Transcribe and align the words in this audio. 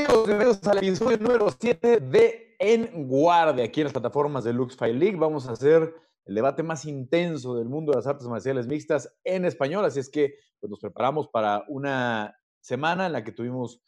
amigos? 0.00 0.26
Bienvenidos 0.26 0.66
al 0.66 0.78
episodio 0.78 1.18
número 1.18 1.48
7 1.50 2.00
de 2.00 2.56
En 2.58 3.06
Guardia, 3.06 3.64
aquí 3.64 3.80
en 3.80 3.84
las 3.84 3.92
plataformas 3.92 4.44
de 4.44 4.52
Lux 4.52 4.76
Fight 4.76 4.94
League. 4.94 5.16
Vamos 5.16 5.46
a 5.46 5.52
hacer 5.52 5.94
el 6.24 6.34
debate 6.34 6.62
más 6.62 6.84
intenso 6.86 7.56
del 7.56 7.68
mundo 7.68 7.92
de 7.92 7.96
las 7.96 8.06
artes 8.06 8.26
marciales 8.26 8.66
mixtas 8.66 9.14
en 9.24 9.44
español, 9.44 9.84
así 9.84 10.00
es 10.00 10.08
que 10.08 10.36
pues, 10.58 10.70
nos 10.70 10.80
preparamos 10.80 11.28
para 11.28 11.64
una 11.68 12.34
semana 12.60 13.06
en 13.06 13.12
la 13.12 13.24
que 13.24 13.32
tuvimos 13.32 13.82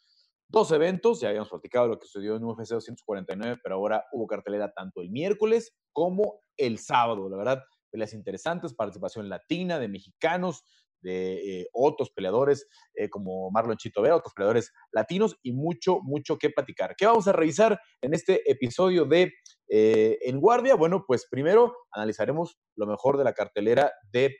dos 0.47 0.71
eventos, 0.71 1.19
ya 1.21 1.29
habíamos 1.29 1.49
platicado 1.49 1.87
lo 1.87 1.97
que 1.97 2.05
sucedió 2.05 2.35
en 2.35 2.43
UFC 2.43 2.69
249, 2.69 3.59
pero 3.63 3.75
ahora 3.75 4.05
hubo 4.11 4.27
cartelera 4.27 4.71
tanto 4.71 5.01
el 5.01 5.09
miércoles 5.09 5.75
como 5.93 6.41
el 6.57 6.77
sábado, 6.77 7.27
la 7.27 7.37
verdad, 7.37 7.63
peleas 7.89 8.13
interesantes, 8.13 8.73
participación 8.73 9.29
latina 9.29 9.79
de 9.79 9.87
mexicanos, 9.87 10.63
de 11.03 11.59
eh, 11.59 11.67
otros 11.73 12.09
peleadores 12.11 12.67
eh, 12.95 13.09
como 13.09 13.51
Marlon 13.51 13.77
Chito 13.77 14.01
Vera, 14.01 14.15
otros 14.15 14.33
peleadores 14.33 14.71
latinos 14.91 15.37
y 15.43 15.51
mucho, 15.51 15.99
mucho 16.01 16.37
que 16.37 16.49
platicar. 16.49 16.95
¿Qué 16.95 17.05
vamos 17.05 17.27
a 17.27 17.33
revisar 17.33 17.79
en 18.01 18.13
este 18.13 18.49
episodio 18.49 19.05
de 19.05 19.33
eh, 19.67 20.17
En 20.21 20.39
Guardia? 20.39 20.75
Bueno, 20.75 21.03
pues 21.05 21.27
primero 21.29 21.75
analizaremos 21.91 22.57
lo 22.75 22.87
mejor 22.87 23.17
de 23.17 23.25
la 23.25 23.33
cartelera 23.33 23.91
de 24.11 24.37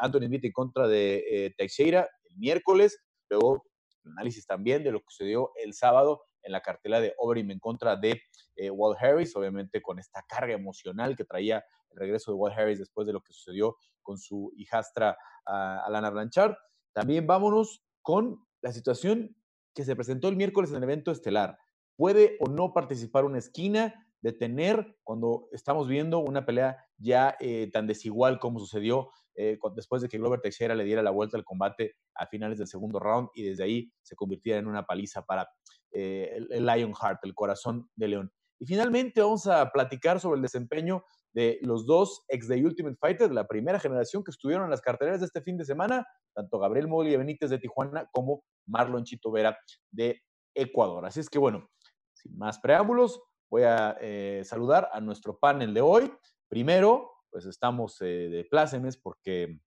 Anthony 0.00 0.26
Smith 0.26 0.44
en 0.44 0.52
contra 0.52 0.88
de 0.88 1.54
Teixeira 1.58 2.08
el 2.30 2.36
miércoles, 2.38 2.98
luego 3.28 3.64
análisis 4.04 4.46
también 4.46 4.82
de 4.82 4.92
lo 4.92 5.00
que 5.00 5.06
sucedió 5.08 5.50
el 5.62 5.74
sábado 5.74 6.22
en 6.42 6.52
la 6.52 6.62
cartela 6.62 7.00
de 7.00 7.12
Overeem 7.18 7.50
en 7.50 7.58
contra 7.58 7.96
de 7.96 8.22
Walt 8.70 8.96
Harris, 9.02 9.36
obviamente 9.36 9.82
con 9.82 9.98
esta 9.98 10.24
carga 10.26 10.54
emocional 10.54 11.14
que 11.16 11.24
traía 11.24 11.62
el 11.90 11.98
regreso 11.98 12.30
de 12.30 12.36
Walt 12.36 12.56
Harris 12.56 12.78
después 12.78 13.06
de 13.06 13.12
lo 13.12 13.20
que 13.20 13.34
sucedió 13.34 13.76
con 14.06 14.18
su 14.18 14.52
hijastra 14.56 15.18
Alana 15.44 16.10
Blanchard. 16.10 16.54
También 16.94 17.26
vámonos 17.26 17.84
con 18.02 18.46
la 18.62 18.72
situación 18.72 19.36
que 19.74 19.84
se 19.84 19.96
presentó 19.96 20.28
el 20.28 20.36
miércoles 20.36 20.70
en 20.70 20.76
el 20.76 20.84
evento 20.84 21.10
estelar. 21.10 21.58
¿Puede 21.96 22.36
o 22.40 22.48
no 22.48 22.72
participar 22.72 23.24
una 23.24 23.38
esquina? 23.38 24.06
Detener 24.22 24.96
cuando 25.02 25.48
estamos 25.52 25.88
viendo 25.88 26.20
una 26.20 26.46
pelea 26.46 26.78
ya 26.96 27.36
eh, 27.40 27.68
tan 27.72 27.86
desigual 27.86 28.38
como 28.38 28.60
sucedió 28.60 29.10
eh, 29.34 29.58
después 29.74 30.00
de 30.00 30.08
que 30.08 30.18
Glover 30.18 30.40
Teixeira 30.40 30.74
le 30.74 30.84
diera 30.84 31.02
la 31.02 31.10
vuelta 31.10 31.36
al 31.36 31.44
combate 31.44 31.96
a 32.14 32.26
finales 32.26 32.58
del 32.58 32.66
segundo 32.66 32.98
round 32.98 33.28
y 33.34 33.42
desde 33.42 33.64
ahí 33.64 33.92
se 34.02 34.16
convirtiera 34.16 34.58
en 34.58 34.66
una 34.66 34.86
paliza 34.86 35.22
para 35.26 35.48
eh, 35.92 36.32
el, 36.34 36.48
el 36.50 36.64
Lion 36.64 36.94
Heart, 36.94 37.20
el 37.24 37.34
corazón 37.34 37.90
de 37.96 38.08
León. 38.08 38.32
Y 38.58 38.66
finalmente 38.66 39.20
vamos 39.20 39.46
a 39.46 39.70
platicar 39.70 40.20
sobre 40.20 40.36
el 40.36 40.42
desempeño 40.42 41.04
de 41.36 41.58
los 41.60 41.84
dos 41.84 42.24
ex 42.28 42.48
de 42.48 42.64
Ultimate 42.64 42.96
Fighter 42.96 43.28
de 43.28 43.34
la 43.34 43.46
primera 43.46 43.78
generación 43.78 44.24
que 44.24 44.30
estuvieron 44.30 44.64
en 44.64 44.70
las 44.70 44.80
carteleras 44.80 45.20
de 45.20 45.26
este 45.26 45.42
fin 45.42 45.58
de 45.58 45.66
semana, 45.66 46.06
tanto 46.34 46.58
Gabriel 46.58 46.88
Moli 46.88 47.14
Benítez 47.14 47.50
de 47.50 47.58
Tijuana 47.58 48.08
como 48.10 48.42
Marlon 48.66 49.04
Chito 49.04 49.30
Vera 49.30 49.54
de 49.90 50.22
Ecuador. 50.54 51.04
Así 51.04 51.20
es 51.20 51.28
que 51.28 51.38
bueno, 51.38 51.68
sin 52.14 52.38
más 52.38 52.58
preámbulos, 52.58 53.20
voy 53.50 53.64
a 53.64 53.98
eh, 54.00 54.44
saludar 54.46 54.88
a 54.94 55.00
nuestro 55.02 55.38
panel 55.38 55.74
de 55.74 55.82
hoy. 55.82 56.10
Primero, 56.48 57.12
pues 57.30 57.44
estamos 57.44 58.00
eh, 58.00 58.30
de 58.30 58.46
plácemes 58.50 58.96
porque 58.96 59.60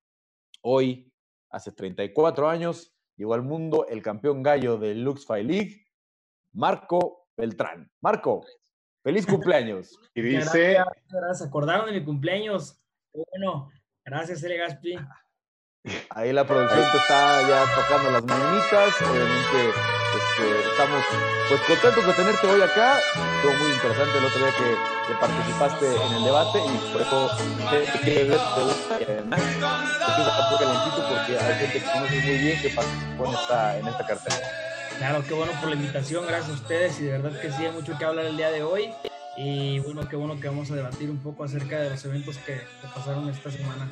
hoy, 0.63 1.13
hace 1.51 1.71
34 1.71 2.49
años, 2.49 2.95
llegó 3.15 3.35
al 3.35 3.43
mundo 3.43 3.85
el 3.87 4.01
campeón 4.01 4.41
gallo 4.41 4.79
del 4.79 5.03
Lux 5.03 5.23
Fight 5.23 5.47
League, 5.47 5.85
Marco 6.51 7.27
Beltrán. 7.37 7.91
Marco, 8.01 8.43
Feliz 9.03 9.25
cumpleaños. 9.25 9.97
Y 10.15 10.21
dice. 10.21 10.77
Gracias, 11.07 11.47
acordaron 11.47 11.85
de 11.85 11.93
mi 11.93 12.03
cumpleaños. 12.03 12.77
Bueno, 13.13 13.71
gracias, 14.03 14.43
Ele 14.43 14.57
Gaspi. 14.57 14.97
Ahí 16.09 16.33
la 16.33 16.45
producción 16.45 16.83
te 16.91 16.97
está 16.97 17.41
ya 17.47 17.63
tocando 17.73 18.11
las 18.11 18.25
mañanitas. 18.25 19.01
Obviamente 19.01 19.69
este, 19.69 20.69
estamos 20.71 21.03
pues 21.47 21.61
contentos 21.61 22.05
de 22.05 22.13
tenerte 22.13 22.47
hoy 22.47 22.61
acá. 22.61 22.99
Estuvo 22.99 23.53
muy 23.53 23.71
interesante 23.71 24.17
el 24.17 24.25
otro 24.25 24.39
día 24.39 24.53
que, 24.57 24.99
participaste 25.19 25.85
en 25.87 26.13
el 26.13 26.23
debate 26.23 26.59
y 26.59 26.93
por 26.93 27.01
eso 27.01 27.29
te 27.71 27.99
quiere 27.99 28.23
ver, 28.25 28.37
te 28.37 28.63
gusta 28.63 29.01
y 29.01 29.03
además 29.03 29.39
te 29.39 30.65
calentito 30.65 31.07
porque 31.09 31.37
hay 31.39 31.55
gente 31.55 31.79
que 31.79 31.85
conoces 31.91 32.25
muy 32.25 32.37
bien 32.37 32.61
que 32.61 32.69
participó 32.69 33.25
en 33.25 33.33
esta, 33.33 33.77
en 33.79 33.87
esta 33.87 34.05
cartera. 34.05 34.68
Claro, 34.99 35.23
qué 35.25 35.33
bueno 35.33 35.53
por 35.61 35.69
la 35.69 35.77
invitación, 35.77 36.25
gracias 36.27 36.49
a 36.49 36.61
ustedes 36.61 36.99
y 36.99 37.05
de 37.05 37.11
verdad 37.17 37.39
que 37.39 37.49
sí 37.53 37.65
hay 37.65 37.71
mucho 37.71 37.97
que 37.97 38.03
hablar 38.03 38.25
el 38.25 38.35
día 38.35 38.51
de 38.51 38.63
hoy 38.63 38.93
y 39.37 39.79
bueno, 39.79 40.01
qué 40.09 40.17
bueno 40.17 40.37
que 40.41 40.49
vamos 40.49 40.69
a 40.71 40.75
debatir 40.75 41.09
un 41.09 41.19
poco 41.19 41.45
acerca 41.45 41.79
de 41.79 41.91
los 41.91 42.03
eventos 42.03 42.37
que, 42.39 42.59
pasaron 42.93 43.29
esta 43.29 43.49
semana. 43.49 43.89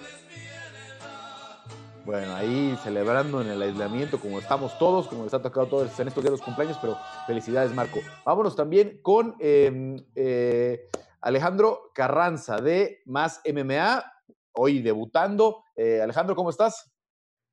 Bueno, 2.03 2.35
ahí 2.35 2.78
celebrando 2.84 3.41
en 3.41 3.47
el 3.47 3.62
aislamiento 3.62 4.19
como 4.19 4.40
estamos 4.40 4.78
todos, 4.78 5.07
como 5.07 5.23
les 5.23 5.34
ha 5.34 5.41
tocado 5.41 5.67
todos 5.67 5.97
en 5.97 6.09
estos 6.09 6.22
días 6.22 6.31
los 6.31 6.41
cumpleaños, 6.41 6.78
pero 6.81 6.97
felicidades 7.25 7.73
Marco. 7.73 8.01
Vámonos 8.25 8.57
también 8.57 9.00
con 9.01 9.38
em, 9.40 9.96
eh, 10.13 10.90
Alejandro 11.22 11.91
Carranza 11.96 12.57
de 12.57 13.01
Más 13.06 13.40
MMA, 13.46 14.03
hoy 14.51 14.81
debutando. 14.81 15.63
Eh, 15.73 16.01
Alejandro, 16.01 16.35
¿cómo 16.35 16.50
estás? 16.50 16.91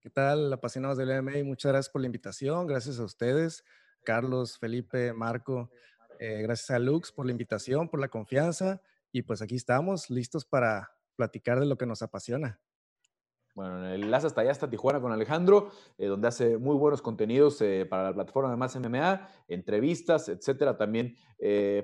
¿Qué 0.04 0.10
tal, 0.10 0.52
apasionados 0.52 0.98
del 0.98 1.22
MMA? 1.22 1.44
Muchas 1.44 1.72
gracias 1.72 1.90
por 1.90 2.02
la 2.02 2.06
invitación. 2.08 2.66
Gracias 2.66 3.00
a 3.00 3.04
ustedes, 3.04 3.64
Carlos, 4.04 4.58
Felipe, 4.58 5.14
Marco. 5.14 5.70
Eh, 6.18 6.42
gracias 6.42 6.72
a 6.72 6.78
Lux 6.78 7.10
por 7.10 7.24
la 7.24 7.32
invitación, 7.32 7.88
por 7.88 8.00
la 8.00 8.08
confianza. 8.08 8.82
Y 9.12 9.22
pues 9.22 9.40
aquí 9.40 9.56
estamos, 9.56 10.10
listos 10.10 10.44
para 10.44 10.90
platicar 11.16 11.58
de 11.58 11.64
lo 11.64 11.78
que 11.78 11.86
nos 11.86 12.02
apasiona. 12.02 12.60
Bueno, 13.54 13.88
el 13.88 14.02
enlace 14.02 14.26
hasta 14.26 14.42
allá, 14.42 14.50
hasta 14.50 14.68
Tijuana 14.68 15.00
con 15.00 15.10
Alejandro, 15.10 15.70
eh, 15.96 16.04
donde 16.08 16.28
hace 16.28 16.58
muy 16.58 16.76
buenos 16.76 17.00
contenidos 17.00 17.58
eh, 17.62 17.86
para 17.88 18.02
la 18.02 18.12
plataforma 18.12 18.50
de 18.50 18.58
Más 18.58 18.76
MMA, 18.76 19.26
entrevistas, 19.48 20.28
etcétera. 20.28 20.76
También 20.76 21.16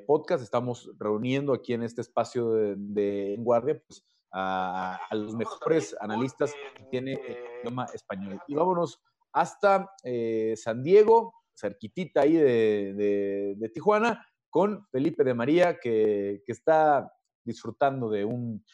podcast. 0.07 0.45
Estamos 0.45 0.91
reuniendo 0.99 1.55
aquí 1.55 1.73
en 1.73 1.83
este 1.83 2.03
espacio 2.03 2.53
de, 2.53 2.75
de 2.77 3.33
En 3.33 3.45
Guardia, 3.45 3.83
pues 3.87 4.05
a, 4.33 5.01
los 5.13 5.35
mejores 5.35 5.97
analistas 6.01 6.53
que 6.77 6.85
tiene 6.85 7.15
el 7.15 7.37
idioma 7.61 7.87
español. 7.93 8.41
Y 8.47 8.55
vámonos 8.55 9.01
hasta 9.33 9.91
eh, 10.05 10.55
San 10.57 10.83
Diego, 10.83 11.35
cerquitita 11.55 12.23
ahí 12.23 12.35
de, 12.35 13.71
Tijuana, 13.73 14.27
con 14.49 14.87
Felipe 14.91 15.25
de 15.25 15.35
María, 15.35 15.79
que, 15.79 16.43
está 16.47 17.13
disfrutando 17.45 18.11
de 18.11 18.25
un, 18.25 18.65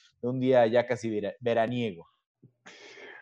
día 0.40 0.66
ya 0.66 0.86
casi 0.86 1.20
veraniego. 1.40 2.08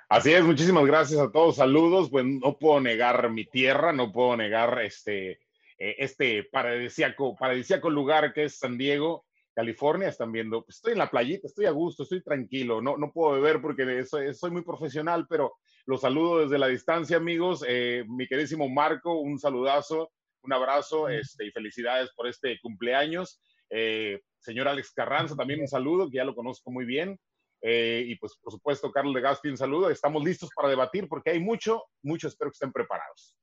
Así 0.08 0.32
es, 0.32 0.44
muchísimas 0.44 0.86
gracias 0.86 1.20
a 1.20 1.30
todos, 1.30 1.56
saludos. 1.56 2.10
Pues 2.10 2.24
no 2.24 2.58
puedo 2.58 2.80
negar 2.80 3.30
mi 3.30 3.46
tierra, 3.46 3.92
no 3.92 4.12
puedo 4.12 4.36
negar 4.36 4.80
este, 4.82 5.32
eh, 5.78 5.96
este 5.98 6.44
paradisíaco, 6.44 7.34
paradisíaco 7.36 7.90
lugar 7.90 8.32
que 8.32 8.44
es 8.44 8.58
San 8.58 8.78
Diego. 8.78 9.24
California, 9.54 10.08
están 10.08 10.32
viendo, 10.32 10.64
pues, 10.64 10.76
estoy 10.76 10.92
en 10.92 10.98
la 10.98 11.10
playita, 11.10 11.46
estoy 11.46 11.66
a 11.66 11.70
gusto, 11.70 12.02
estoy 12.02 12.22
tranquilo, 12.22 12.82
no, 12.82 12.96
no 12.96 13.12
puedo 13.12 13.40
beber 13.40 13.62
porque 13.62 14.04
soy, 14.04 14.34
soy 14.34 14.50
muy 14.50 14.62
profesional, 14.62 15.26
pero 15.28 15.54
los 15.86 16.00
saludo 16.00 16.40
desde 16.40 16.58
la 16.58 16.66
distancia, 16.66 17.16
amigos. 17.16 17.64
Eh, 17.66 18.04
mi 18.08 18.26
queridísimo 18.26 18.68
Marco, 18.68 19.20
un 19.20 19.38
saludazo, 19.38 20.10
un 20.42 20.52
abrazo 20.52 21.08
este, 21.08 21.46
y 21.46 21.50
felicidades 21.50 22.10
por 22.14 22.26
este 22.26 22.58
cumpleaños. 22.60 23.40
Eh, 23.70 24.20
señor 24.38 24.68
Alex 24.68 24.92
Carranza, 24.92 25.36
también 25.36 25.60
un 25.60 25.68
saludo, 25.68 26.10
que 26.10 26.16
ya 26.16 26.24
lo 26.24 26.34
conozco 26.34 26.70
muy 26.70 26.84
bien. 26.84 27.18
Eh, 27.62 28.04
y 28.06 28.16
pues, 28.16 28.36
por 28.42 28.52
supuesto, 28.52 28.92
Carlos 28.92 29.14
de 29.14 29.22
Gaspi, 29.22 29.48
un 29.48 29.56
saludo. 29.56 29.88
Estamos 29.88 30.22
listos 30.22 30.50
para 30.54 30.68
debatir 30.68 31.08
porque 31.08 31.30
hay 31.30 31.40
mucho, 31.40 31.84
mucho, 32.02 32.28
espero 32.28 32.50
que 32.50 32.56
estén 32.56 32.72
preparados. 32.72 33.36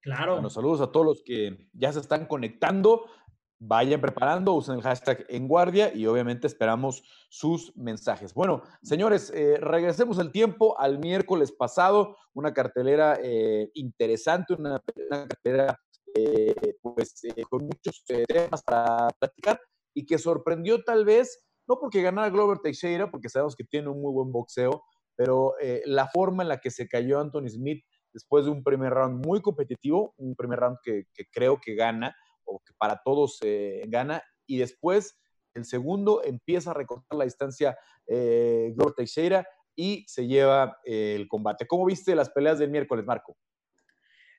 Claro. 0.00 0.34
Bueno, 0.34 0.50
saludos 0.50 0.80
a 0.80 0.90
todos 0.90 1.04
los 1.04 1.22
que 1.22 1.68
ya 1.72 1.92
se 1.92 2.00
están 2.00 2.26
conectando 2.26 3.10
vayan 3.58 4.00
preparando, 4.00 4.52
usen 4.54 4.76
el 4.76 4.82
hashtag 4.82 5.24
en 5.28 5.48
guardia 5.48 5.94
y 5.94 6.06
obviamente 6.06 6.46
esperamos 6.46 7.02
sus 7.30 7.74
mensajes. 7.76 8.34
Bueno, 8.34 8.62
señores, 8.82 9.32
eh, 9.34 9.56
regresemos 9.58 10.18
el 10.18 10.30
tiempo 10.30 10.78
al 10.78 10.98
miércoles 10.98 11.52
pasado, 11.52 12.16
una 12.34 12.52
cartelera 12.52 13.18
eh, 13.22 13.70
interesante, 13.74 14.54
una, 14.54 14.80
cartelera 15.08 15.80
eh, 16.14 16.54
pues, 16.82 17.22
con 17.48 17.64
muchos 17.64 18.04
temas 18.28 18.62
para 18.62 19.08
platicar 19.18 19.60
y 19.94 20.04
que 20.04 20.18
sorprendió 20.18 20.84
tal 20.84 21.04
vez, 21.04 21.42
no 21.66 21.78
porque 21.80 22.02
ganara 22.02 22.30
Glover 22.30 22.58
Teixeira, 22.58 23.10
porque 23.10 23.30
sabemos 23.30 23.56
que 23.56 23.64
tiene 23.64 23.88
un 23.88 24.02
muy 24.02 24.12
buen 24.12 24.30
boxeo, 24.32 24.82
pero 25.16 25.54
la 25.86 26.08
forma 26.08 26.42
en 26.42 26.50
la 26.50 26.58
que 26.58 26.70
se 26.70 26.86
cayó 26.86 27.18
Anthony 27.18 27.48
Smith 27.48 27.82
después 28.12 28.44
de 28.44 28.50
un 28.50 28.62
primer 28.62 28.92
round 28.92 29.24
muy 29.26 29.40
competitivo, 29.40 30.14
un 30.18 30.36
primer 30.36 30.60
round 30.60 30.76
que 30.84 31.06
creo 31.32 31.58
que 31.58 31.74
gana, 31.74 32.14
o 32.46 32.60
que 32.64 32.72
para 32.78 33.00
todos 33.04 33.38
eh, 33.42 33.84
gana, 33.88 34.22
y 34.46 34.58
después 34.58 35.18
el 35.54 35.64
segundo 35.64 36.22
empieza 36.24 36.70
a 36.70 36.74
recortar 36.74 37.18
la 37.18 37.24
distancia 37.24 37.76
eh, 38.06 38.72
Glover 38.76 38.94
Teixeira 38.94 39.46
y 39.74 40.04
se 40.06 40.26
lleva 40.26 40.78
eh, 40.84 41.14
el 41.16 41.28
combate. 41.28 41.66
¿Cómo 41.66 41.84
viste 41.86 42.14
las 42.14 42.30
peleas 42.30 42.58
del 42.58 42.70
miércoles, 42.70 43.04
Marco? 43.04 43.36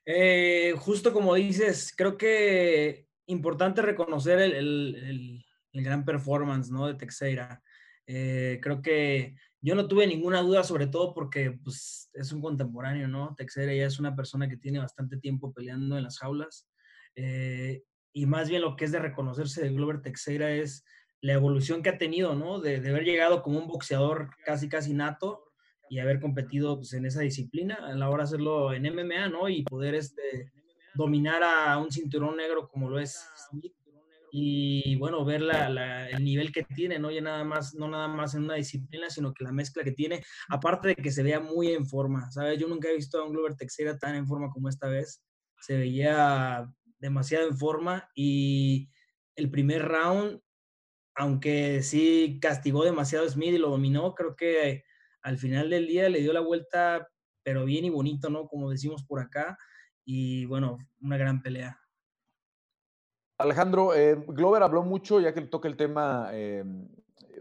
Eh, 0.06 0.74
justo 0.78 1.12
como 1.12 1.36
dices, 1.36 1.94
creo 1.96 2.18
que 2.18 3.08
importante 3.26 3.82
reconocer 3.82 4.40
el, 4.40 5.44
gran 5.74 6.06
performance 6.06 6.72
¿no? 6.72 6.88
de 6.88 6.96
Teixeira. 6.96 7.62
creo 8.06 8.82
que 8.82 9.36
yo 9.62 9.76
no 9.76 9.88
tuve 9.88 10.08
ninguna 10.08 10.42
duda, 10.42 10.64
sobre 10.64 10.88
todo 10.88 11.14
porque 11.14 11.52
pues, 11.64 12.10
es 12.14 12.32
un 12.32 12.42
contemporáneo, 12.42 13.08
¿no? 13.08 13.36
Teixeira 13.36 13.74
ya 13.74 13.86
es 13.86 14.00
una 14.00 14.16
persona 14.16 14.48
que 14.48 14.58
tiene 14.58 14.80
bastante 14.80 15.18
tiempo 15.18 15.52
peleando 15.52 15.98
en 15.98 16.04
las 16.04 16.20
jaulas. 16.20 16.68
Eh, 17.16 17.84
y 18.18 18.26
más 18.26 18.50
bien 18.50 18.64
lo 18.64 18.76
que 18.76 18.86
es 18.86 18.92
de 18.92 18.98
reconocerse 18.98 19.62
de 19.62 19.70
Glover 19.70 20.02
Teixeira 20.02 20.50
es 20.50 20.84
la 21.22 21.34
evolución 21.34 21.84
que 21.84 21.90
ha 21.90 22.00
tenido, 22.00 22.34
¿no? 22.34 22.60
De, 22.60 22.78
haber 22.78 23.04
llegado 23.04 23.44
como 23.44 23.60
un 23.60 23.68
boxeador 23.68 24.32
casi, 24.44 24.68
casi 24.68 24.96
nato 24.96 25.44
y 25.88 26.00
haber 26.00 26.20
competido 26.20 26.78
pues, 26.78 26.94
en 26.94 27.06
esa 27.06 27.22
disciplina, 27.22 27.76
a 27.76 27.94
la 27.94 28.10
hora 28.10 28.24
de 28.24 28.30
hacerlo 28.30 28.74
en 28.74 28.92
MMA, 28.92 29.30
¿no? 29.30 29.48
Y 29.50 29.62
poder 29.62 29.94
este, 29.94 30.52
dominar 30.96 31.44
a 31.44 31.78
un 31.78 31.92
cinturón 31.92 32.38
negro 32.38 32.68
como 32.68 32.90
lo 32.90 33.00
es 33.00 33.24
y 34.32 34.96
bueno, 34.96 35.24
ver 35.24 35.42
la, 35.42 36.10
el 36.10 36.24
nivel 36.24 36.52
que 36.52 36.64
tiene, 36.64 36.98
¿no? 36.98 37.12
Ya 37.12 37.22
nada 37.22 37.44
más, 37.44 37.76
no 37.76 37.88
nada 37.88 38.08
más 38.08 38.34
en 38.34 38.46
una 38.46 38.56
disciplina, 38.56 39.12
sino 39.12 39.32
que 39.32 39.44
la 39.44 39.52
mezcla 39.52 39.84
que 39.84 39.92
tiene, 39.92 40.24
aparte 40.50 40.88
de 40.88 40.96
que 40.96 41.12
se 41.12 41.22
vea 41.22 41.40
muy 41.40 41.68
en 41.68 41.86
forma, 41.86 42.32
¿sabes? 42.32 42.60
Yo 42.60 42.68
nunca 42.68 42.90
he 42.90 42.96
visto 42.96 43.20
a 43.20 43.26
un 43.26 43.34
Glover 43.34 43.54
Teixeira 43.54 43.96
tan 44.00 44.16
en 44.16 44.26
forma 44.26 44.50
como 44.50 44.70
esta 44.70 44.88
vez, 44.88 45.24
se 45.62 45.78
veía 45.78 46.68
demasiado 47.00 47.48
en 47.48 47.58
forma 47.58 48.10
y 48.16 48.90
el 49.36 49.50
primer 49.52 49.88
round, 49.88 50.42
aunque 51.16 51.82
sí 51.84 52.40
castigó 52.42 52.84
demasiado 52.84 53.26
a 53.26 53.30
Smith 53.30 53.54
y 53.54 53.58
lo 53.58 53.70
dominó, 53.70 54.14
creo 54.16 54.36
que 54.36 54.84
al 55.22 55.38
final 55.38 55.70
del 55.70 55.88
día 55.88 56.10
le 56.10 56.22
dio 56.22 56.34
la 56.34 56.42
vuelta, 56.42 57.08
pero 57.44 57.66
bien 57.66 57.86
y 57.86 57.90
bonito, 57.90 58.30
¿no? 58.30 58.48
Como 58.48 58.70
decimos 58.70 59.04
por 59.04 59.20
acá, 59.20 59.58
y 60.06 60.46
bueno, 60.46 60.78
una 61.02 61.18
gran 61.18 61.42
pelea. 61.42 61.80
Alejandro, 63.38 63.94
eh, 63.94 64.16
Glover 64.28 64.64
habló 64.64 64.84
mucho, 64.84 65.20
ya 65.20 65.34
que 65.34 65.42
toca 65.42 65.68
el 65.68 65.78
tema, 65.78 66.30
eh, 66.32 66.64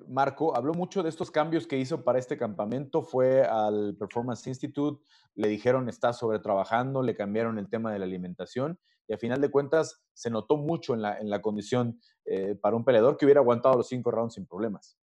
Marco, 0.08 0.54
habló 0.56 0.74
mucho 0.74 1.02
de 1.02 1.08
estos 1.08 1.30
cambios 1.30 1.66
que 1.66 1.78
hizo 1.78 2.04
para 2.04 2.18
este 2.18 2.36
campamento. 2.36 3.02
Fue 3.02 3.44
al 3.44 3.96
Performance 3.98 4.46
Institute, 4.46 5.02
le 5.34 5.48
dijeron 5.48 5.88
está 5.88 6.12
sobretrabajando, 6.12 7.02
le 7.02 7.14
cambiaron 7.14 7.58
el 7.58 7.70
tema 7.70 7.92
de 7.92 7.98
la 7.98 8.04
alimentación 8.04 8.78
y 9.08 9.14
a 9.14 9.18
final 9.18 9.40
de 9.40 9.50
cuentas 9.50 10.02
se 10.12 10.30
notó 10.30 10.56
mucho 10.56 10.94
en 10.94 11.02
la, 11.02 11.18
en 11.18 11.30
la 11.30 11.40
condición 11.40 12.00
eh, 12.24 12.54
para 12.54 12.76
un 12.76 12.84
peleador 12.84 13.16
que 13.16 13.24
hubiera 13.24 13.40
aguantado 13.40 13.76
los 13.76 13.88
cinco 13.88 14.10
rounds 14.10 14.34
sin 14.34 14.46
problemas. 14.46 14.98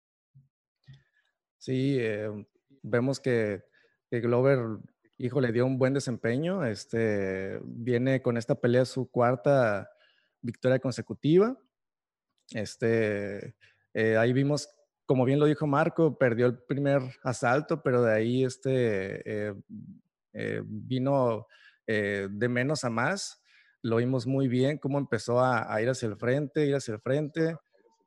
Sí, 1.57 2.00
vemos 2.81 3.19
que, 3.19 3.63
que 4.09 4.19
Glover 4.19 4.80
hijo, 5.25 5.39
le 5.39 5.51
dio 5.51 5.65
un 5.65 5.77
buen 5.77 5.94
desempeño. 5.94 6.65
Este, 6.65 7.59
viene 7.63 8.21
con 8.21 8.38
esta 8.38 8.56
pelea 8.56 8.86
su 8.86 9.09
cuarta 9.09 9.89
victoria 10.42 10.80
consecutiva. 10.80 11.57
Este, 12.50 13.56
eh, 13.94 14.18
ahí 14.18 14.33
vimos, 14.33 14.69
como 15.06 15.25
bien 15.25 15.39
lo 15.39 15.45
dijo 15.45 15.68
Marco, 15.68 16.18
perdió 16.18 16.48
el 16.48 16.59
primer 16.63 17.01
asalto, 17.24 17.81
pero 17.81 18.01
de 18.01 18.13
ahí 18.13 18.44
este, 18.44 19.50
eh, 20.33 20.63
vino 20.65 21.48
de 21.88 22.48
menos 22.48 22.86
a 22.86 22.89
más. 22.89 23.40
Lo 23.83 23.97
vimos 23.97 24.27
muy 24.27 24.47
bien, 24.47 24.77
cómo 24.77 24.99
empezó 24.99 25.41
a, 25.41 25.81
ir 25.81 25.89
hacia 25.89 26.07
el 26.07 26.17
frente, 26.17 26.65
ir 26.65 26.75
hacia 26.75 26.93
el 26.93 27.01
frente, 27.01 27.55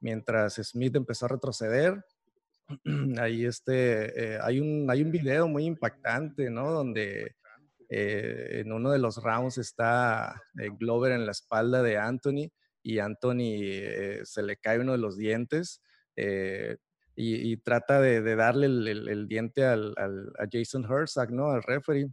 mientras 0.00 0.54
Smith 0.54 0.94
empezó 0.94 1.26
a 1.26 1.30
retroceder. 1.30 2.04
Ahí 3.18 3.44
este, 3.44 4.38
hay, 4.40 4.60
un, 4.60 4.90
hay 4.90 5.02
un 5.02 5.10
video 5.10 5.48
muy 5.48 5.64
impactante, 5.64 6.48
¿no? 6.50 6.70
Donde 6.70 7.34
eh, 7.88 8.60
en 8.60 8.72
uno 8.72 8.90
de 8.90 8.98
los 8.98 9.22
rounds 9.22 9.58
está 9.58 10.42
eh, 10.58 10.70
Glover 10.78 11.12
en 11.12 11.26
la 11.26 11.32
espalda 11.32 11.82
de 11.82 11.98
Anthony 11.98 12.50
y 12.82 12.98
Anthony 12.98 13.60
eh, 13.62 14.20
se 14.24 14.42
le 14.42 14.56
cae 14.56 14.80
uno 14.80 14.92
de 14.92 14.98
los 14.98 15.16
dientes 15.16 15.80
y, 17.16 17.56
trata 17.58 18.00
de, 18.00 18.34
darle 18.34 18.66
el, 18.66 19.28
diente 19.28 19.64
al, 19.64 19.94
a 19.96 20.46
Jason 20.50 20.84
Herzog, 20.84 21.30
¿no? 21.30 21.50
Al 21.50 21.62
referee. 21.62 22.08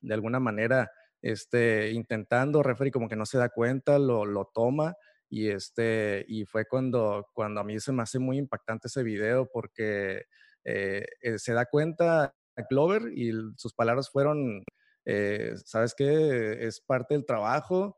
De 0.00 0.14
alguna 0.14 0.38
manera, 0.40 0.90
este, 1.22 1.92
intentando, 1.92 2.62
referee 2.62 2.90
como 2.90 3.08
que 3.08 3.16
no 3.16 3.26
se 3.26 3.38
da 3.38 3.48
cuenta, 3.48 3.98
lo, 3.98 4.24
lo 4.24 4.50
toma 4.54 4.94
y, 5.28 5.48
este, 5.48 6.24
y 6.28 6.44
fue 6.44 6.66
cuando, 6.66 7.26
cuando 7.34 7.60
a 7.60 7.64
mí 7.64 7.78
se 7.80 7.92
me 7.92 8.02
hace 8.02 8.18
muy 8.18 8.38
impactante 8.38 8.88
ese 8.88 9.02
video 9.02 9.48
porque 9.52 10.22
se 10.64 11.52
da 11.52 11.64
cuenta 11.66 12.34
Glover 12.68 13.02
y 13.14 13.32
sus 13.56 13.72
palabras 13.74 14.10
fueron 14.10 14.62
eh, 15.04 15.54
¿sabes 15.64 15.94
qué? 15.94 16.66
Es 16.66 16.80
parte 16.80 17.14
del 17.14 17.26
trabajo. 17.26 17.96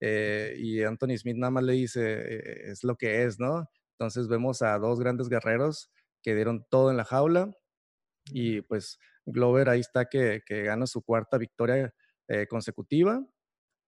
Eh, 0.00 0.54
y 0.58 0.82
Anthony 0.82 1.16
Smith 1.18 1.36
nada 1.36 1.50
más 1.50 1.64
le 1.64 1.74
dice, 1.74 2.00
eh, 2.02 2.70
es 2.70 2.84
lo 2.84 2.96
que 2.96 3.24
es, 3.24 3.38
¿no? 3.38 3.68
Entonces 3.92 4.28
vemos 4.28 4.62
a 4.62 4.78
dos 4.78 5.00
grandes 5.00 5.28
guerreros 5.28 5.90
que 6.22 6.34
dieron 6.34 6.66
todo 6.70 6.90
en 6.90 6.96
la 6.98 7.04
jaula 7.04 7.54
y 8.32 8.60
pues 8.62 8.98
Glover 9.26 9.68
ahí 9.70 9.80
está 9.80 10.06
que, 10.06 10.42
gana 10.48 10.86
su 10.86 11.02
cuarta 11.02 11.38
victoria 11.38 11.94
consecutiva 12.48 13.24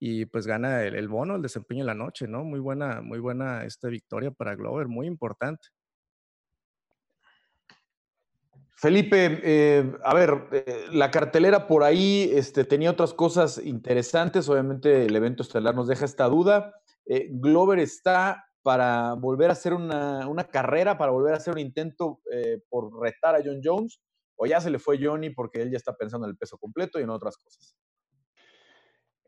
y 0.01 0.27
pues 0.27 0.47
gana 0.47 0.85
el, 0.85 1.09
bono, 1.09 1.37
el 1.37 1.43
desempeño 1.43 1.83
de 1.83 1.89
la 1.89 1.95
noche, 1.95 2.29
¿no? 2.29 2.45
Muy 2.45 2.61
buena, 2.61 3.01
muy 3.01 3.19
buena 3.19 3.65
esta 3.65 3.89
victoria 3.89 4.31
para 4.31 4.55
Glover, 4.55 4.87
muy 4.87 5.07
importante. 5.07 5.69
Felipe, 8.77 9.41
eh, 9.43 9.93
a 10.05 10.15
ver, 10.15 10.49
eh, 10.53 10.87
la 10.93 11.11
cartelera 11.11 11.67
por 11.67 11.83
ahí 11.83 12.31
este, 12.33 12.65
tenía 12.65 12.93
otras 12.93 13.13
cosas 13.13 13.59
interesantes. 13.59 14.49
Obviamente 14.49 15.05
el 15.05 15.17
evento 15.17 15.43
estelar 15.43 15.75
nos 15.75 15.89
deja 15.89 16.05
esta 16.05 16.27
duda. 16.27 16.73
Eh, 17.05 17.27
Glover 17.29 17.81
está 17.81 18.45
para 18.63 19.15
volver 19.15 19.51
a 19.51 19.55
hacer 19.55 19.75
una, 19.75 20.49
carrera, 20.53 20.97
para 20.97 21.11
volver 21.11 21.35
a 21.35 21.39
hacer 21.39 21.55
un 21.55 21.59
intento 21.59 22.21
por 22.69 23.01
retar 23.01 23.35
a 23.35 23.41
John 23.43 23.61
Jones, 23.65 24.01
o 24.37 24.47
ya 24.47 24.61
se 24.61 24.71
le 24.71 24.79
fue 24.79 24.99
Johnny 25.03 25.31
porque 25.31 25.63
él 25.63 25.71
ya 25.71 25.79
está 25.79 25.97
pensando 25.97 26.27
en 26.27 26.33
el 26.33 26.37
peso 26.37 26.59
completo 26.59 27.01
y 27.01 27.03
en 27.03 27.11
otras 27.11 27.37
cosas. 27.39 27.75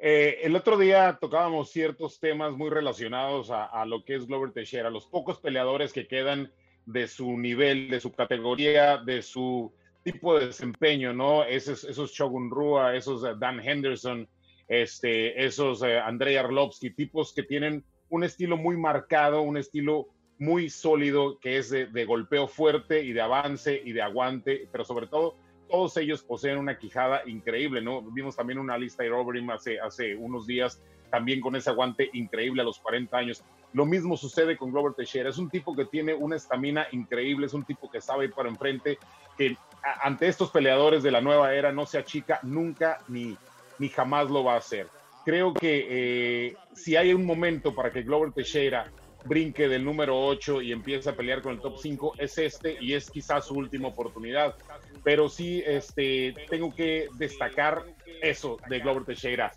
El 0.03 0.57
otro 0.57 0.79
día 0.79 1.19
tocábamos 1.21 1.71
ciertos 1.71 2.21
temas 2.21 2.53
muy 2.53 2.71
relacionados 2.71 3.51
a, 3.51 3.65
a 3.65 3.85
lo 3.85 4.05
que 4.05 4.15
es 4.17 4.27
Glover 4.27 4.53
Teixeira, 4.53 4.91
los 4.91 5.07
pocos 5.07 5.41
peleadores 5.41 5.93
que 5.93 6.07
quedan 6.07 6.51
de 6.87 7.07
su 7.07 7.37
nivel, 7.37 7.91
de 7.91 8.01
su 8.01 8.13
categoría, 8.13 8.99
de 8.99 9.23
su 9.23 9.73
tipo 10.03 10.39
de 10.39 10.47
desempeño, 10.47 11.13
¿no? 11.13 11.45
Esos, 11.45 11.85
esos 11.85 12.13
Shogun 12.13 12.51
Rua, 12.51 12.97
esos 12.97 13.25
eh, 13.25 13.35
Dan 13.39 13.61
Henderson, 13.61 14.29
este, 14.69 15.45
esos 15.45 15.83
eh, 15.83 15.99
Andrei 15.99 16.37
Arlovsky, 16.37 16.91
tipos 16.91 17.33
que 17.35 17.43
tienen 17.43 17.85
un 18.09 18.25
estilo 18.25 18.57
muy 18.57 18.77
marcado, 18.77 19.43
un 19.43 19.57
estilo 19.57 20.09
muy 20.39 20.71
sólido, 20.71 21.39
que 21.39 21.59
es 21.59 21.71
de, 21.71 22.05
golpeo 22.07 22.49
fuerte 22.49 23.03
y 23.05 23.13
de 23.13 23.21
avance 23.21 23.81
y 23.85 23.93
de 23.93 24.01
aguante, 24.01 24.69
pero 24.73 24.85
sobre 24.85 25.07
todo 25.07 25.37
todos 25.71 25.97
ellos 25.97 26.23
poseen 26.23 26.59
una 26.59 26.77
quijada 26.77 27.23
increíble, 27.27 27.81
¿no? 27.81 28.03
Vimos 28.03 28.37
también 28.37 28.59
una 28.59 28.77
lista 28.77 29.03
de 29.03 29.11
Overeem 29.11 29.51
hace, 29.51 29.81
hace 29.81 30.17
unos 30.17 30.47
días, 30.47 30.83
también 31.11 31.41
con 31.41 31.57
ese 31.57 31.71
aguante 31.71 32.11
increíble 32.13 32.63
a 32.63 32.65
los 32.65 32.79
40 32.79 33.17
años. 33.17 33.45
Lo 33.73 33.87
mismo 33.87 34.17
sucede 34.17 34.57
con 34.57 34.73
Glover 34.73 34.95
Teixeira. 34.95 35.31
Es 35.31 35.39
un 35.39 35.49
tipo 35.49 35.75
que 35.75 35.85
tiene 35.85 36.15
una 36.15 36.37
estamina 36.37 36.87
increíble, 36.93 37.47
es 37.47 37.55
un 37.55 37.65
tipo 37.65 37.91
que 37.91 38.01
sabe 38.01 38.27
ir 38.27 38.33
para 38.33 38.49
enfrente, 38.49 38.99
que 39.37 39.57
ante 40.03 40.27
estos 40.27 40.51
peleadores 40.51 41.03
de 41.03 41.11
la 41.11 41.21
nueva 41.21 41.55
era 41.55 41.73
no 41.73 41.87
se 41.87 41.99
achica 41.99 42.41
nunca 42.43 42.99
ni, 43.09 43.37
ni 43.79 43.89
jamás 43.89 44.29
lo 44.29 44.45
va 44.45 44.55
a 44.55 44.59
hacer. 44.59 44.89
Creo 45.25 45.55
que 45.55 45.87
eh, 45.89 46.57
si 46.75 46.97
hay 46.97 47.15
un 47.15 47.25
momento 47.25 47.75
para 47.75 47.91
que 47.93 48.03
Glover 48.03 48.33
Teixeira 48.33 48.91
brinque 49.25 49.69
del 49.69 49.85
número 49.85 50.19
8 50.19 50.63
y 50.63 50.73
empiece 50.73 51.11
a 51.11 51.17
pelear 51.17 51.43
con 51.43 51.53
el 51.53 51.61
top 51.61 51.79
5 51.79 52.15
es 52.19 52.39
este 52.39 52.77
y 52.81 52.95
es 52.95 53.11
quizás 53.11 53.47
su 53.47 53.55
última 53.55 53.89
oportunidad. 53.89 54.55
Pero 55.05 55.29
sí 55.29 55.63
este, 55.67 56.35
tengo 56.49 56.75
que 56.75 57.09
destacar 57.19 57.85
eso 58.23 58.59
de 58.69 58.81
Glover 58.81 59.05
Teixeira. 59.05 59.53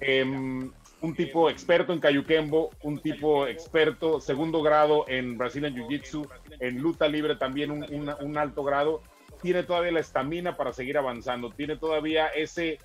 Em, 0.00 0.70
un 1.02 1.14
tipo 1.14 1.48
experto 1.48 1.92
en 1.92 2.00
Cayuquembo, 2.00 2.70
un 2.82 3.00
tipo 3.00 3.46
experto, 3.46 4.20
segundo 4.20 4.62
grado 4.62 5.06
en 5.08 5.38
Brazilian 5.38 5.74
Jiu-Jitsu, 5.74 6.28
en 6.58 6.78
luta 6.78 7.08
libre 7.08 7.36
también 7.36 7.70
un, 7.70 8.38
alto 8.38 8.62
grado, 8.62 9.02
tiene 9.42 9.62
todavía 9.62 9.92
la 9.92 10.00
estamina 10.00 10.56
para 10.56 10.72
seguir 10.72 10.98
avanzando, 10.98 11.50
tiene 11.50 11.76
todavía 11.76 12.28
ese, 12.28 12.78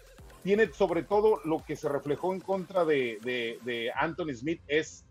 tiene 0.44 0.72
sobre 0.72 1.04
todo 1.04 1.42
lo 1.44 1.64
que 1.66 1.76
se 1.76 1.90
reflejó 1.90 2.34
en 2.34 2.40
contra 2.40 2.86
de, 2.86 3.18
de, 3.22 3.92
Anthony 3.96 4.34
Smith 4.34 4.62
es 4.68 5.05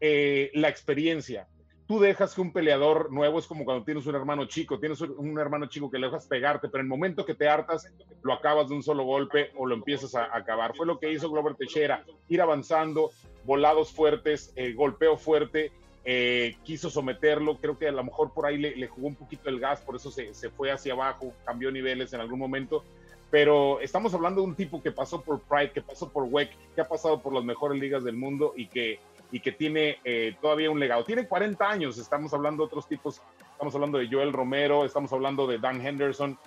eh, 0.00 0.50
la 0.54 0.68
experiencia. 0.68 1.48
Tú 1.86 2.00
dejas 2.00 2.34
que 2.34 2.40
un 2.40 2.52
peleador 2.52 3.12
nuevo 3.12 3.38
es 3.38 3.46
como 3.46 3.64
cuando 3.64 3.84
tienes 3.84 4.06
un 4.06 4.16
hermano 4.16 4.46
chico, 4.46 4.80
tienes 4.80 5.00
un 5.00 5.38
hermano 5.38 5.66
chico 5.66 5.88
que 5.88 5.98
le 5.98 6.08
dejas 6.08 6.26
pegarte, 6.26 6.68
pero 6.68 6.80
en 6.80 6.86
el 6.86 6.90
momento 6.90 7.24
que 7.24 7.34
te 7.34 7.48
hartas, 7.48 7.92
lo 8.22 8.32
acabas 8.32 8.68
de 8.68 8.74
un 8.74 8.82
solo 8.82 9.04
golpe 9.04 9.52
o 9.56 9.66
lo 9.66 9.76
empiezas 9.76 10.16
a 10.16 10.36
acabar. 10.36 10.74
Fue 10.74 10.84
lo 10.84 10.98
que 10.98 11.12
hizo 11.12 11.30
Glover 11.30 11.54
Teixeira, 11.54 12.04
ir 12.28 12.42
avanzando, 12.42 13.12
volados 13.44 13.92
fuertes, 13.92 14.52
eh, 14.56 14.72
golpeo 14.72 15.16
fuerte, 15.16 15.70
eh, 16.04 16.56
quiso 16.64 16.90
someterlo, 16.90 17.58
creo 17.58 17.78
que 17.78 17.86
a 17.86 17.92
lo 17.92 18.02
mejor 18.02 18.34
por 18.34 18.46
ahí 18.46 18.58
le, 18.58 18.86
jugó 18.88 19.06
un 19.06 19.14
poquito 19.14 19.48
el 19.48 19.60
gas, 19.60 19.80
por 19.80 19.94
eso 19.94 20.10
se, 20.10 20.34
se 20.34 20.50
fue 20.50 20.72
hacia 20.72 20.92
abajo, 20.92 21.32
cambió 21.44 21.70
niveles 21.70 22.12
en 22.12 22.20
algún 22.20 22.40
momento, 22.40 22.84
pero 23.30 23.80
estamos 23.80 24.14
hablando 24.14 24.40
de 24.40 24.46
un 24.46 24.54
tipo 24.54 24.82
que 24.82 24.92
pasó 24.92 25.20
por 25.20 25.40
Pride, 25.40 25.72
que 25.72 25.82
pasó 25.82 26.08
por 26.08 26.24
WEC, 26.24 26.50
que 26.74 26.80
ha 26.80 26.88
pasado 26.88 27.20
por 27.20 27.32
las 27.32 27.44
mejores 27.44 27.80
ligas 27.80 28.04
del 28.04 28.16
mundo 28.16 28.54
y 28.56 28.68
que 28.68 29.00
y 29.32 29.40
que 29.40 29.52
tiene 29.52 29.98
eh, 30.04 30.36
todavía 30.40 30.70
un 30.70 30.80
legado. 30.80 31.04
Tiene 31.04 31.26
40 31.26 31.68
años, 31.68 31.98
estamos 31.98 32.32
hablando 32.32 32.62
de 32.62 32.66
otros 32.66 32.88
tipos, 32.88 33.20
estamos 33.52 33.74
hablando 33.74 33.98
de 33.98 34.08
Joel 34.10 34.32
Romero, 34.32 34.84
estamos 34.84 35.12
hablando 35.12 35.46
de 35.46 35.58
Dan 35.58 35.84
Henderson, 35.84 36.38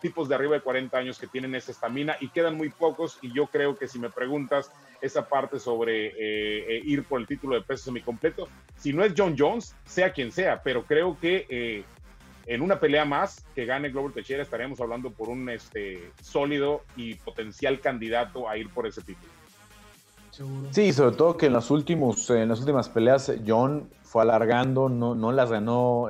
tipos 0.00 0.28
de 0.28 0.34
arriba 0.34 0.54
de 0.54 0.60
40 0.60 0.96
años 0.96 1.18
que 1.18 1.26
tienen 1.26 1.54
esa 1.54 1.72
estamina 1.72 2.16
y 2.20 2.28
quedan 2.28 2.56
muy 2.56 2.70
pocos 2.70 3.18
y 3.22 3.32
yo 3.32 3.46
creo 3.46 3.76
que 3.76 3.88
si 3.88 3.98
me 3.98 4.10
preguntas 4.10 4.70
esa 5.00 5.28
parte 5.28 5.58
sobre 5.58 6.06
eh, 6.08 6.14
eh, 6.18 6.82
ir 6.84 7.04
por 7.04 7.20
el 7.20 7.26
título 7.26 7.54
de 7.54 7.62
peso 7.62 7.84
semicompleto, 7.84 8.48
si 8.76 8.92
no 8.92 9.04
es 9.04 9.14
John 9.16 9.36
Jones, 9.38 9.74
sea 9.84 10.12
quien 10.12 10.32
sea, 10.32 10.62
pero 10.62 10.84
creo 10.84 11.18
que 11.20 11.46
eh, 11.48 11.84
en 12.46 12.62
una 12.62 12.78
pelea 12.78 13.04
más 13.04 13.44
que 13.54 13.66
gane 13.66 13.90
Glover 13.90 14.12
Teixeira 14.12 14.42
estaríamos 14.42 14.80
hablando 14.80 15.10
por 15.10 15.28
un 15.28 15.48
este, 15.50 16.10
sólido 16.20 16.84
y 16.96 17.14
potencial 17.14 17.80
candidato 17.80 18.48
a 18.48 18.56
ir 18.56 18.68
por 18.70 18.86
ese 18.86 19.02
título. 19.02 19.35
Sí, 20.70 20.92
sobre 20.92 21.16
todo 21.16 21.36
que 21.36 21.46
en, 21.46 21.52
los 21.52 21.70
últimos, 21.70 22.28
en 22.30 22.48
las 22.48 22.60
últimas 22.60 22.88
peleas 22.88 23.32
John 23.46 23.88
fue 24.02 24.22
alargando, 24.22 24.88
no, 24.88 25.32
las 25.32 25.50
ganó 25.50 26.08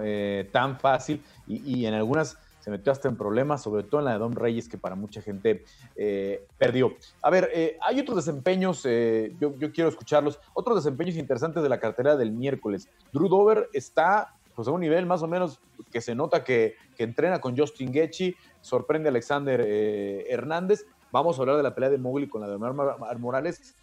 tan 0.52 0.78
fácil 0.78 1.22
y, 1.46 1.86
en 1.86 1.94
algunas 1.94 2.38
se 2.66 2.70
metió 2.72 2.90
hasta 2.90 3.06
en 3.08 3.16
problemas, 3.16 3.62
sobre 3.62 3.84
todo 3.84 4.00
en 4.00 4.06
la 4.06 4.14
de 4.14 4.18
Don 4.18 4.34
Reyes, 4.34 4.68
que 4.68 4.76
para 4.76 4.96
mucha 4.96 5.22
gente 5.22 5.64
eh, 5.94 6.44
perdió. 6.58 6.96
A 7.22 7.30
ver, 7.30 7.48
eh, 7.54 7.78
hay 7.80 8.00
otros 8.00 8.16
desempeños, 8.16 8.84
eh, 8.84 9.36
yo, 9.40 9.54
quiero 9.72 9.88
escucharlos, 9.88 10.40
otros 10.52 10.82
desempeños 10.82 11.14
interesantes 11.14 11.62
de 11.62 11.68
la 11.68 11.78
cartera 11.78 12.16
del 12.16 12.32
miércoles. 12.32 12.88
Drew 13.12 13.28
Dover 13.28 13.68
está 13.72 14.34
pues, 14.56 14.66
a 14.66 14.72
un 14.72 14.80
nivel 14.80 15.06
más 15.06 15.22
o 15.22 15.28
menos 15.28 15.60
que 15.92 16.00
se 16.00 16.16
nota 16.16 16.42
que, 16.42 16.74
entrena 16.98 17.40
con 17.40 17.56
Justin 17.56 17.92
Gaethje, 17.92 18.34
sorprende 18.62 19.10
a 19.10 19.10
Alexander 19.10 19.60
Hernández. 19.60 20.86
Vamos 21.12 21.38
a 21.38 21.42
hablar 21.42 21.56
de 21.56 21.62
la 21.62 21.74
pelea 21.74 21.90
de 21.90 21.98
Mowgli 21.98 22.28
con 22.28 22.40
la 22.40 22.48
de 22.48 22.54
Omar 22.54 23.18
Morales 23.18 23.74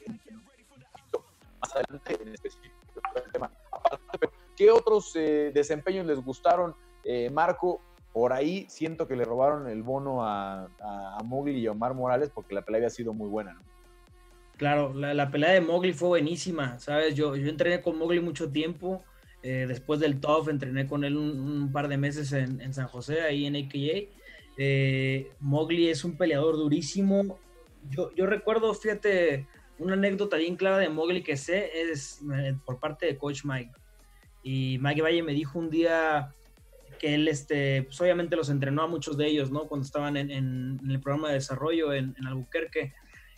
más 1.61 1.75
adelante 1.75 2.21
en 2.21 2.33
específico. 2.33 2.75
¿Qué 4.55 4.69
otros 4.69 5.13
desempeños 5.13 6.05
les 6.05 6.19
gustaron, 6.19 6.75
Marco? 7.31 7.81
Por 8.11 8.31
ahí 8.31 8.67
siento 8.69 9.07
que 9.07 9.15
le 9.15 9.25
robaron 9.25 9.67
el 9.67 9.81
bono 9.81 10.23
a, 10.23 10.67
a, 10.81 11.23
Mowgli 11.23 11.59
y 11.59 11.67
a 11.67 11.71
Omar 11.71 11.95
Morales 11.95 12.29
porque 12.29 12.53
la 12.53 12.61
pelea 12.61 12.79
había 12.79 12.89
sido 12.91 13.13
muy 13.13 13.27
buena, 13.27 13.57
Claro, 14.57 14.93
la, 14.93 15.31
pelea 15.31 15.51
de 15.51 15.61
Mowgli 15.61 15.93
fue 15.93 16.09
buenísima, 16.09 16.79
¿sabes? 16.79 17.15
Yo, 17.15 17.35
yo 17.35 17.49
entrené 17.49 17.81
con 17.81 17.97
Mowgli 17.97 18.19
mucho 18.19 18.51
tiempo. 18.51 19.03
Eh, 19.41 19.65
después 19.67 19.99
del 19.99 20.21
TOF 20.21 20.47
entrené 20.47 20.87
con 20.87 21.03
él 21.03 21.17
un, 21.17 21.71
par 21.73 21.89
de 21.89 21.97
meses 21.97 22.31
en, 22.31 22.73
San 22.73 22.87
José, 22.87 23.21
ahí 23.21 23.45
en 23.45 23.55
AKA. 23.55 24.09
Eh, 24.57 25.31
Mowgli 25.39 25.89
es 25.89 26.03
un 26.03 26.17
peleador 26.17 26.57
durísimo. 26.57 27.39
Yo, 27.89 28.25
recuerdo, 28.25 28.73
fíjate, 28.73 29.47
una 29.79 29.93
anécdota 29.93 30.37
bien 30.37 30.55
clara 30.55 30.77
de 30.77 30.89
Mowgli 30.89 31.23
que 31.23 31.37
sé 31.37 31.69
es 31.81 32.21
eh, 32.33 32.55
por 32.65 32.79
parte 32.79 33.05
de 33.05 33.17
Coach 33.17 33.43
Mike. 33.43 33.71
Y 34.41 34.77
Mike 34.79 35.01
Valle 35.01 35.23
me 35.23 35.33
dijo 35.33 35.59
un 35.59 35.69
día, 35.69 36.33
que 37.03 37.15
él, 37.15 37.27
este, 37.27 37.83
pues 37.83 37.99
obviamente 37.99 38.37
los 38.37 38.49
entrenó 38.49 38.81
a 38.83 38.87
muchos 38.87 39.17
de 39.17 39.27
ellos, 39.27 39.51
¿no? 39.51 39.67
Cuando 39.67 39.85
estaban 39.85 40.15
en, 40.15 40.79
el 40.89 41.01
programa 41.01 41.27
de 41.27 41.33
desarrollo 41.33 41.91
en, 41.91 42.15
Albuquerque 42.25 42.93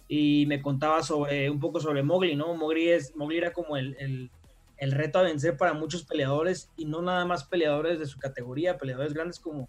y 0.07 0.45
me 0.48 0.62
contaba 0.62 1.01
sobre 1.01 1.50
un 1.50 1.60
poco 1.60 1.79
sobre 1.79 2.03
Mowgli, 2.03 2.36
¿no? 2.36 2.53
Mowgli, 2.53 2.89
es, 2.89 3.15
Mowgli 3.15 3.38
era 3.38 3.53
como 3.53 3.75
el, 3.75 4.29
el, 4.77 4.91
reto 4.91 5.17
a 5.17 5.24
vencer 5.24 5.57
para 5.57 5.74
muchos 5.74 6.03
peleadores 6.03 6.69
y 6.77 6.86
no 6.86 7.01
nada 7.01 7.25
más 7.25 7.43
peleadores 7.45 7.98
de 7.98 8.05
su 8.05 8.19
categoría, 8.19 8.77
peleadores 8.77 9.15
grandes 9.15 9.39
como 9.39 9.67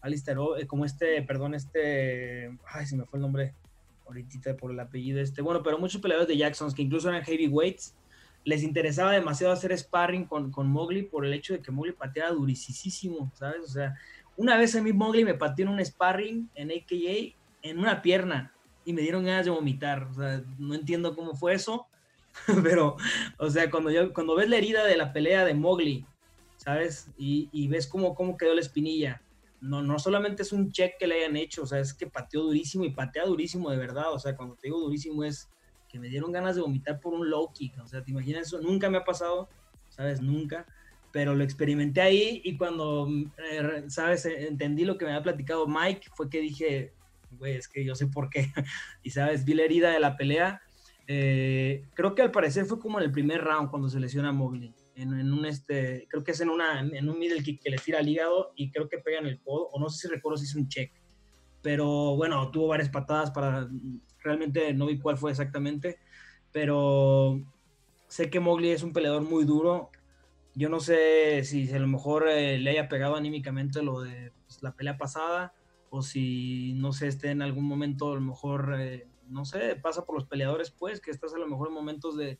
Alistair, 0.00 0.38
eh, 0.58 0.66
como 0.66 0.84
este, 0.84 1.22
perdón, 1.22 1.54
este, 1.54 2.56
ay, 2.66 2.86
se 2.86 2.96
me 2.96 3.04
fue 3.04 3.18
el 3.18 3.22
nombre 3.22 3.54
ahorita 4.06 4.56
por 4.56 4.70
el 4.70 4.80
apellido 4.80 5.20
este, 5.20 5.42
bueno, 5.42 5.62
pero 5.62 5.78
muchos 5.78 6.00
peleadores 6.00 6.28
de 6.28 6.36
Jacksons 6.36 6.74
que 6.74 6.82
incluso 6.82 7.08
eran 7.08 7.24
heavyweights 7.24 7.94
les 8.44 8.62
interesaba 8.62 9.12
demasiado 9.12 9.52
hacer 9.52 9.76
sparring 9.76 10.24
con, 10.24 10.50
con 10.50 10.68
Mowgli 10.68 11.02
por 11.02 11.26
el 11.26 11.34
hecho 11.34 11.52
de 11.52 11.60
que 11.60 11.70
Mowgli 11.70 11.92
pateaba 11.92 12.30
durisísimo, 12.30 13.30
¿sabes? 13.34 13.62
O 13.64 13.68
sea, 13.68 13.94
una 14.36 14.56
vez 14.56 14.74
a 14.74 14.82
mí 14.82 14.92
Mowgli 14.92 15.24
me 15.24 15.34
pateó 15.34 15.66
en 15.66 15.72
un 15.72 15.84
sparring 15.84 16.48
en 16.54 16.70
AKA 16.70 17.36
en 17.62 17.78
una 17.78 18.00
pierna 18.00 18.54
y 18.84 18.92
me 18.92 19.02
dieron 19.02 19.24
ganas 19.24 19.44
de 19.44 19.50
vomitar. 19.50 20.04
O 20.04 20.14
sea, 20.14 20.42
no 20.58 20.74
entiendo 20.74 21.14
cómo 21.14 21.34
fue 21.34 21.54
eso, 21.54 21.86
pero, 22.62 22.96
o 23.36 23.50
sea, 23.50 23.70
cuando, 23.70 23.90
yo, 23.90 24.14
cuando 24.14 24.36
ves 24.36 24.48
la 24.48 24.56
herida 24.56 24.84
de 24.84 24.96
la 24.96 25.12
pelea 25.12 25.44
de 25.44 25.54
Mowgli, 25.54 26.06
¿sabes? 26.56 27.10
Y, 27.18 27.48
y 27.52 27.68
ves 27.68 27.86
cómo, 27.86 28.14
cómo 28.14 28.38
quedó 28.38 28.54
la 28.54 28.60
espinilla. 28.60 29.20
No, 29.60 29.82
no 29.82 29.98
solamente 29.98 30.42
es 30.42 30.52
un 30.52 30.70
check 30.70 30.98
que 30.98 31.06
le 31.06 31.16
hayan 31.16 31.36
hecho, 31.36 31.62
o 31.62 31.66
sea, 31.66 31.80
es 31.80 31.92
que 31.92 32.06
pateó 32.06 32.42
durísimo 32.42 32.84
y 32.84 32.90
patea 32.90 33.24
durísimo 33.24 33.70
de 33.70 33.76
verdad. 33.76 34.12
O 34.12 34.18
sea, 34.18 34.36
cuando 34.36 34.54
te 34.54 34.68
digo 34.68 34.78
durísimo 34.78 35.24
es 35.24 35.48
que 35.88 35.98
me 35.98 36.08
dieron 36.08 36.32
ganas 36.32 36.54
de 36.54 36.62
vomitar 36.62 37.00
por 37.00 37.14
un 37.14 37.28
low 37.28 37.52
kick. 37.52 37.78
O 37.82 37.86
sea, 37.86 38.02
¿te 38.02 38.10
imaginas 38.10 38.46
eso? 38.46 38.60
Nunca 38.60 38.90
me 38.90 38.98
ha 38.98 39.04
pasado, 39.04 39.48
¿sabes? 39.88 40.20
Nunca. 40.20 40.66
Pero 41.10 41.34
lo 41.34 41.42
experimenté 41.42 42.02
ahí 42.02 42.42
y 42.44 42.56
cuando, 42.56 43.08
eh, 43.50 43.84
¿sabes? 43.88 44.26
Entendí 44.26 44.84
lo 44.84 44.98
que 44.98 45.06
me 45.06 45.12
había 45.12 45.22
platicado 45.22 45.66
Mike, 45.66 46.10
fue 46.14 46.28
que 46.28 46.40
dije, 46.40 46.92
güey, 47.32 47.56
es 47.56 47.66
que 47.68 47.84
yo 47.84 47.94
sé 47.94 48.06
por 48.06 48.28
qué. 48.28 48.52
y, 49.02 49.10
¿sabes? 49.10 49.44
Vi 49.44 49.54
la 49.54 49.64
herida 49.64 49.90
de 49.90 50.00
la 50.00 50.16
pelea. 50.16 50.60
Eh, 51.06 51.86
creo 51.94 52.14
que 52.14 52.20
al 52.20 52.30
parecer 52.30 52.66
fue 52.66 52.78
como 52.78 52.98
en 52.98 53.06
el 53.06 53.12
primer 53.12 53.42
round 53.42 53.70
cuando 53.70 53.88
se 53.88 53.98
lesiona 53.98 54.30
Mowgli. 54.30 54.74
En, 54.98 55.18
en, 55.18 55.32
un 55.32 55.46
este, 55.46 56.06
creo 56.10 56.24
que 56.24 56.32
es 56.32 56.40
en, 56.40 56.50
una, 56.50 56.80
en 56.80 57.08
un 57.08 57.18
middle 57.18 57.42
kick 57.42 57.62
que 57.62 57.70
le 57.70 57.78
tira 57.78 58.00
al 58.00 58.08
hígado 58.08 58.52
y 58.56 58.70
creo 58.70 58.88
que 58.88 58.98
pega 58.98 59.20
en 59.20 59.26
el 59.26 59.40
codo, 59.40 59.68
o 59.68 59.78
no 59.78 59.88
sé 59.88 60.08
si 60.08 60.14
recuerdo 60.14 60.38
si 60.38 60.44
es 60.44 60.54
un 60.54 60.68
check. 60.68 60.92
Pero 61.62 62.16
bueno, 62.16 62.50
tuvo 62.50 62.68
varias 62.68 62.88
patadas 62.88 63.30
para 63.30 63.68
realmente 64.20 64.74
no 64.74 64.86
vi 64.86 64.98
cuál 64.98 65.16
fue 65.16 65.30
exactamente, 65.30 65.98
pero 66.52 67.40
sé 68.08 68.30
que 68.30 68.40
Mowgli 68.40 68.70
es 68.70 68.82
un 68.82 68.92
peleador 68.92 69.22
muy 69.22 69.44
duro. 69.44 69.90
Yo 70.54 70.68
no 70.68 70.80
sé 70.80 71.44
si 71.44 71.70
a 71.72 71.78
lo 71.78 71.86
mejor 71.86 72.28
eh, 72.28 72.58
le 72.58 72.70
haya 72.70 72.88
pegado 72.88 73.14
anímicamente 73.16 73.82
lo 73.82 74.00
de 74.00 74.32
pues, 74.46 74.62
la 74.62 74.72
pelea 74.72 74.98
pasada 74.98 75.52
o 75.90 76.02
si 76.02 76.74
no 76.74 76.92
sé, 76.92 77.08
esté 77.08 77.30
en 77.30 77.42
algún 77.42 77.64
momento 77.64 78.12
a 78.12 78.14
lo 78.16 78.20
mejor, 78.20 78.74
eh, 78.78 79.06
no 79.28 79.44
sé, 79.44 79.76
pasa 79.76 80.04
por 80.04 80.16
los 80.16 80.26
peleadores 80.26 80.70
pues, 80.70 81.00
que 81.00 81.10
estás 81.10 81.34
a 81.34 81.38
lo 81.38 81.46
mejor 81.46 81.68
en 81.68 81.74
momentos 81.74 82.16
de, 82.16 82.38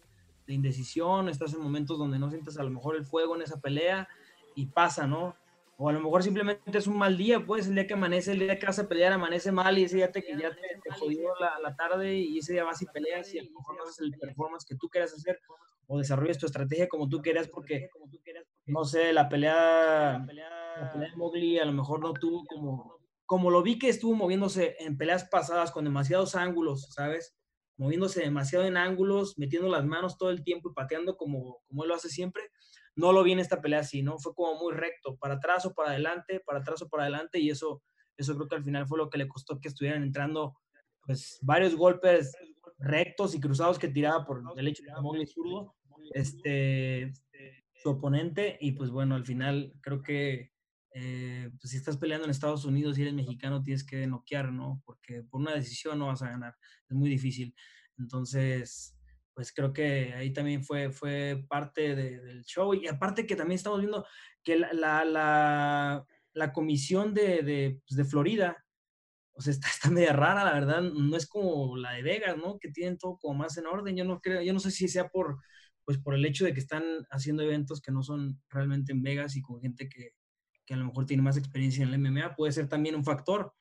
de 0.48 0.54
indecisión, 0.54 1.28
estás 1.28 1.52
en 1.52 1.60
momentos 1.60 1.98
donde 1.98 2.18
no 2.18 2.30
sientes 2.30 2.58
a 2.58 2.62
lo 2.62 2.70
mejor 2.70 2.96
el 2.96 3.04
fuego 3.04 3.36
en 3.36 3.42
esa 3.42 3.60
pelea 3.60 4.08
y 4.54 4.66
pasa, 4.66 5.06
¿no? 5.06 5.36
O 5.76 5.88
a 5.90 5.92
lo 5.92 6.00
mejor 6.00 6.22
simplemente 6.22 6.76
es 6.76 6.86
un 6.86 6.96
mal 6.96 7.16
día, 7.16 7.44
pues 7.44 7.68
el 7.68 7.74
día 7.74 7.86
que 7.86 7.92
amanece, 7.92 8.32
el 8.32 8.40
día 8.40 8.58
que 8.58 8.66
vas 8.66 8.78
a 8.78 8.88
pelear, 8.88 9.12
amanece 9.12 9.52
mal 9.52 9.78
y 9.78 9.84
ese 9.84 9.96
día 9.96 10.10
te, 10.10 10.24
ya 10.26 10.50
te, 10.50 10.90
jodió 10.98 11.28
la, 11.38 11.76
tarde 11.76 12.16
y 12.16 12.38
ese 12.38 12.54
día 12.54 12.64
vas 12.64 12.80
y 12.82 12.86
peleas 12.86 13.32
y 13.34 13.38
a 13.38 13.44
lo 13.44 13.50
mejor 13.50 13.76
no 13.76 13.84
haces 13.84 14.00
el 14.00 14.10
performance 14.18 14.64
que 14.66 14.74
tú 14.74 14.88
quieras 14.88 15.12
hacer 15.12 15.38
o 15.86 15.98
desarrollas 15.98 16.38
tu 16.38 16.46
estrategia 16.46 16.88
como 16.88 17.08
tú 17.08 17.20
quieras 17.20 17.46
porque, 17.48 17.90
no 18.66 18.84
sé, 18.84 19.12
la 19.12 19.28
pelea, 19.28 20.18
la 20.18 20.24
pelea 20.26 20.92
de 20.94 21.14
Mowgli 21.14 21.58
a 21.58 21.66
lo 21.66 21.72
mejor 21.72 22.00
no 22.00 22.14
tuvo 22.14 22.44
como, 22.46 22.98
como 23.26 23.50
lo 23.50 23.62
vi 23.62 23.78
que 23.78 23.90
estuvo 23.90 24.14
moviéndose 24.14 24.76
en 24.80 24.96
peleas 24.96 25.24
pasadas 25.24 25.70
con 25.70 25.84
demasiados 25.84 26.34
ángulos, 26.34 26.88
¿sabes? 26.90 27.38
Moviéndose 27.78 28.20
demasiado 28.20 28.66
en 28.66 28.76
ángulos, 28.76 29.38
metiendo 29.38 29.68
las 29.70 29.86
manos 29.86 30.18
todo 30.18 30.30
el 30.30 30.44
tiempo 30.44 30.70
y 30.70 30.74
pateando 30.74 31.16
como, 31.16 31.62
como 31.66 31.84
él 31.84 31.88
lo 31.88 31.94
hace 31.94 32.10
siempre 32.10 32.42
no 32.98 33.12
lo 33.12 33.22
vi 33.22 33.30
en 33.32 33.38
esta 33.38 33.62
pelea 33.62 33.78
así, 33.78 34.02
¿no? 34.02 34.18
Fue 34.18 34.34
como 34.34 34.60
muy 34.60 34.74
recto, 34.74 35.16
para 35.16 35.34
atrás 35.34 35.64
o 35.64 35.72
para 35.72 35.90
adelante, 35.90 36.40
para 36.44 36.58
atrás 36.58 36.82
o 36.82 36.88
para 36.88 37.04
adelante, 37.04 37.38
y 37.38 37.48
eso, 37.48 37.80
eso 38.16 38.34
creo 38.34 38.48
que 38.48 38.56
al 38.56 38.64
final 38.64 38.88
fue 38.88 38.98
lo 38.98 39.08
que 39.08 39.18
le 39.18 39.28
costó 39.28 39.60
que 39.60 39.68
estuvieran 39.68 40.02
entrando, 40.02 40.56
pues, 41.06 41.38
varios 41.40 41.76
golpes 41.76 42.36
rectos 42.76 43.36
y 43.36 43.40
cruzados 43.40 43.78
que 43.78 43.86
tiraba 43.86 44.26
por 44.26 44.42
el 44.56 44.66
hecho 44.66 44.82
de 44.82 45.00
Mowgli 45.00 45.26
zurdo, 45.28 45.76
este, 46.12 47.12
su 47.74 47.90
oponente, 47.90 48.58
y 48.60 48.72
pues 48.72 48.90
bueno, 48.90 49.14
al 49.14 49.24
final 49.24 49.72
creo 49.80 50.02
que 50.02 50.50
eh, 50.94 51.50
pues, 51.60 51.70
si 51.70 51.76
estás 51.76 51.96
peleando 51.96 52.24
en 52.24 52.30
Estados 52.30 52.64
Unidos 52.64 52.98
y 52.98 53.02
eres 53.02 53.14
mexicano, 53.14 53.62
tienes 53.62 53.84
que 53.84 54.06
noquear, 54.06 54.52
¿no? 54.52 54.82
Porque 54.84 55.22
por 55.22 55.40
una 55.40 55.54
decisión 55.54 55.98
no 55.98 56.06
vas 56.06 56.22
a 56.22 56.30
ganar, 56.30 56.56
es 56.88 56.96
muy 56.96 57.08
difícil. 57.08 57.54
Entonces, 57.98 58.96
pues 59.34 59.52
creo 59.52 59.72
que 59.72 60.14
ahí 60.14 60.32
también 60.32 60.64
fue, 60.64 60.90
fue 60.90 61.44
parte 61.48 61.94
del 61.94 62.44
show. 62.44 62.74
Y 62.74 62.88
aparte 62.88 63.26
que 63.26 63.36
también 63.36 63.56
estamos 63.56 63.80
viendo 63.80 64.06
que 64.42 64.56
la, 64.56 64.72
la, 64.72 66.04
la, 66.32 66.52
comisión 66.52 67.14
de, 67.14 67.42
de, 67.42 67.80
pues 67.86 67.96
de, 67.96 68.04
Florida, 68.04 68.64
o 69.34 69.40
sea, 69.40 69.52
está, 69.52 69.68
está 69.68 69.90
media 69.90 70.12
rara, 70.12 70.44
la 70.44 70.54
verdad, 70.54 70.82
no 70.82 71.16
es 71.16 71.26
como 71.26 71.76
la 71.76 71.92
de 71.92 72.02
Vegas, 72.02 72.36
¿no? 72.36 72.58
Que 72.58 72.70
tienen 72.70 72.98
todo 72.98 73.18
como 73.18 73.34
más 73.34 73.56
en 73.58 73.66
orden. 73.66 73.96
Yo 73.96 74.04
no 74.04 74.20
creo, 74.20 74.42
yo 74.42 74.52
no 74.52 74.60
sé 74.60 74.70
si 74.70 74.88
sea 74.88 75.08
por, 75.08 75.38
pues 75.84 75.98
por 75.98 76.14
el 76.14 76.24
hecho 76.24 76.44
de 76.44 76.52
que 76.52 76.60
están 76.60 76.82
haciendo 77.10 77.42
eventos 77.42 77.80
que 77.80 77.92
no 77.92 78.02
son 78.02 78.40
realmente 78.48 78.92
en 78.92 79.02
Vegas 79.02 79.36
y 79.36 79.42
con 79.42 79.60
gente 79.60 79.88
que, 79.88 80.12
que 80.68 80.74
a 80.74 80.76
lo 80.76 80.84
mejor 80.84 81.06
tiene 81.06 81.22
más 81.22 81.38
experiencia 81.38 81.82
en 81.82 81.88
el 81.88 81.98
MMA, 81.98 82.36
puede 82.36 82.52
ser 82.52 82.68
también 82.68 82.94
un 82.94 83.02
factor. 83.02 83.54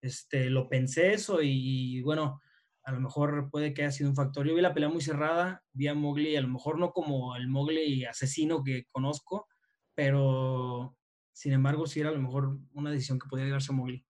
Este, 0.00 0.48
lo 0.48 0.66
pensé 0.66 1.12
eso 1.12 1.42
y 1.42 2.00
bueno, 2.00 2.40
a 2.84 2.92
lo 2.92 3.00
mejor 3.00 3.50
puede 3.50 3.74
que 3.74 3.82
haya 3.82 3.90
sido 3.90 4.08
un 4.08 4.16
factor. 4.16 4.46
Yo 4.46 4.54
vi 4.54 4.62
la 4.62 4.72
pelea 4.72 4.88
muy 4.88 5.02
cerrada, 5.02 5.62
vi 5.72 5.88
a 5.88 5.94
Mowgli, 5.94 6.36
a 6.36 6.40
lo 6.40 6.48
mejor 6.48 6.78
no 6.78 6.92
como 6.92 7.36
el 7.36 7.48
Mowgli 7.48 8.06
asesino 8.06 8.64
que 8.64 8.86
conozco, 8.90 9.46
pero 9.94 10.96
sin 11.32 11.52
embargo 11.52 11.86
sí 11.86 12.00
era 12.00 12.08
a 12.08 12.12
lo 12.12 12.20
mejor 12.20 12.58
una 12.72 12.90
decisión 12.90 13.18
que 13.18 13.28
podía 13.28 13.44
llevarse 13.44 13.72
a 13.72 13.76
Mowgli. 13.76 14.02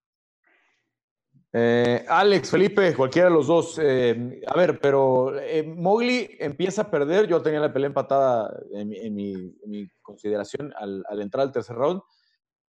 Eh, 1.56 2.04
Alex, 2.08 2.50
Felipe, 2.50 2.94
cualquiera 2.94 3.28
de 3.28 3.34
los 3.34 3.48
dos. 3.48 3.80
Eh, 3.82 4.42
a 4.44 4.56
ver, 4.56 4.80
pero 4.80 5.38
eh, 5.40 5.64
Mowgli 5.64 6.36
empieza 6.40 6.82
a 6.82 6.90
perder. 6.90 7.28
Yo 7.28 7.42
tenía 7.42 7.60
la 7.60 7.72
pelea 7.72 7.86
empatada 7.86 8.60
en 8.72 9.14
mi, 9.14 9.88
consideración 10.02 10.72
al, 10.76 11.04
al, 11.08 11.22
entrar 11.22 11.42
al 11.42 11.52
tercer 11.52 11.76
round. 11.76 12.02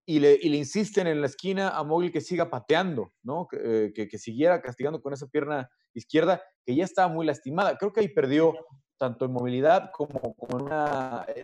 Y 0.05 0.19
le, 0.19 0.37
y 0.39 0.49
le, 0.49 0.57
insisten 0.57 1.07
en 1.07 1.19
la 1.19 1.27
esquina 1.27 1.69
a 1.69 1.83
Mowgli 1.83 2.11
que 2.11 2.21
siga 2.21 2.49
pateando, 2.49 3.13
¿no? 3.23 3.47
Que, 3.47 3.85
eh, 3.85 4.07
que, 4.07 4.17
siguiera 4.17 4.61
castigando 4.61 5.01
con 5.01 5.13
esa 5.13 5.27
pierna 5.27 5.69
izquierda 5.93 6.43
que 6.63 6.75
ya 6.75 6.83
estaba 6.83 7.07
muy 7.07 7.25
lastimada. 7.25 7.77
Creo 7.77 7.91
que 7.91 8.01
ahí 8.01 8.07
perdió 8.09 8.53
tanto 8.97 9.25
en 9.25 9.31
movilidad 9.31 9.91
como, 9.91 10.35
como 10.35 10.59
en, 10.59 10.65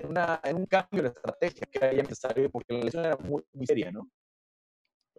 una, 0.07 0.39
en, 0.43 0.55
un 0.55 0.65
cambio 0.65 1.03
de 1.03 1.09
estrategia 1.09 1.67
que 1.71 1.79
era 1.79 1.91
necesario 1.93 2.49
porque 2.49 2.73
la 2.73 2.83
lesión 2.83 3.05
era 3.05 3.17
muy, 3.17 3.43
muy 3.53 3.65
seria, 3.65 3.91
¿no? 3.91 4.09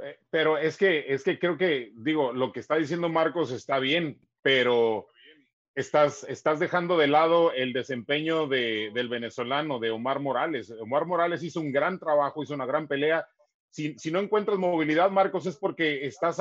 Eh, 0.01 0.19
pero 0.31 0.57
es 0.57 0.77
que, 0.77 1.13
es 1.13 1.23
que 1.23 1.39
creo 1.39 1.57
que, 1.59 1.93
digo, 1.97 2.33
lo 2.33 2.53
que 2.53 2.61
está 2.61 2.77
diciendo 2.77 3.09
Marcos 3.09 3.53
está 3.53 3.79
bien, 3.79 4.21
pero 4.41 5.09
estás, 5.75 6.25
estás 6.29 6.61
dejando 6.61 6.99
de 6.99 7.07
lado 7.07 7.53
el 7.53 7.73
desempeño 7.73 8.47
de, 8.47 8.91
del 8.95 9.09
venezolano, 9.09 9.79
de 9.79 9.91
Omar 9.91 10.21
Morales. 10.21 10.71
Omar 10.81 11.07
Morales 11.07 11.43
hizo 11.43 11.61
un 11.61 11.73
gran 11.73 11.99
trabajo, 11.99 12.43
hizo 12.43 12.55
una 12.55 12.67
gran 12.67 12.89
pelea. 12.89 13.27
Si, 13.71 13.99
si 13.99 14.11
no 14.11 14.21
encuentras 14.21 14.59
movilidad, 14.59 15.11
Marcos, 15.11 15.47
es 15.47 15.57
porque 15.57 16.05
estás, 16.07 16.39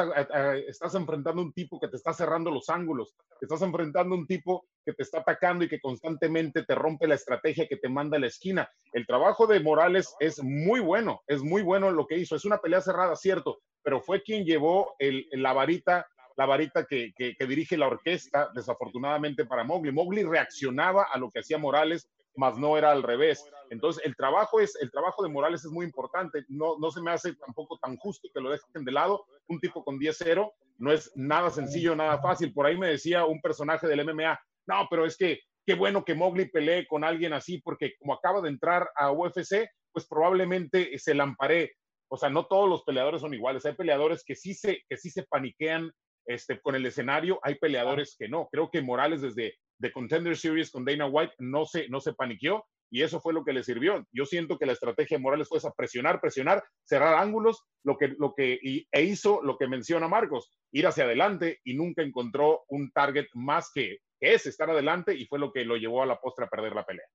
estás 0.67 0.95
enfrentando 0.95 1.41
un 1.41 1.53
tipo 1.53 1.79
que 1.79 1.87
te 1.87 1.95
está 1.95 2.11
cerrando 2.11 2.51
los 2.51 2.67
ángulos, 2.67 3.15
estás 3.39 3.61
enfrentando 3.61 4.15
un 4.15 4.27
tipo 4.27 4.65
que 4.85 4.91
te 4.91 5.03
está 5.03 5.19
atacando 5.19 5.63
y 5.63 5.69
que 5.69 5.79
constantemente 5.79 6.65
te 6.65 6.75
rompe 6.75 7.07
la 7.07 7.15
estrategia 7.15 7.69
que 7.69 7.77
te 7.77 7.87
manda 7.87 8.17
a 8.17 8.19
la 8.19 8.27
esquina. 8.27 8.69
El 8.91 9.07
trabajo 9.07 9.47
de 9.47 9.61
Morales 9.61 10.13
es 10.19 10.43
muy 10.43 10.81
bueno, 10.81 11.21
es 11.25 11.41
muy 11.41 11.61
bueno 11.61 11.89
lo 11.91 12.05
que 12.05 12.17
hizo. 12.17 12.35
Es 12.35 12.43
una 12.43 12.57
pelea 12.57 12.81
cerrada, 12.81 13.15
cierto, 13.15 13.59
pero 13.81 14.01
fue 14.01 14.23
quien 14.23 14.43
llevó 14.43 14.95
el, 14.99 15.25
la 15.31 15.53
varita 15.53 16.07
la 16.41 16.47
varita 16.47 16.85
que, 16.85 17.13
dirige 17.47 17.77
la 17.77 17.85
orquesta, 17.85 18.49
desafortunadamente 18.55 19.45
para 19.45 19.63
Mowgli. 19.63 19.91
Mowgli 19.91 20.23
reaccionaba 20.23 21.03
a 21.03 21.19
lo 21.19 21.29
que 21.29 21.41
hacía 21.41 21.59
Morales, 21.59 22.09
mas 22.35 22.57
no 22.57 22.79
era 22.79 22.91
al 22.91 23.03
revés. 23.03 23.45
Entonces, 23.69 24.03
el 24.03 24.15
trabajo, 24.15 24.59
es, 24.59 24.75
el 24.81 24.89
trabajo 24.89 25.21
de 25.21 25.29
Morales 25.29 25.63
es 25.63 25.69
muy 25.69 25.85
importante. 25.85 26.43
No, 26.47 26.79
no 26.79 26.89
se 26.89 26.99
me 26.99 27.11
hace 27.11 27.35
tampoco 27.35 27.77
tan 27.77 27.95
justo 27.97 28.27
que 28.33 28.41
lo 28.41 28.49
dejen 28.49 28.83
de 28.83 28.91
lado. 28.91 29.23
Un 29.49 29.59
tipo 29.59 29.83
con 29.83 29.99
10-0 29.99 30.51
no 30.79 30.91
es 30.91 31.11
nada 31.13 31.51
sencillo, 31.51 31.95
nada 31.95 32.19
fácil. 32.19 32.51
Por 32.53 32.65
ahí 32.65 32.75
me 32.75 32.87
decía 32.87 33.25
un 33.25 33.39
personaje 33.39 33.87
del 33.87 34.03
MMA, 34.03 34.39
no, 34.65 34.87
pero 34.89 35.05
es 35.05 35.15
que 35.15 35.41
qué 35.63 35.75
bueno 35.75 36.03
que 36.03 36.15
Mowgli 36.15 36.49
pelee 36.49 36.87
con 36.87 37.03
alguien 37.03 37.33
así, 37.33 37.61
porque 37.61 37.93
como 37.99 38.15
acaba 38.15 38.41
de 38.41 38.49
entrar 38.49 38.89
a 38.95 39.11
UFC, 39.11 39.69
pues 39.91 40.07
probablemente 40.07 40.97
se 40.97 41.13
lamparé. 41.13 41.73
O 42.07 42.17
sea, 42.17 42.31
no 42.31 42.47
todos 42.47 42.67
los 42.67 42.83
peleadores 42.83 43.21
son 43.21 43.35
iguales. 43.35 43.63
Hay 43.67 43.75
peleadores 43.75 44.23
que 44.25 44.35
sí 44.35 44.55
se, 44.55 44.81
que 44.89 44.97
sí 44.97 45.11
se 45.11 45.21
paniquean 45.21 45.91
este, 46.25 46.59
con 46.61 46.75
el 46.75 46.85
escenario, 46.85 47.39
hay 47.43 47.55
peleadores 47.55 48.15
que 48.17 48.29
no. 48.29 48.47
Creo 48.51 48.69
que 48.69 48.81
Morales 48.81 49.21
desde 49.21 49.55
The 49.79 49.91
Contender 49.91 50.37
Series 50.37 50.71
con 50.71 50.85
Dana 50.85 51.07
White 51.07 51.35
no 51.39 51.65
se, 51.65 51.89
no 51.89 51.99
se 51.99 52.13
paniqueó 52.13 52.65
y 52.91 53.03
eso 53.03 53.21
fue 53.21 53.33
lo 53.33 53.43
que 53.43 53.53
le 53.53 53.63
sirvió. 53.63 54.05
Yo 54.11 54.25
siento 54.25 54.59
que 54.59 54.65
la 54.65 54.73
estrategia 54.73 55.17
de 55.17 55.23
Morales 55.23 55.47
fue 55.47 55.57
esa, 55.57 55.71
presionar, 55.71 56.19
presionar, 56.19 56.63
cerrar 56.83 57.15
ángulos, 57.15 57.63
lo 57.83 57.97
que, 57.97 58.09
lo 58.19 58.33
que, 58.35 58.59
e 58.91 59.03
hizo 59.03 59.41
lo 59.41 59.57
que 59.57 59.67
menciona 59.67 60.09
Marcos, 60.09 60.51
ir 60.71 60.85
hacia 60.85 61.05
adelante 61.05 61.59
y 61.63 61.73
nunca 61.73 62.03
encontró 62.03 62.63
un 62.67 62.91
target 62.91 63.27
más 63.33 63.71
que, 63.73 63.99
que 64.19 64.33
ese, 64.33 64.49
estar 64.49 64.69
adelante 64.69 65.15
y 65.15 65.25
fue 65.25 65.39
lo 65.39 65.53
que 65.53 65.63
lo 65.63 65.77
llevó 65.77 66.03
a 66.03 66.05
la 66.05 66.19
postre 66.19 66.45
a 66.45 66.49
perder 66.49 66.73
la 66.73 66.85
pelea. 66.85 67.05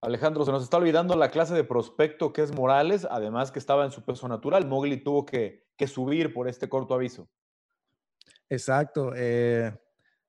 Alejandro, 0.00 0.44
se 0.44 0.52
nos 0.52 0.62
está 0.62 0.76
olvidando 0.76 1.16
la 1.16 1.30
clase 1.30 1.54
de 1.54 1.64
prospecto 1.64 2.32
que 2.32 2.42
es 2.42 2.54
Morales, 2.54 3.06
además 3.10 3.50
que 3.50 3.58
estaba 3.58 3.84
en 3.84 3.90
su 3.90 4.04
peso 4.04 4.28
natural. 4.28 4.66
Mowgli 4.66 4.96
tuvo 5.02 5.26
que, 5.26 5.66
que 5.76 5.86
subir 5.86 6.32
por 6.32 6.48
este 6.48 6.68
corto 6.68 6.94
aviso. 6.94 7.28
Exacto. 8.48 9.12
Eh, 9.14 9.72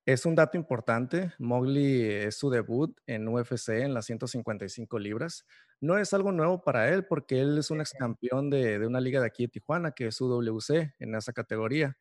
es 0.05 0.25
un 0.25 0.35
dato 0.35 0.57
importante. 0.57 1.33
Mowgli 1.37 2.03
es 2.03 2.35
su 2.35 2.49
debut 2.49 2.99
en 3.05 3.27
UFC 3.27 3.69
en 3.69 3.93
las 3.93 4.05
155 4.05 4.97
libras. 4.97 5.45
No 5.81 5.97
es 5.97 6.13
algo 6.13 6.31
nuevo 6.31 6.63
para 6.63 6.89
él 6.89 7.05
porque 7.05 7.41
él 7.41 7.57
es 7.57 7.69
un 7.69 7.79
ex 7.79 7.93
campeón 7.93 8.49
de, 8.49 8.85
una 8.85 8.99
liga 8.99 9.21
de 9.21 9.27
aquí 9.27 9.43
de 9.43 9.49
Tijuana, 9.49 9.91
que 9.91 10.07
es 10.07 10.19
UWC, 10.19 10.95
en 10.99 11.15
esa 11.15 11.31
categoría, 11.31 11.95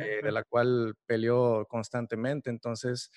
eh, 0.00 0.20
de 0.22 0.32
la 0.32 0.42
cual 0.42 0.94
peleó 1.06 1.66
constantemente. 1.68 2.50
Entonces, 2.50 3.10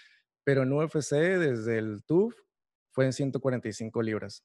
pero 0.43 0.63
en 0.63 0.73
UFC 0.73 1.13
desde 1.13 1.77
el 1.77 2.03
TUF 2.03 2.35
fue 2.91 3.05
en 3.05 3.13
145 3.13 4.01
libras. 4.01 4.43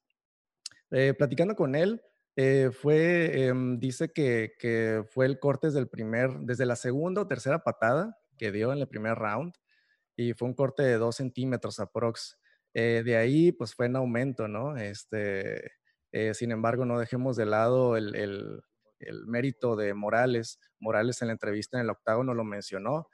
Eh, 0.91 1.13
platicando 1.13 1.55
con 1.55 1.75
él, 1.75 2.01
eh, 2.41 2.71
fue, 2.71 3.49
em, 3.49 3.81
dice 3.81 4.13
que, 4.13 5.05
fue 5.11 5.27
el 5.27 5.41
corte 5.41 5.67
desde 5.67 5.81
el 5.81 5.89
primer, 5.89 6.31
desde 6.43 6.67
la 6.67 6.77
segunda 6.77 7.23
o 7.23 7.27
tercera 7.27 7.65
patada 7.65 8.17
que 8.37 8.53
dio 8.53 8.73
en 8.73 8.79
el 8.79 8.87
primer 8.87 9.17
round 9.17 9.55
y 10.15 10.35
fue 10.35 10.47
un 10.47 10.55
corte 10.55 10.85
de 10.85 10.99
dos 10.99 11.17
centímetros 11.17 11.81
aprox. 11.81 12.39
Eh, 12.75 13.03
de 13.05 13.17
ahí, 13.17 13.51
pues 13.51 13.75
fue 13.75 13.87
en 13.87 13.97
aumento, 13.97 14.47
¿no? 14.47 14.77
Este, 14.77 15.73
eh, 16.13 16.33
sin 16.33 16.53
embargo, 16.53 16.85
no 16.85 17.01
dejemos 17.01 17.35
de 17.35 17.47
lado 17.47 17.97
el, 17.97 18.15
el, 18.15 18.63
mérito 19.27 19.75
de 19.75 19.93
Morales. 19.95 20.61
Morales 20.79 21.21
en 21.23 21.29
la 21.29 21.33
entrevista 21.33 21.79
en 21.79 21.87
el 21.87 21.91
octavo 21.91 22.23
no 22.23 22.35
lo 22.35 22.45
mencionó. 22.45 23.09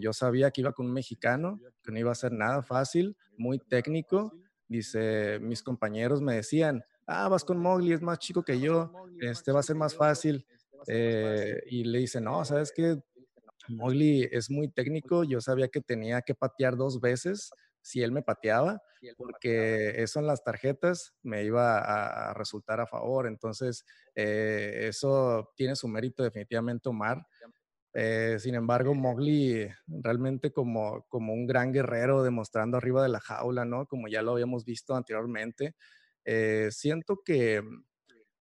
yo 0.00 0.14
sabía 0.14 0.52
que 0.52 0.62
iba 0.62 0.72
con 0.72 0.86
un 0.86 0.94
mexicano, 0.94 1.60
que 1.82 1.92
no 1.92 1.98
iba 1.98 2.12
a 2.12 2.14
ser 2.14 2.32
nada 2.32 2.62
fácil, 2.62 3.14
muy 3.36 3.58
técnico. 3.58 4.32
Dice, 4.68 5.38
mis 5.40 5.62
compañeros 5.62 6.22
me 6.22 6.34
decían, 6.34 6.82
ah, 7.10 7.28
vas 7.28 7.44
con 7.44 7.58
Mowgli, 7.58 7.92
es 7.92 8.02
más 8.02 8.18
chico 8.18 8.42
que 8.42 8.60
yo, 8.60 8.92
este 9.20 9.52
va 9.52 9.60
a 9.60 9.64
ser 9.64 9.76
más 9.76 9.94
fácil. 9.94 10.46
Eh, 10.86 11.60
y 11.66 11.84
le 11.84 11.98
dice, 11.98 12.20
no, 12.20 12.44
sabes 12.44 12.72
que 12.72 12.98
Mowgli 13.68 14.28
es 14.30 14.50
muy 14.50 14.68
técnico, 14.68 15.24
yo 15.24 15.40
sabía 15.40 15.68
que 15.68 15.80
tenía 15.80 16.22
que 16.22 16.34
patear 16.34 16.76
dos 16.76 17.00
veces 17.00 17.50
si 17.82 18.02
él 18.02 18.12
me 18.12 18.22
pateaba, 18.22 18.82
porque 19.16 20.02
eso 20.02 20.20
en 20.20 20.26
las 20.26 20.44
tarjetas 20.44 21.14
me 21.22 21.44
iba 21.44 21.78
a, 21.78 22.34
resultar 22.34 22.80
a 22.80 22.86
favor. 22.86 23.26
Entonces, 23.26 23.84
eh, 24.14 24.86
eso 24.88 25.50
tiene 25.56 25.76
su 25.76 25.88
mérito 25.88 26.22
definitivamente 26.22 26.88
Omar. 26.88 27.26
Eh, 27.92 28.36
sin 28.38 28.54
embargo, 28.54 28.94
Mowgli 28.94 29.66
realmente 29.88 30.52
como, 30.52 31.06
como 31.08 31.32
un 31.32 31.46
gran 31.46 31.72
guerrero 31.72 32.22
demostrando 32.22 32.76
arriba 32.76 33.02
de 33.02 33.08
la 33.08 33.20
jaula, 33.20 33.64
¿no? 33.64 33.86
Como 33.86 34.08
ya 34.08 34.22
lo 34.22 34.32
habíamos 34.32 34.64
visto 34.64 34.94
anteriormente. 34.94 35.74
Eh, 36.24 36.68
siento 36.70 37.22
que, 37.24 37.62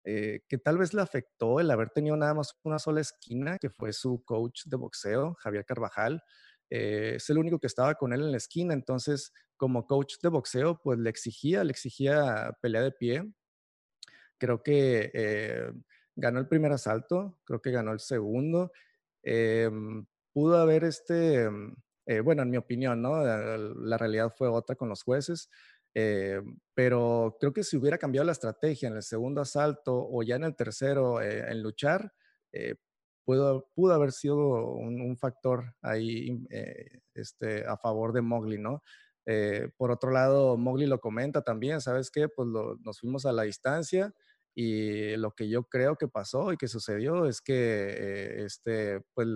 eh, 0.04 0.40
que 0.48 0.58
tal 0.58 0.78
vez 0.78 0.94
le 0.94 1.02
afectó 1.02 1.60
el 1.60 1.70
haber 1.70 1.90
tenido 1.90 2.16
nada 2.16 2.34
más 2.34 2.54
una 2.62 2.78
sola 2.78 3.00
esquina, 3.00 3.58
que 3.58 3.70
fue 3.70 3.92
su 3.92 4.22
coach 4.24 4.62
de 4.66 4.76
boxeo, 4.76 5.34
Javier 5.40 5.64
Carvajal. 5.64 6.22
Eh, 6.70 7.14
es 7.16 7.28
el 7.30 7.38
único 7.38 7.58
que 7.58 7.66
estaba 7.66 7.94
con 7.94 8.12
él 8.12 8.22
en 8.22 8.30
la 8.32 8.36
esquina, 8.36 8.74
entonces 8.74 9.32
como 9.56 9.86
coach 9.86 10.14
de 10.22 10.28
boxeo, 10.28 10.80
pues 10.82 10.98
le 10.98 11.10
exigía, 11.10 11.64
le 11.64 11.70
exigía 11.70 12.56
pelea 12.60 12.82
de 12.82 12.92
pie. 12.92 13.32
Creo 14.38 14.62
que 14.62 15.72
ganó 16.16 16.40
el 16.40 16.48
primer 16.48 16.72
asalto, 16.72 17.38
creo 17.44 17.60
que 17.62 17.70
ganó 17.70 17.92
el 17.92 18.00
segundo. 18.00 18.72
Em, 19.22 20.04
pudo 20.32 20.58
haber 20.58 20.84
este, 20.84 21.48
bueno, 22.24 22.42
en 22.42 22.50
mi 22.50 22.56
opinión, 22.56 23.00
¿no? 23.00 23.22
La 23.22 23.96
realidad 23.96 24.32
fue 24.36 24.48
otra 24.48 24.76
con 24.76 24.88
los 24.88 25.02
jueces. 25.02 25.48
Eh, 25.94 26.42
pero 26.74 27.36
creo 27.38 27.52
que 27.52 27.62
si 27.62 27.76
hubiera 27.76 27.98
cambiado 27.98 28.26
la 28.26 28.32
estrategia 28.32 28.88
en 28.88 28.96
el 28.96 29.02
segundo 29.02 29.40
asalto 29.40 29.94
o 29.94 30.22
ya 30.24 30.36
en 30.36 30.44
el 30.44 30.56
tercero 30.56 31.20
eh, 31.20 31.44
en 31.48 31.62
luchar, 31.62 32.12
eh, 32.52 32.74
pudo, 33.24 33.70
pudo, 33.74 33.94
haber 33.94 34.10
sido 34.12 34.36
un, 34.74 35.16
factor 35.16 35.76
ahí 35.82 36.44
este, 37.14 37.64
a 37.64 37.76
favor 37.76 38.12
de 38.12 38.22
Mowgli, 38.22 38.58
¿no? 38.58 38.82
por 39.78 39.90
otro 39.90 40.10
lado, 40.10 40.58
Mowgli 40.58 40.84
lo 40.84 41.00
comenta 41.00 41.40
también, 41.40 41.80
¿sabes 41.80 42.10
qué? 42.10 42.28
Pues 42.28 42.46
nos 42.46 43.00
fuimos 43.00 43.24
a 43.24 43.32
la 43.32 43.44
distancia 43.44 44.12
y 44.54 45.16
lo 45.16 45.30
que 45.30 45.48
yo 45.48 45.64
creo 45.64 45.96
que 45.96 46.08
pasó 46.08 46.52
y 46.52 46.58
que 46.58 46.68
sucedió 46.68 47.24
es 47.24 47.40
que, 47.40 48.44
este, 48.44 49.00
pues, 49.14 49.26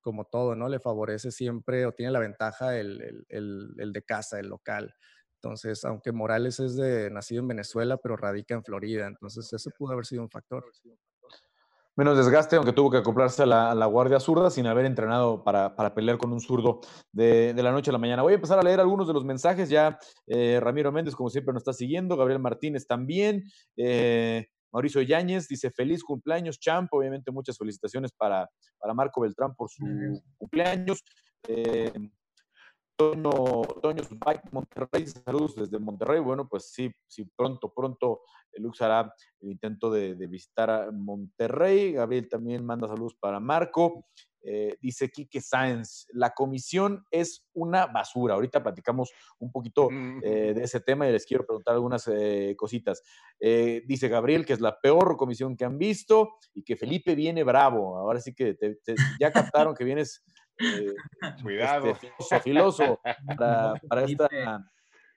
como 0.00 0.24
todo, 0.24 0.54
¿no? 0.54 0.70
Le 0.70 0.80
favorece 0.80 1.30
siempre 1.30 1.84
o 1.84 1.92
tiene 1.92 2.10
la 2.10 2.20
ventaja 2.20 2.78
el, 2.78 3.02
el, 3.02 3.26
el, 3.28 3.74
el 3.76 3.92
de 3.92 4.02
casa, 4.02 4.40
el 4.40 4.48
local. 4.48 4.94
Entonces, 5.42 5.84
aunque 5.84 6.12
Morales 6.12 6.60
es 6.60 6.76
de 6.76 7.10
nacido 7.10 7.42
en 7.42 7.48
Venezuela, 7.48 7.96
pero 7.98 8.16
radica 8.16 8.54
en 8.54 8.64
Florida, 8.64 9.06
entonces 9.06 9.52
eso 9.52 9.70
pudo 9.78 9.92
haber 9.92 10.06
sido 10.06 10.22
un 10.22 10.30
factor. 10.30 10.64
Menos 11.96 12.18
desgaste, 12.18 12.56
aunque 12.56 12.74
tuvo 12.74 12.90
que 12.90 12.98
acoplarse 12.98 13.42
a 13.44 13.46
la, 13.46 13.86
guardia 13.86 14.20
zurda 14.20 14.50
sin 14.50 14.66
haber 14.66 14.84
entrenado 14.84 15.42
para, 15.42 15.94
pelear 15.94 16.18
con 16.18 16.30
un 16.30 16.40
zurdo 16.40 16.80
de, 17.10 17.54
la 17.56 17.72
noche 17.72 17.90
a 17.90 17.92
la 17.92 17.98
mañana. 17.98 18.20
Voy 18.20 18.32
a 18.32 18.36
empezar 18.36 18.58
a 18.58 18.62
leer 18.62 18.80
algunos 18.80 19.06
de 19.06 19.14
los 19.14 19.24
mensajes. 19.24 19.70
Ya 19.70 19.98
eh, 20.26 20.60
Ramiro 20.60 20.92
Méndez, 20.92 21.14
como 21.14 21.30
siempre, 21.30 21.54
nos 21.54 21.62
está 21.62 21.72
siguiendo. 21.72 22.14
Gabriel 22.14 22.38
Martínez 22.38 22.86
también. 22.86 23.44
Eh, 23.78 24.46
Mauricio 24.72 25.00
Yáñez 25.00 25.48
dice: 25.48 25.70
Feliz 25.70 26.04
cumpleaños, 26.04 26.60
Champ. 26.60 26.92
Obviamente, 26.92 27.30
muchas 27.30 27.56
felicitaciones 27.56 28.12
para, 28.12 28.46
para 28.78 28.92
Marco 28.92 29.22
Beltrán 29.22 29.54
por 29.54 29.70
su 29.70 29.86
cumpleaños. 30.36 31.02
Eh, 31.48 31.92
Toño, 32.96 33.30
Toño 33.82 34.02
Monterrey, 34.52 35.06
saludos 35.06 35.54
desde 35.54 35.78
Monterrey. 35.78 36.20
Bueno, 36.20 36.48
pues 36.48 36.70
sí, 36.70 36.90
sí, 37.06 37.24
pronto, 37.36 37.72
pronto 37.72 38.22
Lux 38.54 38.80
hará 38.80 39.14
el 39.40 39.50
intento 39.50 39.90
de, 39.90 40.14
visitar 40.26 40.70
a 40.70 40.90
Monterrey. 40.90 41.92
Gabriel 41.92 42.28
también 42.28 42.64
manda 42.64 42.88
saludos 42.88 43.14
para 43.14 43.38
Marco. 43.38 44.06
Eh, 44.48 44.76
dice 44.80 45.10
Quique 45.10 45.40
Sáenz, 45.40 46.06
la 46.12 46.30
comisión 46.30 47.04
es 47.10 47.44
una 47.52 47.86
basura. 47.86 48.34
Ahorita 48.34 48.62
platicamos 48.62 49.12
un 49.40 49.50
poquito 49.50 49.88
eh, 49.90 50.54
de 50.54 50.62
ese 50.62 50.80
tema 50.80 51.08
y 51.08 51.12
les 51.12 51.26
quiero 51.26 51.44
preguntar 51.44 51.74
algunas 51.74 52.08
eh, 52.08 52.54
cositas. 52.56 53.02
dice 53.40 54.08
Gabriel 54.08 54.46
que 54.46 54.52
es 54.52 54.60
la 54.60 54.80
peor 54.80 55.16
comisión 55.16 55.56
que 55.56 55.64
han 55.64 55.78
visto 55.78 56.36
y 56.54 56.62
que 56.62 56.76
Felipe 56.76 57.14
viene 57.14 57.42
bravo. 57.42 57.98
Ahora 57.98 58.20
sí 58.20 58.34
que 58.34 58.56
ya 59.20 59.32
captaron 59.32 59.74
que 59.74 59.84
vienes 59.84 60.24
Cuidado. 61.42 61.96
Este, 62.18 62.40
filoso 62.40 63.00
para, 63.36 63.74
esta, 64.04 64.28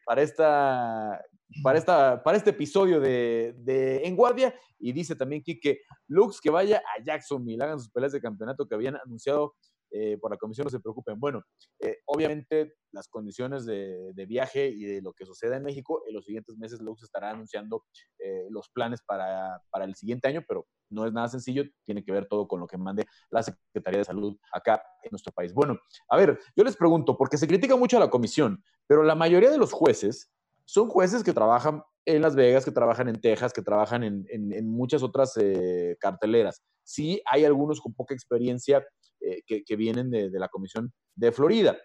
para 0.05 0.21
esta 0.21 1.21
para, 1.63 1.77
esta, 1.77 2.23
para 2.23 2.37
este 2.37 2.51
episodio 2.51 2.99
de, 2.99 3.55
de, 3.57 4.05
En 4.05 4.15
Guardia. 4.15 4.53
Y 4.79 4.93
dice 4.93 5.15
también 5.15 5.43
que 5.43 5.81
Lux 6.07 6.39
que 6.39 6.49
vaya 6.49 6.77
a 6.77 7.03
Jacksonville, 7.03 7.61
hagan 7.61 7.79
sus 7.79 7.89
peleas 7.89 8.13
de 8.13 8.21
campeonato 8.21 8.67
que 8.67 8.75
habían 8.75 8.95
anunciado 8.95 9.55
eh, 9.91 10.17
por 10.17 10.31
la 10.31 10.37
comisión, 10.37 10.65
no 10.65 10.69
se 10.69 10.79
preocupen. 10.79 11.19
Bueno, 11.19 11.43
eh, 11.79 11.97
obviamente 12.05 12.75
las 12.91 13.07
condiciones 13.07 13.65
de, 13.65 14.13
de, 14.13 14.25
viaje 14.25 14.67
y 14.67 14.83
de 14.85 15.01
lo 15.01 15.13
que 15.13 15.25
suceda 15.25 15.57
en 15.57 15.63
México, 15.63 16.03
en 16.07 16.13
los 16.13 16.25
siguientes 16.25 16.57
meses 16.57 16.79
Lux 16.79 17.03
estará 17.03 17.31
anunciando 17.31 17.83
eh, 18.19 18.47
los 18.49 18.69
planes 18.69 19.01
para, 19.05 19.61
para 19.69 19.85
el 19.85 19.95
siguiente 19.95 20.27
año, 20.27 20.43
pero 20.47 20.67
no 20.89 21.05
es 21.05 21.13
nada 21.13 21.27
sencillo, 21.27 21.63
tiene 21.85 22.03
que 22.03 22.11
ver 22.11 22.27
todo 22.27 22.47
con 22.47 22.59
lo 22.59 22.67
que 22.67 22.77
mande 22.77 23.05
la 23.29 23.43
Secretaría 23.43 23.99
de 23.99 24.05
Salud 24.05 24.37
acá 24.51 24.81
en 25.03 25.09
nuestro 25.11 25.31
país. 25.31 25.53
Bueno, 25.53 25.79
a 26.09 26.17
ver, 26.17 26.39
yo 26.55 26.63
les 26.63 26.75
pregunto, 26.75 27.17
porque 27.17 27.37
se 27.37 27.47
critica 27.47 27.75
mucho 27.75 27.97
a 27.97 27.99
la 27.99 28.09
comisión, 28.09 28.63
pero 28.87 29.03
la 29.03 29.15
mayoría 29.15 29.51
de 29.51 29.57
los 29.57 29.71
jueces 29.71 30.31
son 30.65 30.89
jueces 30.89 31.23
que 31.23 31.33
trabajan 31.33 31.83
en 32.05 32.21
Las 32.21 32.35
Vegas, 32.35 32.65
que 32.65 32.71
trabajan 32.71 33.07
en 33.07 33.21
Texas, 33.21 33.53
que 33.53 33.61
trabajan 33.61 34.03
en, 34.03 34.69
muchas 34.69 35.03
otras 35.03 35.35
eh, 35.37 35.95
carteleras. 35.99 36.63
Sí 36.83 37.21
hay 37.25 37.45
algunos 37.45 37.81
con 37.81 37.93
poca 37.93 38.13
experiencia 38.13 38.85
eh, 39.21 39.43
que, 39.45 39.75
vienen 39.75 40.09
de, 40.09 40.29
la 40.31 40.49
Comisión 40.49 40.93
de 41.15 41.31
Florida. 41.31 41.77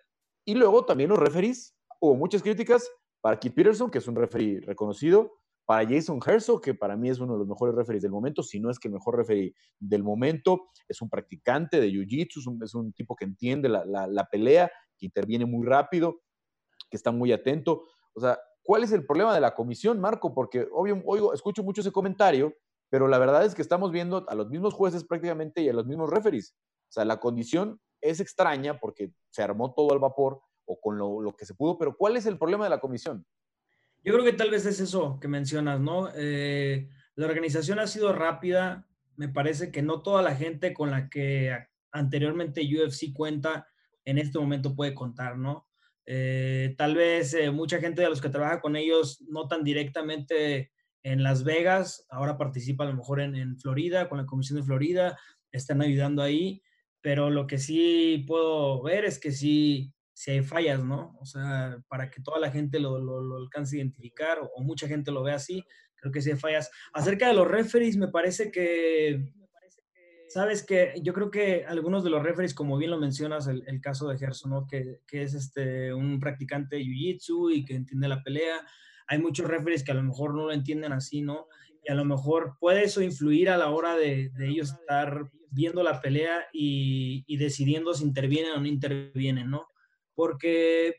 Y 0.45 0.55
luego 0.55 0.85
también 0.85 1.11
los 1.11 1.19
referees. 1.19 1.75
Hubo 2.01 2.15
muchas 2.15 2.43
críticas 2.43 2.89
para 3.21 3.39
Keith 3.39 3.55
Peterson, 3.55 3.91
que 3.91 3.99
es 3.99 4.09
un 4.09 4.17
referee 4.17 4.61
reconocido, 4.61 5.33
para 5.67 5.89
Jason 5.89 6.21
Herzog, 6.25 6.61
que 6.61 6.75
para 6.75 6.97
mí 6.97 7.09
es 7.09 7.21
uno 7.21 7.33
de 7.33 7.39
los 7.39 7.49
mejores 7.49 7.75
referees 7.75 8.03
del 8.03 8.13
momento, 8.13 8.43
si 8.43 8.61
no 8.61 8.71
es 8.71 8.79
que 8.79 8.89
el 8.89 8.95
mejor 8.95 9.17
referee 9.17 9.55
del 9.79 10.03
momento, 10.03 10.69
es 10.87 11.01
un 11.01 11.09
practicante 11.09 11.81
de 11.81 11.89
Jiu-Jitsu, 11.89 12.63
es, 12.63 12.75
un, 12.75 12.93
tipo 12.93 13.17
que 13.17 13.25
entiende 13.25 13.71
la, 13.71 13.85
la, 13.87 14.25
pelea, 14.27 14.71
que 14.99 15.07
interviene 15.07 15.47
muy 15.47 15.67
rápido, 15.67 16.21
que 16.91 16.99
está 16.99 17.13
muy 17.13 17.33
atento. 17.33 17.83
O 18.13 18.21
sea, 18.21 18.39
¿Cuál 18.65 18.83
es 18.83 18.93
el 18.93 19.05
problema 19.05 19.35
de 19.35 19.43
la 19.43 19.55
comisión, 19.55 20.01
Marco? 20.01 20.33
Porque 20.33 20.67
obvio, 20.73 21.03
oigo, 21.05 21.35
escucho 21.35 21.63
mucho 21.63 21.83
ese 21.83 21.93
comentario, 21.93 22.55
pero 22.89 23.09
la 23.09 23.19
verdad 23.19 23.45
es 23.45 23.55
que 23.55 23.61
estamos 23.61 23.93
viendo 23.93 24.25
a 24.27 24.35
los 24.35 24.49
mismos 24.49 24.73
jueces 24.73 25.05
prácticamente 25.05 25.61
y 25.61 25.69
a 25.69 25.75
los 25.75 25.87
mismos 25.87 26.09
referees. 26.09 26.57
Sea, 26.95 27.05
la 27.05 27.19
condición 27.19 27.81
es 28.01 28.21
extraña 28.21 28.79
porque 28.79 29.11
se 29.31 29.43
armó 29.43 29.75
todo 29.75 29.93
al 29.93 29.99
vapor 29.99 30.41
o 30.65 30.81
con 30.81 30.97
lo, 30.97 31.35
que 31.37 31.45
se 31.45 31.55
pudo, 31.55 31.77
pero 31.77 31.97
¿cuál 31.97 32.17
es 32.17 32.25
el 32.27 32.39
problema 32.39 32.65
de 32.65 32.71
la 32.71 32.79
comisión? 32.79 33.27
Yo 34.05 34.13
creo 34.13 34.25
que 34.25 34.33
tal 34.33 34.51
vez 34.51 34.65
es 34.65 34.79
eso 34.79 35.19
que 35.21 35.27
mencionas, 35.27 35.81
¿no? 35.81 36.09
Eh, 36.15 36.89
la 37.17 37.27
organización 37.27 37.81
ha 37.81 37.89
sido 37.89 38.13
rápida. 38.13 38.87
Me 39.17 39.29
parece 39.29 39.73
que 39.73 39.83
no 39.83 40.03
toda 40.03 40.23
la 40.23 40.37
gente 40.37 40.73
con 40.73 40.93
la 40.93 41.09
que 41.09 41.67
anteriormente 41.91 42.63
UFC 42.63 43.13
cuenta 43.13 43.67
en 44.05 44.19
este 44.19 44.39
momento 44.39 44.77
puede 44.77 44.95
contar, 44.95 45.37
¿no? 45.37 45.67
Eh, 46.07 46.77
tal 46.79 46.95
vez 46.95 47.35
eh, 47.35 47.51
mucha 47.51 47.79
gente 47.79 48.03
de 48.03 48.09
los 48.09 48.21
que 48.21 48.29
trabaja 48.29 48.61
con 48.61 48.77
ellos 48.77 49.21
no 49.29 49.49
tan 49.49 49.65
directamente 49.65 50.71
en 51.03 51.25
Las 51.25 51.43
Vegas, 51.43 52.07
ahora 52.09 52.39
participa 52.39 52.85
a 52.85 52.89
lo 52.89 52.95
mejor 52.95 53.21
en, 53.21 53.59
Florida, 53.59 54.09
con 54.09 54.19
la 54.19 54.27
Comisión 54.27 54.61
de 54.61 54.65
Florida, 54.65 55.19
están 55.53 55.83
ayudando 55.83 56.23
ahí, 56.23 56.63
pero 57.05 57.29
lo 57.29 57.47
que 57.47 57.59
sí 57.59 58.25
puedo 58.27 58.83
ver 58.83 59.05
es 59.05 59.21
que 59.21 59.31
sí, 59.31 59.93
sí 60.15 60.31
hay 60.31 60.43
fallas, 60.43 60.83
¿no? 60.83 61.15
O 61.21 61.27
sea, 61.27 61.77
para 61.87 62.09
que 62.11 62.23
toda 62.23 62.39
la 62.39 62.51
gente 62.51 62.81
lo, 62.81 62.99
lo, 62.99 63.37
alcance 63.37 63.77
a 63.77 63.81
identificar 63.81 64.39
o, 64.41 64.63
mucha 64.63 64.89
gente 64.89 65.13
lo 65.13 65.23
vea 65.23 65.35
así, 65.35 65.63
creo 65.97 66.11
que 66.11 66.23
sí 66.23 66.31
hay 66.31 66.39
fallas. 66.39 66.71
Acerca 66.95 67.29
de 67.29 67.35
los 67.35 67.47
referees, 67.47 67.99
me 67.99 68.09
parece 68.09 68.51
que 68.51 69.35
Sabes 70.29 70.65
que 70.65 70.95
yo 71.03 71.13
creo 71.13 71.31
que 71.31 71.65
algunos 71.67 72.03
de 72.03 72.11
los 72.11 72.23
referees, 72.23 72.55
como 72.55 72.79
bien 72.79 72.91
lo 72.91 72.99
mencionas, 72.99 73.47
el, 73.47 73.81
caso 73.83 74.09
de 74.09 74.19
Gerson, 74.19 74.51
¿no? 74.51 74.67
que, 74.67 75.01
que, 75.07 75.23
es 75.23 75.35
este, 75.35 75.93
un 75.93 76.19
practicante 76.19 76.77
de 76.77 76.83
Jiu-Jitsu 76.83 77.55
y 77.55 77.65
que 77.65 77.77
entiende 77.77 78.09
la 78.09 78.23
pelea. 78.23 78.67
Hay 79.07 79.19
muchos 79.19 79.47
referees 79.47 79.85
que 79.85 79.93
a 79.93 79.95
lo 79.95 80.03
mejor 80.03 80.35
no 80.35 80.47
lo 80.47 80.53
entienden 80.53 80.93
así, 80.93 81.21
¿no? 81.21 81.47
Y 81.87 81.93
a 81.93 81.95
lo 81.95 82.07
mejor 82.07 82.57
puede 82.59 82.83
eso 82.83 83.03
influir 83.03 83.51
a 83.51 83.59
la 83.59 83.71
hora 83.71 83.95
de 83.95 84.33
ellos 84.41 84.73
estar 84.73 85.31
viendo 85.55 85.83
la 85.83 86.01
pelea 86.01 86.47
y, 86.53 87.25
y, 87.27 87.37
decidiendo 87.37 87.95
si 87.95 88.05
intervienen 88.05 88.53
o 88.53 88.61
no 88.61 88.67
intervienen, 88.67 89.51
¿no? 89.51 89.69
Porque 90.15 90.97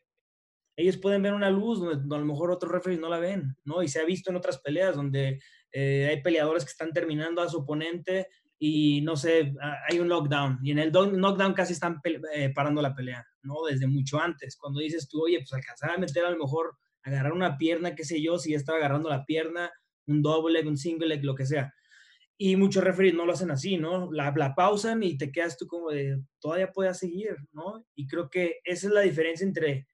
ellos 0.76 0.98
pueden 0.98 1.22
ver 1.22 1.34
una 1.34 1.50
luz 1.50 1.80
donde 1.80 2.16
a 2.16 2.20
lo 2.20 2.26
mejor 2.26 2.52
otros 2.52 2.72
referees 2.72 3.00
no 3.00 3.10
la 3.10 3.20
ven, 3.20 3.56
¿no? 3.64 3.84
Y 3.84 3.88
se 3.88 4.00
ha 4.00 4.06
visto 4.06 4.30
en 4.30 4.36
otras 4.36 4.60
peleas 4.60 4.96
donde 4.96 5.40
eh, 5.72 6.08
hay 6.10 6.22
peleadores 6.22 6.66
que 6.66 6.72
están 6.72 6.92
terminando 6.92 7.42
a 7.42 7.50
su 7.50 7.60
oponente 7.60 8.28
y 8.58 9.02
no 9.02 9.16
sé, 9.16 9.54
hay 9.90 10.00
un 10.00 10.08
knockdown 10.08 10.60
y 10.64 10.72
en 10.72 10.80
el 10.80 10.92
knockdown 10.92 11.54
casi 11.54 11.74
están 11.74 12.00
eh, 12.34 12.52
parando 12.54 12.82
la 12.82 12.96
pelea, 12.96 13.26
¿no? 13.44 13.56
Desde 13.70 13.88
mucho 13.88 14.20
antes. 14.20 14.58
Cuando 14.58 14.80
dices 14.80 15.08
tú, 15.08 15.24
oye, 15.24 15.40
pues 15.40 15.54
alcanzar 15.54 15.92
a 15.92 15.98
meter 15.98 16.26
a 16.26 16.32
lo 16.32 16.38
mejor, 16.38 16.78
agarrar 17.04 17.34
una 17.34 17.58
pierna, 17.58 17.96
qué 17.96 18.04
sé 18.04 18.22
yo, 18.22 18.38
si 18.40 18.52
ya 18.52 18.58
estaba 18.58 18.78
agarrando 18.78 19.10
la 19.10 19.26
pierna, 19.26 19.72
un 20.08 20.22
doble 20.22 20.66
un 20.68 20.78
single 20.78 21.22
lo 21.22 21.36
que 21.36 21.46
sea. 21.46 21.74
Y 22.38 22.56
muchos 22.58 22.84
referees 22.84 23.14
no 23.14 23.26
lo 23.26 23.34
hacen 23.34 23.52
así, 23.52 23.78
¿no? 23.78 24.12
La, 24.12 24.34
la 24.36 24.56
pausan 24.56 25.04
y 25.04 25.18
te 25.18 25.32
quedas 25.32 25.58
tú 25.58 25.68
como 25.68 25.92
de, 25.92 26.22
todavía 26.40 26.72
puedes 26.72 26.98
seguir, 26.98 27.36
¿no? 27.54 27.86
Y 27.96 28.08
creo 28.08 28.30
que 28.30 28.60
esa 28.64 28.88
es 28.88 28.94
la 28.94 29.02
diferencia 29.02 29.46
entre 29.46 29.88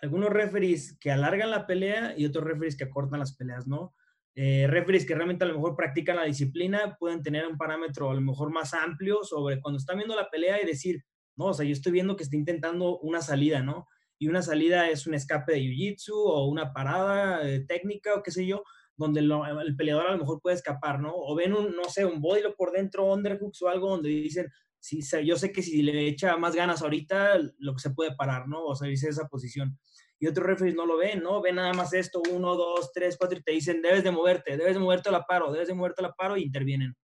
algunos 0.00 0.30
referees 0.30 0.96
que 0.98 1.10
alargan 1.10 1.50
la 1.50 1.66
pelea 1.66 2.14
y 2.16 2.24
otros 2.24 2.44
referees 2.44 2.76
que 2.76 2.84
acortan 2.84 3.20
las 3.20 3.36
peleas, 3.36 3.66
¿no? 3.66 3.94
eh, 4.34 4.66
referees 4.68 5.04
que 5.04 5.14
realmente 5.14 5.44
a 5.44 5.48
lo 5.48 5.54
mejor 5.54 5.76
practican 5.76 6.16
la 6.16 6.24
disciplina 6.24 6.96
pueden 6.98 7.22
tener 7.22 7.46
un 7.46 7.58
parámetro 7.58 8.10
a 8.10 8.14
lo 8.14 8.20
mejor 8.20 8.50
más 8.50 8.72
amplio 8.72 9.24
sobre 9.24 9.60
cuando 9.60 9.78
están 9.78 9.98
viendo 9.98 10.16
la 10.16 10.30
pelea 10.30 10.62
y 10.62 10.66
decir, 10.66 11.04
no, 11.36 11.46
o 11.46 11.54
sea, 11.54 11.66
yo 11.66 11.72
estoy 11.72 11.92
viendo 11.92 12.16
que 12.16 12.22
está 12.22 12.36
intentando 12.36 12.98
una 13.00 13.20
salida, 13.20 13.62
¿no? 13.62 13.86
Y 14.18 14.28
una 14.28 14.42
salida 14.42 14.88
es 14.88 15.06
un 15.06 15.14
escape 15.14 15.52
de 15.52 15.60
jiu-jitsu 15.60 16.12
o 16.14 16.46
una 16.46 16.72
parada 16.72 17.46
eh, 17.46 17.64
técnica 17.66 18.14
o 18.14 18.22
qué 18.22 18.30
sé 18.30 18.46
yo, 18.46 18.62
donde 18.96 19.20
el 19.20 19.76
peleador 19.76 20.06
a 20.06 20.12
lo 20.12 20.18
mejor 20.18 20.40
puede 20.40 20.56
escapar, 20.56 21.00
¿no? 21.00 21.12
O 21.14 21.34
ven 21.34 21.54
un, 21.54 21.74
no 21.74 21.84
sé, 21.84 22.04
un 22.04 22.20
bodylock 22.20 22.56
por 22.56 22.72
dentro, 22.72 23.12
underhooks 23.12 23.62
o 23.62 23.68
algo 23.68 23.90
donde 23.90 24.10
dicen, 24.10 24.48
sí, 24.78 25.00
yo 25.24 25.36
sé 25.36 25.52
que 25.52 25.62
si 25.62 25.82
le 25.82 26.06
echa 26.06 26.36
más 26.36 26.54
ganas 26.54 26.82
ahorita, 26.82 27.38
lo 27.58 27.74
que 27.74 27.80
se 27.80 27.90
puede 27.90 28.14
parar, 28.14 28.48
¿no? 28.48 28.64
O 28.64 28.74
salirse 28.74 29.06
de 29.06 29.12
esa 29.12 29.28
posición 29.28 29.78
y 30.22 30.28
otros 30.28 30.46
referees 30.46 30.76
no 30.76 30.86
lo 30.86 30.96
ven, 30.96 31.20
¿no? 31.20 31.42
Ven 31.42 31.56
nada 31.56 31.72
más 31.72 31.92
esto, 31.92 32.22
uno, 32.30 32.54
dos, 32.54 32.92
tres, 32.92 33.16
cuatro, 33.18 33.36
y 33.36 33.42
te 33.42 33.50
dicen, 33.50 33.82
debes 33.82 34.04
de 34.04 34.12
moverte, 34.12 34.56
debes 34.56 34.74
de 34.74 34.78
moverte 34.78 35.08
a 35.08 35.12
la 35.12 35.24
paro, 35.24 35.50
debes 35.50 35.66
de 35.66 35.74
moverte 35.74 36.00
a 36.00 36.06
la 36.06 36.12
paro, 36.12 36.36
y 36.36 36.44
intervienen. 36.44 36.94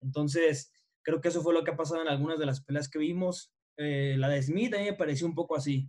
Entonces, 0.00 0.72
creo 1.00 1.20
que 1.20 1.28
eso 1.28 1.42
fue 1.42 1.54
lo 1.54 1.62
que 1.62 1.70
ha 1.70 1.76
pasado 1.76 2.02
en 2.02 2.08
algunas 2.08 2.40
de 2.40 2.46
las 2.46 2.64
peleas 2.64 2.88
que 2.88 2.98
vimos. 2.98 3.54
Eh, 3.76 4.16
la 4.18 4.28
de 4.28 4.42
Smith 4.42 4.74
a 4.74 4.78
mí 4.78 4.86
me 4.86 4.94
pareció 4.94 5.28
un 5.28 5.36
poco 5.36 5.54
así, 5.54 5.88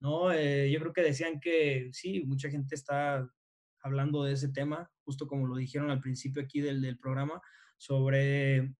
¿no? 0.00 0.30
Eh, 0.30 0.70
yo 0.70 0.80
creo 0.80 0.92
que 0.92 1.00
decían 1.00 1.40
que 1.40 1.88
sí, 1.92 2.22
mucha 2.26 2.50
gente 2.50 2.74
está 2.74 3.26
hablando 3.82 4.24
de 4.24 4.32
ese 4.32 4.48
tema, 4.48 4.90
justo 5.04 5.26
como 5.26 5.46
lo 5.46 5.56
dijeron 5.56 5.90
al 5.90 6.00
principio 6.00 6.42
aquí 6.42 6.60
del, 6.60 6.82
del 6.82 6.98
programa, 6.98 7.40
sobre 7.76 8.74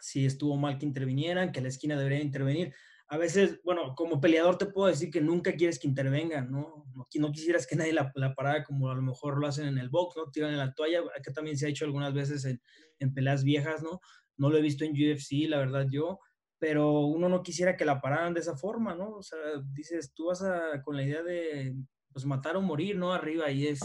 si 0.00 0.26
estuvo 0.26 0.56
mal 0.56 0.78
que 0.78 0.86
intervinieran, 0.86 1.52
que 1.52 1.60
la 1.60 1.68
esquina 1.68 1.96
debería 1.96 2.22
intervenir 2.22 2.74
a 3.12 3.18
veces, 3.18 3.60
bueno, 3.62 3.94
como 3.94 4.22
peleador 4.22 4.56
te 4.56 4.64
puedo 4.64 4.88
decir 4.88 5.10
que 5.10 5.20
nunca 5.20 5.52
quieres 5.54 5.78
que 5.78 5.86
intervengan, 5.86 6.50
¿no? 6.50 6.86
No, 6.94 7.06
no 7.12 7.30
quisieras 7.30 7.66
que 7.66 7.76
nadie 7.76 7.92
la, 7.92 8.10
la, 8.14 8.34
parara 8.34 8.64
como 8.64 8.88
a 8.88 8.94
lo 8.94 9.02
mejor 9.02 9.38
lo 9.38 9.46
hacen 9.46 9.66
en 9.66 9.76
el 9.76 9.90
box, 9.90 10.16
¿no? 10.16 10.30
Tiran 10.30 10.52
en 10.52 10.56
la 10.56 10.72
toalla, 10.72 11.02
que 11.22 11.30
también 11.30 11.58
se 11.58 11.66
ha 11.66 11.68
hecho 11.68 11.84
algunas 11.84 12.14
veces 12.14 12.46
en, 12.46 12.62
en 13.00 13.12
peleas 13.12 13.44
viejas, 13.44 13.82
¿no? 13.82 14.00
No 14.38 14.48
lo 14.48 14.56
he 14.56 14.62
visto 14.62 14.86
en 14.86 14.92
UFC, 14.92 15.46
la 15.46 15.58
verdad 15.58 15.88
yo, 15.90 16.20
pero 16.58 17.00
uno 17.00 17.28
no 17.28 17.42
quisiera 17.42 17.76
que 17.76 17.84
la 17.84 18.00
pararan 18.00 18.32
de 18.32 18.40
esa 18.40 18.56
forma, 18.56 18.94
¿no? 18.94 19.10
O 19.16 19.22
sea, 19.22 19.38
dices, 19.74 20.14
tú 20.14 20.28
vas 20.28 20.42
a, 20.42 20.80
con 20.82 20.96
la 20.96 21.02
idea 21.02 21.22
de, 21.22 21.76
pues, 22.12 22.24
matar 22.24 22.56
o 22.56 22.62
morir, 22.62 22.96
¿no? 22.96 23.12
Arriba 23.12 23.50
y 23.50 23.66
es, 23.66 23.80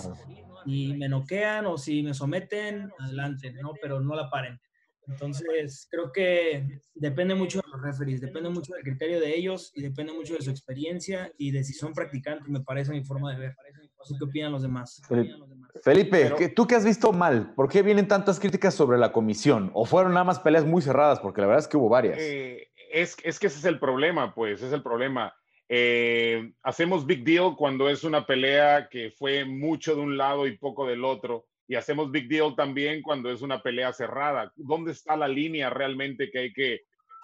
y 0.66 0.94
me 0.94 1.10
noquean 1.10 1.66
o 1.66 1.78
si 1.78 2.04
me 2.04 2.14
someten, 2.14 2.92
adelante, 3.00 3.54
¿no? 3.54 3.74
Pero 3.82 4.00
no 4.00 4.16
la 4.16 4.30
paren. 4.30 4.60
Entonces, 5.08 5.88
creo 5.90 6.12
que 6.12 6.82
depende 6.94 7.34
mucho 7.34 7.62
de 7.62 7.70
los 7.72 7.82
referees, 7.82 8.20
depende 8.20 8.50
mucho 8.50 8.74
del 8.74 8.84
criterio 8.84 9.22
de 9.22 9.38
ellos 9.38 9.72
y 9.74 9.82
depende 9.82 10.12
mucho 10.12 10.34
de 10.34 10.42
su 10.42 10.50
experiencia 10.50 11.32
y 11.38 11.52
de 11.52 11.64
si 11.64 11.74
son 11.74 11.94
practicantes, 11.94 12.48
me 12.50 12.60
parece 12.60 12.92
mi 12.92 13.04
forma 13.04 13.32
de 13.32 13.40
ver. 13.40 13.56
qué 14.20 14.26
opinan 14.26 14.52
los 14.52 14.62
demás. 14.62 15.02
Felipe, 15.82 16.52
¿tú 16.54 16.68
qué 16.68 16.76
has 16.76 16.84
visto 16.84 17.14
mal? 17.14 17.54
¿Por 17.56 17.70
qué 17.70 17.82
vienen 17.82 18.08
tantas 18.08 18.40
críticas 18.40 18.74
sobre 18.74 18.98
la 18.98 19.14
comisión? 19.14 19.72
¿O 19.74 19.86
fueron 19.86 20.14
nada 20.14 20.26
más 20.26 20.40
peleas 20.40 20.66
muy 20.66 20.82
cerradas? 20.82 21.20
Porque 21.22 21.40
la 21.40 21.48
verdad 21.48 21.64
es 21.64 21.70
que 21.70 21.78
hubo 21.78 21.88
varias. 21.88 22.18
Eh, 22.20 22.68
es, 22.92 23.16
es 23.24 23.40
que 23.40 23.48
ese 23.48 23.60
es 23.60 23.66
el 23.66 23.80
problema, 23.80 24.34
pues, 24.34 24.62
es 24.62 24.74
el 24.74 24.84
problema. 24.84 25.34
Eh, 25.70 26.54
hacemos 26.64 27.06
big 27.06 27.24
deal 27.24 27.56
cuando 27.58 27.90
es 27.90 28.04
una 28.04 28.26
pelea 28.26 28.88
que 28.90 29.12
fue 29.12 29.44
mucho 29.44 29.96
de 29.96 30.02
un 30.02 30.18
lado 30.18 30.48
y 30.48 30.58
poco 30.58 30.88
del 30.88 31.04
otro. 31.04 31.46
Y 31.68 31.76
hacemos 31.76 32.12
big 32.12 32.30
deal 32.30 32.56
también 32.56 33.02
cuando 33.02 33.30
es 33.30 33.42
una 33.42 33.62
pelea 33.62 33.92
cerrada. 33.92 34.52
¿Dónde 34.56 34.94
está 34.94 35.18
la 35.18 35.28
línea 35.28 35.70
realmente 35.70 36.30
que 36.32 36.40
hay 36.40 36.54
que, 36.54 36.82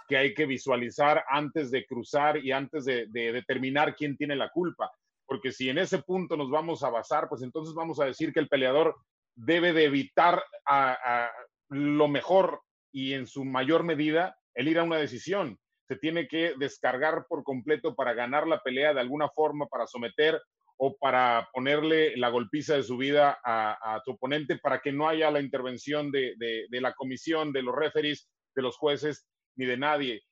que, 0.07 0.17
hay 0.17 0.33
que 0.33 0.45
visualizar 0.45 1.23
antes 1.29 1.71
de 1.71 1.85
cruzar 1.85 2.37
y 2.37 2.51
antes 2.51 2.83
de, 2.83 3.07
determinar 3.07 3.95
quién 3.95 4.17
tiene 4.17 4.35
la 4.35 4.49
culpa? 4.49 4.91
Porque 5.25 5.53
si 5.53 5.69
en 5.69 5.77
ese 5.77 5.99
punto 5.99 6.35
nos 6.35 6.49
vamos 6.49 6.83
a 6.83 6.89
basar, 6.89 7.29
pues 7.29 7.41
entonces 7.41 7.73
vamos 7.73 8.01
a 8.01 8.05
decir 8.05 8.33
que 8.33 8.41
el 8.41 8.49
peleador 8.49 8.95
debe 9.35 9.71
de 9.71 9.85
evitar 9.85 10.43
a 10.65 11.31
lo 11.69 12.07
mejor 12.07 12.61
y 12.91 13.13
en 13.13 13.25
su 13.25 13.45
mayor 13.45 13.83
medida 13.83 14.37
el 14.53 14.67
ir 14.67 14.77
a 14.77 14.83
una 14.83 14.97
decisión 14.97 15.57
se 15.87 15.95
tiene 15.97 16.27
que 16.27 16.53
descargar 16.57 17.25
por 17.27 17.43
completo 17.43 17.95
para 17.95 18.13
ganar 18.13 18.47
la 18.47 18.61
pelea 18.61 18.93
de 18.93 19.01
alguna 19.01 19.29
forma, 19.29 19.67
para 19.67 19.87
someter 19.87 20.41
o 20.77 20.97
para 20.97 21.49
ponerle 21.53 22.17
la 22.17 22.29
golpiza 22.29 22.75
de 22.75 22.83
su 22.83 22.97
vida 22.97 23.39
a, 23.43 24.01
tu 24.05 24.11
oponente 24.11 24.57
para 24.57 24.79
que 24.79 24.91
no 24.91 25.07
haya 25.07 25.29
la 25.29 25.39
intervención 25.41 26.11
de, 26.11 26.67
la 26.69 26.93
comisión, 26.93 27.53
de 27.53 27.61
los 27.61 27.75
referees, 27.75 28.29
de 28.55 28.61
los 28.61 28.77
jueces, 28.77 29.27
ni 29.55 29.65
de 29.65 29.77
nadie. 29.77 30.23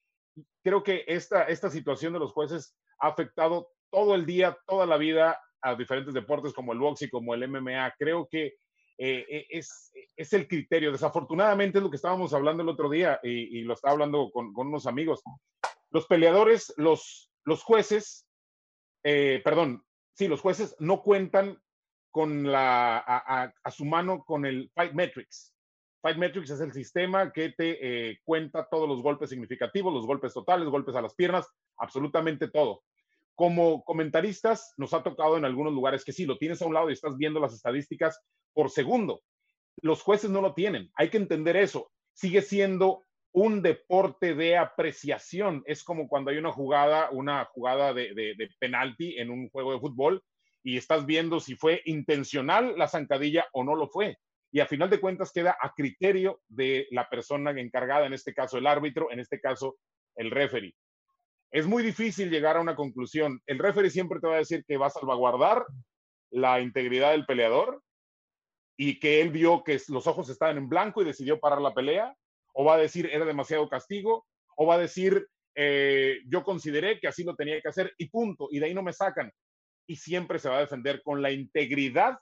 Creo 0.64 0.84
que 0.84 1.04
esta, 1.08 1.44
esta 1.44 1.70
situación 1.70 2.14
de 2.14 2.20
los 2.20 2.32
jueces 2.32 2.76
ha 3.00 3.10
afectado 3.10 3.70
todo 3.92 4.16
el 4.16 4.26
día, 4.26 4.58
toda 4.68 4.86
la 4.86 4.98
vida 4.98 5.40
a 5.62 5.76
diferentes 5.76 6.14
deportes 6.14 6.54
como 6.54 6.74
el 6.74 6.80
box 6.80 7.04
y 7.04 7.10
como 7.10 7.34
el 7.34 7.48
MMA. 7.48 7.94
Creo 7.98 8.28
que 8.30 8.56
eh, 9.04 9.26
eh, 9.28 9.48
es, 9.50 9.92
es, 10.16 10.32
el 10.34 10.48
criterio. 10.48 10.92
Desafortunadamente 10.92 11.80
es 11.80 11.84
lo 11.84 11.90
que 11.90 11.96
estábamos 11.96 12.36
hablando 12.36 12.62
el 12.62 12.70
otro 12.70 12.88
día 12.88 13.20
y, 13.24 13.62
lo 13.62 13.74
estaba 13.74 13.94
hablando 13.94 14.30
con, 14.32 14.54
unos 14.56 14.86
amigos. 14.86 15.24
Los 15.90 16.06
peleadores, 16.06 16.72
los, 16.78 17.32
los 17.44 17.64
jueces, 17.64 18.28
eh, 19.04 19.42
perdón, 19.44 19.84
sí, 20.14 20.28
los 20.28 20.42
jueces 20.42 20.76
no 20.78 21.02
cuentan 21.02 21.60
con 22.12 22.52
la, 22.52 23.00
a, 23.00 23.72
su 23.72 23.86
mano 23.86 24.24
con 24.24 24.46
el 24.46 24.70
Fight 24.76 24.94
Metrics. 24.94 25.52
Fight 26.04 26.18
Metrics 26.18 26.52
es 26.52 26.62
el 26.62 26.72
sistema 26.72 27.34
que 27.34 27.50
te 27.50 28.20
cuenta 28.24 28.68
todos 28.70 28.88
los 28.88 29.02
golpes 29.02 29.32
significativos, 29.32 29.92
los 29.92 30.06
golpes 30.06 30.32
totales, 30.32 30.68
golpes 30.70 30.94
a 30.94 31.02
las 31.02 31.16
piernas, 31.16 31.48
absolutamente 31.78 32.50
todo 32.50 32.84
como 33.42 33.84
comentaristas 33.86 34.76
nos 34.78 34.94
ha 34.94 35.02
tocado 35.02 35.36
en 35.36 35.46
algunos 35.46 35.74
lugares 35.74 36.06
que 36.06 36.14
sí, 36.14 36.28
lo 36.28 36.38
tienes 36.38 36.62
a 36.62 36.68
un 36.68 36.76
lado 36.76 36.92
y 36.92 36.94
estás 36.94 37.18
viendo 37.18 37.40
las 37.40 37.56
estadísticas 37.56 38.22
por 38.54 38.70
segundo. 38.70 39.24
Los 39.82 40.04
jueces 40.04 40.30
no 40.30 40.44
lo 40.44 40.54
tienen. 40.54 40.92
Hay 40.94 41.10
que 41.10 41.18
entender 41.18 41.58
eso. 41.58 41.92
Sigue 42.14 42.44
siendo 42.44 43.04
un 43.32 43.64
deporte 43.64 44.36
de 44.36 44.58
apreciación. 44.58 45.64
Es 45.66 45.84
como 45.84 46.08
cuando 46.08 46.30
hay 46.30 46.38
una 46.38 46.52
jugada, 46.52 47.10
una 47.10 47.46
jugada 47.46 47.96
de, 47.96 48.14
de, 48.14 48.50
penalti 48.60 49.18
en 49.18 49.32
un 49.32 49.50
juego 49.50 49.74
de 49.74 49.80
fútbol 49.80 50.24
y 50.62 50.78
estás 50.78 51.08
viendo 51.08 51.40
si 51.40 51.56
fue 51.56 51.82
intencional 51.86 52.76
la 52.78 52.88
zancadilla 52.88 53.48
o 53.54 53.64
no 53.64 53.76
lo 53.76 53.88
fue. 53.88 54.20
Y 54.52 54.60
a 54.60 54.68
final 54.68 54.92
de 54.92 55.00
cuentas 55.00 55.32
queda 55.32 55.58
a 55.60 55.74
criterio 55.74 56.42
de 56.48 56.86
la 56.92 57.10
persona 57.10 57.60
encargada, 57.60 58.06
en 58.06 58.14
este 58.14 58.36
caso 58.36 58.60
el 58.60 58.68
árbitro, 58.68 59.12
en 59.12 59.20
este 59.20 59.42
caso 59.42 59.78
el 60.16 60.30
referee. 60.30 60.76
Es 61.52 61.68
muy 61.68 61.84
difícil 61.84 62.30
llegar 62.30 62.56
a 62.56 62.62
una 62.62 62.76
conclusión. 62.76 63.42
El 63.46 63.60
referee 63.60 63.90
siempre 63.90 64.20
te 64.20 64.28
va 64.28 64.36
a 64.36 64.40
decir 64.40 64.64
que 64.66 64.78
va 64.78 64.88
a 64.88 64.92
salvaguardar 64.92 65.66
la 66.32 66.62
integridad 66.62 67.12
del 67.12 67.26
peleador 67.26 67.84
y 68.78 69.00
que 69.00 69.22
él 69.22 69.32
vio 69.32 69.64
que 69.64 69.80
los 69.90 70.08
ojos 70.08 70.30
estaban 70.30 70.58
en 70.58 70.70
blanco 70.70 71.02
y 71.02 71.06
decidió 71.06 71.40
parar 71.40 71.62
la 71.62 71.74
pelea, 71.74 72.16
o 72.54 72.64
va 72.64 72.76
a 72.76 72.78
decir 72.78 73.10
era 73.12 73.26
demasiado 73.26 73.70
castigo, 73.70 74.26
o 74.56 74.66
va 74.66 74.76
a 74.76 74.80
decir 74.80 75.28
eh, 75.56 76.20
yo 76.28 76.44
consideré 76.44 77.00
que 77.00 77.08
así 77.08 77.24
lo 77.24 77.36
tenía 77.36 77.62
que 77.62 77.68
hacer 77.68 77.94
y 77.98 78.10
punto, 78.10 78.48
y 78.50 78.60
de 78.60 78.68
ahí 78.68 78.74
no 78.74 78.82
me 78.82 78.94
sacan. 78.94 79.32
Y 79.88 79.98
siempre 79.98 80.40
se 80.40 80.50
va 80.50 80.58
a 80.58 80.62
defender 80.62 81.04
con 81.04 81.22
la 81.22 81.32
integridad 81.32 82.18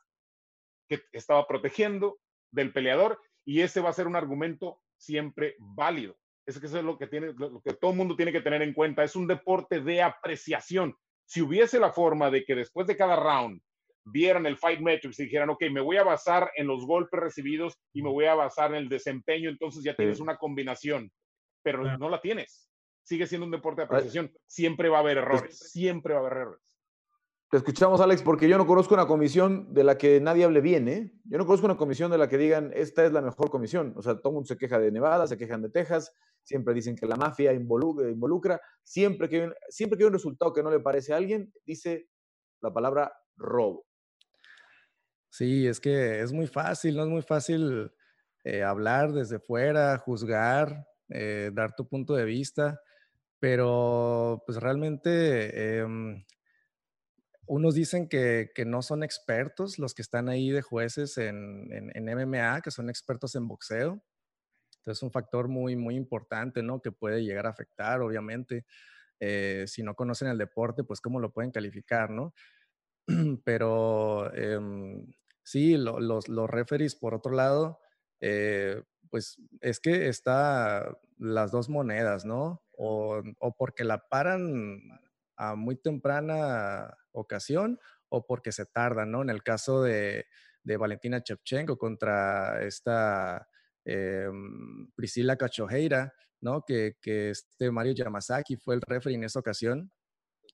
que 0.87 1.03
estaba 1.11 1.47
protegiendo 1.47 2.19
del 2.51 2.73
peleador 2.73 3.21
y 3.45 3.61
ese 3.61 3.79
va 3.79 3.89
a 3.89 3.93
ser 3.93 4.07
un 4.07 4.15
argumento 4.15 4.81
siempre 4.97 5.55
válido. 5.59 6.18
Es 6.49 6.59
que 6.59 6.65
eso 6.65 6.79
es 6.79 6.83
lo 6.83 6.97
que, 6.97 7.05
tiene, 7.05 7.33
lo 7.37 7.61
que 7.61 7.73
todo 7.73 7.91
el 7.91 7.97
mundo 7.97 8.15
tiene 8.15 8.31
que 8.31 8.41
tener 8.41 8.63
en 8.63 8.73
cuenta. 8.73 9.03
Es 9.03 9.15
un 9.15 9.27
deporte 9.27 9.81
de 9.81 10.01
apreciación. 10.01 10.95
Si 11.25 11.43
hubiese 11.43 11.79
la 11.79 11.91
forma 11.91 12.31
de 12.31 12.43
que 12.43 12.55
después 12.55 12.87
de 12.87 12.97
cada 12.97 13.15
round 13.15 13.61
vieran 14.03 14.47
el 14.47 14.57
Fight 14.57 14.79
Metrics 14.79 15.19
y 15.19 15.25
dijeran, 15.25 15.51
ok, 15.51 15.65
me 15.71 15.81
voy 15.81 15.97
a 15.97 16.03
basar 16.03 16.49
en 16.55 16.65
los 16.65 16.87
golpes 16.87 17.19
recibidos 17.19 17.77
y 17.93 18.01
me 18.01 18.09
voy 18.09 18.25
a 18.25 18.33
basar 18.33 18.71
en 18.71 18.77
el 18.77 18.89
desempeño, 18.89 19.47
entonces 19.47 19.83
ya 19.83 19.95
tienes 19.95 20.19
una 20.19 20.37
combinación, 20.37 21.11
pero 21.61 21.97
no 21.99 22.09
la 22.09 22.19
tienes. 22.19 22.67
Sigue 23.03 23.27
siendo 23.27 23.45
un 23.45 23.51
deporte 23.51 23.81
de 23.81 23.85
apreciación. 23.85 24.31
Siempre 24.47 24.89
va 24.89 24.97
a 24.97 25.01
haber 25.01 25.17
errores, 25.17 25.71
siempre 25.71 26.15
va 26.15 26.21
a 26.21 26.23
haber 26.23 26.37
errores. 26.39 26.68
Te 27.49 27.57
escuchamos, 27.57 27.99
Alex, 27.99 28.21
porque 28.21 28.47
yo 28.47 28.59
no 28.59 28.67
conozco 28.67 28.93
una 28.93 29.07
comisión 29.07 29.73
de 29.73 29.83
la 29.83 29.97
que 29.97 30.21
nadie 30.21 30.43
hable 30.43 30.61
bien, 30.61 30.87
¿eh? 30.87 31.11
Yo 31.23 31.39
no 31.39 31.47
conozco 31.47 31.65
una 31.65 31.77
comisión 31.77 32.11
de 32.11 32.19
la 32.19 32.29
que 32.29 32.37
digan, 32.37 32.71
esta 32.75 33.03
es 33.03 33.11
la 33.11 33.21
mejor 33.21 33.49
comisión. 33.49 33.93
O 33.97 34.03
sea, 34.03 34.19
todo 34.19 34.29
el 34.29 34.33
mundo 34.35 34.47
se 34.47 34.55
queja 34.55 34.77
de 34.77 34.91
Nevada, 34.91 35.25
se 35.25 35.35
quejan 35.35 35.63
de 35.63 35.69
Texas, 35.71 36.13
siempre 36.43 36.75
dicen 36.75 36.95
que 36.95 37.07
la 37.07 37.15
mafia 37.15 37.51
involucra, 37.51 38.61
siempre, 38.83 39.27
que 39.29 39.51
siempre 39.69 39.97
que 39.97 40.03
hay 40.03 40.07
un 40.09 40.13
resultado 40.13 40.53
que 40.53 40.61
no 40.61 40.69
le 40.69 40.79
parece 40.79 41.11
a 41.11 41.17
alguien, 41.17 41.51
dice 41.65 42.07
la 42.61 42.71
palabra 42.71 43.11
robo. 43.35 43.87
Sí, 45.31 45.65
es 45.65 45.79
que 45.79 46.21
es 46.21 46.31
muy 46.31 46.45
fácil, 46.45 46.97
no 46.97 47.03
es 47.03 47.09
muy 47.09 47.23
fácil 47.23 47.91
eh, 48.43 48.61
hablar 48.61 49.11
desde 49.11 49.39
fuera, 49.39 49.97
juzgar, 49.97 50.85
eh, 51.09 51.49
dar 51.51 51.73
tu 51.75 51.87
punto 51.87 52.13
de 52.13 52.25
vista, 52.25 52.79
pero 53.39 54.43
pues 54.45 54.59
realmente 54.59 55.79
em, 55.79 56.23
unos 57.49 57.73
dicen 57.73 58.07
que, 58.07 58.51
no 58.67 58.83
son 58.83 59.01
expertos 59.03 59.79
los 59.79 59.95
que 59.95 60.03
están 60.03 60.29
ahí 60.29 60.51
de 60.51 60.61
jueces 60.61 61.17
en, 61.17 61.67
en, 61.71 62.05
MMA, 62.05 62.61
que 62.61 62.69
son 62.69 62.89
expertos 62.89 63.33
en 63.33 63.47
boxeo. 63.47 64.03
Entonces 64.79 64.99
es 64.99 65.03
un 65.03 65.11
factor 65.11 65.47
muy, 65.47 65.75
muy 65.75 65.95
importante, 65.95 66.61
¿no? 66.61 66.79
Que 66.79 66.91
puede 66.91 67.23
llegar 67.23 67.47
a 67.47 67.49
afectar, 67.49 68.01
obviamente. 68.01 68.65
Eh, 69.19 69.65
si 69.67 69.81
no 69.81 69.95
conocen 69.95 70.27
el 70.27 70.37
deporte, 70.37 70.83
pues 70.83 71.01
cómo 71.01 71.19
lo 71.19 71.33
pueden 71.33 71.51
calificar, 71.51 72.11
¿no? 72.11 72.35
Pero 73.43 74.31
em, 74.35 75.11
sí, 75.43 75.75
los, 75.75 76.29
los 76.29 76.49
referees, 76.49 76.95
por 76.95 77.15
otro 77.15 77.33
lado, 77.33 77.79
eh, 78.21 78.83
pues 79.09 79.41
es 79.61 79.79
que 79.79 80.07
está 80.07 80.99
las 81.17 81.51
dos 81.51 81.67
monedas, 81.67 82.25
¿no? 82.25 82.63
O, 82.77 83.23
porque 83.57 83.83
la 83.83 84.07
paran 84.07 84.79
a 85.35 85.55
muy 85.55 85.75
temprana 85.75 86.95
ocasión 87.19 87.79
o 88.09 88.25
porque 88.25 88.51
se 88.51 88.65
tardan, 88.65 89.11
¿no? 89.11 89.21
En 89.21 89.29
el 89.29 89.43
caso 89.43 89.83
de, 89.83 90.25
Valentina 90.63 91.23
Chepchenko 91.23 91.77
contra 91.79 92.63
esta 92.63 93.47
em, 93.85 94.91
Priscila 94.95 95.35
Cachoeira, 95.35 96.13
¿no? 96.41 96.63
Que, 96.63 96.97
que, 97.01 97.31
este 97.31 97.71
Mario 97.71 97.93
Yamazaki 97.93 98.55
fue 98.55 98.75
el 98.75 98.81
referee 98.81 99.15
en 99.15 99.23
esa 99.23 99.39
ocasión 99.39 99.91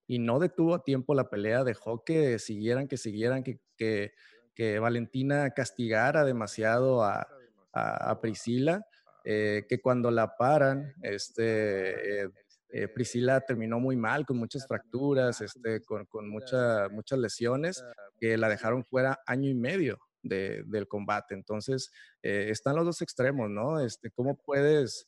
y 0.06 0.18
no 0.18 0.38
detuvo 0.38 0.74
a 0.74 0.84
tiempo 0.84 1.14
la 1.14 1.28
pelea, 1.28 1.64
dejó 1.64 2.04
que 2.04 2.38
siguieran, 2.38 2.88
que 2.88 2.96
siguieran, 2.96 3.42
que, 3.42 3.60
que, 3.76 4.78
Valentina 4.78 5.50
castigara 5.50 6.24
demasiado 6.24 7.04
a, 7.04 7.26
a, 7.72 8.20
Priscila, 8.22 8.86
eh, 9.24 9.66
que 9.68 9.82
cuando 9.82 10.10
la 10.10 10.36
paran, 10.36 10.94
este, 11.02 12.22
eh, 12.22 12.30
eh, 12.68 12.88
Priscila 12.88 13.40
terminó 13.40 13.80
muy 13.80 13.96
mal, 13.96 14.26
con 14.26 14.38
muchas 14.38 14.66
fracturas, 14.66 15.40
este, 15.40 15.82
con, 15.82 16.06
con 16.06 16.28
muchas 16.28 17.18
lesiones, 17.18 17.84
que 18.18 18.36
la 18.36 18.48
dejaron 18.48 18.84
fuera 18.84 19.20
año 19.26 19.48
y 19.48 19.54
medio 19.54 19.98
del 20.22 20.88
combate. 20.88 21.34
Entonces, 21.34 21.92
están 22.20 22.74
los 22.74 22.84
dos 22.84 23.00
extremos, 23.02 23.48
¿no? 23.48 23.78
Este, 23.78 24.10
¿Cómo 24.10 24.36
puedes, 24.36 25.06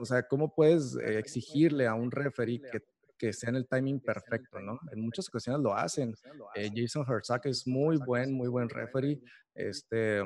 o 0.00 0.04
sea, 0.04 0.24
cómo 0.24 0.52
puedes 0.52 0.96
exigirle 0.96 1.86
a 1.86 1.94
un 1.94 2.10
referee 2.10 2.60
que 2.60 2.82
que 3.20 3.34
sea 3.34 3.50
en 3.50 3.56
el 3.56 3.68
timing 3.68 4.00
perfecto, 4.00 4.60
¿no? 4.60 4.80
En 4.90 5.02
muchas 5.02 5.28
ocasiones 5.28 5.60
lo 5.60 5.74
hacen. 5.74 6.14
Eh, 6.54 6.70
Jason 6.74 7.04
Herzog 7.06 7.42
es 7.44 7.66
muy 7.66 7.98
buen, 7.98 8.32
muy 8.32 8.48
buen 8.48 8.70
referee. 8.70 9.20
Este, 9.54 10.22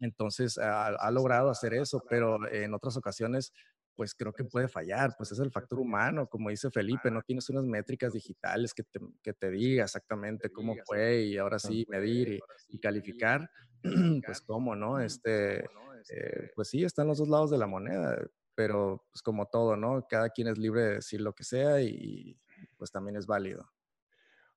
entonces 0.00 0.58
ha, 0.58 1.08
logrado 1.12 1.50
hacer 1.50 1.72
eso, 1.72 2.02
pero 2.10 2.50
en 2.50 2.74
otras 2.74 2.96
ocasiones, 2.96 3.52
pues 4.00 4.14
creo 4.14 4.32
que 4.32 4.44
puede 4.44 4.66
fallar. 4.66 5.14
Pues 5.18 5.30
es 5.30 5.40
el 5.40 5.50
factor 5.50 5.78
humano, 5.78 6.26
como 6.26 6.48
dice 6.48 6.70
Felipe, 6.70 7.10
no 7.10 7.20
tienes 7.20 7.50
unas 7.50 7.66
métricas 7.66 8.14
digitales 8.14 8.72
que 8.72 8.82
te, 8.82 8.98
que 9.22 9.34
te 9.34 9.50
diga 9.50 9.84
exactamente 9.84 10.50
cómo 10.50 10.74
fue 10.86 11.24
y 11.24 11.36
ahora 11.36 11.58
sí 11.58 11.84
medir 11.86 12.40
y, 12.68 12.78
calificar. 12.78 13.50
Pues 14.24 14.40
cómo, 14.40 14.74
¿no? 14.74 15.00
Este, 15.00 15.58
eh, 15.58 16.50
pues 16.54 16.68
sí, 16.68 16.82
están 16.82 17.08
los 17.08 17.18
dos 17.18 17.28
lados 17.28 17.50
de 17.50 17.58
la 17.58 17.66
moneda 17.66 18.16
pero 18.54 19.04
pues 19.12 19.20
como 19.20 19.46
todo, 19.46 19.76
¿no? 19.76 20.06
Cada 20.08 20.30
quien 20.30 20.48
es 20.48 20.56
libre 20.56 20.80
de 20.80 20.94
decir 20.94 21.20
lo 21.20 21.34
que 21.34 21.44
sea 21.44 21.82
y 21.82 22.38
pues 22.78 22.90
también 22.90 23.16
es 23.16 23.26
válido. 23.26 23.70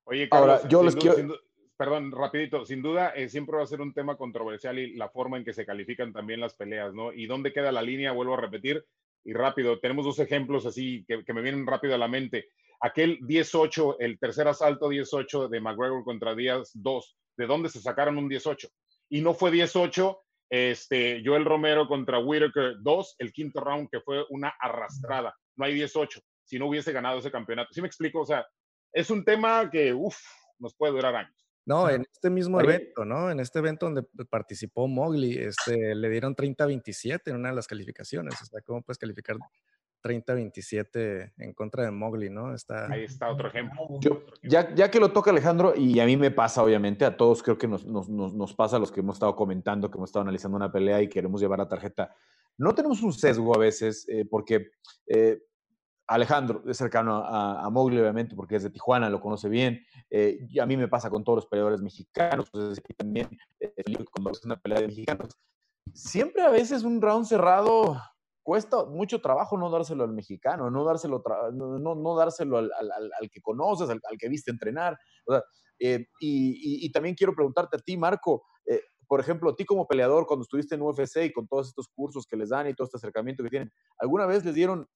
Oye, 0.05 0.29
Carlos, 0.29 0.57
Ahora, 0.57 0.69
yo 0.69 0.83
les 0.83 0.95
quiero... 0.95 1.17
perdón, 1.75 2.13
rapidito, 2.13 2.65
sin 2.65 2.81
duda 2.81 3.09
eh, 3.09 3.27
siempre 3.27 3.57
va 3.57 3.63
a 3.63 3.67
ser 3.67 3.81
un 3.81 3.93
tema 3.93 4.15
controversial 4.15 4.79
y 4.79 4.95
la 4.95 5.09
forma 5.09 5.37
en 5.37 5.43
que 5.43 5.51
se 5.51 5.65
califican 5.65 6.13
también 6.13 6.39
las 6.39 6.53
peleas, 6.53 6.93
¿no? 6.93 7.11
Y 7.11 7.25
dónde 7.25 7.51
queda 7.51 7.73
la 7.73 7.81
línea, 7.81 8.13
vuelvo 8.13 8.35
a 8.35 8.41
repetir, 8.41 8.85
y 9.23 9.33
rápido, 9.33 9.79
tenemos 9.79 10.05
dos 10.05 10.19
ejemplos 10.19 10.65
así 10.65 11.05
que, 11.07 11.33
me 11.33 11.41
vienen 11.41 11.65
rápido 11.65 11.95
a 11.95 11.97
la 11.97 12.07
mente. 12.07 12.49
aquel 12.79 13.19
18, 13.21 13.99
el 13.99 14.19
tercer 14.19 14.47
asalto 14.47 14.89
18 14.89 15.47
de 15.47 15.61
McGregor 15.61 16.03
contra 16.03 16.35
Díaz 16.35 16.71
2, 16.73 17.17
¿de 17.37 17.47
dónde 17.47 17.69
se 17.69 17.81
sacaron 17.81 18.17
un 18.17 18.27
18? 18.27 18.67
Y 19.09 19.21
no 19.21 19.33
fue 19.33 19.51
18, 19.51 20.19
este, 20.49 21.21
Joel 21.25 21.45
Romero 21.45 21.87
contra 21.87 22.19
Whitaker 22.19 22.75
2, 22.81 23.15
el 23.19 23.31
quinto 23.31 23.61
round 23.61 23.89
que 23.89 24.01
fue 24.01 24.25
una 24.29 24.53
arrastrada. 24.59 25.35
No 25.55 25.65
hay 25.65 25.73
18, 25.73 26.19
si 26.43 26.59
no 26.59 26.67
hubiese 26.67 26.91
ganado 26.91 27.19
ese 27.19 27.31
campeonato. 27.31 27.73
¿Sí 27.73 27.81
me 27.81 27.87
explico? 27.87 28.21
O 28.21 28.25
sea, 28.25 28.45
es 28.91 29.09
un 29.09 29.23
tema 29.23 29.69
que, 29.71 29.93
uff, 29.93 30.17
nos 30.59 30.75
puede 30.75 30.93
durar 30.93 31.15
años. 31.15 31.42
No, 31.65 31.89
en 31.89 32.05
este 32.11 32.29
mismo 32.29 32.59
evento, 32.59 33.05
¿no? 33.05 33.31
En 33.31 33.39
este 33.39 33.59
evento 33.59 33.85
donde 33.85 34.03
participó 34.29 34.87
Mowgli, 34.87 35.37
este, 35.37 35.95
le 35.95 36.09
dieron 36.09 36.35
30-27 36.35 37.21
en 37.27 37.35
una 37.35 37.49
de 37.49 37.55
las 37.55 37.67
calificaciones. 37.67 38.41
O 38.41 38.45
sea, 38.45 38.61
¿cómo 38.61 38.81
puedes 38.81 38.97
calificar 38.97 39.37
30-27 40.03 41.33
en 41.37 41.53
contra 41.53 41.85
de 41.85 41.91
Mowgli, 41.91 42.29
¿no? 42.29 42.53
Está... 42.53 42.91
Ahí 42.91 43.05
está 43.05 43.31
otro 43.31 43.47
ejemplo. 43.47 43.87
ya, 44.43 44.75
ya, 44.75 44.91
que 44.91 44.99
lo 44.99 45.11
toca 45.13 45.31
Alejandro, 45.31 45.73
y 45.75 45.99
a 45.99 46.05
mí 46.05 46.17
me 46.17 46.31
pasa, 46.31 46.61
obviamente, 46.61 47.05
a 47.05 47.15
todos 47.15 47.41
creo 47.41 47.57
que 47.57 47.67
nos, 47.67 47.85
nos, 47.85 48.09
nos, 48.09 48.53
pasa 48.53 48.75
a 48.75 48.79
los 48.79 48.91
que 48.91 48.99
hemos 48.99 49.15
estado 49.15 49.35
comentando, 49.35 49.89
que 49.89 49.97
hemos 49.97 50.09
estado 50.09 50.23
analizando 50.23 50.57
una 50.57 50.71
pelea 50.71 51.01
y 51.01 51.07
queremos 51.07 51.39
llevar 51.41 51.59
la 51.59 51.69
tarjeta. 51.69 52.13
No 52.57 52.75
tenemos 52.75 53.01
un 53.01 53.13
sesgo 53.13 53.55
a 53.55 53.59
veces, 53.59 54.05
eh, 54.09 54.25
porque 54.29 54.71
eh, 55.07 55.41
Alejandro 56.07 56.63
es 56.67 56.77
cercano 56.77 57.15
a, 57.15 57.63
a, 57.63 57.69
Mowgli, 57.69 57.99
obviamente, 57.99 58.35
porque 58.35 58.57
es 58.57 58.63
de 58.63 58.69
Tijuana, 58.69 59.09
lo 59.09 59.21
conoce 59.21 59.47
bien. 59.49 59.81
Eh, 60.09 60.39
y 60.49 60.59
a 60.59 60.65
mí 60.65 60.75
me 60.75 60.87
pasa 60.87 61.09
con 61.09 61.23
todos 61.23 61.37
los 61.37 61.45
peleadores 61.47 61.81
mexicanos, 61.81 62.49
pues, 62.51 62.81
también 62.97 63.29
cuando 64.11 64.31
es 64.31 64.87
mexicanos. 64.87 65.37
Siempre 65.93 66.41
a 66.41 66.49
veces 66.49 66.83
un 66.83 67.01
round 67.01 67.25
cerrado 67.25 68.01
cuesta 68.43 68.83
mucho 68.85 69.21
trabajo 69.21 69.57
no 69.57 69.69
dárselo 69.69 70.03
al 70.03 70.11
mexicano, 70.11 70.69
no 70.69 70.83
dárselo, 70.83 71.23
no, 71.53 71.95
no, 71.95 72.15
dárselo 72.15 72.57
al, 72.57 72.71
al, 72.71 73.29
que 73.31 73.41
conoces, 73.41 73.89
al, 73.89 74.01
que 74.19 74.27
viste 74.27 74.51
entrenar. 74.51 74.97
Eh, 75.79 76.05
y, 76.19 76.85
y, 76.85 76.91
también 76.91 77.15
quiero 77.15 77.33
preguntarte 77.33 77.77
a 77.77 77.79
ti, 77.79 77.97
Marco, 77.97 78.43
eh, 78.65 78.81
por 79.07 79.19
ejemplo, 79.19 79.49
a 79.49 79.55
ti 79.55 79.65
como 79.65 79.87
peleador, 79.87 80.27
cuando 80.27 80.43
estuviste 80.43 80.75
en 80.75 80.81
UFC 80.81 81.25
y 81.25 81.33
con 81.33 81.47
todos 81.47 81.69
estos 81.69 81.87
cursos 81.87 82.25
que 82.27 82.37
les 82.37 82.49
dan 82.49 82.67
y 82.67 82.73
todo 82.73 82.85
este 82.85 82.97
acercamiento 82.97 83.43
que 83.43 83.49
tienen, 83.49 83.71
¿alguna 83.97 84.25
vez 84.25 84.45
les 84.45 84.53
dieron 84.53 84.87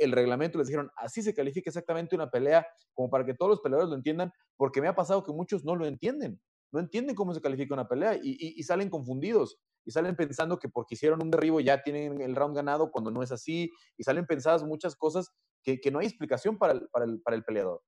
el 0.00 0.12
reglamento 0.12 0.58
les 0.58 0.66
dijeron, 0.66 0.90
así 0.96 1.22
se 1.22 1.34
califica 1.34 1.70
exactamente 1.70 2.16
una 2.16 2.30
pelea, 2.30 2.66
como 2.92 3.10
para 3.10 3.24
que 3.24 3.34
todos 3.34 3.50
los 3.50 3.60
peleadores 3.60 3.90
lo 3.90 3.96
entiendan, 3.96 4.32
porque 4.56 4.80
me 4.80 4.88
ha 4.88 4.94
pasado 4.94 5.22
que 5.22 5.32
muchos 5.32 5.64
no 5.64 5.76
lo 5.76 5.86
entienden, 5.86 6.40
no 6.72 6.80
entienden 6.80 7.14
cómo 7.14 7.34
se 7.34 7.40
califica 7.40 7.74
una 7.74 7.88
pelea 7.88 8.18
y 8.22 8.62
salen 8.62 8.90
confundidos 8.90 9.58
y 9.84 9.90
salen 9.90 10.16
pensando 10.16 10.58
que 10.58 10.68
porque 10.68 10.94
hicieron 10.94 11.22
un 11.22 11.30
derribo 11.30 11.60
ya 11.60 11.82
tienen 11.82 12.20
el 12.20 12.36
round 12.36 12.56
ganado 12.56 12.90
cuando 12.90 13.10
no 13.10 13.22
es 13.22 13.32
así, 13.32 13.70
y 13.96 14.04
salen 14.04 14.26
pensadas 14.26 14.62
muchas 14.64 14.96
cosas 14.96 15.32
que, 15.62 15.80
que 15.80 15.90
no 15.90 15.98
hay 15.98 16.06
explicación 16.06 16.58
para 16.58 16.74
el, 16.74 16.88
para, 16.88 17.04
el, 17.04 17.20
para 17.20 17.36
el, 17.36 17.44
peleador. 17.44 17.82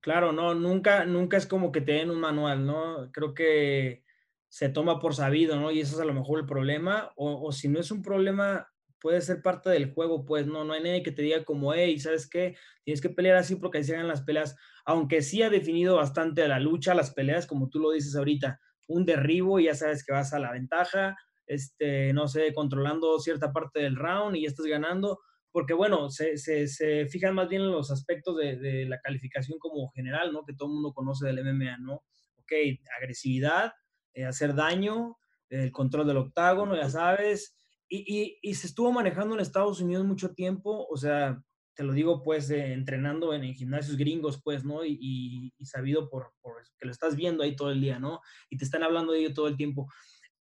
Claro, 0.00 0.32
no, 0.32 0.54
nunca, 0.54 1.04
nunca 1.04 1.36
es 1.36 1.46
como 1.46 1.70
que 1.70 1.80
te 1.80 1.92
den 1.92 2.10
un 2.10 2.20
manual, 2.20 2.66
¿no? 2.66 3.10
Creo 3.12 3.34
que 3.34 4.04
se 4.48 4.68
toma 4.68 5.00
por 5.00 5.14
sabido, 5.14 5.56
¿no? 5.56 5.70
Y 5.70 5.80
eso 5.80 5.94
es 5.94 6.00
a 6.00 6.04
lo 6.04 6.14
mejor 6.14 6.40
el 6.40 6.46
problema, 6.46 7.12
o, 7.16 7.46
o 7.46 7.52
si 7.52 7.68
no 7.68 7.78
es 7.78 7.90
un 7.90 8.02
problema, 8.02 8.71
puede 9.02 9.20
ser 9.20 9.42
parte 9.42 9.68
del 9.68 9.92
juego, 9.92 10.24
pues 10.24 10.46
no, 10.46 10.64
no 10.64 10.72
hay 10.72 10.82
nadie 10.82 11.02
que 11.02 11.10
te 11.10 11.22
diga 11.22 11.44
como, 11.44 11.74
hey, 11.74 11.98
¿sabes 11.98 12.30
qué? 12.30 12.56
Tienes 12.84 13.00
que 13.00 13.10
pelear 13.10 13.36
así 13.36 13.56
porque 13.56 13.78
ahí 13.78 13.84
se 13.84 13.94
hagan 13.94 14.06
las 14.06 14.22
peleas, 14.22 14.56
aunque 14.84 15.22
sí 15.22 15.42
ha 15.42 15.50
definido 15.50 15.96
bastante 15.96 16.46
la 16.46 16.60
lucha, 16.60 16.94
las 16.94 17.12
peleas, 17.12 17.46
como 17.46 17.68
tú 17.68 17.80
lo 17.80 17.90
dices 17.90 18.14
ahorita, 18.14 18.60
un 18.86 19.04
derribo 19.04 19.58
y 19.58 19.64
ya 19.64 19.74
sabes 19.74 20.04
que 20.04 20.12
vas 20.12 20.32
a 20.32 20.38
la 20.38 20.52
ventaja, 20.52 21.16
este, 21.46 22.12
no 22.12 22.28
sé, 22.28 22.54
controlando 22.54 23.18
cierta 23.18 23.52
parte 23.52 23.80
del 23.80 23.96
round 23.96 24.36
y 24.36 24.42
ya 24.42 24.48
estás 24.48 24.66
ganando, 24.66 25.18
porque 25.50 25.74
bueno, 25.74 26.08
se, 26.08 26.36
se, 26.38 27.06
fijan 27.06 27.34
más 27.34 27.48
bien 27.48 27.62
en 27.62 27.72
los 27.72 27.90
aspectos 27.90 28.36
de, 28.36 28.86
la 28.86 29.00
calificación 29.00 29.58
como 29.58 29.90
general, 29.90 30.32
¿no? 30.32 30.44
Que 30.44 30.54
todo 30.54 30.68
el 30.68 30.74
mundo 30.74 30.94
conoce 30.94 31.26
del 31.26 31.44
MMA, 31.44 31.78
¿no? 31.78 32.04
Ok, 32.38 32.52
agresividad, 32.98 33.72
eh, 34.14 34.24
hacer 34.24 34.54
daño, 34.54 35.18
el 35.50 35.72
control 35.72 36.06
del 36.06 36.16
octágono, 36.18 36.76
ya 36.76 36.88
sabes, 36.88 37.54
y, 37.94 38.38
y, 38.40 38.54
se 38.54 38.66
estuvo 38.66 38.90
manejando 38.90 39.34
en 39.34 39.40
Estados 39.40 39.80
Unidos 39.80 40.06
mucho 40.06 40.34
tiempo, 40.34 40.86
o 40.88 40.96
sea, 40.96 41.42
te 41.74 41.84
lo 41.84 41.92
digo 41.92 42.22
pues 42.22 42.48
entrenando 42.48 43.34
en, 43.34 43.54
gimnasios 43.54 43.98
gringos 43.98 44.40
pues, 44.42 44.64
¿no? 44.64 44.84
Y, 44.84 45.52
sabido 45.62 46.08
por, 46.08 46.32
que 46.78 46.86
lo 46.86 46.90
estás 46.90 47.16
viendo 47.16 47.42
ahí 47.42 47.54
todo 47.54 47.70
el 47.70 47.82
día, 47.82 47.98
¿no? 47.98 48.20
Y 48.48 48.56
te 48.56 48.64
están 48.64 48.82
hablando 48.82 49.12
de 49.12 49.20
ello 49.20 49.34
todo 49.34 49.46
el 49.46 49.58
tiempo. 49.58 49.88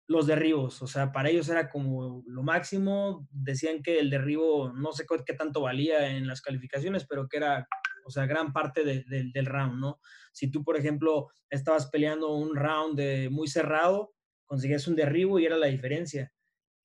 Los 0.08 0.27
derribos, 0.27 0.84
o 0.84 0.88
sea, 0.88 1.12
para 1.12 1.30
ellos 1.30 1.49
era 1.49 1.69
como 1.69 2.21
lo 2.27 2.43
máximo, 2.43 3.27
decían 3.32 3.82
que 3.82 3.99
el 3.99 4.12
derribo 4.12 4.71
no 4.73 4.91
sé 4.91 5.06
qué 5.25 5.34
tanto 5.34 5.62
valía 5.62 6.15
en 6.15 6.27
las 6.27 6.41
calificaciones, 6.41 7.08
pero 7.08 7.27
que 7.27 7.38
era, 7.38 7.67
o 8.06 8.12
sea, 8.12 8.27
gran 8.27 8.54
parte 8.54 8.84
del 8.84 9.45
round, 9.47 9.80
¿no? 9.80 9.99
Si 10.32 10.51
tú, 10.51 10.63
por 10.63 10.77
ejemplo, 10.77 11.30
estabas 11.49 11.88
peleando 11.89 12.36
un 12.36 12.56
round 12.56 12.99
muy 13.32 13.47
cerrado, 13.47 14.13
conseguías 14.45 14.88
un 14.88 14.95
derribo 14.95 15.39
y 15.39 15.45
era 15.45 15.58
la 15.58 15.67
diferencia 15.67 16.32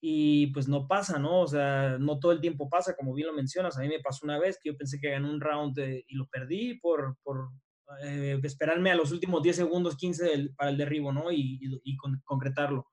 y 0.00 0.48
pues 0.48 0.68
no 0.68 0.86
pasa, 0.86 1.18
¿no? 1.18 1.40
O 1.40 1.46
sea, 1.46 1.96
no 1.98 2.18
todo 2.18 2.32
el 2.32 2.40
tiempo 2.40 2.68
pasa, 2.68 2.94
como 2.94 3.14
bien 3.14 3.28
lo 3.28 3.34
mencionas. 3.34 3.78
A 3.78 3.80
mí 3.80 3.88
me 3.88 4.00
pasó 4.00 4.24
una 4.24 4.38
vez 4.38 4.58
que 4.62 4.70
yo 4.70 4.76
pensé 4.76 4.98
que 5.00 5.10
gané 5.10 5.28
un 5.28 5.40
round 5.40 5.78
y 5.78 6.14
lo 6.14 6.26
perdí 6.28 6.78
por, 6.78 7.16
por 7.22 7.48
eh, 8.02 8.38
esperarme 8.42 8.90
a 8.90 8.96
los 8.96 9.12
últimos 9.12 9.42
10 9.42 9.56
segundos, 9.56 9.96
15 9.96 10.50
para 10.56 10.70
el 10.70 10.76
derribo, 10.76 11.12
¿no? 11.12 11.32
Y, 11.32 11.58
y, 11.60 11.96
concretarlo. 12.24 12.88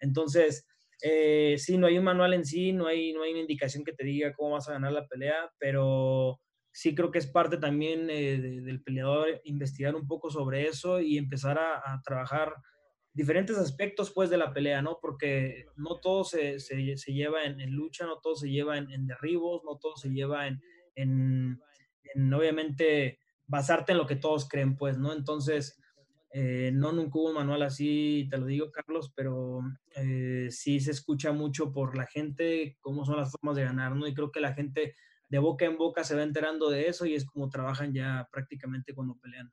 Entonces, 0.00 0.66
eh, 1.02 1.56
sí, 1.58 1.78
no 1.78 1.86
hay 1.86 1.98
un 1.98 2.04
manual 2.04 2.34
en 2.34 2.44
sí, 2.44 2.72
no 2.72 2.86
hay, 2.86 3.12
no 3.12 3.22
hay 3.22 3.32
una 3.32 3.40
indicación 3.40 3.84
que 3.84 3.92
te 3.92 4.04
diga 4.04 4.34
cómo 4.34 4.52
vas 4.52 4.68
a 4.68 4.72
ganar 4.72 4.92
la 4.92 5.06
pelea, 5.06 5.50
pero 5.58 6.40
sí 6.72 6.94
creo 6.94 7.10
que 7.10 7.18
es 7.18 7.26
parte 7.26 7.58
también 7.58 8.08
eh, 8.10 8.38
del 8.38 8.82
peleador 8.82 9.40
investigar 9.44 9.94
un 9.94 10.06
poco 10.06 10.30
sobre 10.30 10.66
eso 10.66 11.00
y 11.00 11.18
empezar 11.18 11.58
a, 11.58 11.76
a 11.76 12.00
trabajar 12.02 12.54
diferentes 13.12 13.56
aspectos 13.58 14.12
pues 14.12 14.30
de 14.30 14.38
la 14.38 14.52
pelea, 14.52 14.82
¿no? 14.82 14.98
Porque 15.00 15.66
no 15.76 15.98
todo 16.00 16.24
se, 16.24 16.60
se, 16.60 16.76
lleva 17.12 17.44
en, 17.44 17.70
lucha, 17.72 18.06
no 18.06 18.20
todo 18.20 18.36
se 18.36 18.48
lleva 18.48 18.78
en, 18.78 19.06
derribos, 19.06 19.62
no 19.64 19.78
todo 19.78 19.96
se 19.96 20.10
lleva 20.10 20.46
en, 20.46 20.60
en, 20.94 21.58
obviamente, 22.32 23.18
basarte 23.46 23.92
en 23.92 23.98
lo 23.98 24.06
que 24.06 24.16
todos 24.16 24.48
creen, 24.48 24.76
pues, 24.76 24.98
¿no? 24.98 25.12
Entonces, 25.12 25.80
eh, 26.32 26.70
no 26.72 26.92
nunca 26.92 27.18
hubo 27.18 27.28
un 27.30 27.34
manual 27.34 27.62
así, 27.62 28.28
te 28.30 28.38
lo 28.38 28.46
digo, 28.46 28.70
Carlos, 28.70 29.12
pero 29.16 29.60
eh, 29.96 30.46
sí 30.50 30.78
se 30.78 30.92
escucha 30.92 31.32
mucho 31.32 31.72
por 31.72 31.96
la 31.96 32.06
gente 32.06 32.76
cómo 32.80 33.04
son 33.04 33.16
las 33.16 33.32
formas 33.32 33.56
de 33.56 33.64
ganar, 33.64 33.96
¿no? 33.96 34.06
Y 34.06 34.14
creo 34.14 34.30
que 34.30 34.40
la 34.40 34.54
gente 34.54 34.94
de 35.28 35.38
boca 35.38 35.64
en 35.64 35.76
boca 35.76 36.04
se 36.04 36.14
va 36.14 36.22
enterando 36.22 36.70
de 36.70 36.88
eso 36.88 37.06
y 37.06 37.14
es 37.14 37.24
como 37.24 37.50
trabajan 37.50 37.92
ya 37.92 38.28
prácticamente 38.30 38.94
cuando 38.94 39.16
pelean 39.16 39.52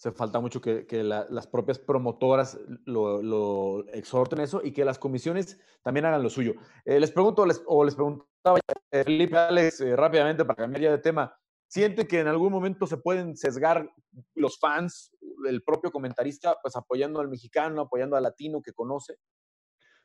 se 0.00 0.12
falta 0.12 0.40
mucho 0.40 0.62
que, 0.62 0.86
las 1.02 1.46
propias 1.46 1.78
promotoras 1.78 2.58
lo, 2.86 3.86
exhorten 3.88 4.40
eso 4.40 4.62
y 4.64 4.72
que 4.72 4.82
las 4.82 4.98
comisiones 4.98 5.60
también 5.82 6.06
hagan 6.06 6.22
lo 6.22 6.30
suyo. 6.30 6.54
Eh, 6.86 6.98
les 6.98 7.10
pregunto, 7.10 7.44
o 7.66 7.84
les 7.84 7.94
preguntaba 7.94 8.58
eh, 8.90 9.04
Felipe 9.04 9.36
Alex 9.36 9.82
eh, 9.82 9.94
rápidamente 9.94 10.46
para 10.46 10.56
cambiar 10.56 10.80
ya 10.84 10.90
de 10.92 10.98
tema, 10.98 11.36
¿sienten 11.68 12.06
que 12.06 12.18
en 12.18 12.28
algún 12.28 12.50
momento 12.50 12.86
se 12.86 12.96
pueden 12.96 13.36
sesgar 13.36 13.90
los 14.34 14.58
fans, 14.58 15.14
el 15.46 15.62
propio 15.62 15.92
comentarista, 15.92 16.56
pues 16.62 16.74
apoyando 16.76 17.20
al 17.20 17.28
mexicano, 17.28 17.82
apoyando 17.82 18.16
al 18.16 18.22
latino 18.22 18.62
que 18.62 18.72
conoce? 18.72 19.16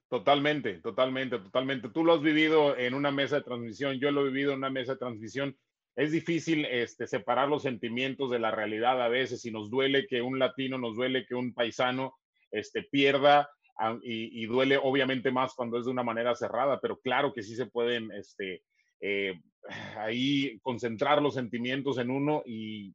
Totalmente, 0.10 0.82
totalmente, 0.82 1.40
totalmente. 1.40 1.88
Tú 1.88 2.04
lo 2.04 2.16
has 2.16 2.22
vivido 2.22 2.76
en 2.78 2.96
una 2.96 3.12
mesa 3.12 3.38
de 3.38 3.44
transmisión, 3.44 3.98
yo 3.98 4.12
lo 4.12 4.24
he 4.24 4.26
vivido 4.26 4.52
en 4.52 4.58
una 4.58 4.70
mesa 4.70 4.92
de 4.92 4.98
transmisión 4.98 5.58
es 5.96 6.12
difícil 6.12 6.66
este, 6.66 7.08
separar 7.08 7.48
los 7.48 7.64
sentimientos 7.64 8.30
de 8.30 8.40
la 8.40 8.52
realidad 8.52 9.02
a 9.02 9.08
veces 9.08 9.46
y 9.46 9.52
nos 9.52 9.70
duele 9.70 10.08
que 10.08 10.22
un 10.22 10.40
latino, 10.40 10.78
nos 10.78 10.96
duele 10.96 11.26
que 11.26 11.36
un 11.36 11.54
paisano 11.54 12.16
este, 12.52 12.84
pierda 12.84 13.50
y, 14.04 14.46
duele 14.46 14.78
obviamente 14.82 15.32
más 15.32 15.54
cuando 15.54 15.78
es 15.78 15.86
de 15.86 15.92
una 15.92 16.04
manera 16.04 16.36
cerrada, 16.36 16.80
pero 16.82 17.00
claro 17.00 17.34
que 17.34 17.44
sí 17.44 17.56
se 17.56 17.66
pueden 17.66 18.12
este, 18.12 18.64
eh, 19.02 19.40
ahí 19.98 20.60
concentrar 20.62 21.22
los 21.22 21.34
sentimientos 21.34 21.98
en 21.98 22.10
uno 22.10 22.44
y, 22.46 22.94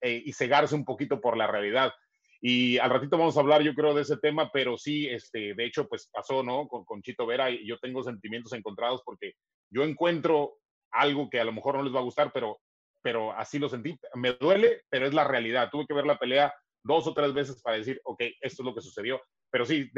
e, 0.00 0.22
y, 0.24 0.32
cegarse 0.32 0.74
un 0.74 0.84
poquito 0.84 1.20
por 1.20 1.36
la 1.36 1.46
realidad. 1.46 1.92
Y 2.40 2.78
al 2.78 2.90
ratito 2.90 3.18
vamos 3.18 3.36
a 3.36 3.40
hablar, 3.40 3.62
yo 3.62 3.74
creo, 3.74 3.94
de 3.94 4.02
ese 4.02 4.18
tema, 4.18 4.50
pero 4.52 4.76
sí, 4.76 5.08
este, 5.08 5.54
de 5.54 5.64
hecho, 5.64 5.88
pues 5.88 6.08
pasó, 6.12 6.42
¿no? 6.42 6.68
Con, 6.68 6.84
con 6.84 7.02
Chito 7.02 7.26
Vera 7.26 7.50
y 7.50 7.66
yo 7.66 7.78
tengo 7.78 8.02
sentimientos 8.02 8.52
encontrados 8.52 9.02
porque 9.04 9.32
yo 9.70 9.82
encuentro 9.82 10.58
algo 10.98 11.28
que 11.30 11.40
a 11.40 11.44
lo 11.44 11.52
mejor 11.52 11.76
no 11.76 11.82
les 11.82 11.94
va 11.94 12.00
a 12.00 12.04
gustar, 12.04 12.30
pero, 12.32 12.60
pero 13.02 13.32
así 13.32 13.58
lo 13.58 13.68
sentí. 13.68 13.98
Me 14.14 14.32
duele, 14.32 14.82
pero 14.88 15.06
es 15.06 15.14
la 15.14 15.24
realidad. 15.24 15.68
Tuve 15.70 15.86
que 15.86 15.94
ver 15.94 16.06
la 16.06 16.18
pelea 16.18 16.52
dos 16.82 17.06
o 17.06 17.14
tres 17.14 17.32
veces 17.34 17.60
para 17.62 17.76
decir, 17.76 18.00
ok, 18.04 18.20
esto 18.40 18.62
es 18.62 18.66
lo 18.66 18.74
que 18.74 18.80
sucedió. 18.80 19.20
Pero 19.50 19.64
sí, 19.64 19.90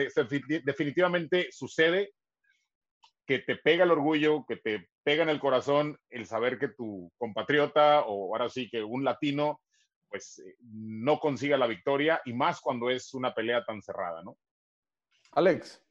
definitivamente 0.64 1.49
sucede 1.51 2.12
que 3.26 3.40
te 3.40 3.57
pega 3.57 3.84
el 3.84 3.90
orgullo, 3.90 4.44
que 4.46 4.57
te 4.57 4.88
pega 5.03 5.22
en 5.22 5.28
el 5.28 5.40
corazón 5.40 5.99
el 6.09 6.26
saber 6.26 6.59
que 6.59 6.68
tu 6.68 7.12
compatriota 7.18 8.03
o 8.07 8.34
ahora 8.34 8.49
sí 8.49 8.70
que 8.70 8.82
un 8.82 9.05
latino 9.05 9.61
pues 10.09 10.38
eh, 10.38 10.57
no 10.61 11.18
consiga 11.20 11.59
la 11.59 11.66
victoria 11.66 12.20
y 12.24 12.32
más 12.32 12.61
cuando 12.61 12.88
es 12.88 13.12
una 13.12 13.34
pelea 13.34 13.64
tan 13.64 13.82
cerrada, 13.82 14.22
¿no? 14.22 14.38
Alex. 15.32 15.82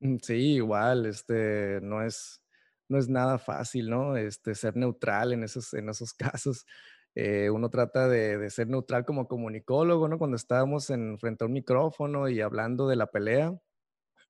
Mm, 0.00 0.18
sí, 0.22 0.54
igual, 0.54 1.06
este, 1.06 1.80
no 1.82 2.04
es, 2.04 2.40
no 2.88 2.98
es 2.98 3.08
nada 3.08 3.38
fácil, 3.38 3.90
¿no? 3.90 4.16
Este, 4.16 4.54
ser 4.54 4.76
neutral 4.76 5.32
en 5.32 5.44
esos, 5.44 5.74
en 5.74 5.88
esos 5.88 6.12
casos. 6.32 6.66
Eh, 7.14 7.50
uno 7.50 7.70
trata 7.70 8.08
de, 8.08 8.48
ser 8.50 8.68
neutral 8.68 9.04
como 9.04 9.28
comunicólogo, 9.28 10.08
¿no? 10.08 10.18
Cuando 10.18 10.36
estábamos 10.36 10.90
en, 10.90 11.18
frente 11.18 11.44
a 11.44 11.46
un 11.46 11.52
micrófono 11.52 12.28
y 12.28 12.40
hablando 12.40 12.88
de 12.88 12.96
la 12.96 13.08
pelea, 13.08 13.52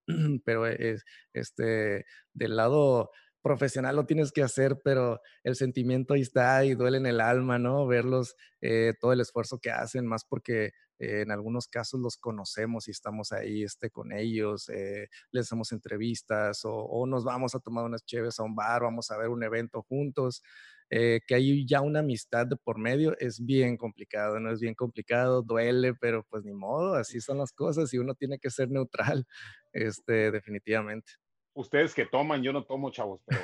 pero 0.44 0.66
es, 0.66 1.04
este, 1.32 2.06
del 2.32 2.56
lado 2.56 3.10
profesional 3.48 3.96
lo 3.96 4.04
tienes 4.04 4.30
que 4.30 4.42
hacer, 4.42 4.78
pero 4.84 5.22
el 5.42 5.56
sentimiento 5.56 6.12
ahí 6.12 6.20
está 6.20 6.66
y 6.66 6.74
duele 6.74 6.98
en 6.98 7.06
el 7.06 7.18
alma, 7.18 7.58
¿no? 7.58 7.86
Verlos, 7.86 8.36
eh, 8.60 8.92
todo 9.00 9.14
el 9.14 9.22
esfuerzo 9.22 9.58
que 9.58 9.70
hacen, 9.70 10.06
más 10.06 10.26
porque 10.26 10.72
eh, 10.98 11.22
en 11.22 11.30
algunos 11.30 11.66
casos 11.66 11.98
los 11.98 12.18
conocemos 12.18 12.88
y 12.88 12.90
estamos 12.90 13.32
ahí 13.32 13.62
este, 13.62 13.88
con 13.88 14.12
ellos, 14.12 14.68
eh, 14.68 15.08
les 15.32 15.46
hacemos 15.46 15.72
entrevistas 15.72 16.60
o, 16.64 17.06
nos 17.06 17.24
vamos 17.24 17.54
a 17.54 17.60
tomar 17.60 17.86
unas 17.86 18.04
cheves 18.04 18.38
a 18.38 18.42
un 18.42 18.54
bar, 18.54 18.82
vamos 18.82 19.10
a 19.10 19.16
ver 19.16 19.28
un 19.30 19.42
evento 19.42 19.82
juntos. 19.88 20.42
que 20.90 21.34
hay 21.34 21.66
ya 21.66 21.80
una 21.80 22.00
amistad 22.00 22.46
de 22.46 22.56
por 22.56 22.78
medio 22.78 23.16
es 23.18 23.44
bien 23.44 23.76
complicado, 23.78 24.40
no 24.40 24.50
es 24.52 24.60
bien 24.60 24.74
complicado, 24.74 25.42
duele, 25.42 25.94
pero 25.94 26.22
pues 26.28 26.44
ni 26.44 26.52
modo, 26.52 26.94
así 26.94 27.20
son 27.20 27.38
las 27.38 27.52
cosas 27.52 27.92
y 27.94 27.98
uno 27.98 28.14
tiene 28.14 28.38
que 28.38 28.50
ser 28.50 28.70
neutral, 28.70 29.26
este, 29.72 30.30
definitivamente 30.30 31.12
ustedes 31.58 31.92
que 31.92 32.06
toman, 32.06 32.42
yo 32.42 32.52
no 32.52 32.62
tomo, 32.62 32.90
chavos, 32.90 33.20
pero 33.26 33.40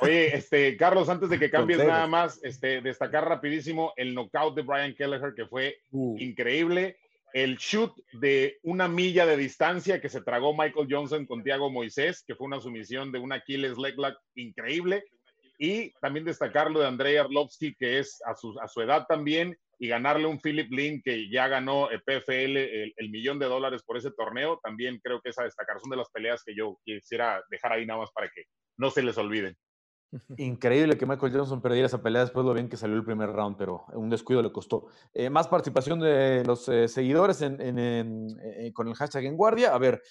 oye, 0.00 0.34
este, 0.34 0.76
Carlos, 0.76 1.08
antes 1.08 1.28
de 1.28 1.38
que 1.38 1.50
cambies 1.50 1.78
nada 1.78 2.06
más, 2.06 2.40
este, 2.42 2.80
destacar 2.80 3.28
rapidísimo 3.28 3.92
el 3.96 4.14
knockout 4.14 4.54
de 4.54 4.62
Brian 4.62 4.94
Kelleher, 4.94 5.34
que 5.34 5.46
fue 5.46 5.76
uh. 5.90 6.16
increíble, 6.18 6.96
el 7.34 7.58
shoot 7.58 7.92
de 8.14 8.58
una 8.62 8.88
milla 8.88 9.26
de 9.26 9.36
distancia 9.36 10.00
que 10.00 10.08
se 10.08 10.22
tragó 10.22 10.56
Michael 10.56 10.88
Johnson 10.90 11.26
con 11.26 11.44
Tiago 11.44 11.70
Moisés, 11.70 12.24
que 12.26 12.34
fue 12.34 12.46
una 12.46 12.60
sumisión 12.60 13.12
de 13.12 13.18
un 13.18 13.32
Aquiles 13.32 13.76
leg 13.76 13.96
increíble, 14.34 15.04
y 15.58 15.90
también 16.00 16.24
destacar 16.24 16.70
lo 16.70 16.80
de 16.80 16.86
Andrei 16.86 17.16
Arlovsky, 17.16 17.74
que 17.74 17.98
es 17.98 18.22
a 18.24 18.34
su, 18.34 18.58
a 18.60 18.68
su 18.68 18.80
edad 18.80 19.04
también, 19.06 19.58
y 19.78 19.88
ganarle 19.88 20.26
un 20.26 20.40
Philip 20.40 20.70
Lynn 20.70 21.02
que 21.02 21.30
ya 21.30 21.48
ganó 21.48 21.88
PFL 21.88 22.56
el, 22.96 23.10
millón 23.10 23.38
de 23.38 23.46
dólares 23.46 23.82
por 23.84 23.96
ese 23.96 24.10
torneo, 24.10 24.58
también 24.62 25.00
creo 25.02 25.20
que 25.20 25.30
esa 25.30 25.44
destacar 25.44 25.80
son 25.80 25.90
de 25.90 25.96
las 25.96 26.10
peleas 26.10 26.42
que 26.44 26.54
yo 26.54 26.78
quisiera 26.84 27.42
dejar 27.50 27.72
ahí 27.72 27.86
nada 27.86 28.00
más 28.00 28.10
para 28.12 28.28
que 28.28 28.44
no 28.76 28.90
se 28.90 29.02
les 29.02 29.16
olviden. 29.18 29.56
Increíble 30.38 30.96
que 30.96 31.06
Michael 31.06 31.32
Johnson 31.32 31.60
perdiera 31.60 31.86
esa 31.86 32.02
pelea 32.02 32.22
después 32.22 32.44
lo 32.44 32.54
bien 32.54 32.68
que 32.68 32.76
salió 32.76 32.96
el 32.96 33.04
primer 33.04 33.30
round, 33.30 33.56
pero 33.56 33.84
un 33.92 34.08
descuido 34.08 34.42
le 34.42 34.52
costó. 34.52 34.86
Eh, 35.12 35.30
más 35.30 35.48
participación 35.48 36.00
de 36.00 36.44
los 36.44 36.68
eh, 36.68 36.88
seguidores 36.88 37.42
eh, 37.42 38.72
con 38.72 38.88
el 38.88 38.94
hashtag 38.94 39.24
en 39.24 39.36
guardia. 39.36 39.74
A 39.74 39.78
ver, 39.78 40.02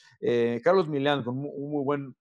Carlos 0.64 0.88
Milán 0.88 1.24
con 1.24 1.38
un 1.38 1.72
muy 1.72 1.84
buen 1.84 2.16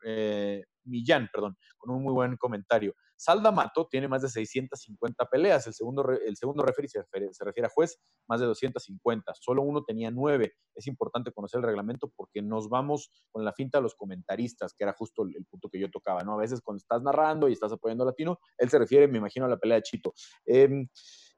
Millán, 0.84 1.28
perdón, 1.32 1.57
con 1.76 1.94
un 1.94 2.03
muy 2.03 2.12
buen 2.12 2.36
comentario. 2.36 2.94
Salda 3.16 3.50
Mato 3.50 3.88
tiene 3.90 4.08
más 4.08 4.22
de 4.22 4.28
650 4.28 5.24
peleas. 5.26 5.66
El 5.66 5.74
segundo, 5.74 6.06
el 6.10 6.36
segundo 6.36 6.62
referee 6.62 6.88
se 6.88 7.00
refiere, 7.44 7.66
a 7.66 7.70
juez, 7.70 7.98
más 8.28 8.40
de 8.40 8.46
250. 8.46 9.32
Solo 9.34 9.62
uno 9.62 9.84
tenía 9.84 10.10
nueve. 10.10 10.54
Es 10.74 10.86
importante 10.86 11.32
conocer 11.32 11.58
el 11.58 11.66
reglamento 11.66 12.12
porque 12.14 12.42
nos 12.42 12.68
vamos 12.68 13.10
con 13.32 13.44
la 13.44 13.52
finta 13.52 13.78
a 13.78 13.80
los 13.80 13.94
comentaristas, 13.94 14.74
que 14.74 14.84
era 14.84 14.92
justo 14.92 15.22
el, 15.22 15.44
punto 15.46 15.68
que 15.68 15.78
yo 15.80 15.90
tocaba, 15.90 16.22
¿no? 16.22 16.34
A 16.34 16.38
veces 16.38 16.60
cuando 16.60 16.78
estás 16.78 17.02
narrando 17.02 17.48
y 17.48 17.52
estás 17.52 17.72
apoyando 17.72 18.04
a 18.04 18.08
Latino, 18.08 18.38
él 18.58 18.68
se 18.68 18.78
refiere, 18.78 19.08
me 19.08 19.18
imagino, 19.18 19.46
a 19.46 19.48
la 19.48 19.56
pelea 19.56 19.76
de 19.76 19.82
Chito. 19.82 20.12
Em, 20.44 20.88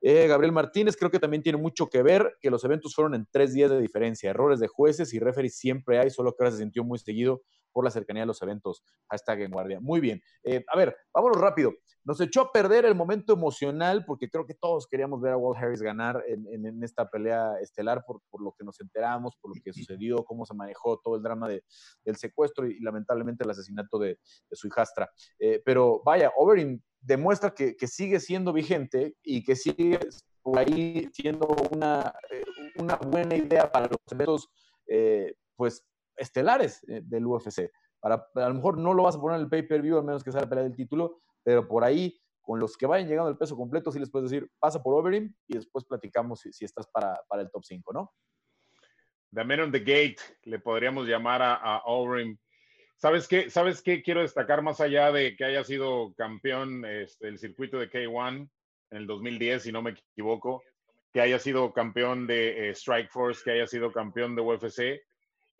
eh, 0.00 0.26
Gabriel 0.28 0.52
Martínez 0.52 0.96
creo 0.96 1.10
que 1.10 1.18
también 1.18 1.42
tiene 1.42 1.58
mucho 1.58 1.88
que 1.88 2.02
ver 2.02 2.36
que 2.40 2.50
los 2.50 2.64
eventos 2.64 2.94
fueron 2.94 3.14
en 3.14 3.26
tres 3.30 3.52
días 3.52 3.70
de 3.70 3.80
diferencia. 3.80 4.30
Errores 4.30 4.60
de 4.60 4.68
jueces 4.68 5.12
y 5.12 5.18
referees 5.18 5.56
siempre 5.56 5.98
hay, 5.98 6.10
solo 6.10 6.32
que 6.32 6.44
ahora 6.44 6.52
se 6.52 6.58
sintió 6.58 6.84
muy 6.84 6.98
seguido 6.98 7.42
por 7.78 7.84
la 7.84 7.92
cercanía 7.92 8.24
de 8.24 8.26
los 8.26 8.42
eventos. 8.42 8.82
Hashtag 9.08 9.42
en 9.42 9.52
guardia. 9.52 9.78
Muy 9.78 10.00
bien. 10.00 10.20
Eh, 10.42 10.64
a 10.66 10.76
ver, 10.76 10.96
vámonos 11.14 11.40
rápido. 11.40 11.74
Nos 12.02 12.20
echó 12.20 12.40
a 12.40 12.50
perder 12.50 12.84
el 12.84 12.96
momento 12.96 13.32
emocional 13.32 14.04
porque 14.04 14.28
creo 14.28 14.44
que 14.44 14.54
todos 14.54 14.88
queríamos 14.88 15.20
ver 15.20 15.34
a 15.34 15.36
Walt 15.36 15.62
Harris 15.62 15.80
ganar 15.80 16.24
en, 16.26 16.82
esta 16.82 17.08
pelea 17.08 17.52
estelar 17.60 18.04
por, 18.04 18.20
lo 18.42 18.52
que 18.58 18.64
nos 18.64 18.80
enteramos, 18.80 19.36
por 19.40 19.54
lo 19.54 19.62
que 19.62 19.72
sucedió, 19.72 20.24
cómo 20.24 20.44
se 20.44 20.54
manejó 20.54 20.98
todo 20.98 21.14
el 21.14 21.22
drama 21.22 21.48
del 21.48 22.16
secuestro 22.16 22.66
y, 22.66 22.80
lamentablemente 22.80 23.44
el 23.44 23.50
asesinato 23.50 23.96
de, 24.00 24.18
su 24.50 24.66
hijastra. 24.66 25.08
Eh, 25.38 25.62
pero 25.64 26.02
vaya, 26.04 26.32
Overeem 26.36 26.80
demuestra 27.00 27.54
que, 27.54 27.76
sigue 27.86 28.18
siendo 28.18 28.52
vigente 28.52 29.14
y 29.22 29.44
que 29.44 29.54
sigue 29.54 30.00
por 30.42 30.58
ahí 30.58 31.08
siendo 31.12 31.46
una, 31.70 32.12
eh, 32.32 32.44
una 32.80 32.96
buena 32.96 33.36
idea 33.36 33.70
para 33.70 33.86
los 33.86 33.98
eventos 34.10 34.48
pues 35.58 35.84
estelares 36.18 36.84
eh, 36.88 37.00
del 37.04 37.26
UFC. 37.26 37.70
Para, 38.00 38.26
a 38.34 38.48
lo 38.48 38.54
mejor 38.54 38.78
no 38.78 38.94
lo 38.94 39.04
vas 39.04 39.16
a 39.16 39.20
poner 39.20 39.36
en 39.36 39.44
el 39.44 39.50
pay-per-view, 39.50 39.98
al 39.98 40.04
menos 40.04 40.22
que 40.22 40.32
sea 40.32 40.42
la 40.42 40.48
pelea 40.48 40.64
del 40.64 40.76
título, 40.76 41.20
pero 41.42 41.66
por 41.66 41.84
ahí, 41.84 42.20
con 42.40 42.60
los 42.60 42.76
que 42.76 42.86
vayan 42.86 43.08
llegando 43.08 43.28
al 43.28 43.38
peso 43.38 43.56
completo, 43.56 43.90
sí 43.90 43.98
les 43.98 44.10
puedes 44.10 44.30
decir, 44.30 44.50
pasa 44.58 44.82
por 44.82 44.94
Overeem 44.94 45.34
y 45.46 45.54
después 45.54 45.84
platicamos 45.84 46.40
si, 46.40 46.64
estás 46.64 46.86
para, 46.88 47.20
para, 47.28 47.42
el 47.42 47.50
top 47.50 47.64
5, 47.64 47.92
¿no? 47.92 48.12
The 49.32 49.44
Man 49.44 49.60
on 49.60 49.72
the 49.72 49.80
Gate, 49.80 50.18
le 50.44 50.58
podríamos 50.58 51.06
llamar 51.06 51.42
a, 51.42 51.54
a 51.54 51.82
Overeem. 51.84 52.38
¿Sabes 52.96 53.28
qué? 53.28 53.50
¿Sabes 53.50 53.82
qué? 53.82 54.02
Quiero 54.02 54.22
destacar 54.22 54.62
más 54.62 54.80
allá 54.80 55.12
de 55.12 55.36
que 55.36 55.44
haya 55.44 55.62
sido 55.62 56.14
campeón 56.16 56.84
este, 56.84 57.26
del 57.26 57.38
circuito 57.38 57.78
de 57.78 57.90
K1 57.90 58.50
en 58.90 58.96
el 58.96 59.06
2010, 59.06 59.62
si 59.62 59.72
no 59.72 59.82
me 59.82 59.90
equivoco, 59.90 60.62
que 61.12 61.20
haya 61.20 61.38
sido 61.38 61.72
campeón 61.72 62.26
de 62.26 62.70
eh, 62.70 62.74
Strike 62.74 63.10
Force, 63.10 63.42
que 63.44 63.52
haya 63.52 63.66
sido 63.66 63.92
campeón 63.92 64.34
de 64.34 64.42
UFC 64.42 65.00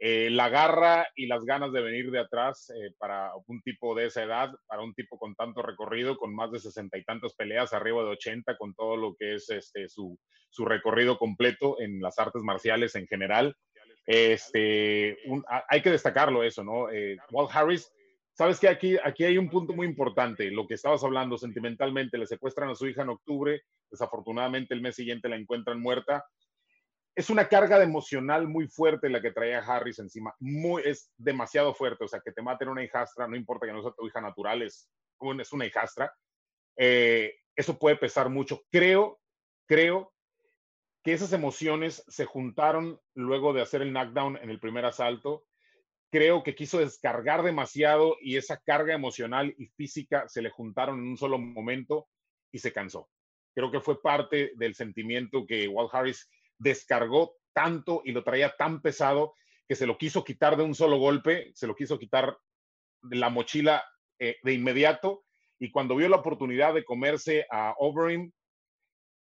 eh, 0.00 0.30
la 0.30 0.48
garra 0.48 1.08
y 1.16 1.26
las 1.26 1.44
ganas 1.44 1.72
de 1.72 1.80
venir 1.80 2.12
de 2.12 2.20
atrás 2.20 2.70
eh, 2.70 2.92
para 2.98 3.32
un 3.48 3.60
tipo 3.62 3.96
de 3.96 4.06
esa 4.06 4.22
edad, 4.22 4.52
para 4.68 4.82
un 4.82 4.94
tipo 4.94 5.18
con 5.18 5.34
tanto 5.34 5.60
recorrido, 5.60 6.16
con 6.16 6.32
más 6.34 6.52
de 6.52 6.60
sesenta 6.60 6.98
y 6.98 7.04
tantas 7.04 7.34
peleas, 7.34 7.72
arriba 7.72 8.04
de 8.04 8.10
80, 8.10 8.56
con 8.56 8.74
todo 8.74 8.96
lo 8.96 9.16
que 9.16 9.34
es 9.34 9.50
este, 9.50 9.88
su, 9.88 10.16
su 10.50 10.64
recorrido 10.64 11.18
completo 11.18 11.80
en 11.80 12.00
las 12.00 12.18
artes 12.18 12.42
marciales 12.42 12.94
en 12.94 13.08
general. 13.08 13.56
Este, 14.06 15.18
hay 15.68 15.82
que 15.82 15.90
destacarlo 15.90 16.44
eso, 16.44 16.62
¿no? 16.62 16.90
Eh, 16.90 17.16
Walt 17.30 17.50
Harris, 17.52 17.92
sabes 18.32 18.60
que 18.60 18.68
aquí, 18.68 18.96
aquí 19.02 19.24
hay 19.24 19.36
un 19.36 19.50
punto 19.50 19.74
muy 19.74 19.86
importante, 19.86 20.50
lo 20.52 20.66
que 20.68 20.74
estabas 20.74 21.02
hablando 21.02 21.36
sentimentalmente, 21.36 22.18
le 22.18 22.26
secuestran 22.26 22.70
a 22.70 22.76
su 22.76 22.86
hija 22.86 23.02
en 23.02 23.10
octubre, 23.10 23.62
desafortunadamente 23.90 24.74
el 24.74 24.80
mes 24.80 24.94
siguiente 24.94 25.28
la 25.28 25.36
encuentran 25.36 25.80
muerta, 25.80 26.24
es 27.18 27.30
una 27.30 27.48
carga 27.48 27.82
emocional 27.82 28.46
muy 28.46 28.68
fuerte 28.68 29.08
la 29.08 29.20
que 29.20 29.32
traía 29.32 29.58
Harris 29.58 29.98
encima. 29.98 30.32
Muy, 30.38 30.82
es 30.84 31.12
demasiado 31.16 31.74
fuerte. 31.74 32.04
O 32.04 32.08
sea, 32.08 32.20
que 32.20 32.30
te 32.30 32.42
maten 32.42 32.68
una 32.68 32.84
hijastra, 32.84 33.26
no 33.26 33.34
importa 33.34 33.66
que 33.66 33.72
no 33.72 33.82
sea 33.82 33.90
tu 33.90 34.06
hija 34.06 34.20
natural, 34.20 34.62
es, 34.62 34.88
es 35.40 35.52
una 35.52 35.66
hijastra. 35.66 36.14
Eh, 36.76 37.34
eso 37.56 37.76
puede 37.76 37.96
pesar 37.96 38.28
mucho. 38.28 38.62
Creo, 38.70 39.18
creo 39.66 40.12
que 41.02 41.12
esas 41.12 41.32
emociones 41.32 42.04
se 42.06 42.24
juntaron 42.24 43.00
luego 43.14 43.52
de 43.52 43.62
hacer 43.62 43.82
el 43.82 43.92
knockdown 43.92 44.36
en 44.36 44.50
el 44.50 44.60
primer 44.60 44.84
asalto. 44.84 45.44
Creo 46.12 46.44
que 46.44 46.54
quiso 46.54 46.78
descargar 46.78 47.42
demasiado 47.42 48.16
y 48.20 48.36
esa 48.36 48.60
carga 48.60 48.94
emocional 48.94 49.52
y 49.58 49.66
física 49.66 50.28
se 50.28 50.40
le 50.40 50.50
juntaron 50.50 51.00
en 51.00 51.08
un 51.08 51.16
solo 51.16 51.36
momento 51.36 52.06
y 52.52 52.60
se 52.60 52.72
cansó. 52.72 53.10
Creo 53.56 53.72
que 53.72 53.80
fue 53.80 54.00
parte 54.00 54.52
del 54.54 54.76
sentimiento 54.76 55.44
que 55.44 55.66
Walt 55.66 55.92
Harris 55.92 56.30
descargó 56.58 57.36
tanto 57.52 58.02
y 58.04 58.12
lo 58.12 58.24
traía 58.24 58.54
tan 58.56 58.82
pesado 58.82 59.34
que 59.66 59.76
se 59.76 59.86
lo 59.86 59.98
quiso 59.98 60.24
quitar 60.24 60.56
de 60.56 60.62
un 60.62 60.74
solo 60.74 60.98
golpe, 60.98 61.52
se 61.54 61.66
lo 61.66 61.74
quiso 61.74 61.98
quitar 61.98 62.38
de 63.02 63.16
la 63.16 63.28
mochila 63.28 63.84
eh, 64.18 64.36
de 64.42 64.52
inmediato 64.52 65.24
y 65.58 65.70
cuando 65.70 65.96
vio 65.96 66.08
la 66.08 66.16
oportunidad 66.16 66.74
de 66.74 66.84
comerse 66.84 67.46
a 67.50 67.74
Overeem, 67.78 68.32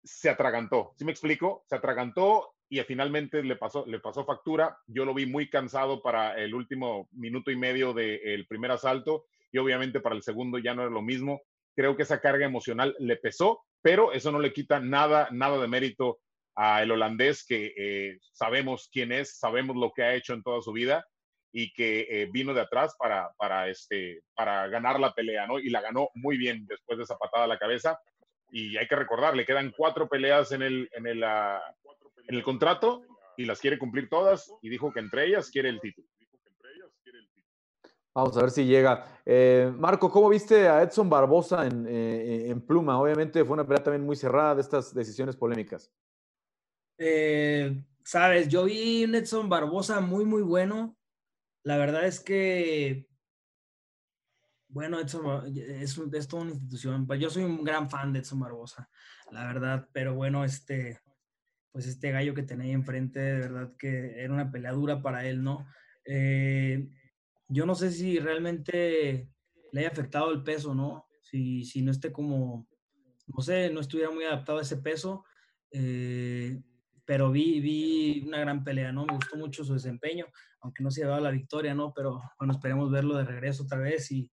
se 0.03 0.29
atragantó. 0.29 0.93
¿Sí 0.97 1.05
me 1.05 1.11
explico? 1.11 1.63
Se 1.67 1.75
atragantó 1.75 2.53
y 2.69 2.79
finalmente 2.81 3.43
le 3.43 3.55
pasó, 3.55 3.86
le 3.88 3.99
pasó 3.99 4.25
factura. 4.25 4.77
Yo 4.86 5.05
lo 5.05 5.13
vi 5.13 5.25
muy 5.25 5.49
cansado 5.49 6.01
para 6.01 6.36
el 6.36 6.53
último 6.53 7.07
minuto 7.11 7.51
y 7.51 7.55
medio 7.55 7.93
del 7.93 8.45
primer 8.47 8.71
asalto 8.71 9.25
y 9.51 9.57
obviamente 9.57 9.99
para 9.99 10.15
el 10.15 10.23
segundo 10.23 10.59
ya 10.59 10.75
no 10.75 10.83
era 10.83 10.91
lo 10.91 11.01
mismo. 11.01 11.41
Creo 11.75 11.95
que 11.95 12.03
esa 12.03 12.21
carga 12.21 12.45
emocional 12.45 12.95
le 12.99 13.17
pesó, 13.17 13.63
pero 13.81 14.11
eso 14.11 14.31
no 14.31 14.39
le 14.39 14.53
quita 14.53 14.79
nada, 14.79 15.29
nada 15.31 15.59
de 15.59 15.67
mérito 15.67 16.19
a 16.55 16.81
el 16.81 16.91
holandés 16.91 17.45
que 17.45 17.73
eh, 17.75 18.17
sabemos 18.31 18.89
quién 18.91 19.11
es, 19.11 19.37
sabemos 19.37 19.75
lo 19.75 19.91
que 19.91 20.03
ha 20.03 20.15
hecho 20.15 20.33
en 20.33 20.41
toda 20.41 20.61
su 20.61 20.71
vida 20.71 21.05
y 21.51 21.71
que 21.73 22.07
eh, 22.09 22.29
vino 22.31 22.53
de 22.53 22.61
atrás 22.61 22.95
para, 22.97 23.31
para, 23.37 23.69
este, 23.69 24.21
para 24.35 24.67
ganar 24.67 24.99
la 24.99 25.13
pelea, 25.13 25.47
¿no? 25.47 25.59
Y 25.59 25.69
la 25.69 25.81
ganó 25.81 26.09
muy 26.13 26.37
bien 26.37 26.65
después 26.67 26.97
de 26.97 27.03
esa 27.03 27.17
patada 27.17 27.45
a 27.45 27.47
la 27.47 27.59
cabeza. 27.59 27.99
Y 28.49 28.77
hay 28.77 28.87
que 28.87 28.95
recordar, 28.95 29.35
le 29.35 29.45
quedan 29.45 29.73
cuatro 29.75 30.07
peleas 30.07 30.51
en 30.51 30.61
el, 30.61 30.89
en 30.93 31.07
el, 31.07 31.23
ah, 31.23 31.61
en 32.27 32.35
el 32.35 32.43
contrato 32.43 33.03
y 33.37 33.45
las 33.45 33.59
quiere 33.59 33.77
cumplir 33.77 34.09
todas 34.09 34.51
y 34.61 34.69
dijo 34.69 34.91
que 34.91 34.99
entre 34.99 35.25
ellas 35.25 35.49
quiere 35.49 35.69
el 35.69 35.79
título. 35.79 36.07
Vamos 38.13 38.37
a 38.37 38.41
ver 38.41 38.51
si 38.51 38.65
llega. 38.65 39.21
Eh, 39.25 39.69
Marco, 39.77 40.09
¿cómo 40.09 40.29
viste 40.29 40.69
a 40.69 40.81
Edson 40.81 41.09
Barbosa 41.09 41.65
en, 41.67 41.85
en, 41.85 42.61
Pluma? 42.61 42.97
Obviamente 42.97 43.43
fue 43.43 43.55
una 43.55 43.67
pelea 43.67 43.83
también 43.83 44.05
muy 44.05 44.15
cerrada 44.15 44.55
de 44.55 44.61
estas 44.61 44.93
decisiones 44.93 45.35
polémicas. 45.35 45.91
Eh, 46.97 47.83
Sabes, 48.05 48.49
yo 48.49 48.65
vi 48.65 49.03
un 49.03 49.15
Edson 49.15 49.49
Barbosa 49.49 49.99
muy, 49.99 50.25
muy 50.25 50.43
bueno. 50.43 50.95
La 51.63 51.75
verdad 51.75 52.05
es 52.05 52.19
que 52.19 53.07
Bueno, 54.67 54.99
Edson 54.99 55.57
es, 55.57 55.97
es 55.97 56.27
toda 56.27 56.43
una 56.43 56.51
institución. 56.51 57.07
Pues, 57.07 57.19
yo 57.19 57.31
soy 57.31 57.43
un 57.43 57.63
gran 57.63 57.89
fan 57.89 58.13
de 58.13 58.19
Edson 58.19 58.39
Barbosa, 58.39 58.87
la 59.31 59.47
verdad. 59.47 59.89
Pero 59.91 60.13
bueno, 60.13 60.45
este, 60.45 60.99
pues 61.71 61.87
este 61.87 62.11
gallo 62.11 62.35
que 62.35 62.43
tenía 62.43 62.73
enfrente, 62.73 63.19
de 63.19 63.39
verdad 63.39 63.75
que 63.75 64.21
era 64.21 64.31
una 64.31 64.51
pelea 64.51 64.73
dura 64.73 65.01
para 65.01 65.25
él, 65.25 65.43
¿no? 65.43 65.65
Eh, 66.05 66.87
yo 67.47 67.65
no 67.65 67.73
sé 67.73 67.89
si 67.89 68.19
realmente 68.19 69.31
le 69.71 69.79
haya 69.79 69.89
afectado 69.89 70.31
el 70.31 70.43
peso, 70.43 70.75
¿no? 70.75 71.07
Si, 71.23 71.65
si 71.65 71.81
no 71.81 71.89
esté 71.89 72.11
como, 72.11 72.67
no 73.25 73.41
sé, 73.41 73.71
no 73.71 73.79
estuviera 73.79 74.11
muy 74.11 74.25
adaptado 74.25 74.59
a 74.59 74.61
ese 74.61 74.77
peso. 74.77 75.25
Eh, 75.71 76.61
pero 77.05 77.31
vi, 77.31 77.59
vi 77.59 78.23
una 78.27 78.39
gran 78.39 78.63
pelea, 78.63 78.91
¿no? 78.91 79.05
Me 79.05 79.15
gustó 79.15 79.37
mucho 79.37 79.63
su 79.63 79.73
desempeño, 79.73 80.25
aunque 80.61 80.83
no 80.83 80.91
se 80.91 81.01
llevaba 81.01 81.21
la 81.21 81.31
victoria, 81.31 81.73
¿no? 81.73 81.93
Pero 81.93 82.21
bueno, 82.39 82.53
esperemos 82.53 82.91
verlo 82.91 83.17
de 83.17 83.25
regreso 83.25 83.63
otra 83.63 83.77
vez 83.77 84.11
y 84.11 84.31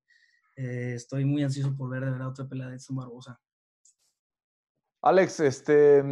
eh, 0.57 0.95
estoy 0.95 1.25
muy 1.25 1.43
ansioso 1.43 1.77
por 1.77 1.91
ver 1.91 2.05
de 2.05 2.11
verdad 2.11 2.29
otra 2.29 2.49
pelea 2.49 2.69
de 2.69 2.77
Edson 2.77 2.97
Barbosa. 2.97 3.41
Alex, 5.05 5.41
este, 5.41 6.03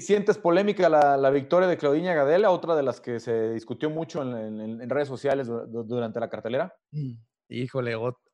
¿sientes 0.00 0.38
polémica 0.38 0.88
la, 0.88 1.30
victoria 1.30 1.68
de 1.68 1.76
Claudinha 1.76 2.14
Gadela, 2.14 2.50
otra 2.50 2.76
de 2.76 2.84
las 2.84 3.00
que 3.00 3.18
se 3.18 3.50
discutió 3.50 3.90
mucho 3.90 4.22
en, 4.22 4.88
redes 4.88 5.08
sociales 5.08 5.48
durante 5.48 6.20
la 6.20 6.30
cartelera? 6.30 6.72
Mm, 6.92 7.14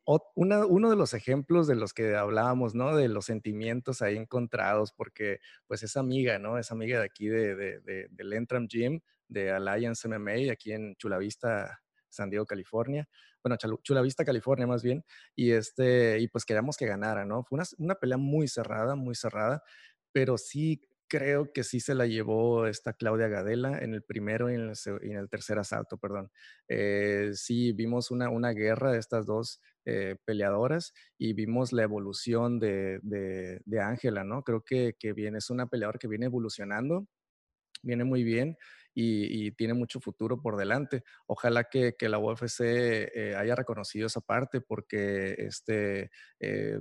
híjole, 0.05 0.67
uno 0.67 0.91
de 0.91 0.97
los 0.97 1.15
ejemplos 1.15 1.67
de 1.67 1.77
los 1.77 1.93
que 1.93 2.17
hablábamos, 2.17 2.75
¿no? 2.75 2.97
De 2.97 3.09
los 3.09 3.27
sentimientos 3.27 4.03
ahí 4.03 4.17
encontrados, 4.17 4.93
porque 4.93 5.39
pues 5.67 5.83
es 5.83 5.97
amiga, 5.97 6.39
¿no? 6.39 6.59
Es 6.59 6.73
amiga 6.73 6.99
de 6.99 7.05
aquí 7.05 7.29
de, 7.29 7.55
de, 7.55 8.09
del 8.11 8.33
Entram 8.33 8.67
Gym, 8.69 9.01
de 9.29 9.51
Alliance 9.51 10.09
MMA, 10.09 10.53
aquí 10.53 10.73
en 10.73 10.97
Chulavista, 10.97 11.81
San 12.09 12.31
Diego, 12.31 12.47
California 12.47 13.09
bueno, 13.43 13.57
Chula 13.83 14.03
Vista, 14.03 14.25
California 14.25 14.67
más 14.67 14.83
bien, 14.83 15.05
y, 15.35 15.53
este, 15.53 16.21
y 16.21 16.29
pues 16.29 16.45
queríamos 16.45 16.77
que 16.77 16.87
ganara, 16.87 17.25
¿no? 17.25 17.43
Fue 17.45 17.57
una, 17.57 17.65
una 17.79 17.95
pelea 17.97 18.17
muy 18.17 18.49
cerrada, 18.49 18.95
muy 18.95 19.15
cerrada, 19.15 19.63
pero 20.13 20.39
sí 20.39 20.81
creo 21.09 21.53
que 21.53 21.65
sí 21.65 21.81
se 21.81 21.95
la 21.95 22.07
llevó 22.07 22.67
esta 22.67 22.95
Claudia 22.95 23.29
Gadela 23.29 23.79
en 23.79 23.93
el 23.95 24.03
primero 24.03 24.51
y 24.51 24.55
en 24.55 24.73
el, 25.17 25.29
tercer 25.29 25.59
asalto, 25.59 25.99
perdón. 25.99 26.31
Eh, 26.69 27.33
sí, 27.35 27.73
vimos 27.73 28.11
una, 28.11 28.31
una 28.31 28.53
guerra 28.53 28.93
de 28.93 28.99
estas 28.99 29.27
dos 29.27 29.61
eh, 29.85 30.17
peleadoras 30.25 30.93
y 31.19 31.33
vimos 31.33 31.73
la 31.73 31.83
evolución 31.83 32.59
de 32.61 33.61
Ángela, 33.81 34.25
¿no? 34.25 34.43
Creo 34.43 34.63
que, 34.63 34.95
que 34.99 35.13
viene, 35.13 35.39
es 35.39 35.51
una 35.51 35.67
peleadora 35.67 35.99
que 35.99 36.09
viene 36.09 36.27
evolucionando, 36.27 37.07
viene 37.83 38.05
muy 38.05 38.23
bien 38.23 38.57
y, 38.95 39.53
tiene 39.53 39.75
mucho 39.75 40.01
futuro 40.01 40.41
por 40.41 40.57
delante. 40.57 41.03
Ojalá 41.27 41.65
que, 41.65 41.95
la 42.01 42.19
UFC 42.19 42.61
eh, 42.61 43.35
haya 43.37 43.55
reconocido 43.55 44.07
esa 44.07 44.21
parte 44.21 44.61
porque 44.61 45.35
este, 45.39 46.11
eh, 46.41 46.79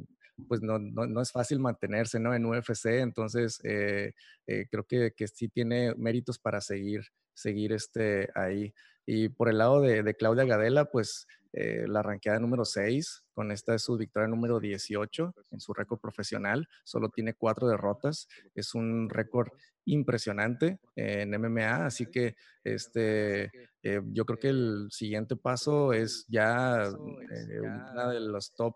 pues 0.47 0.62
no, 0.62 0.80
no, 0.80 1.22
es 1.22 1.32
fácil 1.32 1.60
mantenerse 1.60 2.20
¿no? 2.20 2.34
en 2.34 2.45
UFC, 2.45 2.86
entonces 3.02 3.60
eh, 3.64 4.14
creo 4.45 4.86
que, 4.86 5.14
que, 5.16 5.28
sí 5.28 5.49
tiene 5.49 5.93
méritos 5.95 6.39
para 6.39 6.62
seguir, 6.62 7.02
seguir 7.34 7.74
este, 7.74 8.30
ahí. 8.36 8.74
Y 9.06 9.30
por 9.30 9.49
el 9.49 9.58
lado 9.58 9.82
de, 9.82 10.04
de 10.04 10.16
Claudia 10.16 10.45
Gadela, 10.45 10.86
pues 10.86 11.28
la 11.54 12.02
ranqueada 12.02 12.39
número 12.39 12.64
6, 12.64 13.24
con 13.34 13.52
esta 13.52 13.76
es 13.76 13.84
su 13.84 13.97
victoria 13.97 14.28
número 14.28 14.60
18 14.60 15.36
en 15.52 15.60
su 15.60 15.74
récord 15.74 15.99
profesional, 15.99 16.68
solo 16.84 17.10
tiene 17.10 17.34
cuatro 17.34 17.68
derrotas, 17.68 18.28
es 18.56 18.74
un 18.74 19.10
récord 19.10 19.49
impresionante 19.86 20.80
en 20.95 21.32
MMA, 21.32 21.86
así 21.86 22.06
que 22.06 22.36
este, 22.64 23.52
eh, 23.84 24.02
yo 24.12 24.26
creo 24.26 24.39
que 24.39 24.49
el 24.49 24.88
siguiente 24.91 25.36
paso 25.36 25.93
es 25.93 26.26
ya 26.28 26.84
eh, 26.84 27.60
una 27.60 28.10
de 28.10 28.20
los 28.20 28.54
top 28.54 28.76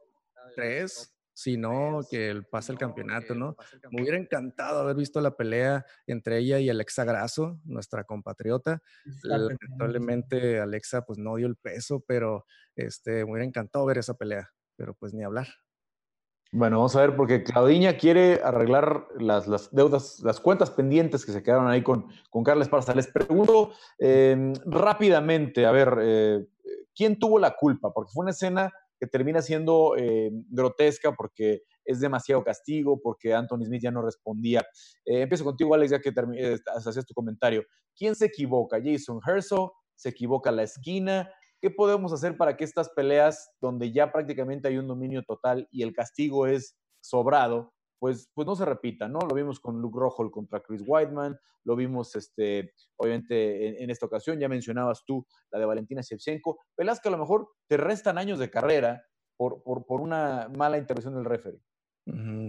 tres 0.56 1.15
sino 1.36 2.00
que 2.10 2.30
el 2.30 2.46
pase 2.46 2.72
el 2.72 2.78
campeonato, 2.78 3.36
¿no? 3.36 3.58
Me 3.92 4.02
hubiera 4.02 4.18
encantado 4.18 4.80
haber 4.80 4.96
visto 4.96 5.20
la 5.20 5.36
pelea 5.36 5.86
entre 6.08 6.38
ella 6.38 6.60
y 6.60 6.70
Alexa 6.70 7.04
Grasso, 7.04 7.60
nuestra 7.66 8.06
compatriota. 8.06 8.82
Lamentablemente 9.24 10.62
Alexa 10.62 11.06
pues 11.06 11.20
no 11.20 11.36
dio 11.36 11.48
el 11.48 11.58
peso, 11.58 12.04
pero 12.08 12.46
este, 12.76 13.26
me 13.26 13.32
hubiera 13.32 13.46
encantado 13.46 13.86
ver 13.86 13.98
esa 13.98 14.14
pelea, 14.14 14.50
pero 14.78 14.94
pues 14.94 15.14
ni 15.14 15.24
hablar. 15.24 15.48
Bueno, 16.54 16.78
vamos 16.78 16.96
a 16.96 17.02
ver, 17.02 17.18
porque 17.18 17.44
Claudiña 17.44 17.98
quiere 17.98 18.40
arreglar 18.42 19.08
las, 19.20 19.76
deudas, 19.76 20.22
las 20.22 20.40
cuentas 20.40 20.72
pendientes 20.72 21.26
que 21.26 21.34
se 21.34 21.44
quedaron 21.44 21.68
ahí 21.68 21.84
con, 21.84 22.08
con 22.30 22.46
Carles 22.46 22.70
Parza. 22.70 22.96
Les 22.96 23.08
pregunto 23.08 23.74
em, 24.00 24.54
rápidamente, 24.66 25.66
a 25.66 25.72
ver, 25.72 25.98
eh, 26.02 26.48
¿quién 26.96 27.20
tuvo 27.20 27.40
la 27.40 27.58
culpa? 27.58 27.92
Porque 27.92 28.14
fue 28.14 28.22
una 28.22 28.32
escena 28.32 28.72
que 29.00 29.08
termina 29.08 29.42
siendo 29.42 29.96
eh, 29.98 30.32
grotesca 30.50 31.14
porque 31.14 31.64
es 31.84 32.00
demasiado 32.00 32.44
castigo, 32.44 33.00
porque 33.02 33.34
Anthony 33.34 33.66
Smith 33.66 33.82
ya 33.84 33.92
no 33.92 34.02
respondía. 34.02 34.62
Eh, 35.06 35.22
empiezo 35.22 35.44
contigo, 35.44 35.74
Alex, 35.74 35.92
ya 35.92 36.00
que 36.00 36.14
eh, 36.36 36.58
hacías 36.76 37.06
tu 37.06 37.14
comentario. 37.14 37.64
¿Quién 37.96 38.16
se 38.16 38.26
equivoca? 38.26 38.78
¿Jason 38.84 39.20
Herzog? 39.26 39.72
¿Se 39.96 40.10
equivoca 40.10 40.52
la 40.52 40.64
esquina? 40.64 41.30
¿Qué 41.62 41.70
podemos 41.70 42.12
hacer 42.14 42.38
para 42.38 42.58
que 42.58 42.64
estas 42.64 42.90
peleas, 42.90 43.52
donde 43.62 43.92
ya 43.92 44.12
prácticamente 44.12 44.68
hay 44.68 44.78
un 44.78 44.88
dominio 44.88 45.24
total 45.24 45.68
y 45.72 45.84
el 45.84 45.94
castigo 45.94 46.48
es 46.48 46.76
sobrado, 47.00 47.75
pues, 48.06 48.30
pues 48.36 48.46
no 48.46 48.56
se 48.56 48.66
repita, 48.66 49.08
¿no? 49.08 49.18
Lo 49.18 49.34
vimos 49.34 49.60
con 49.60 49.82
Luke 49.82 49.98
Rojo 50.00 50.30
contra 50.30 50.60
Chris 50.60 50.84
Whiteman, 50.86 51.36
lo 51.64 51.76
vimos, 51.76 52.16
este, 52.16 52.76
obviamente, 52.98 53.82
en, 53.82 53.90
esta 53.90 54.06
ocasión, 54.06 54.40
ya 54.40 54.48
mencionabas 54.48 55.04
tú 55.08 55.26
la 55.50 55.58
de 55.58 55.66
Valentina 55.66 56.04
Shevchenko, 56.04 56.60
peleas 56.76 57.00
que 57.00 57.08
a 57.08 57.12
lo 57.12 57.18
mejor 57.18 57.50
te 57.68 57.78
restan 57.78 58.20
años 58.20 58.38
de 58.38 58.52
carrera 58.52 59.04
por, 59.36 59.64
por, 59.64 60.02
una 60.02 60.52
mala 60.56 60.78
intervención 60.78 61.16
del 61.16 61.26
referee. 61.26 61.64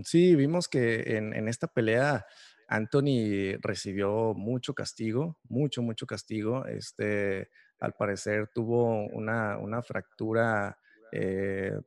Sí, 0.04 0.36
vimos 0.36 0.68
que 0.68 1.16
en, 1.16 1.32
en 1.32 1.48
esta 1.48 1.68
pelea 1.68 2.26
Anthony 2.68 3.56
recibió 3.62 4.34
mucho 4.34 4.74
castigo, 4.74 5.38
mucho, 5.48 5.80
mucho 5.80 6.04
castigo. 6.04 6.66
Este, 6.66 7.48
al 7.80 7.94
parecer 7.94 8.50
tuvo 8.54 9.06
una, 9.06 9.56
una 9.56 9.82
fractura 9.82 10.78
eh, 11.12 11.80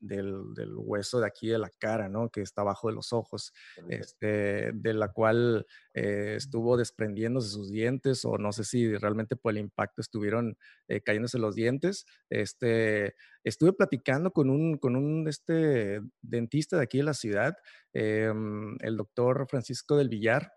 del, 0.00 0.54
del, 0.54 0.74
hueso 0.76 1.20
de 1.20 1.26
aquí 1.26 1.48
de 1.48 1.58
la 1.58 1.70
cara, 1.70 2.08
¿no? 2.08 2.30
Que 2.30 2.40
está 2.40 2.62
abajo 2.62 2.88
de 2.88 2.94
los 2.94 3.12
ojos, 3.12 3.52
este, 3.88 4.72
de 4.72 4.94
la 4.94 5.08
cual 5.12 5.66
eh, 5.94 6.34
estuvo 6.36 6.76
desprendiéndose 6.76 7.50
sus 7.50 7.70
dientes 7.70 8.24
o 8.24 8.38
no 8.38 8.52
sé 8.52 8.64
si 8.64 8.96
realmente 8.96 9.36
por 9.36 9.52
el 9.52 9.58
impacto 9.58 10.00
estuvieron 10.00 10.56
eh, 10.88 11.00
cayéndose 11.00 11.38
los 11.38 11.54
dientes. 11.54 12.06
Este, 12.30 13.14
estuve 13.44 13.72
platicando 13.72 14.32
con 14.32 14.50
un, 14.50 14.78
con 14.78 14.96
un 14.96 15.26
este, 15.28 16.00
dentista 16.22 16.76
de 16.76 16.82
aquí 16.82 16.98
de 16.98 17.04
la 17.04 17.14
ciudad, 17.14 17.56
em, 17.92 18.76
el 18.80 18.96
doctor 18.96 19.46
Francisco 19.48 19.96
del 19.96 20.08
Villar. 20.08 20.52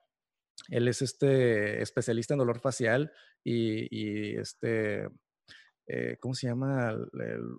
Él 0.70 0.88
es 0.88 1.02
este 1.02 1.82
especialista 1.82 2.34
en 2.34 2.40
dolor 2.40 2.60
facial 2.60 3.12
y, 3.44 3.88
y 3.90 4.38
este, 4.38 5.08
eh, 5.94 6.18
¿cómo 6.22 6.34
se 6.34 6.48
llama? 6.48 6.96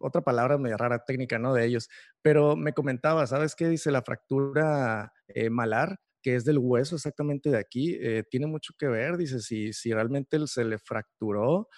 otra 0.00 0.22
palabra 0.22 0.56
media 0.56 0.78
rara 0.78 1.04
técnica, 1.04 1.38
¿no? 1.38 1.52
De 1.52 1.66
ellos. 1.66 1.90
Pero 2.22 2.56
me 2.56 2.72
comentaba, 2.72 3.26
¿sabes 3.26 3.54
qué? 3.54 3.68
Dice 3.68 3.90
la 3.90 4.02
fractura 4.02 5.12
eh, 5.28 5.50
malar, 5.50 5.98
que 6.22 6.36
es 6.36 6.44
del 6.44 6.58
hueso 6.58 6.96
exactamente 6.96 7.50
de 7.50 7.58
aquí, 7.58 7.98
eh, 8.00 8.24
tiene 8.30 8.46
mucho 8.46 8.72
que 8.78 8.86
ver, 8.86 9.16
dice, 9.18 9.40
si, 9.40 9.72
si 9.72 9.92
realmente 9.92 10.38
se 10.46 10.64
le 10.64 10.78
fracturó, 10.78 11.68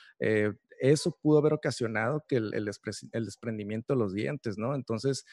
eso 0.80 1.18
pudo 1.20 1.38
haber 1.38 1.55
ocasionado 1.55 2.24
que 2.28 2.36
el, 2.36 2.52
el, 2.55 3.24
desprendimiento 3.24 3.94
de 3.94 3.98
los 3.98 4.12
dientes, 4.12 4.59
¿no? 4.59 4.74
Entonces, 4.74 5.24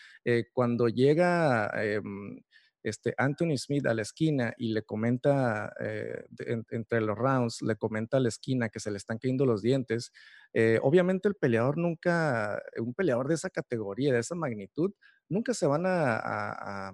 cuando 0.54 0.88
llega 0.88 1.70
em, 1.84 2.40
este, 2.84 3.14
Anthony 3.18 3.58
Smith 3.58 3.86
a 3.88 3.94
la 3.94 4.02
esquina 4.02 4.54
y 4.58 4.74
le 4.74 4.84
comenta, 4.84 5.74
eh, 5.80 6.26
entre 6.72 7.02
los 7.02 7.18
rounds, 7.18 7.62
le 7.62 7.76
comenta 7.76 8.18
a 8.18 8.20
la 8.20 8.30
esquina 8.30 8.70
que 8.70 8.80
se 8.80 8.92
le 8.92 8.98
están 8.98 9.18
cayendo 9.18 9.46
los 9.46 9.62
dientes, 9.62 10.12
eh, 10.54 10.80
obviamente 10.82 11.28
el 11.28 11.36
peleador 11.36 11.78
nunca, 11.78 12.62
un 12.78 12.94
peleador 12.94 13.28
de 13.28 13.36
esa 13.36 13.50
categoría, 13.50 14.14
de 14.14 14.20
esa 14.20 14.36
magnitud, 14.36 14.92
nunca 15.30 15.54
se 15.54 15.68
van 15.68 15.84
a, 15.86 16.92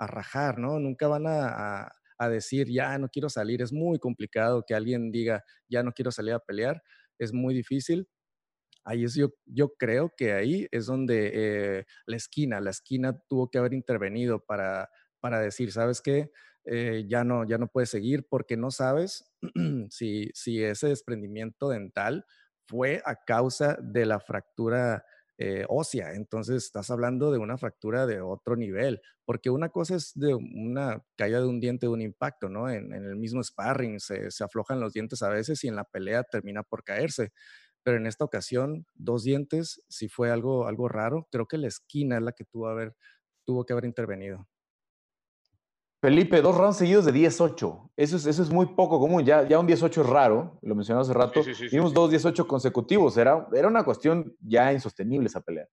rajar, 0.00 0.58
¿no? 0.58 0.78
Nunca 0.78 1.08
van 1.08 1.24
a, 1.26 1.90
decir, 2.30 2.68
ya 2.68 2.98
no 2.98 3.08
quiero 3.08 3.28
salir. 3.28 3.62
Es 3.62 3.72
muy 3.72 3.98
complicado 3.98 4.64
que 4.66 4.74
alguien 4.74 5.10
diga, 5.10 5.44
ya 5.68 5.82
no 5.82 5.92
quiero 5.92 6.10
salir 6.10 6.34
a 6.34 6.40
pelear. 6.40 6.82
Es 7.18 7.32
muy 7.32 7.54
difícil 7.54 8.08
ahí 8.88 9.04
es 9.04 9.14
yo, 9.14 9.34
yo 9.44 9.74
creo 9.76 10.14
que 10.16 10.32
ahí 10.32 10.66
es 10.70 10.86
donde 10.86 11.30
eh, 11.34 11.84
la 12.06 12.16
esquina, 12.16 12.60
la 12.60 12.70
esquina 12.70 13.18
tuvo 13.28 13.50
que 13.50 13.58
haber 13.58 13.74
intervenido 13.74 14.42
para 14.44 14.88
para 15.20 15.40
decir, 15.40 15.72
¿sabes 15.72 16.00
qué? 16.00 16.30
Eh, 16.64 17.06
ya, 17.08 17.24
no, 17.24 17.46
ya 17.46 17.58
no 17.58 17.68
puedes 17.68 17.90
seguir 17.90 18.26
porque 18.28 18.56
no 18.56 18.70
sabes 18.70 19.24
si, 19.90 20.30
si 20.34 20.62
ese 20.62 20.88
desprendimiento 20.88 21.68
dental 21.68 22.26
fue 22.66 23.00
a 23.06 23.16
causa 23.16 23.78
de 23.80 24.04
la 24.04 24.20
fractura 24.20 25.04
eh, 25.38 25.64
ósea. 25.68 26.14
Entonces 26.14 26.64
estás 26.64 26.90
hablando 26.90 27.30
de 27.30 27.38
una 27.38 27.56
fractura 27.56 28.06
de 28.06 28.20
otro 28.20 28.56
nivel, 28.56 29.00
porque 29.24 29.50
una 29.50 29.68
cosa 29.68 29.94
es 29.94 30.12
de 30.14 30.34
una 30.34 31.02
caída 31.16 31.40
de 31.40 31.46
un 31.46 31.60
diente 31.60 31.86
de 31.86 31.92
un 31.92 32.02
impacto, 32.02 32.48
¿no? 32.48 32.68
En, 32.68 32.92
el 32.92 33.16
mismo 33.16 33.42
sparring 33.42 34.00
se, 34.00 34.32
se, 34.32 34.44
aflojan 34.44 34.80
los 34.80 34.92
dientes 34.92 35.22
a 35.22 35.28
veces 35.28 35.62
y 35.62 35.68
en 35.68 35.76
la 35.76 35.84
pelea 35.84 36.24
termina 36.24 36.64
por 36.64 36.82
caerse. 36.84 37.32
pero 37.84 37.98
en 37.98 38.06
esta 38.06 38.24
ocasión, 38.24 38.86
dos 38.94 39.24
dientes 39.24 39.82
sí 39.88 40.08
fue 40.08 40.30
algo, 40.30 40.66
algo 40.66 40.88
raro. 40.88 41.28
Creo 41.30 41.46
que 41.46 41.58
la 41.58 41.68
esquina 41.68 42.16
es 42.18 42.22
la 42.22 42.32
que 42.32 42.44
tuvo, 42.44 42.68
haber, 42.68 42.94
tuvo 43.46 43.64
que 43.64 43.72
haber 43.74 43.86
intervenido. 43.86 44.48
Felipe, 46.00 46.40
dos 46.40 46.56
rounds 46.56 46.76
seguidos 46.76 47.04
de 47.04 47.12
10-8. 47.12 47.90
Eso 47.96 48.16
es, 48.16 48.26
eso 48.26 48.42
es 48.42 48.50
muy 48.50 48.66
poco 48.66 49.00
común. 49.00 49.24
Ya, 49.24 49.46
ya 49.48 49.58
un 49.58 49.66
10-8 49.66 50.02
es 50.02 50.06
raro, 50.06 50.58
lo 50.62 50.74
mencionaba 50.76 51.02
hace 51.02 51.12
rato. 51.12 51.42
Sí, 51.42 51.66
Vimos 51.72 51.92
dos 51.92 52.10
18 52.10 52.46
consecutivos. 52.46 53.16
Era, 53.16 53.48
era 53.52 53.66
una 53.66 53.84
cuestión 53.84 54.36
ya 54.40 54.72
insostenible 54.72 55.26
esa 55.26 55.40
pelea. 55.40 55.66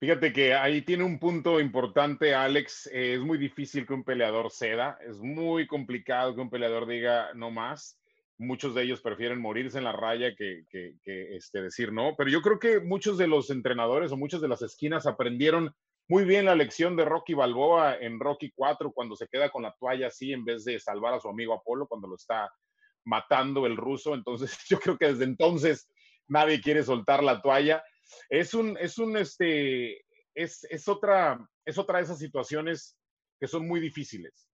Fíjate 0.00 0.32
que 0.32 0.52
ahí 0.52 0.82
tiene 0.82 1.04
un 1.04 1.20
punto 1.20 1.60
importante, 1.60 2.34
Alex. 2.34 2.90
es 2.92 3.20
muy 3.20 3.38
difícil 3.38 3.86
que 3.86 3.94
un 3.94 4.02
peleador 4.02 4.50
ceda. 4.50 4.98
Es 5.06 5.20
muy 5.20 5.68
complicado 5.68 6.34
que 6.34 6.40
un 6.40 6.50
peleador 6.50 6.88
diga 6.88 7.32
no 7.34 7.52
más. 7.52 8.00
Muchos 8.36 8.74
de 8.74 8.82
ellos 8.82 9.00
prefieren 9.00 9.40
morirse 9.40 9.78
en 9.78 9.84
la 9.84 9.92
raya 9.92 10.34
que, 10.34 10.64
que, 10.68 10.96
que 11.04 11.36
este, 11.36 11.62
decir 11.62 11.92
no. 11.92 12.16
Pero 12.18 12.30
yo 12.30 12.42
creo 12.42 12.58
que 12.58 12.80
muchos 12.80 13.16
de 13.16 13.28
los 13.28 13.48
entrenadores 13.50 14.10
o 14.10 14.16
muchas 14.16 14.40
de 14.40 14.48
las 14.48 14.62
esquinas 14.62 15.06
aprendieron 15.06 15.72
muy 16.08 16.24
bien 16.24 16.44
la 16.44 16.54
lección 16.54 16.96
de 16.96 17.04
Rocky 17.04 17.34
Balboa 17.34 17.96
en 17.96 18.18
Rocky 18.18 18.50
4 18.54 18.92
cuando 18.92 19.16
se 19.16 19.28
queda 19.28 19.50
con 19.50 19.62
la 19.62 19.74
toalla 19.78 20.08
así 20.08 20.32
en 20.32 20.44
vez 20.44 20.64
de 20.64 20.78
salvar 20.78 21.14
a 21.14 21.20
su 21.20 21.28
amigo 21.28 21.54
Apolo 21.54 21.86
cuando 21.86 22.08
lo 22.08 22.16
está 22.16 22.52
matando 23.04 23.66
el 23.66 23.76
ruso. 23.76 24.14
Entonces 24.14 24.56
yo 24.68 24.78
creo 24.78 24.98
que 24.98 25.06
desde 25.06 25.24
entonces 25.24 25.88
nadie 26.28 26.60
quiere 26.60 26.82
soltar 26.82 27.22
la 27.22 27.40
toalla. 27.40 27.82
Es 28.28 28.52
un, 28.54 28.76
es 28.78 28.98
un, 28.98 29.16
este, 29.16 30.04
es, 30.34 30.64
es 30.64 30.88
otra, 30.88 31.38
es 31.64 31.78
otra 31.78 31.98
de 31.98 32.04
esas 32.04 32.18
situaciones 32.18 32.96
que 33.40 33.46
son 33.46 33.66
muy 33.66 33.80
difíciles. 33.80 34.48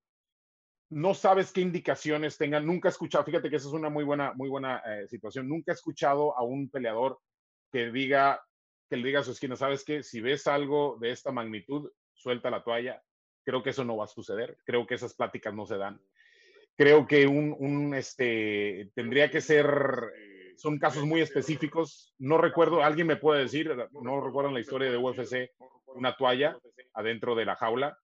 No 0.90 1.12
sabes 1.12 1.52
qué 1.52 1.60
indicaciones 1.60 2.38
tengan. 2.38 2.66
Nunca 2.66 2.88
he 2.88 2.90
escuchado, 2.90 3.24
fíjate 3.24 3.50
que 3.50 3.56
esa 3.56 3.68
es 3.68 3.74
una 3.74 3.90
muy 3.90 4.04
buena, 4.04 4.32
muy 4.34 4.48
buena 4.48 4.78
eh, 4.86 5.06
situación. 5.08 5.48
Nunca 5.48 5.72
he 5.72 5.74
escuchado 5.74 6.36
a 6.36 6.42
un 6.42 6.70
peleador 6.70 7.18
que 7.70 7.90
diga, 7.90 8.40
que 8.88 8.96
le 8.96 9.06
diga 9.06 9.20
a 9.20 9.24
su 9.24 9.32
esquina, 9.32 9.56
sabes 9.56 9.84
que 9.84 10.02
si 10.02 10.20
ves 10.20 10.46
algo 10.46 10.96
de 11.00 11.10
esta 11.10 11.30
magnitud, 11.32 11.90
suelta 12.14 12.50
la 12.50 12.62
toalla. 12.62 13.02
Creo 13.44 13.62
que 13.62 13.70
eso 13.70 13.84
no 13.84 13.96
va 13.96 14.04
a 14.04 14.08
suceder. 14.08 14.58
Creo 14.64 14.86
que 14.86 14.94
esas 14.94 15.14
pláticas 15.14 15.54
no 15.54 15.66
se 15.66 15.76
dan. 15.76 16.00
Creo 16.76 17.06
que 17.06 17.26
un, 17.26 17.94
este, 17.94 18.90
tendría 18.94 19.30
que 19.30 19.40
ser, 19.40 19.66
son 20.56 20.78
casos 20.78 21.04
muy 21.04 21.20
específicos. 21.20 22.14
No 22.18 22.38
recuerdo, 22.38 22.82
alguien 22.82 23.06
me 23.06 23.16
puede 23.16 23.42
decir, 23.42 23.74
no 23.92 24.20
recuerdo 24.20 24.48
en 24.48 24.54
la 24.54 24.60
historia 24.60 24.90
de 24.90 24.96
UFC, 24.96 25.50
una 25.86 26.16
toalla 26.16 26.56
adentro 26.94 27.34
de 27.34 27.44
la 27.44 27.56
jaula. 27.56 27.98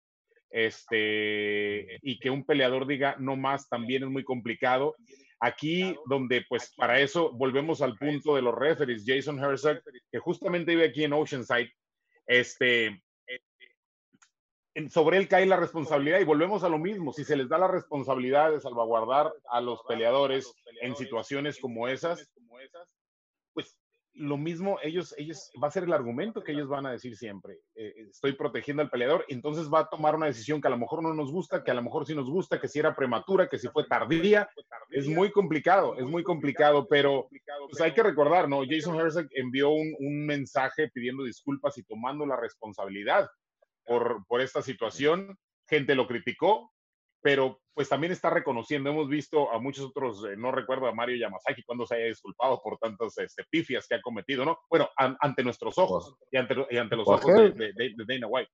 Este, 0.50 1.98
y 2.02 2.18
que 2.20 2.30
un 2.30 2.44
peleador 2.44 2.86
diga 2.86 3.16
no 3.18 3.34
más 3.34 3.68
también 3.68 4.04
es 4.04 4.08
muy 4.08 4.24
complicado. 4.24 4.94
Aquí, 5.40 5.94
donde 6.06 6.44
pues 6.48 6.72
para 6.76 7.00
eso 7.00 7.32
volvemos 7.32 7.82
al 7.82 7.96
punto 7.96 8.34
de 8.34 8.42
los 8.42 8.54
referees, 8.54 9.04
Jason 9.06 9.38
Herzog, 9.38 9.80
que 10.10 10.18
justamente 10.18 10.74
vive 10.74 10.88
aquí 10.88 11.04
en 11.04 11.12
Oceanside, 11.12 11.72
este, 12.26 13.02
sobre 14.90 15.18
él 15.18 15.28
cae 15.28 15.46
la 15.46 15.56
responsabilidad 15.56 16.20
y 16.20 16.24
volvemos 16.24 16.64
a 16.64 16.68
lo 16.68 16.78
mismo. 16.78 17.12
Si 17.12 17.24
se 17.24 17.36
les 17.36 17.48
da 17.48 17.58
la 17.58 17.68
responsabilidad 17.68 18.50
de 18.50 18.60
salvaguardar 18.60 19.32
a 19.48 19.60
los 19.60 19.82
peleadores 19.84 20.52
en 20.80 20.96
situaciones 20.96 21.60
como 21.60 21.88
esas, 21.88 22.32
lo 24.14 24.36
mismo, 24.36 24.78
ellos, 24.82 25.14
ellos, 25.18 25.50
va 25.62 25.68
a 25.68 25.70
ser 25.70 25.84
el 25.84 25.92
argumento 25.92 26.42
que 26.42 26.52
ellos 26.52 26.68
van 26.68 26.86
a 26.86 26.92
decir 26.92 27.16
siempre. 27.16 27.58
Eh, 27.74 28.06
estoy 28.10 28.32
protegiendo 28.34 28.82
al 28.82 28.90
peleador, 28.90 29.24
entonces 29.28 29.72
va 29.72 29.80
a 29.80 29.88
tomar 29.88 30.14
una 30.14 30.26
decisión 30.26 30.60
que 30.60 30.68
a 30.68 30.70
lo 30.70 30.78
mejor 30.78 31.02
no 31.02 31.12
nos 31.14 31.32
gusta, 31.32 31.64
que 31.64 31.70
a 31.70 31.74
lo 31.74 31.82
mejor 31.82 32.06
sí 32.06 32.14
nos 32.14 32.30
gusta, 32.30 32.60
que 32.60 32.68
si 32.68 32.78
era 32.78 32.94
prematura, 32.94 33.48
que 33.48 33.58
si 33.58 33.68
fue 33.68 33.86
tardía. 33.86 34.48
Es 34.90 35.08
muy 35.08 35.32
complicado, 35.32 35.96
es 35.96 36.04
muy 36.04 36.22
complicado, 36.22 36.86
pero 36.88 37.28
pues 37.68 37.80
hay 37.80 37.92
que 37.92 38.02
recordar, 38.02 38.48
¿no? 38.48 38.62
Jason 38.68 38.98
Herzog 38.98 39.26
envió 39.32 39.70
un, 39.70 39.94
un 39.98 40.26
mensaje 40.26 40.88
pidiendo 40.90 41.24
disculpas 41.24 41.76
y 41.78 41.82
tomando 41.82 42.24
la 42.24 42.36
responsabilidad 42.36 43.28
por, 43.84 44.24
por 44.26 44.40
esta 44.40 44.62
situación. 44.62 45.36
Gente 45.68 45.94
lo 45.94 46.06
criticó, 46.06 46.73
pero 47.24 47.62
pues 47.72 47.88
también 47.88 48.12
está 48.12 48.28
reconociendo, 48.28 48.90
hemos 48.90 49.08
visto 49.08 49.50
a 49.50 49.58
muchos 49.58 49.86
otros, 49.86 50.26
eh, 50.26 50.36
no 50.36 50.52
recuerdo 50.52 50.86
a 50.86 50.94
Mario 50.94 51.16
Yamazaki 51.16 51.62
cuando 51.62 51.86
se 51.86 51.94
haya 51.94 52.04
disculpado 52.04 52.60
por 52.62 52.76
tantas 52.76 53.16
este, 53.16 53.44
pifias 53.48 53.88
que 53.88 53.94
ha 53.94 54.02
cometido, 54.02 54.44
¿no? 54.44 54.58
Bueno, 54.68 54.90
ante 54.96 55.42
nuestros 55.42 55.78
ojos 55.78 56.18
y 56.30 56.36
ante, 56.36 56.54
los 56.94 57.08
ojos 57.08 57.34
de, 57.56 57.94
Dana 58.06 58.26
White. 58.26 58.50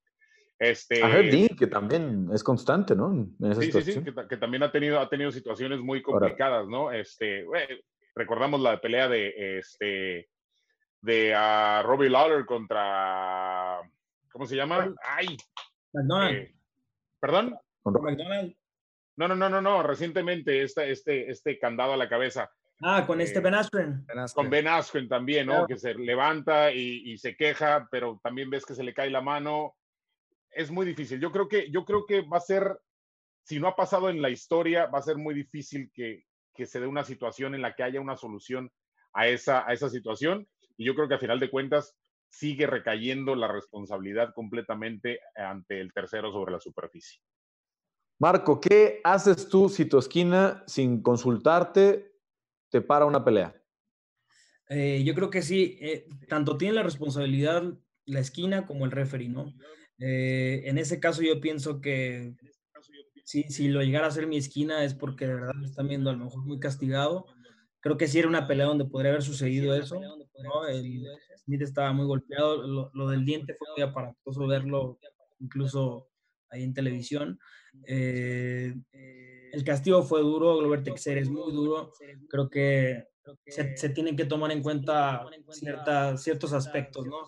Este, 0.57 1.03
a 1.03 1.09
Dean, 1.09 1.49
que 1.49 1.67
también 1.67 2.29
es 2.33 2.45
constante, 2.45 2.95
¿no? 2.95 3.13
sí, 3.61 3.73
sí, 3.73 3.83
sí, 3.83 4.05
que, 4.05 4.37
también 4.37 4.63
ha 4.63 4.71
tenido, 4.71 5.01
ha 5.01 5.09
tenido 5.09 5.33
situaciones 5.33 5.81
muy 5.81 6.01
complicadas, 6.01 6.69
¿no? 6.69 6.93
Este, 6.93 7.45
recordamos 8.15 8.61
la 8.61 8.81
pelea 8.81 9.09
de, 9.09 9.59
este, 9.59 10.29
de 11.01 11.35
uh, 11.35 11.83
Robbie 11.85 12.11
Lawler 12.11 12.47
contra, 12.47 13.81
¿cómo 14.31 14.47
se 14.47 14.55
llama? 14.55 14.95
¡Ay! 15.03 15.37
McDonald. 15.93 16.37
Eh, 16.37 16.55
¿Perdón? 17.19 17.57
Con 17.83 17.95
McDonald. 17.95 18.55
No, 19.21 19.29
no, 19.29 19.37
no, 19.37 19.51
no, 19.51 19.61
no. 19.61 19.83
Recientemente 19.83 20.63
este, 20.63 20.91
este, 20.91 21.31
este 21.31 21.59
candado 21.59 21.93
a 21.93 21.97
la 21.99 22.09
cabeza. 22.09 22.51
Ah, 22.81 23.05
con 23.07 23.21
este 23.21 23.41
eh, 23.41 23.43
Ben 23.43 23.55
Askren. 23.55 24.07
Con 24.35 24.49
Ben 24.49 24.67
Askren 24.67 25.09
también, 25.09 25.47
¿no? 25.47 25.67
Que 25.67 25.77
se 25.77 25.93
levanta 25.93 26.73
y, 26.73 27.19
se 27.19 27.37
queja, 27.37 27.87
pero 27.91 28.19
también 28.25 28.49
ves 28.49 28.65
que 28.65 28.75
se 28.75 28.83
le 28.83 28.95
cae 28.95 29.11
la 29.11 29.21
mano. 29.21 29.75
Es 30.51 30.71
muy 30.71 30.87
difícil. 30.87 31.21
Yo 31.21 31.31
creo 31.33 31.49
que, 31.49 31.71
yo 31.71 31.85
creo 31.85 32.07
que 32.07 32.23
va 32.23 32.39
a 32.39 32.41
ser, 32.41 32.79
si 33.43 33.61
no 33.61 33.69
ha 33.69 33.77
pasado 33.77 34.09
en 34.09 34.23
la 34.23 34.31
historia, 34.31 34.87
va 34.87 35.01
a 35.01 35.03
ser 35.03 35.19
muy 35.19 35.35
difícil 35.35 35.91
que, 35.93 36.25
que 36.55 36.65
se 36.65 36.81
dé 36.81 36.87
una 36.87 37.05
situación 37.05 37.55
en 37.55 37.61
la 37.61 37.75
que 37.75 37.83
haya 37.83 38.01
una 38.01 38.17
solución 38.17 38.73
a 39.13 39.29
esa, 39.29 39.69
a 39.69 39.75
esa 39.75 39.91
situación. 39.91 40.49
Y 40.79 40.87
yo 40.87 40.95
creo 40.95 41.09
que 41.09 41.17
a 41.17 41.19
final 41.19 41.41
de 41.41 41.51
cuentas 41.51 41.95
sigue 42.31 42.67
recayendo 42.67 43.35
la 43.35 43.49
responsabilidad 43.49 44.33
completamente 44.33 45.21
ante 45.37 45.79
el 45.79 45.93
tercero 45.93 46.33
sobre 46.33 46.53
la 46.53 46.61
superficie. 46.61 47.21
Marco, 48.21 48.61
¿qué 48.61 49.01
haces 49.03 49.49
tú 49.49 49.71
si 49.71 49.87
tu 49.87 49.99
esquina, 49.99 50.63
sin 50.67 51.01
consultarte, 51.01 52.13
te 52.69 52.83
para 52.83 53.07
una 53.07 53.25
pelea? 53.25 53.59
Eh, 54.69 55.03
yo 55.05 55.15
creo 55.15 55.31
que 55.31 55.41
sí, 55.41 55.79
eh, 55.81 56.07
tanto 56.29 56.59
tiene 56.59 56.75
la 56.75 56.83
responsabilidad 56.83 57.63
la 58.05 58.21
esquina 58.21 58.67
como 58.67 58.85
el 58.85 58.91
referee, 58.91 59.31
¿no? 59.31 59.55
Eh, 59.99 60.65
en 60.67 60.77
ese 60.77 61.01
caso 61.01 61.23
yo 61.23 61.41
pienso 61.41 61.81
que 61.81 62.35
si, 63.25 63.45
si 63.45 63.69
lo 63.69 63.83
llegara 63.83 64.09
a 64.09 64.11
ser 64.11 64.27
mi 64.27 64.37
esquina 64.37 64.85
es 64.85 64.93
porque 64.93 65.27
de 65.27 65.37
verdad 65.37 65.55
me 65.55 65.67
están 65.67 65.89
viendo 65.89 66.11
a 66.11 66.13
lo 66.13 66.25
mejor 66.27 66.45
muy 66.45 66.61
castigado. 66.61 67.25
Creo 67.81 67.97
que 67.97 68.07
sí 68.07 68.19
era 68.19 68.29
una 68.29 68.47
pelea 68.47 68.67
donde 68.67 68.85
podría 68.85 69.13
haber 69.13 69.23
sucedido 69.23 69.75
eso, 69.75 69.99
¿no? 69.99 70.67
El 70.69 71.07
Smith 71.43 71.63
estaba 71.63 71.95
muy 71.95 72.05
golpeado, 72.05 72.67
lo, 72.67 72.91
lo 72.93 73.09
del 73.09 73.25
diente 73.25 73.55
fue 73.55 73.69
muy 73.75 73.83
aparatoso 73.83 74.47
verlo 74.47 74.99
incluso 75.39 76.10
ahí 76.51 76.63
en 76.63 76.75
televisión. 76.75 77.39
Eh, 77.87 78.75
el 79.53 79.65
castigo 79.65 80.03
fue 80.03 80.21
duro, 80.21 80.59
Glover 80.59 80.83
Texer 80.83 81.19
es 81.19 81.29
muy 81.29 81.53
duro. 81.53 81.93
Creo 82.29 82.49
que 82.49 83.05
se, 83.47 83.89
tienen 83.91 84.17
que 84.17 84.25
tomar 84.25 84.51
en 84.53 84.63
cuenta 84.63 85.25
ciertos 86.17 86.53
aspectos, 86.53 87.07
¿no? 87.07 87.19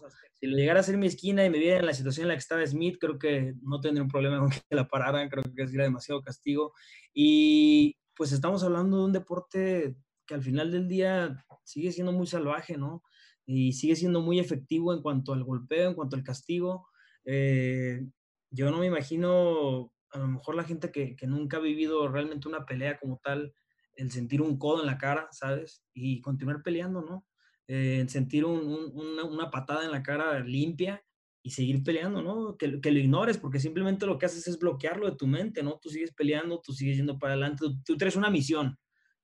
Si 0.40 0.46
lo 0.46 0.56
llegara 0.56 0.80
a 0.80 0.82
ser 0.82 0.96
mi 0.96 1.06
esquina 1.06 1.44
y 1.44 1.50
me 1.50 1.58
viera 1.58 1.78
en 1.78 1.86
la 1.86 1.94
situación 1.94 2.24
en 2.24 2.28
la 2.28 2.34
que 2.34 2.40
estaba 2.40 2.66
Smith, 2.66 2.96
creo 3.00 3.18
que 3.18 3.54
no 3.62 3.80
tendría 3.80 4.02
un 4.02 4.10
problema 4.10 4.40
con 4.40 4.50
que 4.50 4.60
la 4.70 4.88
pararan, 4.88 5.28
creo 5.28 5.44
que 5.54 5.66
sería 5.66 5.84
demasiado 5.84 6.20
castigo. 6.20 6.72
Y 7.14 7.96
pues 8.16 8.32
estamos 8.32 8.62
hablando 8.64 8.98
de 8.98 9.04
un 9.04 9.12
deporte 9.12 9.96
que 10.26 10.34
al 10.34 10.42
final 10.42 10.70
del 10.70 10.88
día 10.88 11.44
sigue 11.64 11.92
siendo 11.92 12.12
muy 12.12 12.26
salvaje, 12.26 12.76
¿no? 12.76 13.02
Y 13.46 13.72
sigue 13.72 13.96
siendo 13.96 14.20
muy 14.20 14.40
efectivo 14.40 14.92
en 14.92 15.02
cuanto 15.02 15.32
al 15.32 15.44
golpeo, 15.44 15.90
en 15.90 15.94
cuanto 15.94 16.16
al 16.16 16.22
castigo. 16.22 16.88
Eh, 17.24 18.04
yo 18.52 18.70
no 18.70 18.78
me 18.78 18.86
imagino, 18.86 19.90
a 20.10 20.18
lo 20.18 20.28
mejor 20.28 20.54
la 20.54 20.64
gente 20.64 20.92
que, 20.92 21.16
nunca 21.26 21.56
ha 21.56 21.60
vivido 21.60 22.06
realmente 22.08 22.46
una 22.46 22.66
pelea 22.66 22.98
como 22.98 23.18
tal, 23.18 23.54
el 23.96 24.10
sentir 24.10 24.42
un 24.42 24.58
codo 24.58 24.82
en 24.82 24.86
la 24.86 24.98
cara, 24.98 25.28
¿sabes? 25.32 25.82
Y 25.94 26.20
continuar 26.20 26.62
peleando, 26.62 27.02
¿no? 27.02 27.26
Eh, 27.66 28.04
sentir 28.08 28.44
una, 28.44 29.50
patada 29.50 29.84
en 29.84 29.90
la 29.90 30.02
cara 30.02 30.40
limpia 30.40 31.02
y 31.42 31.50
seguir 31.50 31.82
peleando, 31.82 32.22
¿no? 32.22 32.56
Que, 32.58 32.80
que, 32.80 32.90
lo 32.90 32.98
ignores, 32.98 33.38
porque 33.38 33.58
simplemente 33.58 34.04
lo 34.06 34.18
que 34.18 34.26
haces 34.26 34.46
es 34.46 34.58
bloquearlo 34.58 35.10
de 35.10 35.16
tu 35.16 35.26
mente, 35.26 35.62
¿no? 35.62 35.78
Tú 35.80 35.88
sigues 35.88 36.12
peleando, 36.12 36.60
tú 36.60 36.74
sigues 36.74 36.98
yendo 36.98 37.18
para 37.18 37.32
adelante, 37.32 37.64
tú, 37.84 37.96
traes 37.96 38.16
una 38.16 38.30
misión, 38.30 38.78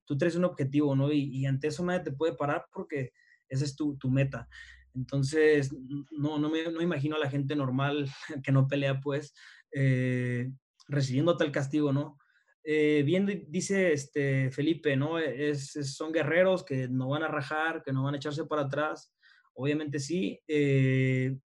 tú 0.06 0.16
traes 0.16 0.36
un 0.36 0.44
objetivo, 0.44 0.96
¿no? 0.96 1.12
Y, 1.12 1.44
ante 1.44 1.68
eso 1.68 1.84
nadie 1.84 2.00
te 2.00 2.12
puede 2.12 2.32
parar 2.32 2.66
porque 2.72 3.12
esa 3.48 3.64
es 3.64 3.76
tu, 3.76 3.98
tu 3.98 4.10
meta. 4.10 4.48
Entonces, 4.98 5.72
no, 6.10 6.38
no, 6.38 6.50
me, 6.50 6.70
no 6.72 6.82
imagino 6.82 7.14
a 7.14 7.20
la 7.20 7.30
gente 7.30 7.54
normal 7.54 8.10
que 8.44 8.52
no 8.52 8.66
pelea, 8.66 9.00
pues, 9.00 9.32
eh, 9.72 10.50
recibiendo 10.88 11.36
tal 11.36 11.52
castigo, 11.52 11.92
¿no? 11.92 12.18
Eh, 12.64 13.02
bien 13.04 13.46
dice 13.48 13.92
este 13.92 14.50
Felipe, 14.50 14.96
¿no? 14.96 15.18
Es, 15.18 15.72
son 15.96 16.12
guerreros 16.12 16.64
que 16.64 16.88
no 16.88 17.08
van 17.08 17.22
a 17.22 17.28
rajar, 17.28 17.82
que 17.82 17.92
no 17.92 18.02
van 18.02 18.14
a 18.14 18.16
echarse 18.16 18.44
para 18.44 18.62
atrás. 18.62 19.14
Obviamente 19.54 20.00
sí. 20.00 20.40
Eh, 20.48 21.38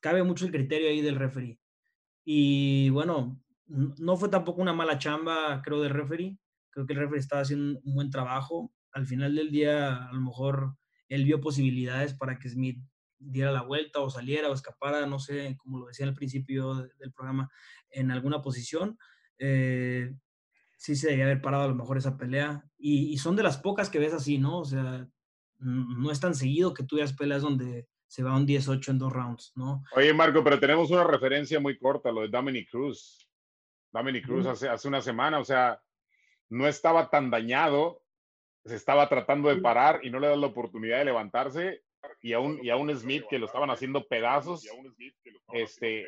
cabe 0.00 0.22
mucho 0.22 0.44
el 0.44 0.52
criterio 0.52 0.88
ahí 0.88 1.00
del 1.00 1.16
referee. 1.16 1.58
Y 2.24 2.90
bueno, 2.90 3.40
no 3.66 4.16
fue 4.16 4.28
tampoco 4.28 4.60
una 4.62 4.72
mala 4.72 4.98
chamba, 4.98 5.62
creo, 5.64 5.80
del 5.82 5.94
referee. 5.94 6.38
Creo 6.70 6.86
que 6.86 6.92
el 6.92 7.00
referee 7.00 7.20
estaba 7.20 7.42
haciendo 7.42 7.80
un 7.82 7.94
buen 7.94 8.10
trabajo 8.10 8.72
al 8.92 9.06
final 9.06 9.34
del 9.34 9.50
día 9.50 10.08
a 10.08 10.12
lo 10.12 10.20
mejor 10.20 10.76
él 11.08 11.24
vio 11.24 11.40
posibilidades 11.40 12.14
para 12.14 12.38
que 12.38 12.48
Smith 12.48 12.78
diera 13.18 13.50
la 13.50 13.62
vuelta 13.62 14.00
o 14.00 14.10
saliera 14.10 14.48
o 14.48 14.54
escapara, 14.54 15.06
no 15.06 15.18
sé, 15.18 15.56
como 15.58 15.78
lo 15.78 15.86
decía 15.86 16.06
al 16.06 16.14
principio 16.14 16.74
del 16.98 17.12
programa, 17.12 17.50
en 17.90 18.10
alguna 18.10 18.42
posición. 18.42 18.98
Eh, 19.38 20.14
sí 20.76 20.96
se 20.96 21.06
debería 21.06 21.26
haber 21.26 21.40
parado 21.40 21.64
a 21.64 21.68
lo 21.68 21.74
mejor 21.74 21.96
esa 21.96 22.16
pelea. 22.16 22.64
Y, 22.78 23.16
son 23.18 23.36
de 23.36 23.42
las 23.42 23.58
pocas 23.58 23.90
que 23.90 23.98
ves 23.98 24.12
así, 24.12 24.38
¿no? 24.38 24.58
O 24.58 24.64
sea, 24.64 25.08
no 25.58 26.10
es 26.10 26.20
tan 26.20 26.34
seguido 26.34 26.74
que 26.74 26.84
tú 26.84 26.96
veas 26.96 27.14
peleas 27.14 27.42
donde 27.42 27.88
se 28.06 28.22
va 28.22 28.36
un 28.36 28.46
18 28.46 28.90
en 28.90 28.98
dos 28.98 29.12
rounds, 29.12 29.52
¿no? 29.56 29.82
Oye, 29.94 30.12
Marco, 30.12 30.44
pero 30.44 30.60
tenemos 30.60 30.90
una 30.90 31.04
referencia 31.04 31.58
muy 31.58 31.76
corta, 31.78 32.12
lo 32.12 32.22
de 32.22 32.28
Dominic 32.28 32.70
Cruz. 32.70 33.28
Dominic 33.90 34.26
Cruz 34.26 34.46
hace, 34.46 34.68
hace 34.68 34.88
una 34.88 35.00
semana, 35.00 35.40
o 35.40 35.44
sea, 35.44 35.80
no 36.50 36.68
estaba 36.68 37.08
tan 37.10 37.30
dañado, 37.30 38.04
se 38.66 38.74
estaba 38.74 39.08
tratando 39.08 39.48
de 39.48 39.56
parar 39.56 40.00
y 40.02 40.10
no 40.10 40.18
le 40.18 40.28
da 40.28 40.36
la 40.36 40.46
oportunidad 40.46 40.98
de 40.98 41.06
levantarse 41.06 41.82
y 42.20 42.32
a 42.32 42.40
un, 42.40 42.58
y 42.62 42.70
a 42.70 42.76
un 42.76 42.94
Smith 42.96 43.24
que 43.28 43.38
lo 43.38 43.46
estaban 43.46 43.70
haciendo 43.70 44.06
pedazos. 44.06 44.66
Este, 45.52 46.06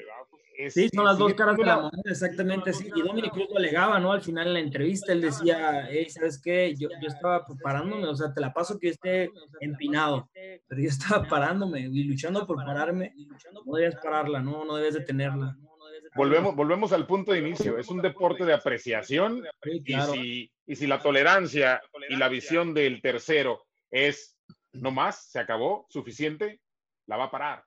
sí, 0.68 0.88
son 0.92 1.04
las 1.04 1.18
dos 1.18 1.34
caras 1.34 1.56
de 1.56 1.64
la 1.64 1.76
moneda, 1.76 2.02
exactamente. 2.06 2.72
Sí. 2.72 2.90
Y 2.94 3.02
Dominic 3.02 3.32
Cruz 3.32 3.46
lo 3.50 3.58
alegaba, 3.58 3.98
¿no? 4.00 4.12
Al 4.12 4.22
final 4.22 4.48
en 4.48 4.54
la 4.54 4.60
entrevista 4.60 5.12
él 5.12 5.20
decía, 5.20 5.86
hey, 5.90 6.08
¿sabes 6.10 6.40
qué? 6.42 6.74
Yo, 6.76 6.88
yo 7.00 7.08
estaba 7.08 7.44
parándome, 7.62 8.06
o 8.06 8.16
sea, 8.16 8.32
te 8.32 8.40
la 8.40 8.52
paso 8.52 8.78
que 8.78 8.88
esté 8.88 9.30
empinado, 9.60 10.28
pero 10.32 10.80
yo 10.80 10.88
estaba 10.88 11.26
parándome 11.28 11.80
y 11.80 12.04
luchando 12.04 12.46
por 12.46 12.56
pararme. 12.56 13.14
No 13.64 13.74
debes 13.74 13.96
pararla, 13.96 14.40
no, 14.40 14.64
no 14.64 14.76
debes 14.76 14.94
detenerla. 14.94 15.56
Volvemos, 16.16 16.56
volvemos 16.56 16.92
al 16.92 17.06
punto 17.06 17.32
de 17.32 17.38
inicio. 17.38 17.78
Es 17.78 17.88
un 17.88 18.02
deporte 18.02 18.44
de 18.44 18.54
apreciación 18.54 19.44
y, 19.64 19.94
si, 20.00 20.50
y 20.68 20.76
si 20.76 20.86
la 20.86 21.00
tolerancia 21.00 21.82
y 22.08 22.16
la 22.16 22.28
visión 22.28 22.74
del 22.74 23.00
tercero 23.00 23.64
es 23.90 24.38
no 24.72 24.90
más, 24.90 25.30
se 25.30 25.40
acabó, 25.40 25.86
suficiente, 25.88 26.60
la 27.06 27.16
va 27.16 27.24
a 27.24 27.30
parar. 27.30 27.64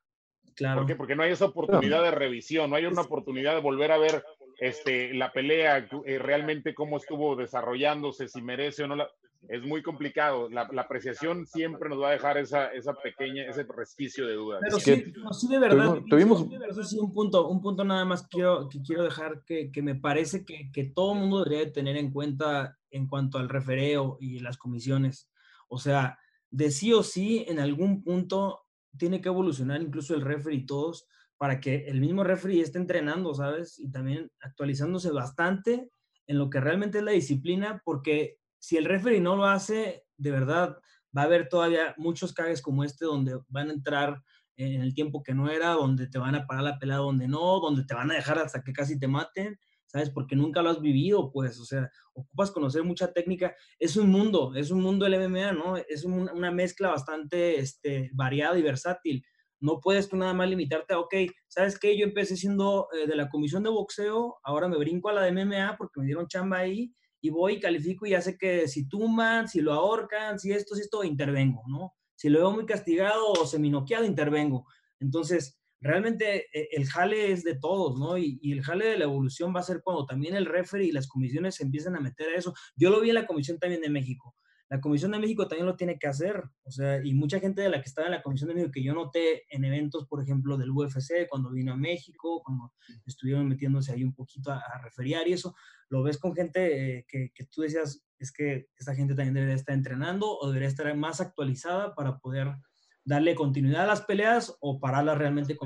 Claro. 0.56 0.82
¿Por 0.82 0.88
qué? 0.88 0.96
Porque 0.96 1.16
no 1.16 1.24
hay 1.24 1.32
esa 1.32 1.46
oportunidad 1.46 2.04
de 2.04 2.12
revisión, 2.12 2.70
no 2.70 2.76
hay 2.76 2.86
una 2.86 3.02
oportunidad 3.02 3.56
de 3.56 3.62
volver 3.62 3.92
a 3.92 3.98
ver 3.98 4.24
este, 4.60 5.14
la 5.16 5.34
pelea, 5.34 5.88
eh, 6.06 6.20
realmente 6.20 6.76
cómo 6.76 6.98
estuvo 6.98 7.36
desarrollándose, 7.36 8.28
si 8.28 8.42
merece 8.42 8.84
o 8.84 8.88
no 8.88 8.96
la... 8.96 9.10
Es 9.48 9.64
muy 9.64 9.82
complicado. 9.82 10.50
La, 10.50 10.62
apreciación 10.62 11.46
siempre 11.46 11.90
nos 11.90 12.00
va 12.00 12.10
a 12.10 12.12
dejar 12.12 12.38
esa, 12.38 12.68
esa 12.68 12.94
pequeña, 12.94 13.44
ese 13.44 13.64
resquicio 13.64 14.28
de 14.28 14.36
duda. 14.36 14.60
Pero 14.62 14.80
sí, 14.80 15.14
sí, 15.32 15.48
de 15.48 15.60
verdad. 15.60 16.00
Tuvimos, 16.10 16.46
sí, 16.88 17.00
un 17.00 17.12
punto, 17.12 17.48
un 17.48 17.62
punto 17.62 17.84
nada 17.84 18.06
más 18.06 18.28
quiero, 18.28 18.70
que 18.70 18.82
quiero 18.82 19.04
dejar 19.04 19.44
que, 19.46 19.72
que 19.72 19.82
me 19.82 19.96
parece 19.96 20.46
que, 20.46 20.70
que 20.72 20.86
todo 20.86 21.14
el 21.14 21.20
mundo 21.20 21.44
debería 21.44 21.72
tener 21.72 21.98
en 21.98 22.12
cuenta 22.12 22.78
en 22.92 23.08
cuanto 23.08 23.40
al 23.40 23.50
refereo 23.50 24.18
y 24.20 24.40
las 24.40 24.58
comisiones. 24.58 25.30
O 25.68 25.80
sea, 25.80 26.20
de 26.50 26.70
sí 26.70 26.94
o 26.94 27.02
sí, 27.02 27.46
en 27.48 27.60
algún 27.60 28.04
punto 28.04 28.62
tiene 28.98 29.22
que 29.22 29.30
evolucionar 29.30 29.82
incluso 29.82 30.14
el 30.14 30.22
referee 30.22 30.60
y 30.60 30.66
todos 30.66 31.08
para 31.38 31.60
que 31.60 31.88
el 31.88 32.00
mismo 32.00 32.24
referee 32.24 32.62
esté 32.62 32.78
entrenando, 32.78 33.34
¿sabes? 33.34 33.80
Y 33.80 33.90
también 33.90 34.30
actualizándose 34.42 35.10
bastante 35.10 35.90
en 36.28 36.38
lo 36.38 36.50
que 36.50 36.60
realmente 36.60 37.00
es 37.00 37.04
la 37.04 37.12
disciplina, 37.12 37.82
porque 37.84 38.38
si 38.62 38.78
el 38.78 38.86
referee 38.86 39.20
no 39.20 39.36
lo 39.36 39.46
hace, 39.46 40.06
de 40.18 40.32
verdad 40.32 40.78
va 41.16 41.24
a 41.24 41.26
haber 41.26 41.50
todavía 41.50 41.94
muchos 41.98 42.32
cagues 42.34 42.62
como 42.62 42.84
este 42.84 43.06
donde 43.06 43.40
van 43.50 43.70
a 43.70 43.74
entrar 43.74 44.24
en 44.56 44.82
el 44.82 44.94
tiempo 44.94 45.24
que 45.24 45.34
no 45.34 45.50
era, 45.50 45.72
donde 45.72 46.08
te 46.08 46.20
van 46.20 46.36
a 46.36 46.46
parar 46.46 46.64
la 46.64 46.80
pelea 46.80 46.98
donde 46.98 47.28
no, 47.28 47.60
donde 47.60 47.84
te 47.84 47.96
van 47.96 48.12
a 48.12 48.16
dejar 48.16 48.38
hasta 48.38 48.64
que 48.64 48.72
casi 48.72 49.00
te 49.00 49.08
maten 49.08 49.58
¿sabes? 49.92 50.10
Porque 50.10 50.36
nunca 50.36 50.62
lo 50.62 50.70
has 50.70 50.80
vivido, 50.80 51.32
pues, 51.32 51.60
o 51.60 51.66
sea, 51.66 51.92
ocupas 52.14 52.52
conocer 52.52 52.84
mucha 52.84 53.12
técnica. 53.12 53.56
Es 53.78 53.98
un 53.98 54.10
mundo, 54.10 54.54
es 54.56 54.72
un 54.72 54.82
mundo 54.82 55.06
el 55.06 55.16
MMA, 55.16 55.52
¿no? 55.52 55.76
Es 55.76 56.06
una 56.06 56.52
mezcla 56.52 56.90
bastante 56.90 57.60
este, 57.60 58.10
variada 58.14 58.58
y 58.58 58.62
versátil. 58.62 59.26
No 59.60 59.80
puedes 59.82 60.08
tú 60.08 60.16
nada 60.16 60.34
más 60.34 60.50
limitarte 60.50 60.94
a, 60.94 61.00
ok, 61.00 61.14
¿sabes 61.48 61.78
qué? 61.78 61.98
Yo 61.98 62.06
empecé 62.06 62.38
siendo 62.38 62.88
eh, 62.94 63.06
de 63.06 63.16
la 63.16 63.30
comisión 63.30 63.64
de 63.64 63.70
boxeo, 63.70 64.40
ahora 64.44 64.70
me 64.70 64.78
brinco 64.78 65.10
a 65.10 65.14
la 65.14 65.24
de 65.24 65.32
MMA 65.34 65.76
porque 65.78 66.00
me 66.00 66.06
dieron 66.06 66.28
chamba 66.28 66.60
ahí 66.60 66.94
y 67.22 67.30
voy 67.30 67.54
y 67.54 67.60
califico 67.60 68.06
y 68.06 68.12
ya 68.12 68.22
sé 68.22 68.38
que 68.38 68.68
si 68.68 68.90
tumban, 68.90 69.48
si 69.48 69.62
lo 69.62 69.74
ahorcan, 69.74 70.40
si 70.40 70.52
esto, 70.52 70.76
si 70.76 70.82
esto, 70.82 71.04
intervengo, 71.04 71.64
¿no? 71.68 71.94
Si 72.16 72.30
lo 72.30 72.40
veo 72.40 72.52
muy 72.52 72.66
castigado 72.66 73.32
o 73.32 73.46
seminoqueado, 73.46 74.06
intervengo. 74.06 74.66
Entonces, 75.00 75.62
realmente 75.80 76.46
eh, 76.54 76.70
el 76.72 76.88
jale 76.88 77.32
es 77.32 77.44
de 77.44 77.58
todos, 77.58 78.00
¿no? 78.00 78.18
Y, 78.18 78.40
el 78.52 78.64
jale 78.64 78.86
de 78.86 78.98
la 78.98 79.06
evolución 79.06 79.54
va 79.56 79.60
a 79.60 79.64
ser 79.64 79.82
cuando 79.84 80.06
también 80.06 80.36
el 80.36 80.46
referee 80.46 80.88
y 80.88 80.92
las 80.92 81.08
comisiones 81.08 81.56
se 81.56 81.64
empiezan 81.64 81.96
a 81.96 82.00
meter 82.00 82.30
a 82.30 82.38
eso. 82.38 82.54
Yo 82.76 82.90
lo 82.90 83.02
vi 83.02 83.10
en 83.10 83.16
la 83.16 83.28
comisión 83.28 83.60
también 83.60 83.82
de 83.82 83.90
México. 83.90 84.36
La 84.72 84.80
Comisión 84.80 85.12
de 85.12 85.20
México 85.20 85.50
también 85.50 85.66
lo 85.66 85.76
tiene 85.76 86.00
que 86.00 86.08
hacer, 86.08 86.46
o 86.64 86.72
sea, 86.72 87.04
y 87.04 87.14
mucha 87.14 87.42
gente 87.42 87.62
de 87.62 87.68
la 87.68 87.82
que 87.82 87.90
estaba 87.90 88.08
en 88.08 88.14
la 88.14 88.22
Comisión 88.22 88.48
de 88.48 88.54
México 88.54 88.72
que 88.72 88.82
yo 88.82 88.94
noté 88.94 89.44
en 89.54 89.66
eventos, 89.66 90.08
por 90.08 90.24
ejemplo, 90.24 90.56
del 90.56 90.72
UFC, 90.72 91.28
cuando 91.30 91.52
vino 91.52 91.74
a 91.74 91.76
México, 91.76 92.42
cuando 92.42 92.72
estuvieron 93.06 93.50
metiéndose 93.50 93.92
ahí 93.92 94.06
un 94.06 94.16
poquito 94.16 94.50
a, 94.50 94.60
a 94.60 95.28
y 95.28 95.34
eso, 95.34 95.54
lo 95.90 96.04
ves 96.04 96.18
con 96.18 96.34
gente 96.34 97.00
eh, 97.00 97.06
que, 97.06 97.34
que, 97.36 97.46
tú 97.48 97.64
decías, 97.64 98.02
es 98.18 98.32
que 98.32 98.70
esa 98.78 98.96
gente 98.96 99.14
también 99.14 99.34
debería 99.34 99.56
estar 99.56 99.76
entrenando 99.76 100.38
o 100.40 100.48
debería 100.48 100.70
estar 100.70 100.96
más 100.96 101.20
actualizada 101.20 101.94
para 101.94 102.20
poder 102.20 102.56
darle 103.04 103.36
continuidad 103.36 103.84
a 103.84 103.88
las 103.88 104.04
peleas 104.04 104.56
o 104.62 104.80
pararlas 104.80 105.18
realmente 105.18 105.58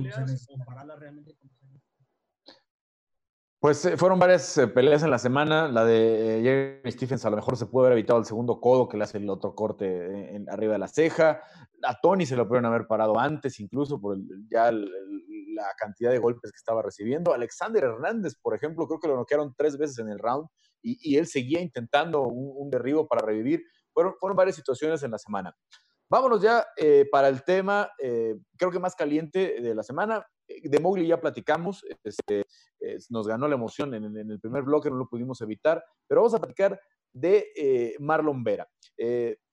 se 1.38 1.46
Pues 3.66 3.84
eh, 3.84 3.98
fueron 3.98 4.20
varias 4.20 4.60
eh, 4.60 4.68
peleas 4.68 5.02
en 5.02 5.10
la 5.10 5.18
semana. 5.18 5.68
La 5.68 5.84
de 5.84 6.38
eh, 6.38 6.44
Jeremy 6.44 6.92
Stephens 6.92 7.26
a 7.26 7.32
lo 7.32 7.38
mejor 7.38 7.58
se 7.58 7.66
pudo 7.66 7.86
haber 7.86 7.94
evitado 7.94 8.20
el 8.20 8.26
segundo 8.26 8.62
codo 8.62 8.88
que 8.88 8.96
le 8.96 9.06
hace 9.06 9.18
el 9.18 9.28
otro 9.28 9.56
corte 9.56 10.36
en, 10.36 10.48
arriba 10.52 10.74
de 10.74 10.78
la 10.78 10.88
ceja. 10.88 11.42
A 11.82 12.00
Tony 12.00 12.28
se 12.28 12.36
lo 12.36 12.48
pudieron 12.48 12.68
haber 12.68 12.86
parado 12.86 13.18
antes, 13.18 13.60
incluso 13.60 14.00
por 14.00 14.20
ya 14.52 14.72
la 14.72 15.66
cantidad 15.80 16.12
de 16.12 16.20
golpes 16.20 16.52
que 16.52 16.58
estaba 16.58 16.84
recibiendo. 16.84 17.34
Alexander 17.34 17.86
Hernández, 17.86 18.36
por 18.40 18.54
ejemplo, 18.54 18.86
creo 18.86 19.00
que 19.00 19.08
lo 19.08 19.16
noquearon 19.16 19.56
tres 19.58 19.80
veces 19.80 19.98
en 19.98 20.10
el 20.10 20.20
round 20.20 20.48
y, 20.84 21.18
él 21.18 21.26
seguía 21.26 21.60
intentando 21.60 22.22
un, 22.22 22.70
derribo 22.70 23.08
para 23.08 23.26
revivir. 23.26 23.64
Fueron, 23.96 24.14
fueron 24.20 24.38
varias 24.38 24.58
situaciones 24.58 25.02
en 25.02 25.10
la 25.10 25.18
semana. 25.18 25.58
Vámonos 26.08 26.40
ya 26.40 26.68
eh, 26.78 27.08
para 27.12 27.30
el 27.30 27.44
tema, 27.44 27.90
eh, 27.98 28.36
creo 28.60 28.70
que 28.70 28.78
más 28.78 28.96
caliente 28.96 29.60
de 29.60 29.74
la 29.74 29.82
semana. 29.82 30.24
Eh, 30.48 30.70
de 30.70 30.80
Mowgli 30.80 31.08
ya 31.08 31.20
platicamos, 31.20 31.86
este, 32.04 32.46
nos 33.10 33.28
ganó 33.28 33.48
la 33.48 33.56
emoción 33.56 33.94
en, 33.94 34.16
el 34.16 34.40
primer 34.40 34.64
bloque, 34.64 34.90
no 34.90 34.98
lo 34.98 35.10
pudimos 35.10 35.42
evitar, 35.42 35.84
pero 36.08 36.22
vamos 36.22 36.36
a 36.36 36.40
platicar 36.40 36.80
de 37.14 37.96
Marlon 38.00 38.44
Vera. 38.44 38.68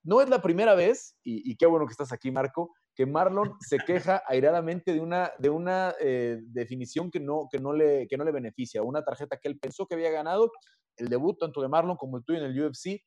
no 0.02 0.20
es 0.20 0.28
la 0.28 0.42
primera 0.42 0.74
vez, 0.74 1.16
y, 1.22 1.56
qué 1.56 1.66
bueno 1.66 1.86
que 1.86 1.92
estás 1.92 2.12
aquí, 2.12 2.30
Marco, 2.30 2.74
que 2.94 3.06
Marlon 3.06 3.54
se 3.60 3.78
queja 3.78 4.22
airadamente 4.26 4.92
de 4.92 5.00
una, 5.00 5.30
de 5.38 5.48
una 5.48 5.94
definición 6.00 7.10
que 7.10 7.20
no, 7.20 7.48
que, 7.50 7.58
no 7.58 7.72
le, 7.72 8.06
que 8.08 8.16
no 8.16 8.24
le 8.24 8.32
beneficia, 8.32 8.82
una 8.82 9.02
tarjeta 9.02 9.38
que 9.38 9.48
él 9.48 9.58
pensó 9.58 9.86
que 9.86 9.94
había 9.94 10.10
ganado, 10.10 10.50
el 10.96 11.08
debut 11.08 11.38
tanto 11.38 11.62
de 11.62 11.68
Marlon 11.68 11.96
como 11.96 12.18
el 12.18 12.24
tuyo 12.24 12.40
en 12.40 12.46
el 12.46 12.60
UFC, 12.60 13.00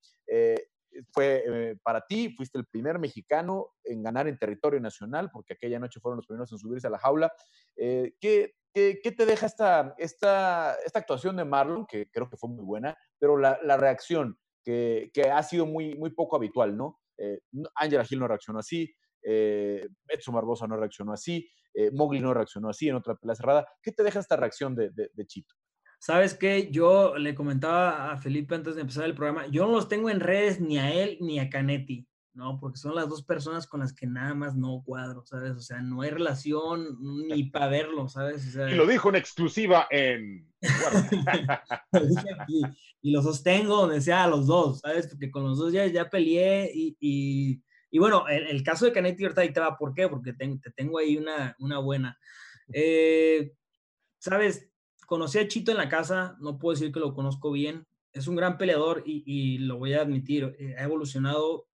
fue 1.11 1.43
eh, 1.45 1.77
para 1.83 2.01
ti, 2.01 2.33
fuiste 2.35 2.57
el 2.57 2.65
primer 2.65 2.99
mexicano 2.99 3.73
en 3.83 4.03
ganar 4.03 4.27
en 4.27 4.37
territorio 4.37 4.79
nacional, 4.79 5.29
porque 5.31 5.53
aquella 5.53 5.79
noche 5.79 5.99
fueron 5.99 6.17
los 6.17 6.27
primeros 6.27 6.51
en 6.51 6.57
subirse 6.57 6.87
a 6.87 6.91
la 6.91 6.99
jaula. 6.99 7.31
Eh, 7.75 8.13
¿qué, 8.19 8.55
te 8.73 9.25
deja 9.25 9.45
esta, 9.97 10.75
actuación 10.93 11.37
de 11.37 11.45
Marlon, 11.45 11.85
que 11.85 12.09
creo 12.09 12.29
que 12.29 12.37
fue 12.37 12.49
muy 12.49 12.65
buena, 12.65 12.97
pero 13.19 13.37
la, 13.37 13.77
reacción, 13.77 14.37
que, 14.63 15.11
ha 15.31 15.43
sido 15.43 15.65
muy, 15.65 15.95
muy 15.95 16.11
poco 16.11 16.35
habitual, 16.35 16.75
¿no? 16.75 16.99
Eh, 17.17 17.39
Angela 17.75 18.03
Gil 18.03 18.19
no 18.19 18.27
reaccionó 18.27 18.59
así, 18.59 18.93
eh, 19.23 19.87
Edson 20.07 20.35
Barbosa 20.35 20.67
no 20.67 20.77
reaccionó 20.77 21.13
así, 21.13 21.49
Mowgli 21.91 22.21
no 22.21 22.33
reaccionó 22.33 22.69
así 22.69 22.87
en 22.87 22.95
otra 22.95 23.15
pelea 23.15 23.35
cerrada. 23.35 23.67
¿Qué 23.81 23.91
te 23.91 24.01
deja 24.01 24.19
esta 24.19 24.37
reacción 24.37 24.75
de, 24.75 24.91
de 24.91 25.25
Chito? 25.25 25.55
¿Sabes 25.99 26.33
qué? 26.33 26.69
Yo 26.71 27.17
le 27.17 27.35
comentaba 27.35 28.11
a 28.11 28.17
Felipe 28.17 28.55
antes 28.55 28.75
de 28.75 28.81
empezar 28.81 29.05
el 29.05 29.15
programa, 29.15 29.47
yo 29.47 29.65
no 29.65 29.73
los 29.73 29.87
tengo 29.87 30.09
en 30.09 30.19
redes 30.19 30.59
ni 30.59 30.77
a 30.77 30.93
él 30.93 31.17
ni 31.21 31.39
a 31.39 31.49
Canetti, 31.49 32.07
¿no? 32.33 32.59
Porque 32.59 32.77
son 32.77 32.95
las 32.95 33.09
dos 33.09 33.23
personas 33.23 33.65
con 33.65 33.79
las 33.79 33.93
que 33.93 34.05
nada 34.05 34.33
más 34.33 34.55
no 34.55 34.83
cuadro, 34.85 35.25
¿sabes? 35.25 35.51
O 35.53 35.61
sea, 35.61 35.81
no 35.81 36.01
hay 36.01 36.09
relación 36.09 36.97
ni 37.27 37.43
para 37.51 37.67
verlo, 37.67 38.07
¿sabes? 38.07 38.55
y 38.55 38.75
lo 38.75 38.85
dijo 38.85 39.09
en 39.09 39.15
exclusiva 39.15 39.87
en... 39.89 40.47
y, 42.47 43.11
lo 43.11 43.21
sostengo 43.21 43.77
donde 43.77 44.01
sea 44.01 44.23
a 44.23 44.27
los 44.27 44.47
dos, 44.47 44.79
¿sabes? 44.79 45.07
Porque 45.07 45.29
con 45.29 45.43
los 45.43 45.59
dos 45.59 45.71
ya, 45.71 45.85
ya 45.85 46.09
peleé 46.09 46.71
y, 46.73 46.97
y, 46.99 47.99
bueno, 47.99 48.27
el, 48.27 48.63
caso 48.63 48.85
de 48.85 48.91
Canetti 48.91 49.23
ahorita 49.23 49.41
ahí 49.41 49.53
te 49.53 49.59
va, 49.59 49.77
¿por 49.77 49.93
qué? 49.93 50.09
Porque 50.09 50.33
te, 50.33 50.59
tengo 50.75 50.97
ahí 50.97 51.15
una, 51.15 51.55
una 51.59 51.77
buena. 51.77 52.17
Eh, 52.73 53.53
¿Sabes? 54.17 54.67
Conocí 55.05 55.39
a 55.39 55.47
Chito 55.47 55.71
en 55.71 55.77
la 55.77 55.89
casa, 55.89 56.35
no 56.39 56.57
puedo 56.57 56.75
decir 56.75 56.91
que 56.91 56.99
lo 56.99 57.13
conozco 57.13 57.51
bien. 57.51 57.87
Es 58.13 58.27
un 58.27 58.35
gran 58.35 58.57
peleador 58.57 59.03
y, 59.05 59.57
lo 59.59 59.77
voy 59.77 59.93
a 59.93 60.01
admitir, 60.01 60.55
eh, 60.59 60.75
ha 60.77 60.83
evolucionado 60.83 61.67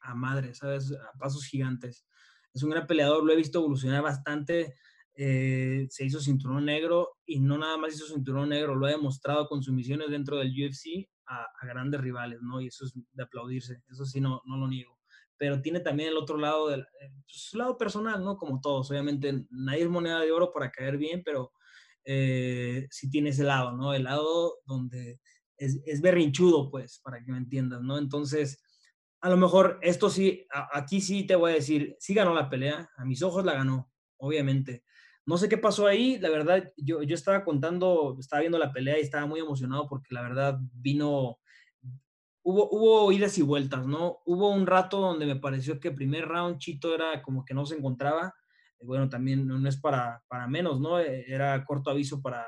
a 0.00 0.14
madre, 0.14 0.54
¿sabes? 0.54 0.92
A 0.92 1.18
pasos 1.18 1.46
gigantes. 1.46 2.06
Es 2.52 2.62
un 2.62 2.70
gran 2.70 2.86
peleador, 2.86 3.24
lo 3.24 3.32
he 3.32 3.36
visto 3.36 3.58
evolucionar 3.58 4.02
bastante 4.02 4.74
eh, 5.14 5.86
se 5.90 6.06
hizo 6.06 6.20
cinturón 6.20 6.64
negro 6.64 7.18
y 7.26 7.38
no 7.38 7.58
nada 7.58 7.76
más 7.76 7.94
hizo 7.94 8.06
cinturón 8.06 8.48
negro, 8.48 8.74
lo 8.74 8.86
ha 8.86 8.90
demostrado 8.90 9.46
con 9.46 9.62
sus 9.62 9.74
misiones 9.74 10.10
dentro 10.10 10.38
del 10.38 10.50
UFC 10.50 11.06
a, 11.26 11.46
grandes 11.66 12.00
rivales, 12.00 12.40
¿no? 12.40 12.60
Y 12.60 12.68
eso 12.68 12.86
es 12.86 12.94
de 12.94 13.22
aplaudirse, 13.22 13.82
eso 13.90 14.06
sí, 14.06 14.20
no, 14.20 14.40
no 14.46 14.56
lo 14.56 14.68
niego. 14.68 14.98
Pero 15.36 15.60
tiene 15.60 15.80
también 15.80 16.10
el 16.10 16.16
otro 16.16 16.38
lado, 16.38 16.68
del, 16.68 16.80
eh, 16.80 17.12
pues, 17.24 17.42
su 17.42 17.58
lado 17.58 17.76
personal, 17.76 18.24
¿no? 18.24 18.36
Como 18.36 18.60
todos, 18.60 18.90
obviamente 18.90 19.46
nadie 19.50 19.82
es 19.82 19.90
moneda 19.90 20.20
de 20.20 20.32
oro 20.32 20.50
para 20.52 20.70
caer 20.70 20.96
bien, 20.96 21.22
pero 21.24 21.52
eh, 22.04 22.86
sí 22.90 23.10
tiene 23.10 23.30
ese 23.30 23.44
lado, 23.44 23.72
¿no? 23.72 23.94
El 23.94 24.04
lado 24.04 24.58
donde 24.64 25.20
es, 25.56 25.80
es 25.86 26.00
berrinchudo, 26.00 26.70
pues, 26.70 27.00
para 27.02 27.22
que 27.24 27.32
me 27.32 27.38
entiendas, 27.38 27.82
¿no? 27.82 27.98
Entonces, 27.98 28.62
a 29.22 29.30
lo 29.30 29.36
mejor 29.36 29.78
esto 29.82 30.10
sí, 30.10 30.46
aquí 30.72 31.00
sí 31.00 31.24
te 31.24 31.36
voy 31.36 31.52
a 31.52 31.54
decir, 31.54 31.96
sí 32.00 32.12
ganó 32.12 32.34
la 32.34 32.50
pelea, 32.50 32.90
a 32.96 33.04
mis 33.04 33.22
ojos 33.22 33.44
la 33.44 33.54
ganó, 33.54 33.90
obviamente. 34.16 34.84
No 35.24 35.38
sé 35.38 35.48
qué 35.48 35.56
pasó 35.56 35.86
ahí, 35.86 36.18
la 36.18 36.28
verdad, 36.28 36.72
yo, 36.76 37.04
yo 37.04 37.14
estaba 37.14 37.44
contando, 37.44 38.16
estaba 38.18 38.40
viendo 38.40 38.58
la 38.58 38.72
pelea 38.72 38.98
y 38.98 39.02
estaba 39.02 39.26
muy 39.26 39.38
emocionado 39.38 39.86
porque 39.88 40.12
la 40.12 40.22
verdad 40.22 40.58
vino, 40.72 41.38
hubo, 42.42 42.68
hubo 42.70 43.12
idas 43.12 43.38
y 43.38 43.42
vueltas, 43.42 43.86
¿no? 43.86 44.18
Hubo 44.26 44.50
un 44.50 44.66
rato 44.66 44.98
donde 44.98 45.26
me 45.26 45.36
pareció 45.36 45.78
que 45.78 45.88
el 45.88 45.94
primer 45.94 46.26
round 46.26 46.58
Chito 46.58 46.92
era 46.92 47.22
como 47.22 47.44
que 47.44 47.54
no 47.54 47.64
se 47.64 47.76
encontraba, 47.76 48.34
bueno, 48.82 49.08
también 49.08 49.46
no, 49.46 49.68
es 49.68 49.80
para, 49.80 50.22
para 50.28 50.46
menos, 50.46 50.80
¿no? 50.80 51.00
E, 51.00 51.24
era 51.26 51.64
corto 51.64 51.90
aviso 51.90 52.20
para 52.20 52.46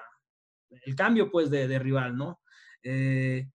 el 0.85 0.95
cambio, 0.95 1.30
pues, 1.30 1.51
de, 1.51 1.68
de 1.68 1.78
rival, 1.78 2.16
¿no? 2.16 2.41
Eh, 2.82 3.49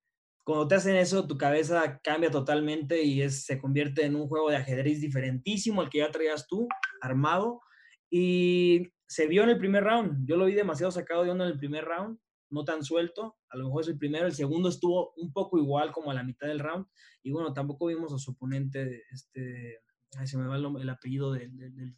cuando 0.44 0.68
te 0.68 0.76
hacen 0.76 0.96
eso, 0.96 1.28
tu 1.28 1.38
cabeza 1.38 2.00
cambia 2.04 2.32
totalmente 2.32 3.04
y 3.04 3.22
es, 3.22 3.46
se 3.46 3.60
convierte 3.60 4.06
en 4.06 4.16
un 4.16 4.28
juego 4.28 4.50
de 4.50 4.58
ajedrez 4.58 5.00
diferentísimo 5.00 5.82
al 5.82 5.90
que 5.90 6.00
ya 6.00 6.10
traías 6.10 6.48
tú, 6.48 6.68
armado. 7.02 7.62
Y 8.10 8.88
se 9.08 9.28
vio 9.28 9.44
en 9.44 9.50
el 9.50 9.60
primer 9.60 9.84
round. 9.84 10.28
Yo 10.28 10.38
lo 10.38 10.46
vi 10.46 10.54
demasiado 10.54 10.92
sacado 10.92 11.24
de 11.24 11.30
onda 11.30 11.46
en 11.46 11.52
el 11.52 11.60
primer 11.60 11.86
round, 11.86 12.18
no 12.50 12.64
tan 12.66 12.84
suelto. 12.84 13.38
A 13.50 13.58
lo 13.58 13.66
mejor 13.66 13.84
es 13.84 13.90
el 13.90 14.00
primero. 14.00 14.26
El 14.26 14.34
segundo 14.34 14.70
estuvo 14.70 15.14
un 15.18 15.32
poco 15.32 15.60
igual 15.60 15.92
como 15.92 16.10
a 16.10 16.16
la 16.16 16.24
mitad 16.24 16.48
del 16.48 16.60
round. 16.60 16.88
Y 17.22 17.32
bueno, 17.32 17.54
tampoco 17.54 17.86
vimos 17.86 18.12
a 18.12 18.18
su 18.18 18.32
oponente, 18.32 19.04
este, 19.12 19.82
ay, 20.18 20.26
se 20.26 20.38
me 20.40 20.48
va 20.48 20.56
el, 20.58 20.90
apellido 20.90 21.32
del... 21.32 21.56
del, 21.58 21.76
del 21.76 21.96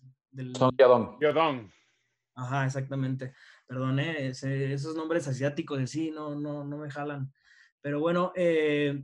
Son 0.57 0.71
Yadong. 0.77 1.71
Ajá, 2.36 2.65
exactamente. 2.65 3.34
Perdón, 3.67 3.99
esos 3.99 4.95
nombres 4.95 5.27
asiáticos 5.27 5.79
de 5.79 5.88
sí 5.88 6.11
no, 6.11 6.36
no, 6.36 6.63
no 6.63 6.77
me 6.77 6.89
jalan. 6.89 7.32
Pero 7.82 7.99
bueno, 7.99 8.32
eh, 8.36 9.03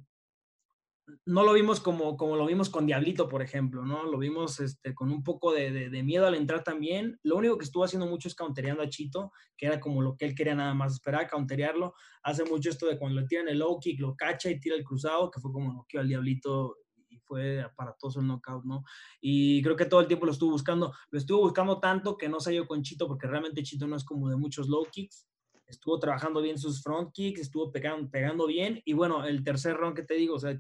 no 1.26 1.44
lo 1.44 1.54
vimos 1.54 1.80
como, 1.80 2.18
como 2.18 2.36
lo 2.36 2.46
vimos 2.46 2.70
con 2.70 2.86
Diablito, 2.86 3.30
por 3.30 3.42
ejemplo, 3.42 3.86
¿no? 3.86 4.04
Lo 4.04 4.18
vimos 4.18 4.60
este, 4.60 4.94
con 4.94 5.12
un 5.12 5.24
poco 5.24 5.54
de, 5.54 5.90
miedo 6.04 6.28
al 6.28 6.36
entrar 6.36 6.64
también. 6.64 7.18
Lo 7.24 7.38
único 7.38 7.58
que 7.58 7.66
estuvo 7.66 7.84
haciendo 7.84 8.08
mucho 8.08 8.28
es 8.28 8.36
countereando 8.36 8.84
a 8.84 8.90
Chito, 8.90 9.32
que 9.58 9.68
era 9.68 9.80
como 9.80 10.02
lo 10.02 10.18
que 10.18 10.26
él 10.26 10.36
quería 10.36 10.56
nada 10.56 10.74
más, 10.74 10.94
esperar 10.94 11.30
counterearlo. 11.30 11.94
Hace 12.24 12.44
mucho 12.44 12.70
esto 12.70 12.88
de 12.88 12.98
cuando 12.98 13.22
le 13.22 13.28
tiran 13.28 13.48
el 13.48 13.60
low 13.60 13.80
kick, 13.80 14.00
lo 14.00 14.16
cacha 14.16 14.50
y 14.50 14.60
tira 14.60 14.76
el 14.76 14.84
cruzado, 14.84 15.32
que 15.32 15.40
fue 15.40 15.52
como 15.52 15.74
noqueó 15.74 16.02
al 16.02 16.08
Diablito 16.08 16.76
fue 17.28 17.62
aparatoso 17.62 18.20
el 18.20 18.28
knockout, 18.28 18.66
¿no? 18.66 18.84
Y 19.22 19.62
creo 19.62 19.76
que 19.76 19.86
todo 19.86 20.00
el 20.00 20.08
tiempo 20.08 20.26
lo 20.26 20.32
estuvo 20.32 20.52
buscando. 20.52 20.94
Lo 21.12 21.20
estuvo 21.20 21.42
buscando 21.42 21.80
tanto 21.80 22.18
que 22.18 22.30
no 22.30 22.40
salió 22.40 22.66
con 22.66 22.82
Chito, 22.82 23.08
porque 23.08 23.28
realmente 23.28 23.64
Chito 23.64 23.88
no 23.88 23.96
es 23.96 24.04
como 24.04 24.30
de 24.30 24.38
muchos 24.38 24.68
low 24.68 24.86
kicks 24.92 25.28
estuvo 25.68 26.00
trabajando 26.00 26.42
bien 26.42 26.58
sus 26.58 26.82
front 26.82 27.12
kicks, 27.12 27.42
estuvo 27.42 27.72
pegando, 27.72 28.10
pegando 28.10 28.48
bien. 28.48 28.82
Y 28.86 28.94
bueno, 28.94 29.26
el 29.26 29.44
tercer 29.44 29.76
round 29.76 29.96
que 29.96 30.04
te 30.04 30.16
digo, 30.16 30.36
o 30.36 30.40
sea, 30.40 30.60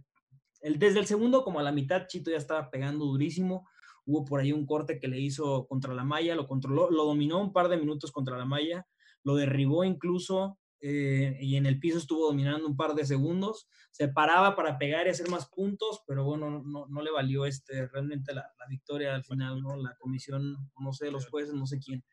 el, 0.61 0.79
desde 0.79 0.99
el 0.99 1.05
segundo 1.05 1.43
como 1.43 1.59
a 1.59 1.63
la 1.63 1.71
mitad, 1.71 2.07
Chito 2.07 2.29
ya 2.29 2.37
estaba 2.37 2.69
pegando 2.69 3.05
durísimo. 3.05 3.67
Hubo 4.05 4.25
por 4.25 4.39
ahí 4.39 4.51
un 4.51 4.65
corte 4.65 4.99
que 4.99 5.07
le 5.07 5.19
hizo 5.19 5.67
contra 5.67 5.93
la 5.93 6.03
malla, 6.03 6.35
lo 6.35 6.47
controló, 6.47 6.89
lo 6.89 7.05
dominó 7.05 7.39
un 7.39 7.53
par 7.53 7.67
de 7.69 7.77
minutos 7.77 8.11
contra 8.11 8.37
la 8.37 8.45
malla, 8.45 8.87
lo 9.23 9.35
derribó 9.35 9.83
incluso 9.83 10.57
eh, 10.79 11.37
y 11.41 11.55
en 11.55 11.65
el 11.65 11.79
piso 11.79 11.97
estuvo 11.97 12.27
dominando 12.27 12.67
un 12.67 12.77
par 12.77 12.93
de 12.93 13.05
segundos. 13.05 13.67
Se 13.91 14.07
paraba 14.07 14.55
para 14.55 14.77
pegar 14.77 15.07
y 15.07 15.09
hacer 15.09 15.29
más 15.29 15.47
puntos, 15.47 16.03
pero 16.07 16.23
bueno, 16.23 16.63
no, 16.63 16.87
no 16.87 17.01
le 17.01 17.11
valió 17.11 17.45
este, 17.45 17.87
realmente 17.87 18.33
la, 18.33 18.51
la, 18.59 18.67
victoria 18.67 19.15
al 19.15 19.23
final, 19.23 19.61
¿no? 19.61 19.75
La 19.75 19.95
comisión, 19.97 20.69
no 20.79 20.93
sé, 20.93 21.09
los 21.11 21.27
jueces, 21.27 21.53
no 21.53 21.65
sé 21.65 21.79
quién 21.79 22.03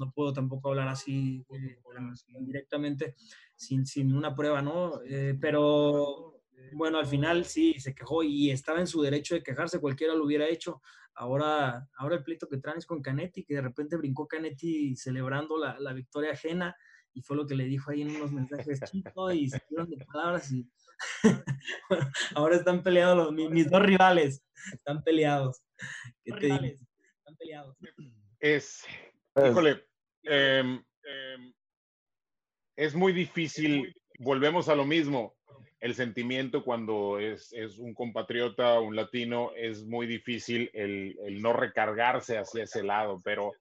no 0.00 0.10
puedo 0.10 0.32
tampoco 0.32 0.70
hablar 0.70 0.88
así 0.88 1.44
eh, 1.50 1.78
directamente 2.40 3.14
sin, 3.54 3.84
sin, 3.84 4.16
una 4.16 4.34
prueba, 4.34 4.62
¿no? 4.62 5.00
Eh, 5.04 5.36
pero 5.38 6.40
bueno, 6.72 6.98
al 6.98 7.06
final 7.06 7.44
sí, 7.44 7.78
se 7.78 7.94
quejó 7.94 8.22
y 8.22 8.50
estaba 8.50 8.80
en 8.80 8.86
su 8.86 9.02
derecho 9.02 9.34
de 9.34 9.42
quejarse, 9.42 9.78
cualquiera 9.78 10.14
lo 10.14 10.24
hubiera 10.24 10.48
hecho. 10.48 10.80
Ahora, 11.14 11.86
ahora 11.98 12.16
el 12.16 12.24
pleito 12.24 12.48
que 12.48 12.56
traen 12.56 12.78
es 12.78 12.86
con 12.86 13.02
Canetti, 13.02 13.44
que 13.44 13.54
de 13.54 13.60
repente 13.60 13.96
brincó 13.96 14.26
Canetti 14.26 14.96
celebrando 14.96 15.58
la, 15.58 15.78
la 15.78 15.92
victoria 15.92 16.32
ajena 16.32 16.74
y 17.14 17.22
fue 17.22 17.36
lo 17.36 17.46
que 17.46 17.54
le 17.54 17.64
dijo 17.64 17.90
ahí 17.90 18.02
en 18.02 18.16
unos 18.16 18.32
mensajes 18.32 18.80
chicos 18.90 19.34
y 19.34 19.48
se 19.48 19.62
dieron 19.68 19.88
de 19.90 20.04
palabras 20.04 20.50
y 20.52 20.68
ahora 22.34 22.56
están 22.56 22.82
peleados 22.82 23.16
los, 23.16 23.50
mis, 23.50 23.70
dos 23.70 23.82
rivales, 23.82 24.42
están 24.72 25.02
peleados. 25.02 25.62
¿Qué 26.24 26.32
te 26.32 26.46
Están 26.46 27.36
peleados. 27.38 27.76
Es, 28.38 28.84
híjole, 29.36 29.84
em, 30.24 30.82
es 32.76 32.94
muy 32.94 33.12
difícil, 33.12 33.94
volvemos 34.18 34.68
a 34.68 34.74
lo 34.74 34.84
mismo, 34.84 35.36
el 35.80 35.94
sentimiento 35.94 36.62
cuando 36.62 37.18
es, 37.18 37.52
un 37.78 37.94
compatriota, 37.94 38.80
un 38.80 38.94
latino, 38.94 39.52
es 39.56 39.84
muy 39.84 40.06
difícil 40.06 40.70
el, 40.74 41.16
no 41.40 41.52
recargarse 41.54 42.38
hacia 42.38 42.64
ese 42.64 42.82
lado, 42.82 43.20
pero 43.24 43.52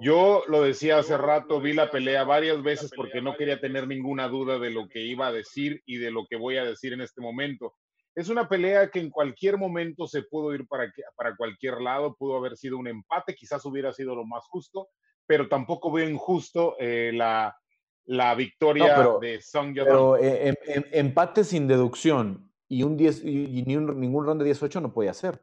yo 0.00 0.42
lo 0.48 0.62
decía 0.62 0.98
hace 0.98 1.16
rato, 1.16 1.60
vi 1.60 1.72
la 1.72 1.90
pelea 1.90 2.24
varias 2.24 2.62
veces 2.62 2.90
porque 2.94 3.22
no 3.22 3.36
quería 3.36 3.60
tener 3.60 3.88
ninguna 3.88 4.28
duda 4.28 4.58
de 4.58 4.70
lo 4.70 4.88
que 4.88 5.00
iba 5.00 5.28
a 5.28 5.32
decir 5.32 5.82
y 5.86 5.96
de 5.96 6.10
lo 6.10 6.26
que 6.26 6.36
voy 6.36 6.58
a 6.58 6.64
decir 6.64 6.92
en 6.92 7.00
este 7.00 7.20
momento. 7.20 7.74
Es 8.14 8.28
una 8.28 8.48
pelea 8.48 8.90
que 8.90 9.00
en 9.00 9.10
cualquier 9.10 9.58
momento 9.58 10.06
se 10.06 10.22
pudo 10.22 10.54
ir 10.54 10.66
para, 10.66 10.90
para 11.16 11.36
cualquier 11.36 11.80
lado, 11.80 12.14
pudo 12.14 12.36
haber 12.36 12.56
sido 12.56 12.78
un 12.78 12.88
empate, 12.88 13.34
quizás 13.34 13.64
hubiera 13.64 13.92
sido 13.92 14.14
lo 14.14 14.24
más 14.24 14.44
justo, 14.48 14.88
pero 15.26 15.48
tampoco 15.48 15.90
veo 15.92 16.08
injusto 16.08 16.76
eh, 16.78 17.12
la, 17.14 17.54
la, 18.04 18.34
victoria 18.34 19.18
de 19.20 19.40
Song 19.40 19.74
Yadong. 19.74 19.86
Pero 19.86 20.16
eh, 20.16 20.48
em, 20.48 20.54
em, 20.66 20.84
empate 20.92 21.44
sin 21.44 21.66
deducción 21.66 22.50
y, 22.68 22.82
un 22.82 22.96
10, 22.96 23.24
y, 23.24 23.62
ni 23.66 23.76
un, 23.76 23.98
ningún 24.00 24.24
round 24.24 24.40
de 24.40 24.46
18 24.46 24.80
no 24.80 24.92
podía 24.92 25.12
ser. 25.12 25.42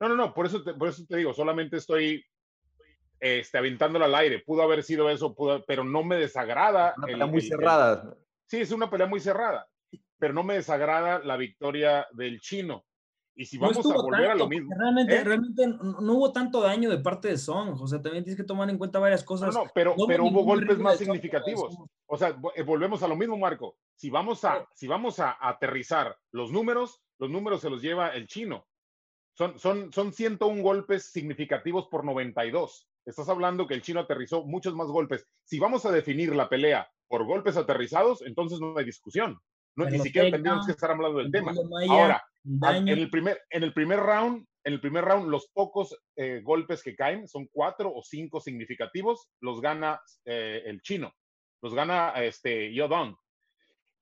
No, 0.00 0.08
no, 0.08 0.16
no, 0.16 0.34
por 0.34 0.46
eso 0.46 0.62
te, 0.62 0.74
por 0.74 0.88
eso 0.88 1.04
te 1.08 1.16
digo, 1.16 1.32
solamente 1.32 1.78
estoy 1.78 2.22
este, 3.20 3.58
aventándolo 3.58 4.04
al 4.04 4.14
aire. 4.14 4.40
Pudo 4.40 4.62
haber 4.62 4.82
sido 4.82 5.10
eso, 5.10 5.34
pudo, 5.34 5.64
pero 5.66 5.84
no 5.84 6.04
me 6.04 6.16
desagrada. 6.16 6.94
Una 6.96 7.06
pelea 7.06 7.26
muy 7.26 7.40
cerrada. 7.40 8.16
sí, 8.46 8.60
es 8.60 8.72
una 8.72 8.90
pelea 8.90 9.06
muy 9.06 9.20
cerrada, 9.20 9.68
pero 10.18 10.32
no 10.32 10.42
me 10.42 10.54
desagrada 10.54 11.20
la 11.20 11.36
victoria 11.36 12.06
del 12.12 12.40
chino. 12.40 12.84
Y 13.38 13.44
si 13.44 13.58
vamos 13.58 13.76
a 13.78 13.94
volver 13.94 14.30
a 14.30 14.34
lo 14.34 14.48
mismo. 14.48 14.74
Realmente, 14.74 15.14
¿eh? 15.14 15.22
realmente 15.22 15.66
no 15.66 16.14
hubo 16.14 16.32
tanto 16.32 16.62
daño 16.62 16.88
de 16.88 16.98
parte 16.98 17.28
de 17.28 17.36
Song. 17.36 17.78
O 17.78 17.86
sea, 17.86 18.00
también 18.00 18.24
tienes 18.24 18.40
que 18.40 18.46
tomar 18.46 18.70
en 18.70 18.78
cuenta 18.78 18.98
varias 18.98 19.22
cosas. 19.22 19.54
No, 19.54 19.64
no, 19.64 19.70
pero, 19.74 19.94
pero 20.08 20.24
hubo 20.24 20.42
golpes 20.42 20.78
más 20.78 20.96
significativos. 20.96 21.76
O 22.06 22.16
sea, 22.16 22.34
eh, 22.54 22.62
volvemos 22.62 23.02
a 23.02 23.08
lo 23.08 23.14
mismo, 23.14 23.36
Marco. 23.36 23.76
Si 23.94 24.08
vamos 24.08 24.42
a, 24.46 24.66
si 24.72 24.86
vamos 24.86 25.20
a 25.20 25.36
aterrizar 25.38 26.16
los 26.32 26.50
números, 26.50 27.02
los 27.18 27.28
números 27.28 27.60
se 27.60 27.68
los 27.68 27.82
lleva 27.82 28.08
el 28.08 28.26
chino. 28.26 28.66
Son, 29.34 29.58
son, 29.58 29.92
son 29.92 30.14
101 30.14 30.62
golpes 30.62 31.12
significativos 31.12 31.88
por 31.88 32.06
92. 32.06 32.88
Estás 33.06 33.28
hablando 33.28 33.68
que 33.68 33.74
el 33.74 33.82
chino 33.82 34.00
aterrizó 34.00 34.44
muchos 34.44 34.74
más 34.74 34.88
golpes. 34.88 35.26
Si 35.44 35.60
vamos 35.60 35.86
a 35.86 35.92
definir 35.92 36.34
la 36.34 36.48
pelea 36.48 36.90
por 37.06 37.24
golpes 37.24 37.56
aterrizados, 37.56 38.20
entonces 38.22 38.58
no 38.60 38.76
hay 38.76 38.84
discusión. 38.84 39.38
No, 39.76 39.84
ni 39.84 40.00
siquiera 40.00 40.30
tendríamos 40.30 40.66
que 40.66 40.72
estar 40.72 40.90
hablando 40.90 41.18
del 41.18 41.30
tema. 41.30 41.52
Ahora, 41.88 42.24
en 42.44 42.88
el, 42.88 43.08
primer, 43.08 43.40
en 43.50 43.62
el 43.62 43.72
primer 43.72 44.00
round, 44.00 44.44
en 44.64 44.72
el 44.72 44.80
primer 44.80 45.04
round, 45.04 45.28
los 45.28 45.48
pocos 45.52 45.96
eh, 46.16 46.40
golpes 46.42 46.82
que 46.82 46.96
caen, 46.96 47.28
son 47.28 47.46
cuatro 47.52 47.92
o 47.94 48.02
cinco 48.02 48.40
significativos, 48.40 49.28
los 49.40 49.60
gana 49.60 50.00
eh, 50.24 50.62
el 50.66 50.80
chino, 50.82 51.12
los 51.62 51.74
gana 51.74 52.10
este 52.16 52.72
Yodong. 52.72 53.16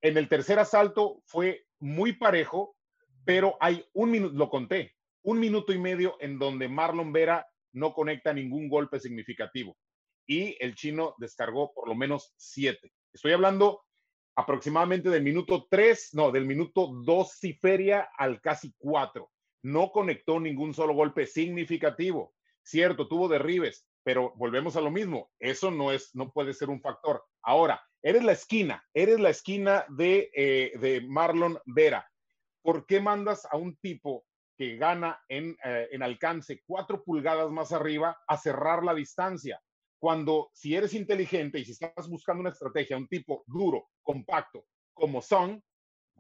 En 0.00 0.16
el 0.16 0.28
tercer 0.28 0.58
asalto 0.58 1.20
fue 1.26 1.66
muy 1.80 2.12
parejo, 2.12 2.76
pero 3.24 3.56
hay 3.60 3.84
un 3.92 4.10
minuto, 4.10 4.34
lo 4.34 4.48
conté, 4.48 4.94
un 5.22 5.40
minuto 5.40 5.72
y 5.72 5.78
medio 5.78 6.16
en 6.20 6.38
donde 6.38 6.68
Marlon 6.68 7.12
Vera 7.12 7.46
no 7.74 7.92
conecta 7.92 8.32
ningún 8.32 8.68
golpe 8.68 8.98
significativo 8.98 9.76
y 10.26 10.56
el 10.60 10.74
chino 10.74 11.14
descargó 11.18 11.72
por 11.74 11.88
lo 11.88 11.94
menos 11.94 12.32
siete. 12.36 12.92
Estoy 13.12 13.32
hablando 13.32 13.84
aproximadamente 14.36 15.10
del 15.10 15.22
minuto 15.22 15.66
3, 15.70 16.10
no, 16.14 16.30
del 16.32 16.46
minuto 16.46 16.90
2 17.04 17.44
y 17.44 17.52
feria 17.54 18.08
al 18.16 18.40
casi 18.40 18.74
4. 18.78 19.30
No 19.62 19.90
conectó 19.92 20.40
ningún 20.40 20.74
solo 20.74 20.94
golpe 20.94 21.26
significativo. 21.26 22.34
Cierto, 22.62 23.08
tuvo 23.08 23.28
derribes, 23.28 23.86
pero 24.02 24.34
volvemos 24.36 24.76
a 24.76 24.80
lo 24.80 24.90
mismo. 24.90 25.30
Eso 25.38 25.70
no 25.70 25.92
es, 25.92 26.14
no 26.14 26.32
puede 26.32 26.52
ser 26.52 26.70
un 26.70 26.80
factor. 26.80 27.24
Ahora, 27.42 27.82
eres 28.02 28.24
la 28.24 28.32
esquina, 28.32 28.84
eres 28.92 29.20
la 29.20 29.30
esquina 29.30 29.84
de, 29.88 30.30
eh, 30.34 30.72
de 30.78 31.02
Marlon 31.02 31.58
Vera. 31.66 32.08
¿Por 32.62 32.86
qué 32.86 33.00
mandas 33.00 33.46
a 33.50 33.56
un 33.56 33.76
tipo 33.76 34.24
que 34.56 34.76
gana 34.76 35.20
en, 35.28 35.56
eh, 35.64 35.88
en 35.92 36.02
alcance 36.02 36.62
cuatro 36.66 37.02
pulgadas 37.02 37.50
más 37.50 37.72
arriba 37.72 38.18
a 38.26 38.36
cerrar 38.36 38.84
la 38.84 38.94
distancia? 38.94 39.60
cuando 40.04 40.50
si 40.52 40.74
eres 40.74 40.92
inteligente 40.92 41.58
y 41.58 41.64
si 41.64 41.72
estás 41.72 42.10
buscando 42.10 42.42
una 42.42 42.50
estrategia, 42.50 42.94
un 42.94 43.08
tipo 43.08 43.42
duro, 43.46 43.88
compacto, 44.02 44.66
como 44.92 45.22
son, 45.22 45.64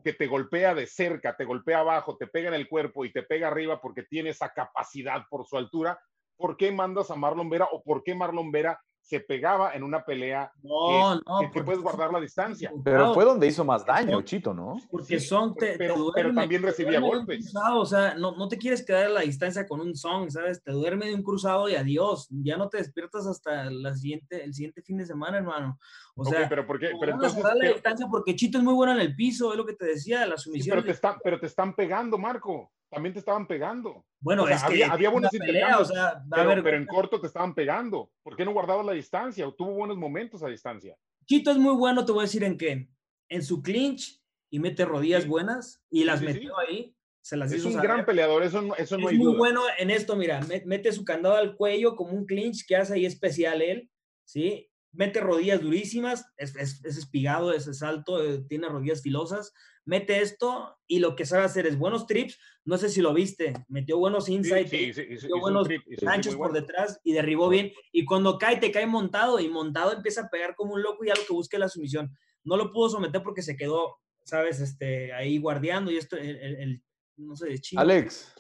que 0.02 0.14
te 0.14 0.26
golpea 0.26 0.74
de 0.74 0.86
cerca, 0.86 1.36
te 1.36 1.44
golpea 1.44 1.80
abajo, 1.80 2.16
te 2.16 2.26
pega 2.26 2.48
en 2.48 2.54
el 2.54 2.66
cuerpo 2.66 3.04
y 3.04 3.12
te 3.12 3.24
pega 3.24 3.48
arriba 3.48 3.82
porque 3.82 4.04
tiene 4.04 4.30
esa 4.30 4.54
capacidad 4.54 5.26
por 5.28 5.46
su 5.46 5.58
altura, 5.58 6.00
¿por 6.38 6.56
qué 6.56 6.72
mandas 6.72 7.10
a 7.10 7.14
Marlon 7.14 7.50
Vera 7.50 7.68
o 7.72 7.82
por 7.82 8.02
qué 8.02 8.14
Marlon 8.14 8.50
Vera 8.50 8.80
se 9.04 9.20
pegaba 9.20 9.74
en 9.74 9.82
una 9.82 10.02
pelea 10.02 10.50
no, 10.62 11.18
que, 11.18 11.30
no, 11.30 11.52
que, 11.52 11.62
puedes 11.62 11.82
guardar 11.82 12.10
la 12.10 12.20
distancia. 12.20 12.72
Pero 12.82 13.12
fue 13.12 13.26
donde 13.26 13.46
hizo 13.46 13.62
más 13.62 13.84
daño, 13.84 14.22
Chito, 14.22 14.54
¿no? 14.54 14.76
Porque 14.90 15.20
Son 15.20 15.54
te, 15.54 15.76
pero, 15.76 15.92
te 15.92 16.00
duerme, 16.00 16.22
pero, 16.22 16.34
también 16.34 16.62
recibía 16.62 17.00
golpes. 17.00 17.50
Cruzado, 17.52 17.80
o 17.80 17.86
sea, 17.86 18.14
no, 18.14 18.34
no 18.34 18.48
te 18.48 18.56
quieres 18.56 18.82
quedar 18.82 19.04
a 19.04 19.10
la 19.10 19.20
distancia 19.20 19.66
con 19.66 19.82
un 19.82 19.94
Son, 19.94 20.30
¿sabes? 20.30 20.62
Te 20.62 20.72
duerme 20.72 21.08
de 21.08 21.14
un 21.14 21.22
cruzado 21.22 21.68
y 21.68 21.74
adiós. 21.74 22.28
Ya 22.30 22.56
no 22.56 22.70
te 22.70 22.78
despiertas 22.78 23.26
hasta 23.26 23.70
la 23.70 23.94
siguiente, 23.94 24.42
el 24.42 24.54
siguiente 24.54 24.80
fin 24.80 24.96
de 24.96 25.04
semana, 25.04 25.36
hermano. 25.36 25.78
O 26.16 26.24
sea, 26.24 26.38
okay, 26.38 26.48
pero 26.48 26.66
¿por 26.66 26.80
qué? 26.80 26.92
Pero 26.98 27.12
entonces, 27.12 27.42
la 27.42 27.54
pero, 27.60 27.74
distancia 27.74 28.06
porque 28.10 28.34
Chito 28.34 28.56
es 28.56 28.64
muy 28.64 28.72
bueno 28.72 28.94
en 28.94 29.00
el 29.00 29.14
piso, 29.14 29.52
es 29.52 29.58
lo 29.58 29.66
que 29.66 29.74
te 29.74 29.84
decía, 29.84 30.24
la 30.24 30.38
sumisión. 30.38 30.64
Sí, 30.64 30.70
pero, 30.70 30.84
te 30.84 30.92
están, 30.92 31.16
pero 31.22 31.38
te 31.38 31.46
están 31.46 31.74
pegando, 31.74 32.16
Marco 32.16 32.72
también 32.94 33.12
te 33.12 33.18
estaban 33.18 33.46
pegando. 33.46 34.06
Bueno, 34.20 34.44
o 34.44 34.46
sea, 34.46 34.56
es 34.56 34.62
había, 34.62 34.86
que 34.86 34.92
había 34.92 35.10
buenos 35.10 35.30
pelea, 35.30 35.78
o 35.78 35.84
sea, 35.84 36.22
pero, 36.30 36.62
pero, 36.62 36.76
en 36.76 36.86
corto 36.86 37.20
te 37.20 37.26
estaban 37.26 37.54
pegando. 37.54 38.10
¿Por 38.22 38.36
qué 38.36 38.44
no 38.44 38.52
guardabas 38.52 38.86
la 38.86 38.92
distancia? 38.92 39.46
¿O 39.46 39.54
tuvo 39.54 39.72
buenos 39.72 39.96
momentos 39.96 40.42
a 40.42 40.48
distancia? 40.48 40.96
Chito 41.26 41.50
es 41.50 41.58
muy 41.58 41.74
bueno, 41.74 42.04
te 42.04 42.12
voy 42.12 42.20
a 42.20 42.24
decir 42.24 42.44
en 42.44 42.56
qué. 42.56 42.88
En 43.28 43.42
su 43.42 43.62
clinch 43.62 44.22
y 44.50 44.60
mete 44.60 44.84
rodillas 44.84 45.24
sí. 45.24 45.28
buenas 45.28 45.82
y 45.90 46.04
las 46.04 46.20
sí, 46.20 46.26
metió 46.26 46.58
ahí. 46.58 46.94
Se 47.20 47.36
las 47.36 47.50
es 47.50 47.58
hizo 47.58 47.68
un 47.68 47.74
saber. 47.74 47.90
gran 47.90 48.06
peleador, 48.06 48.42
eso 48.42 48.60
no, 48.60 48.74
eso 48.76 48.98
no 48.98 49.08
es 49.08 49.12
hay 49.12 49.18
muy 49.18 49.26
duda. 49.26 49.38
bueno 49.38 49.62
en 49.78 49.90
esto, 49.90 50.14
mira, 50.14 50.40
mete 50.66 50.92
su 50.92 51.04
candado 51.04 51.36
al 51.36 51.56
cuello 51.56 51.96
como 51.96 52.12
un 52.12 52.26
clinch 52.26 52.66
que 52.66 52.76
hace 52.76 52.94
ahí 52.94 53.06
especial 53.06 53.62
él, 53.62 53.90
¿sí? 54.24 54.70
Mete 54.92 55.20
rodillas 55.20 55.60
durísimas, 55.60 56.26
es, 56.36 56.54
es, 56.54 56.84
es 56.84 56.98
espigado, 56.98 57.52
es, 57.52 57.66
es 57.66 57.82
alto, 57.82 58.22
eh, 58.22 58.44
tiene 58.46 58.68
rodillas 58.68 59.02
filosas, 59.02 59.52
mete 59.84 60.20
esto 60.20 60.76
y 60.86 60.98
lo 60.98 61.14
que 61.16 61.26
sabe 61.26 61.44
hacer 61.44 61.66
es 61.66 61.78
buenos 61.78 62.06
trips, 62.06 62.38
no 62.64 62.78
sé 62.78 62.88
si 62.88 63.00
lo 63.00 63.12
viste, 63.12 63.52
metió 63.68 63.98
buenos 63.98 64.28
insights, 64.28 64.70
sí, 64.70 64.92
sí, 64.92 65.04
sí, 65.04 65.08
metió 65.10 65.40
buenos 65.40 65.66
trip, 65.66 65.82
ganchos 66.00 66.36
por 66.36 66.52
detrás 66.52 67.00
y 67.04 67.12
derribó 67.12 67.48
bien, 67.48 67.72
y 67.92 68.04
cuando 68.04 68.38
cae, 68.38 68.56
te 68.56 68.70
cae 68.70 68.86
montado, 68.86 69.40
y 69.40 69.48
montado 69.48 69.92
empieza 69.92 70.22
a 70.22 70.30
pegar 70.30 70.54
como 70.54 70.74
un 70.74 70.82
loco 70.82 71.04
y 71.04 71.10
algo 71.10 71.24
que 71.26 71.32
busque 71.32 71.58
la 71.58 71.68
sumisión. 71.68 72.16
No 72.42 72.56
lo 72.56 72.72
pudo 72.72 72.90
someter 72.90 73.22
porque 73.22 73.42
se 73.42 73.56
quedó, 73.56 73.98
sabes, 74.24 74.60
este, 74.60 75.12
ahí 75.12 75.38
guardiando, 75.38 75.90
y 75.90 75.96
esto, 75.96 76.16
el, 76.16 76.36
el, 76.36 76.56
el 76.56 76.82
no 77.16 77.36
sé, 77.36 77.48
de 77.48 77.58
chino. 77.58 77.80
Alex. 77.80 78.34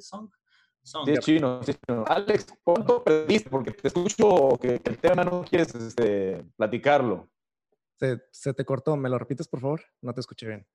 Song. 0.00 0.30
Song. 0.82 1.04
Sí, 1.06 1.12
es 1.12 1.20
chino, 1.20 1.62
sí, 1.62 1.72
chino. 1.74 2.04
Alex, 2.06 2.46
¿cuánto 2.64 3.02
perdiste? 3.04 3.50
Porque 3.50 3.72
te 3.72 3.88
escucho 3.88 4.58
que, 4.60 4.80
que 4.80 4.90
el 4.90 4.98
tema 4.98 5.24
no 5.24 5.44
quieres 5.44 5.74
este, 5.74 6.44
platicarlo. 6.56 7.28
Se, 7.96 8.20
se, 8.30 8.54
te 8.54 8.64
cortó, 8.64 8.96
¿me 8.96 9.08
lo 9.08 9.18
repites, 9.18 9.48
por 9.48 9.60
favor? 9.60 9.82
No 10.00 10.14
te 10.14 10.20
escuché 10.20 10.46
bien. 10.46 10.66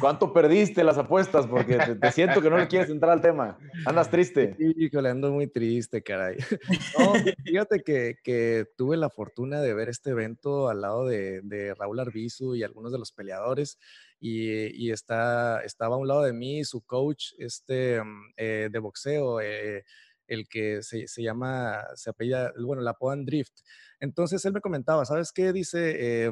¿Cuánto 0.00 0.32
perdiste 0.32 0.82
las 0.82 0.98
apuestas? 0.98 1.46
Porque 1.46 1.76
te, 1.76 1.94
te, 1.94 2.12
siento 2.12 2.42
que 2.42 2.50
no 2.50 2.58
le 2.58 2.66
quieres 2.66 2.90
entrar 2.90 3.12
al 3.12 3.20
tema. 3.20 3.58
Andas 3.86 4.10
triste. 4.10 4.56
Híjole, 4.58 5.10
ando 5.10 5.30
muy 5.30 5.46
triste, 5.46 6.02
caray. 6.02 6.36
No, 6.98 7.14
fíjate 7.44 7.82
que, 7.82 8.16
que, 8.22 8.66
tuve 8.76 8.96
la 8.96 9.08
fortuna 9.08 9.60
de 9.60 9.74
ver 9.74 9.88
este 9.88 10.10
evento 10.10 10.68
al 10.68 10.80
lado 10.80 11.06
de, 11.06 11.40
de 11.42 11.74
Raúl 11.74 12.00
Arbizu 12.00 12.56
y 12.56 12.64
algunos 12.64 12.92
de 12.92 12.98
los 12.98 13.12
peleadores. 13.12 13.78
Y, 14.20 14.86
y, 14.86 14.90
está, 14.90 15.62
estaba 15.62 15.94
a 15.94 15.98
un 15.98 16.08
lado 16.08 16.22
de 16.22 16.32
mí 16.32 16.64
su 16.64 16.82
coach 16.82 17.34
este, 17.38 18.00
eh, 18.36 18.68
de 18.70 18.78
boxeo, 18.80 19.40
eh, 19.40 19.84
el 20.26 20.48
que 20.48 20.82
se, 20.82 21.06
se, 21.06 21.22
llama, 21.22 21.84
se 21.94 22.10
apellida, 22.10 22.52
bueno, 22.58 22.82
la 22.82 22.90
apodan 22.90 23.24
Drift. 23.24 23.60
Entonces 24.00 24.44
él 24.44 24.52
me 24.52 24.60
comentaba, 24.60 25.04
¿sabes 25.04 25.32
qué? 25.32 25.52
Dice, 25.52 26.26
eh, 26.26 26.30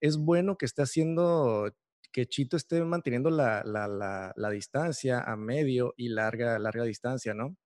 es 0.00 0.16
bueno 0.16 0.56
que 0.56 0.66
esté 0.66 0.82
haciendo 0.82 1.72
que 2.16 2.24
Chito 2.24 2.56
esté 2.56 2.82
manteniendo 2.82 3.28
la, 3.28 3.62
la, 3.62 3.86
la, 3.86 4.32
la, 4.34 4.48
distancia 4.48 5.20
a 5.20 5.36
medio 5.36 5.92
y 5.98 6.08
larga, 6.08 6.58
larga 6.58 6.84
distancia, 6.84 7.34
¿no? 7.34 7.58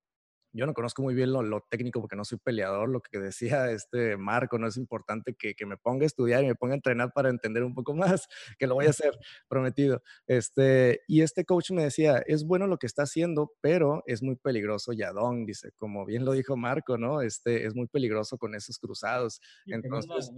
Yo 0.53 0.66
no 0.66 0.74
conozco 0.74 1.03
muy 1.03 1.14
bien 1.14 1.32
lo, 1.32 1.40
lo, 1.44 1.64
técnico 1.70 2.01
porque 2.01 2.16
no 2.16 2.24
soy 2.24 2.38
peleador, 2.38 2.88
lo 2.88 3.01
que 3.01 3.20
decía 3.32 3.70
este 3.70 4.16
Marco, 4.16 4.59
no 4.59 4.66
es 4.66 4.76
importante 4.76 5.36
que, 5.38 5.55
que, 5.55 5.66
me 5.66 5.76
ponga 5.76 6.03
a 6.03 6.07
estudiar 6.07 6.42
y 6.42 6.48
me 6.48 6.57
ponga 6.57 6.74
a 6.74 6.78
entrenar 6.78 7.12
para 7.12 7.30
entender 7.30 7.62
un 7.62 7.74
poco 7.74 7.94
más, 7.94 8.26
que 8.59 8.66
lo 8.66 8.74
voy 8.74 8.86
a 8.86 8.90
hacer, 8.90 9.16
prometido. 9.46 10.03
Este, 10.26 11.03
y 11.07 11.22
este 11.22 11.44
coach 11.44 11.70
me 11.70 11.84
decía, 11.84 12.20
es 12.26 12.44
bueno 12.44 12.66
lo 12.66 12.78
que 12.78 12.88
está 12.88 13.05
haciendo, 13.05 13.53
pero 13.61 14.03
es 14.07 14.20
muy 14.20 14.34
peligroso 14.34 14.92
Yadong, 14.92 15.46
dice, 15.46 15.70
como 15.76 16.05
bien 16.05 16.24
lo 16.24 16.32
dijo 16.32 16.57
Marco, 16.57 16.98
¿no? 16.98 17.22
Este, 17.22 17.66
es 17.66 17.76
muy 17.76 17.86
peligroso 17.86 18.36
con 18.36 18.57
esos 18.57 18.80
cruzados. 18.80 19.40
Entonces, 19.66 20.32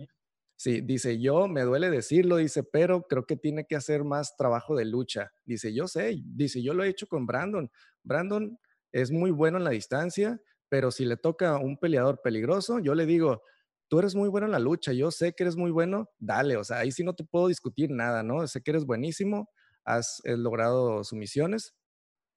Sí, 0.57 0.80
dice, 0.80 1.18
yo 1.20 1.48
me 1.48 1.62
duele 1.62 1.90
decirlo, 1.90 2.36
dice, 2.36 2.62
pero 2.62 3.03
creo 3.09 3.24
que 3.26 3.36
tiene 3.36 3.66
que 3.66 3.74
hacer 3.76 4.05
más 4.05 4.36
trabajo 4.36 4.76
de 4.76 4.84
lucha. 4.84 5.32
Dice, 5.44 5.74
yo 5.74 5.88
sé, 5.88 6.20
dice, 6.24 6.62
yo 6.62 6.72
lo 6.74 6.84
he 6.84 6.88
hecho 6.88 7.07
con 7.09 7.26
Brandon. 7.26 7.70
Brandon 8.05 8.59
es 8.92 9.11
muy 9.11 9.30
bueno 9.32 9.59
en 9.59 9.64
la 9.64 9.70
distancia, 9.70 10.40
pero 10.68 10.90
si 10.92 11.05
le 11.05 11.16
toca 11.16 11.50
a 11.50 11.59
un 11.59 11.78
peleador 11.78 12.20
peligroso, 12.22 12.78
yo 12.78 12.94
le 12.94 13.07
digo, 13.07 13.42
tú 13.88 13.98
eres 13.98 14.14
muy 14.14 14.28
bueno 14.28 14.46
en 14.46 14.53
la 14.53 14.59
lucha, 14.61 14.92
yo 14.92 15.11
sé 15.11 15.32
que 15.32 15.42
eres 15.44 15.57
muy 15.57 15.70
bueno, 15.70 16.09
dale, 16.18 16.57
o 16.57 16.64
sea, 16.64 16.78
ahí 16.78 16.92
sí 16.92 17.03
no 17.05 17.14
te 17.14 17.24
puedo 17.24 17.48
discutir 17.48 17.90
nada, 17.90 18.22
¿no? 18.22 18.46
Sé 18.46 18.62
que 18.62 18.70
eres 18.70 18.86
buenísimo, 18.86 19.50
has 19.84 20.20
eh, 20.24 20.36
logrado 20.36 21.03
sumisiones, 21.05 21.74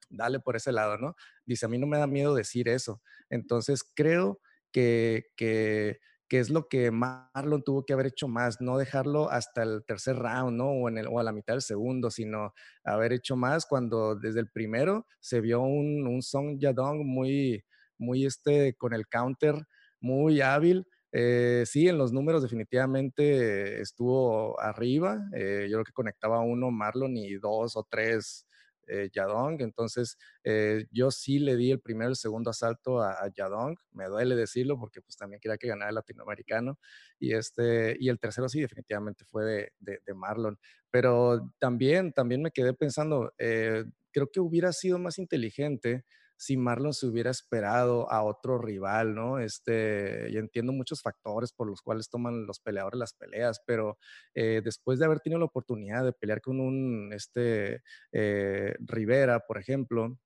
dale 0.09 0.39
por 0.39 0.55
ese 0.55 0.71
lado, 0.71 0.97
¿no? 0.97 1.15
Dice, 1.45 1.65
a 1.65 1.69
mí 1.69 1.77
no 1.77 1.87
me 1.87 1.97
da 1.97 2.07
miedo 2.07 2.35
decir 2.35 2.69
eso. 2.69 3.01
Entonces, 3.29 3.83
creo 3.95 4.39
que, 4.71 5.27
que 5.35 5.99
que 6.27 6.39
es 6.39 6.49
lo 6.49 6.67
que 6.67 6.91
Marlon 6.91 7.63
tuvo 7.63 7.85
que 7.85 7.93
haber 7.93 8.07
hecho 8.07 8.27
más, 8.27 8.61
no 8.61 8.77
dejarlo 8.77 9.29
hasta 9.29 9.63
el 9.63 9.83
tercer 9.85 10.17
round, 10.17 10.57
¿no? 10.57 10.69
O, 10.69 10.89
en 10.89 10.97
el, 10.97 11.07
o 11.07 11.19
a 11.19 11.23
la 11.23 11.31
mitad 11.31 11.53
del 11.53 11.61
segundo, 11.61 12.09
sino 12.11 12.53
haber 12.83 13.13
hecho 13.13 13.35
más 13.35 13.65
cuando 13.65 14.15
desde 14.15 14.39
el 14.39 14.49
primero 14.49 15.05
se 15.19 15.41
vio 15.41 15.61
un, 15.61 16.07
un 16.07 16.21
Song 16.21 16.57
Yadong 16.59 17.05
muy, 17.05 17.63
muy 17.97 18.25
este, 18.25 18.73
con 18.75 18.93
el 18.93 19.07
counter, 19.07 19.55
muy 19.99 20.41
hábil. 20.41 20.87
Eh, 21.11 21.63
sí, 21.65 21.87
en 21.87 21.97
los 21.97 22.11
números 22.11 22.41
definitivamente 22.41 23.79
estuvo 23.81 24.59
arriba. 24.59 25.19
Eh, 25.33 25.67
yo 25.69 25.77
creo 25.77 25.85
que 25.85 25.93
conectaba 25.93 26.41
uno 26.41 26.71
Marlon 26.71 27.15
y 27.17 27.35
dos 27.35 27.77
o 27.77 27.87
tres 27.89 28.45
eh, 28.87 29.09
Yadong. 29.13 29.61
Entonces, 29.61 30.17
eh, 30.43 30.85
yo 30.91 31.11
sí 31.11 31.39
le 31.39 31.55
di 31.55 31.71
el 31.71 31.79
primero 31.79 32.09
el 32.09 32.15
segundo 32.15 32.49
asalto 32.51 33.01
a, 33.01 33.11
a, 33.11 33.31
Yadong. 33.33 33.77
Me 33.91 34.05
duele 34.05 34.35
decirlo 34.35 34.79
porque 34.79 35.01
pues 35.01 35.17
también 35.17 35.39
quería 35.39 35.57
que 35.57 35.67
ganara 35.67 35.89
el 35.89 35.95
latinoamericano. 35.95 36.79
Y, 37.19 37.33
este, 37.33 37.95
y 37.99 38.09
el 38.09 38.19
tercero 38.19 38.49
sí, 38.49 38.61
definitivamente 38.61 39.25
fue 39.25 39.45
de, 39.45 39.73
de, 39.79 39.99
de 40.05 40.13
Marlon. 40.13 40.57
Pero 40.91 41.51
también, 41.59 42.13
también 42.13 42.41
me 42.41 42.51
quedé 42.51 42.73
pensando, 42.73 43.33
eh, 43.37 43.85
creo 44.11 44.29
que 44.31 44.39
hubiera 44.39 44.71
sido 44.71 44.97
más 44.99 45.19
inteligente 45.19 46.05
si 46.37 46.57
Marlon 46.57 46.93
se 46.93 47.07
hubiera 47.07 47.31
esperado 47.31 48.11
a 48.11 48.23
otro 48.23 48.57
rival, 48.57 49.15
¿no? 49.15 49.39
Este, 49.39 50.27
y 50.29 50.37
entiendo 50.37 50.73
muchos 50.73 51.01
factores 51.01 51.51
por 51.53 51.67
los 51.67 51.81
cuales 51.81 52.09
toman 52.09 52.45
los 52.45 52.59
peleadores 52.59 52.99
las 52.99 53.13
peleas, 53.13 53.61
pero 53.65 53.97
eh, 54.33 54.61
después 54.63 54.99
de 54.99 55.05
haber 55.05 55.21
tenido 55.21 55.39
la 55.39 55.45
oportunidad 55.45 56.03
de 56.03 56.13
pelear 56.13 56.41
con 56.41 56.59
un, 56.59 57.13
este, 57.13 57.83
eh, 58.11 58.75
Rivera, 58.79 59.39
por 59.39 59.57
ejemplo, 59.57 60.19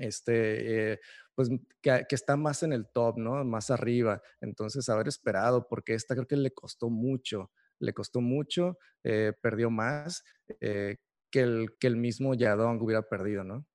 este, 0.00 0.92
eh, 0.92 1.00
pues 1.34 1.48
que, 1.80 2.06
está 2.10 2.36
más 2.36 2.62
en 2.62 2.72
el 2.72 2.88
top, 2.88 3.18
¿no? 3.18 3.44
Más 3.44 3.70
arriba. 3.70 4.22
Entonces, 4.40 4.88
haber 4.88 5.08
esperado, 5.08 5.68
porque 5.68 5.94
esta 5.94 6.14
creo 6.14 6.26
que 6.26 6.36
le 6.36 6.52
costó 6.52 6.90
mucho, 6.90 7.50
le 7.78 7.92
costó 7.92 8.20
mucho, 8.20 8.78
perdió 9.02 9.70
más 9.70 10.24
que, 10.60 10.98
el, 11.40 11.76
que 11.78 11.86
el 11.86 11.96
mismo 11.96 12.34
Yadong 12.34 12.80
hubiera 12.82 13.02
perdido, 13.02 13.44
¿no? 13.44 13.66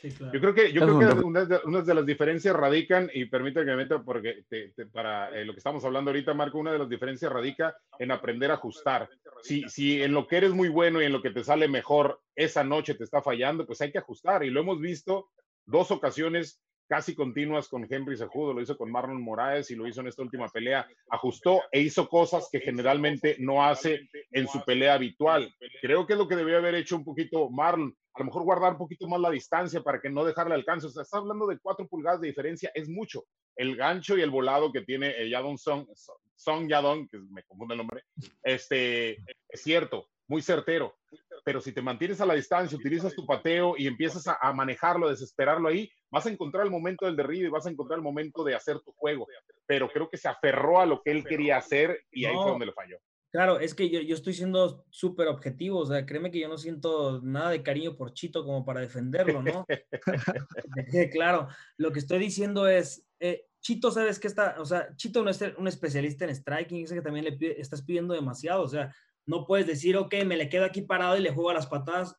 Sí, 0.00 0.12
claro. 0.12 0.32
Yo 0.32 0.40
creo 0.40 0.54
que, 0.54 0.72
yo 0.72 0.82
creo 0.82 0.98
que 0.98 1.24
unas 1.24 1.48
de, 1.48 1.58
una 1.64 1.82
de, 1.82 1.94
las 1.94 2.06
diferencias 2.06 2.54
radican, 2.54 3.10
y 3.12 3.24
permítame 3.24 3.66
que 3.66 3.72
me 3.72 3.78
meta 3.78 4.00
porque 4.00 4.44
te, 4.48 4.68
te, 4.68 4.86
para 4.86 5.28
eh, 5.36 5.44
lo 5.44 5.52
que 5.52 5.58
estamos 5.58 5.84
hablando 5.84 6.10
ahorita, 6.10 6.34
Marco, 6.34 6.58
una 6.58 6.70
de 6.70 6.78
las 6.78 6.88
diferencias 6.88 7.32
radica 7.32 7.76
en 7.98 8.12
aprender 8.12 8.52
a 8.52 8.54
ajustar. 8.54 9.08
Si, 9.42 9.68
si 9.68 10.00
en 10.00 10.12
lo 10.12 10.28
que 10.28 10.36
eres 10.36 10.52
muy 10.52 10.68
bueno 10.68 11.02
y 11.02 11.06
en 11.06 11.12
lo 11.12 11.20
que 11.20 11.30
te 11.30 11.42
sale 11.42 11.66
mejor 11.66 12.20
esa 12.36 12.62
noche 12.62 12.94
te 12.94 13.02
está 13.02 13.22
fallando, 13.22 13.66
pues 13.66 13.80
hay 13.80 13.90
que 13.90 13.98
ajustar. 13.98 14.44
Y 14.44 14.50
lo 14.50 14.60
hemos 14.60 14.80
visto 14.80 15.30
dos 15.66 15.90
ocasiones 15.90 16.62
casi 16.88 17.14
continuas 17.14 17.68
con 17.68 17.86
Henry 17.88 18.16
Sejudo, 18.16 18.54
lo 18.54 18.62
hizo 18.62 18.76
con 18.76 18.90
Marlon 18.90 19.22
Moraes 19.22 19.70
y 19.70 19.76
lo 19.76 19.86
hizo 19.86 20.00
en 20.00 20.08
esta 20.08 20.22
última 20.22 20.48
pelea, 20.48 20.88
ajustó 21.10 21.62
e 21.70 21.80
hizo 21.80 22.08
cosas 22.08 22.48
que 22.50 22.60
generalmente 22.60 23.36
no 23.38 23.64
hace 23.64 24.08
en 24.32 24.48
su 24.48 24.64
pelea 24.64 24.94
habitual. 24.94 25.54
Creo 25.82 26.06
que 26.06 26.14
es 26.14 26.18
lo 26.18 26.26
que 26.26 26.36
debió 26.36 26.56
haber 26.56 26.74
hecho 26.74 26.96
un 26.96 27.04
poquito 27.04 27.50
Marlon, 27.50 27.94
a 28.18 28.24
lo 28.24 28.26
mejor 28.26 28.42
guardar 28.42 28.72
un 28.72 28.78
poquito 28.78 29.06
más 29.06 29.20
la 29.20 29.30
distancia 29.30 29.80
para 29.80 30.00
que 30.00 30.10
no 30.10 30.24
dejarle 30.24 30.54
alcance. 30.54 30.88
O 30.88 30.90
sea, 30.90 31.02
está 31.02 31.18
hablando 31.18 31.46
de 31.46 31.58
cuatro 31.60 31.86
pulgadas 31.86 32.20
de 32.20 32.26
diferencia, 32.26 32.70
es 32.74 32.88
mucho. 32.88 33.24
El 33.54 33.76
gancho 33.76 34.18
y 34.18 34.22
el 34.22 34.30
volado 34.30 34.72
que 34.72 34.82
tiene 34.82 35.28
Yadon 35.30 35.56
Song, 35.56 35.86
Song 36.34 36.68
Yadon, 36.68 37.08
que 37.08 37.18
me 37.18 37.44
confunde 37.44 37.74
el 37.74 37.78
nombre, 37.78 38.02
este, 38.42 39.12
es 39.48 39.62
cierto, 39.62 40.08
muy 40.26 40.42
certero. 40.42 40.96
Pero 41.44 41.60
si 41.60 41.72
te 41.72 41.80
mantienes 41.80 42.20
a 42.20 42.26
la 42.26 42.34
distancia, 42.34 42.76
utilizas 42.76 43.14
tu 43.14 43.24
pateo 43.24 43.74
y 43.78 43.86
empiezas 43.86 44.26
a, 44.26 44.36
a, 44.40 44.52
manejarlo, 44.52 45.06
a 45.06 45.10
desesperarlo 45.10 45.68
ahí, 45.68 45.88
vas 46.10 46.26
a 46.26 46.30
encontrar 46.30 46.64
el 46.64 46.72
momento 46.72 47.06
del 47.06 47.16
derribe, 47.16 47.50
vas 47.50 47.66
a 47.66 47.70
encontrar 47.70 47.98
el 47.98 48.04
momento 48.04 48.42
de 48.42 48.56
hacer 48.56 48.80
tu 48.80 48.92
juego. 48.92 49.28
pero 49.64 49.88
creo 49.88 50.10
que 50.10 50.16
se 50.16 50.28
aferró 50.28 50.80
a 50.80 50.86
lo 50.86 51.02
que 51.02 51.12
él 51.12 51.24
quería 51.24 51.56
hacer 51.56 52.04
y 52.10 52.24
ahí 52.24 52.34
fue 52.34 52.50
donde 52.50 52.66
lo 52.66 52.72
falló. 52.72 52.98
Claro, 53.30 53.60
es 53.60 53.74
que 53.74 53.90
yo, 53.90 54.00
yo 54.00 54.14
estoy 54.14 54.32
siendo 54.32 54.86
súper 54.88 55.28
objetivo, 55.28 55.80
o 55.80 55.86
sea, 55.86 56.06
créeme 56.06 56.30
que 56.30 56.40
yo 56.40 56.48
no 56.48 56.56
siento 56.56 57.20
nada 57.22 57.50
de 57.50 57.62
cariño 57.62 57.94
por 57.94 58.14
Chito 58.14 58.42
como 58.42 58.64
para 58.64 58.80
defenderlo, 58.80 59.42
¿no? 59.42 59.66
claro, 61.12 61.48
lo 61.76 61.92
que 61.92 61.98
estoy 61.98 62.20
diciendo 62.20 62.66
es, 62.66 63.06
eh, 63.20 63.46
Chito, 63.60 63.90
¿sabes 63.90 64.18
qué 64.18 64.28
está? 64.28 64.56
O 64.58 64.64
sea, 64.64 64.94
Chito 64.96 65.22
no 65.22 65.30
es 65.30 65.42
un 65.58 65.68
especialista 65.68 66.24
en 66.24 66.34
striking, 66.34 66.84
es 66.84 66.92
que 66.92 67.02
también 67.02 67.26
le 67.26 67.60
estás 67.60 67.82
pidiendo 67.82 68.14
demasiado, 68.14 68.62
o 68.62 68.68
sea, 68.68 68.94
no 69.26 69.44
puedes 69.44 69.66
decir, 69.66 69.96
ok, 69.98 70.14
me 70.24 70.38
le 70.38 70.48
quedo 70.48 70.64
aquí 70.64 70.80
parado 70.80 71.18
y 71.18 71.20
le 71.20 71.30
juego 71.30 71.50
a 71.50 71.54
las 71.54 71.66
patadas, 71.66 72.16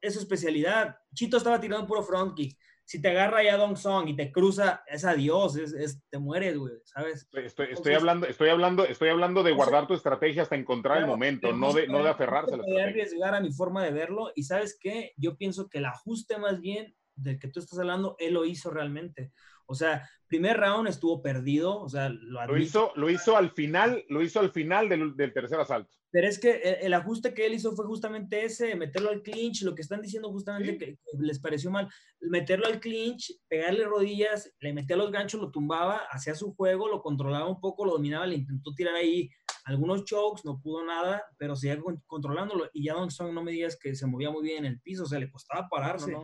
es 0.00 0.14
su 0.14 0.20
especialidad. 0.20 0.96
Chito 1.12 1.38
estaba 1.38 1.60
tirando 1.60 1.86
puro 1.88 2.04
front 2.04 2.36
kick 2.36 2.56
si 2.84 3.00
te 3.00 3.08
agarra 3.08 3.42
ya 3.42 3.56
Dong 3.56 3.76
Song 3.76 4.08
y 4.08 4.16
te 4.16 4.32
cruza, 4.32 4.82
es 4.86 5.04
adiós, 5.04 5.56
es, 5.56 6.02
te 6.10 6.18
mueres, 6.18 6.58
güey, 6.58 6.74
¿sabes? 6.84 7.28
Estoy, 7.32 7.68
estoy, 7.70 7.94
hablando, 7.94 8.26
estoy, 8.26 8.48
hablando, 8.48 8.84
estoy 8.84 9.08
hablando 9.08 9.42
de 9.42 9.52
guardar 9.52 9.86
tu 9.86 9.94
estrategia 9.94 10.42
hasta 10.42 10.56
encontrar 10.56 10.98
el 10.98 11.06
momento, 11.06 11.52
no 11.52 11.72
de, 11.72 11.86
no 11.86 12.02
de 12.02 12.10
aferrarse 12.10 12.54
a 12.54 12.56
la 12.58 12.62
estrategia. 12.64 12.88
arriesgar 12.88 13.34
a 13.34 13.40
mi 13.40 13.52
forma 13.52 13.84
de 13.84 13.92
verlo 13.92 14.32
y 14.34 14.42
¿sabes 14.44 14.76
qué? 14.80 15.12
Yo 15.16 15.36
pienso 15.36 15.68
que 15.68 15.78
el 15.78 15.86
ajuste 15.86 16.38
más 16.38 16.60
bien 16.60 16.94
del 17.14 17.38
que 17.38 17.48
tú 17.48 17.60
estás 17.60 17.78
hablando, 17.78 18.16
él 18.18 18.34
lo 18.34 18.44
hizo 18.44 18.70
realmente. 18.70 19.32
O 19.66 19.74
sea, 19.74 20.08
primer 20.26 20.58
round 20.58 20.88
estuvo 20.88 21.22
perdido, 21.22 21.80
o 21.80 21.88
sea, 21.88 22.08
lo, 22.08 22.44
lo 22.46 22.58
hizo, 22.58 22.92
lo 22.96 23.10
hizo 23.10 23.36
al 23.36 23.50
final, 23.50 24.04
lo 24.08 24.22
hizo 24.22 24.40
al 24.40 24.50
final 24.50 24.88
del, 24.88 25.16
del 25.16 25.32
tercer 25.32 25.60
asalto. 25.60 25.96
Pero 26.12 26.28
es 26.28 26.38
que 26.38 26.78
el, 26.82 26.92
ajuste 26.92 27.32
que 27.32 27.46
él 27.46 27.54
hizo 27.54 27.74
fue 27.74 27.86
justamente 27.86 28.44
ese, 28.44 28.76
meterlo 28.76 29.08
al 29.08 29.22
clinch, 29.22 29.62
lo 29.62 29.74
que 29.74 29.80
están 29.80 30.02
diciendo 30.02 30.30
justamente 30.30 30.76
que, 30.76 30.98
les 31.18 31.40
pareció 31.40 31.70
mal, 31.70 31.88
meterlo 32.20 32.66
al 32.66 32.80
clinch, 32.80 33.32
pegarle 33.48 33.86
rodillas, 33.86 34.52
le 34.60 34.74
metía 34.74 34.94
los 34.94 35.10
ganchos, 35.10 35.40
lo 35.40 35.50
tumbaba, 35.50 36.02
hacía 36.10 36.34
su 36.34 36.54
juego, 36.54 36.86
lo 36.86 37.00
controlaba 37.00 37.48
un 37.48 37.60
poco, 37.60 37.86
lo 37.86 37.92
dominaba, 37.92 38.26
le 38.26 38.36
intentó 38.36 38.74
tirar 38.74 38.94
ahí 38.94 39.30
algunos 39.64 40.04
chokes, 40.04 40.42
no 40.44 40.60
pudo 40.60 40.84
nada, 40.84 41.24
pero 41.38 41.56
seguía 41.56 41.80
controlándolo. 42.06 42.68
Y 42.74 42.84
ya 42.84 42.92
Don 42.92 43.10
Song, 43.10 43.32
no 43.32 43.42
me 43.42 43.52
digas 43.52 43.78
que 43.80 43.94
se 43.94 44.06
movía 44.06 44.30
muy 44.30 44.42
bien 44.42 44.66
en 44.66 44.72
el 44.72 44.80
piso, 44.82 45.04
o 45.04 45.06
sea, 45.06 45.18
le 45.18 45.30
costaba 45.30 45.66
pararse, 45.70 46.14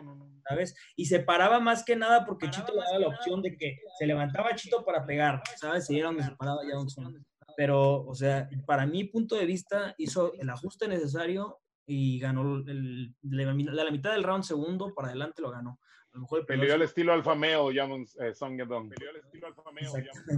¿sabes? 0.47 0.74
Y 0.97 1.07
se 1.07 1.20
paraba 1.20 1.61
más 1.61 1.82
que 1.82 1.97
nada 1.97 2.26
porque 2.26 2.51
Chito 2.51 2.74
le 2.74 2.80
daba 2.80 2.99
la 2.99 3.09
opción 3.09 3.41
de 3.41 3.57
que 3.57 3.78
se 3.99 4.05
levantaba 4.05 4.55
Chito 4.55 4.84
para 4.84 5.07
pegar, 5.07 5.41
¿sabes? 5.57 5.89
Y 5.89 5.99
era 5.99 6.09
donde 6.09 6.24
se 6.24 6.32
paraba 6.32 6.61
ya 6.68 6.74
Don 6.74 6.91
Song 6.91 7.14
pero, 7.59 8.05
o 8.05 8.15
sea, 8.15 8.49
para 8.67 8.87
mi 8.87 9.03
punto 9.03 9.35
de 9.35 9.45
vista, 9.45 9.93
hizo 9.99 10.33
el 10.35 10.49
ajuste 10.49 10.87
necesario 10.87 11.59
y 11.87 12.21
ganó 12.21 12.59
el, 12.59 13.17
la, 13.23 13.91
mitad 13.91 14.13
del 14.13 14.23
round 14.23 14.45
segundo 14.45 14.95
para 14.95 15.09
adelante 15.09 15.43
lo 15.43 15.51
ganó. 15.51 15.81
A 16.13 16.19
lo 16.19 16.21
mejor 16.21 16.47
Peleó 16.47 16.77
el 16.77 16.83
estilo 16.83 17.13
Alfa 17.13 17.35
Meo, 17.35 17.73
eh, 17.73 18.33
Song 18.33 18.57
Yadong. 18.57 18.91
Peleó 18.91 19.11
el 19.11 19.17
estilo 19.17 19.49
Alfa 19.49 19.73
Meo, 19.73 19.93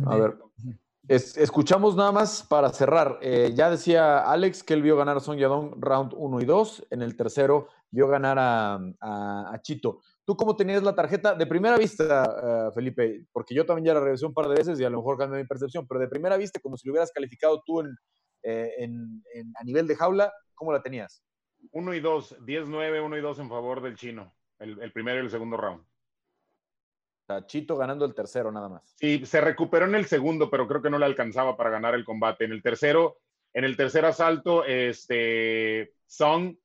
A 0.07 0.17
ver, 0.17 0.39
escuchamos 1.09 1.95
nada 1.95 2.11
más 2.11 2.43
para 2.43 2.71
cerrar. 2.71 3.19
Eh, 3.21 3.53
ya 3.55 3.69
decía 3.69 4.21
Alex 4.21 4.63
que 4.63 4.73
él 4.73 4.81
vio 4.81 4.97
ganar 4.97 5.19
a 5.19 5.21
Song 5.21 5.37
Yadong 5.37 5.75
round 5.79 6.15
1 6.17 6.41
y 6.41 6.45
2. 6.47 6.87
En 6.89 7.03
el 7.03 7.17
tercero 7.17 7.69
vio 7.91 8.09
ganar 8.09 8.39
a, 8.39 8.77
a, 8.99 9.53
a 9.53 9.61
Chito. 9.61 10.01
¿Tú 10.25 10.37
cómo 10.37 10.55
tenías 10.55 10.83
la 10.83 10.95
tarjeta? 10.95 11.35
De 11.35 11.47
primera 11.47 11.77
vista, 11.77 12.69
eh, 12.69 12.73
Felipe, 12.75 13.27
porque 13.33 13.55
yo 13.55 13.67
también 13.67 13.87
ya 13.87 13.95
la 13.95 14.01
revisé 14.01 14.27
un 14.27 14.35
par 14.35 14.49
de 14.49 14.55
veces 14.55 14.79
y 14.79 14.85
a 14.85 14.91
lo 14.91 14.99
mejor 14.99 15.19
cambió 15.19 15.39
mi 15.39 15.47
percepción, 15.47 15.87
pero 15.87 16.01
de 16.01 16.09
primera 16.09 16.37
vista, 16.37 16.61
como 16.61 16.77
si 16.77 16.87
lo 16.87 16.93
hubieras 16.93 17.11
calificado 17.13 17.63
tú 17.65 17.81
en, 17.81 17.97
eh, 18.43 18.89
a 19.57 19.65
nivel 19.65 19.87
de 19.87 19.97
jaula, 19.97 20.33
¿cómo 20.55 20.73
la 20.73 20.83
tenías? 20.83 21.23
1 21.73 21.95
y 21.95 22.01
2, 22.01 22.39
10-9, 22.41 23.05
1 23.05 23.17
y 23.17 23.21
2 23.21 23.39
en 23.39 23.49
favor 23.49 23.83
del 23.83 23.97
chino, 23.97 24.35
el, 24.59 24.93
primero 24.93 25.19
y 25.19 25.25
el 25.25 25.31
segundo 25.31 25.57
round. 25.57 25.85
Chito 27.47 27.77
ganando 27.77 28.05
el 28.05 28.15
tercero 28.15 28.51
nada 28.51 28.69
más. 28.69 28.93
Sí, 28.97 29.25
se 29.25 29.41
recuperó 29.41 29.87
en 29.87 29.95
el 29.95 30.07
segundo, 30.07 30.51
pero 30.51 30.67
creo 30.67 30.83
que 30.83 30.91
no 30.91 30.99
le 30.99 31.07
alcanzaba 31.07 31.57
para 31.57 31.71
ganar 31.71 31.95
el 31.95 32.05
combate. 32.05 32.45
En 32.45 32.51
el 32.51 32.61
tercero, 32.61 33.19
en 33.55 33.63
el 33.63 33.77
tercer 33.77 34.05
asalto, 34.05 34.65
este, 34.65 35.95
Song 36.07 36.57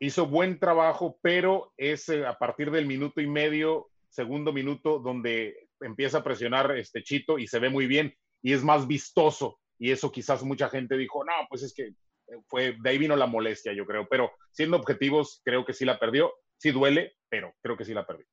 hizo 0.00 0.26
buen 0.26 0.58
trabajo, 0.58 1.18
pero 1.22 1.72
es 1.76 2.08
eh, 2.08 2.26
a 2.26 2.36
partir 2.38 2.70
del 2.70 2.86
minuto 2.86 3.20
y 3.20 3.26
medio, 3.26 3.90
segundo 4.08 4.52
minuto, 4.52 4.98
donde 4.98 5.68
empieza 5.80 6.18
a 6.18 6.24
presionar 6.24 6.76
este 6.76 7.02
Chito 7.02 7.38
y 7.38 7.46
se 7.46 7.58
ve 7.58 7.68
muy 7.68 7.86
bien 7.86 8.14
y 8.42 8.54
es 8.54 8.64
más 8.64 8.86
vistoso. 8.86 9.60
Y 9.78 9.90
eso 9.90 10.10
quizás 10.10 10.42
mucha 10.42 10.68
gente 10.68 10.96
dijo, 10.96 11.24
no, 11.24 11.32
pues 11.48 11.62
es 11.62 11.74
que 11.74 11.84
eh, 11.84 12.42
fue, 12.46 12.76
de 12.80 12.90
ahí 12.90 12.98
vino 12.98 13.14
la 13.14 13.26
molestia, 13.26 13.72
yo 13.72 13.86
creo. 13.86 14.08
Pero 14.08 14.32
siendo 14.50 14.78
objetivos, 14.78 15.42
creo 15.44 15.64
que 15.64 15.74
sí 15.74 15.84
la 15.84 15.98
perdió. 15.98 16.32
Sí 16.56 16.70
duele, 16.70 17.16
pero 17.28 17.54
creo 17.62 17.76
que 17.76 17.84
sí 17.84 17.94
la 17.94 18.06
perdió. 18.06 18.26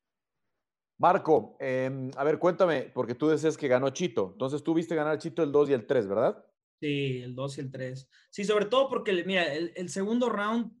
Marco, 0.98 1.56
em, 1.60 2.10
a 2.16 2.24
ver, 2.24 2.38
cuéntame, 2.38 2.90
porque 2.92 3.14
tú 3.14 3.28
decías 3.28 3.56
que 3.56 3.68
ganó 3.68 3.90
Chito. 3.90 4.30
Entonces 4.32 4.62
tú 4.62 4.74
viste 4.74 4.94
ganar 4.94 5.18
Chito 5.18 5.42
el 5.42 5.52
2 5.52 5.70
y 5.70 5.72
el 5.74 5.86
3, 5.86 6.08
¿verdad? 6.08 6.44
Sí, 6.80 7.22
el 7.22 7.34
2 7.34 7.58
y 7.58 7.60
el 7.60 7.70
3. 7.70 8.10
Sí, 8.30 8.44
sobre 8.44 8.66
todo 8.66 8.88
porque, 8.88 9.24
mira, 9.24 9.52
el 9.54 9.88
segundo 9.88 10.28
round 10.28 10.77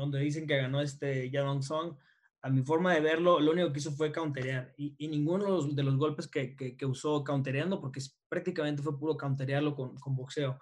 donde 0.00 0.20
dicen 0.20 0.46
que 0.46 0.56
ganó 0.56 0.80
este 0.80 1.30
Yadong 1.30 1.62
Song, 1.62 1.96
a 2.42 2.50
mi 2.50 2.62
forma 2.62 2.94
de 2.94 3.00
verlo, 3.00 3.40
lo 3.40 3.52
único 3.52 3.72
que 3.72 3.80
hizo 3.80 3.90
fue 3.90 4.12
counterear. 4.12 4.72
Y, 4.76 5.08
ninguno 5.08 5.62
de 5.62 5.82
los, 5.82 5.96
golpes 5.96 6.28
que, 6.28 6.54
que, 6.54 6.86
usó 6.86 7.24
countereando, 7.24 7.80
porque 7.80 8.00
prácticamente 8.28 8.82
fue 8.82 8.98
puro 8.98 9.16
counterearlo 9.16 9.74
con, 9.74 9.96
con, 9.96 10.14
boxeo, 10.14 10.58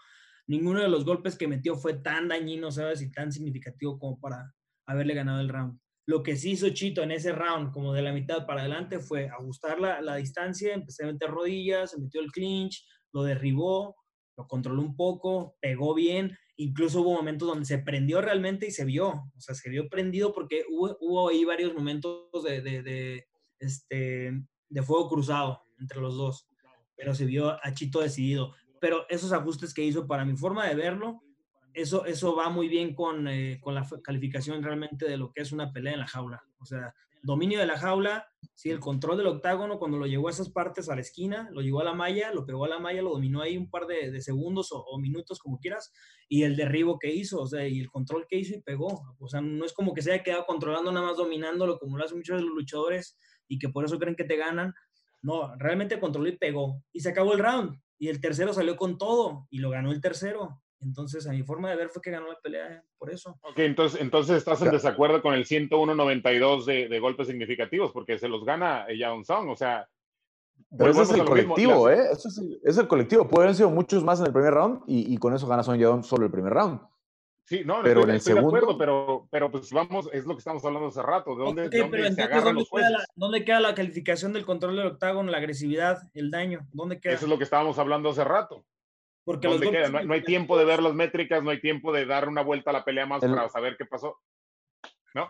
ninguno 0.47 0.80
de 0.80 0.89
los 0.89 1.05
golpes 1.05 1.37
que 1.37 1.47
metió 1.47 1.76
fue 1.76 1.95
tan 1.95 2.28
dañino, 2.28 2.70
¿sabes? 2.70 3.03
Y 3.03 3.12
tan 3.12 3.32
significativo 3.32 3.99
como 3.99 4.18
para 4.18 4.55
haberle 4.87 5.14
ganado 5.14 5.41
el 5.41 5.51
round. 5.51 5.78
Lo 6.07 6.22
que 6.22 6.37
sí 6.37 6.53
hizo 6.53 6.70
Chito 6.70 7.03
en 7.03 7.11
ese 7.11 7.32
round, 7.32 7.72
como 7.72 7.93
de 7.93 8.03
la 8.03 8.12
mitad 8.12 8.47
para 8.47 8.61
adelante, 8.61 8.99
fue 8.99 9.28
ajustar 9.28 9.78
la, 9.78 10.01
la 10.01 10.16
distancia, 10.16 10.72
empecé 10.72 11.05
a 11.05 11.12
meter 11.12 11.30
rodillas, 11.30 11.91
se 11.91 12.01
metió 12.01 12.22
el 12.22 12.32
clinch, 12.32 12.87
lo 13.12 13.24
derribó, 13.24 13.97
lo 14.37 14.47
controló 14.47 14.82
un 14.82 14.97
poco, 14.97 15.57
pegó 15.61 15.95
bien, 15.95 16.37
incluso 16.57 17.01
hubo 17.01 17.14
momentos 17.14 17.49
donde 17.49 17.64
se 17.64 17.78
prendió 17.78 18.20
realmente 18.20 18.66
y 18.66 18.70
se 18.70 18.85
vio, 18.85 19.09
o 19.09 19.41
sea, 19.41 19.55
se 19.55 19.70
vio 19.70 19.89
prendido 19.89 20.32
porque 20.32 20.64
hubo, 20.70 21.28
ahí 21.28 21.45
varios 21.45 21.74
momentos 21.74 22.28
de, 22.45 22.61
de, 22.61 23.26
este, 23.59 24.45
de 24.68 24.82
fuego 24.82 25.09
cruzado 25.09 25.62
entre 25.78 26.01
los 26.01 26.16
dos, 26.16 26.49
pero 26.97 27.14
se 27.14 27.26
vio 27.26 27.51
a 27.51 27.72
Chito 27.72 28.01
decidido. 28.01 28.55
Pero 28.80 29.07
esos 29.09 29.32
ajustes 29.32 29.72
que 29.72 29.82
hizo, 29.82 30.07
para 30.07 30.24
mi 30.24 30.37
forma 30.37 30.68
de 30.68 30.74
verlo, 30.74 31.22
eso, 31.72 32.05
eso 32.05 32.37
va 32.37 32.51
muy 32.51 32.68
bien 32.68 32.95
con, 32.95 33.26
eh, 33.28 33.59
con 33.61 33.74
la 33.74 33.87
calificación 34.03 34.62
realmente 34.62 35.09
de 35.09 35.16
lo 35.16 35.32
que 35.32 35.43
es 35.43 35.53
una 35.53 35.72
pelea 35.72 35.95
en 35.95 36.01
la 36.01 36.07
jaula. 36.07 36.43
O 36.59 36.64
sea, 36.64 36.95
dominio 37.24 37.58
de 37.58 37.66
la 37.66 37.78
jaula, 37.78 38.28
sí, 38.54 38.70
el 38.70 38.80
control 38.80 39.16
del 39.16 39.28
octágono, 39.28 39.78
cuando 39.78 39.96
lo 39.96 40.06
llevó 40.06 40.28
a 40.28 40.30
esas 40.30 40.50
partes 40.50 40.90
a 40.90 40.94
la 40.94 41.00
esquina, 41.00 41.48
lo 41.52 41.62
llevó 41.62 41.80
a 41.80 41.84
la 41.84 41.94
malla, 41.94 42.32
lo 42.32 42.44
pegó 42.44 42.66
a 42.66 42.68
la 42.68 42.78
malla, 42.78 43.00
lo 43.00 43.12
dominó 43.12 43.40
ahí 43.40 43.56
un 43.56 43.70
par 43.70 43.86
de, 43.86 44.20
segundos 44.20 44.68
o, 44.72 44.98
minutos, 44.98 45.38
como 45.38 45.58
quieras, 45.58 45.90
y 46.28 46.42
el 46.42 46.54
derribo 46.54 46.98
que 46.98 47.12
hizo, 47.12 47.40
o 47.40 47.46
sea, 47.46 47.66
y 47.66 47.80
el 47.80 47.88
control 47.88 48.26
que 48.28 48.36
hizo 48.36 48.54
y 48.54 48.60
pegó. 48.60 49.16
O 49.18 49.28
sea, 49.28 49.40
no 49.40 49.64
es 49.64 49.72
como 49.72 49.94
que 49.94 50.02
se 50.02 50.12
haya 50.12 50.22
quedado 50.22 50.44
controlando 50.44 50.92
nada 50.92 51.06
más 51.06 51.16
dominándolo, 51.16 51.78
como 51.78 51.96
lo 51.96 52.04
hacen 52.04 52.18
muchos 52.18 52.36
de 52.36 52.44
los 52.44 52.54
luchadores 52.54 53.18
y 53.48 53.58
que 53.58 53.70
por 53.70 53.86
eso 53.86 53.98
creen 53.98 54.16
que 54.16 54.24
te 54.24 54.36
ganan. 54.36 54.74
No, 55.22 55.56
realmente 55.56 55.98
controló 55.98 56.28
y 56.28 56.36
pegó. 56.36 56.82
Y 56.92 57.00
se 57.00 57.08
acabó 57.08 57.32
el 57.32 57.38
round. 57.38 57.80
Y 57.98 58.08
el 58.08 58.20
tercero 58.20 58.52
salió 58.52 58.76
con 58.76 58.98
todo 58.98 59.46
y 59.50 59.60
lo 59.60 59.70
ganó 59.70 59.92
el 59.92 60.02
tercero. 60.02 60.62
Entonces, 60.85 61.26
a 61.26 61.32
mi 61.32 61.43
forma 61.43 61.70
de 61.70 61.76
ver 61.76 61.89
fue 61.89 62.03
que 62.03 62.11
ganó 62.11 62.28
la 62.28 62.39
pelea 62.41 62.72
eh, 62.72 62.82
por 62.99 63.11
eso. 63.11 63.39
Ok, 63.43 63.59
entonces, 63.59 64.01
entonces 64.01 64.37
estás 64.37 64.62
en 64.62 64.70
desacuerdo 64.70 65.22
con 65.22 65.35
el 65.35 65.47
101.92 65.47 66.65
de, 66.65 66.89
de 66.89 67.01
golpes 67.01 67.27
significativos, 67.27 67.93
porque 67.93 68.19
se 68.19 68.28
los 68.28 68.44
gana 68.44 68.86
Yaon 68.93 69.24
Song, 69.24 69.48
o 69.48 69.56
sea... 69.56 69.89
Pero 70.77 70.90
ese 70.90 71.02
es 71.02 71.11
el 71.11 71.24
colectivo, 71.24 71.89
¿eh? 71.89 72.01
Eso 72.12 72.28
es, 72.28 72.43
es, 72.62 72.78
el 72.78 72.89
colectivo. 72.89 73.28
Pueden 73.28 73.47
haber 73.47 73.56
sido 73.56 73.70
muchos 73.70 74.05
más 74.05 74.20
en 74.20 74.27
el 74.27 74.32
primer 74.32 74.55
round 74.55 74.82
y, 74.86 75.12
y 75.12 75.16
con 75.19 75.35
eso 75.35 75.47
gana 75.47 75.62
Song 75.62 75.78
Yadong 75.78 76.05
solo 76.05 76.27
el 76.27 76.32
primer 76.32 76.52
round. 76.52 76.81
Sí, 77.47 77.62
no, 77.65 77.82
pero 77.82 78.01
estoy, 78.01 78.11
en 78.11 78.15
el 78.15 78.20
segundo... 78.23 78.51
de 78.51 78.56
acuerdo, 78.56 78.78
pero, 78.78 79.28
pero 79.31 79.51
pues 79.51 79.70
vamos, 79.70 80.09
es 80.12 80.24
lo 80.24 80.35
que 80.35 80.39
estamos 80.39 80.65
hablando 80.65 80.89
hace 80.89 81.02
rato. 81.02 81.36
¿De 81.36 81.44
dónde, 81.44 81.69
¿dónde 81.69 82.12
se 82.12 82.23
agarran 82.23 82.55
los 82.55 82.69
jueces? 82.70 82.89
Queda 82.89 82.98
la, 82.98 83.05
¿Dónde 83.15 83.44
queda 83.44 83.61
la 83.61 83.74
calificación 83.74 84.32
del 84.32 84.47
control 84.47 84.77
del 84.77 84.86
octágono, 84.86 85.31
la 85.31 85.39
agresividad, 85.39 86.11
el 86.15 86.31
daño? 86.31 86.66
¿Dónde 86.73 87.01
queda? 87.01 87.12
Eso 87.12 87.27
es 87.27 87.31
lo 87.31 87.36
que 87.36 87.44
estábamos 87.44 87.78
hablando 87.78 88.09
hace 88.09 88.24
rato. 88.24 88.65
Porque 89.24 89.48
no, 89.48 90.12
hay 90.12 90.22
tiempo 90.22 90.59
de 90.59 90.64
ver 90.64 90.82
las 90.82 90.94
métricas, 90.94 91.42
no 91.42 91.51
hay 91.51 91.60
tiempo 91.60 91.92
de 91.92 92.05
dar 92.05 92.28
una 92.28 92.42
vuelta 92.42 92.70
a 92.70 92.74
la 92.74 92.84
pelea 92.84 93.06
más 93.06 93.20
para 93.20 93.48
saber 93.48 93.76
qué 93.78 93.86
pasó. 93.86 94.18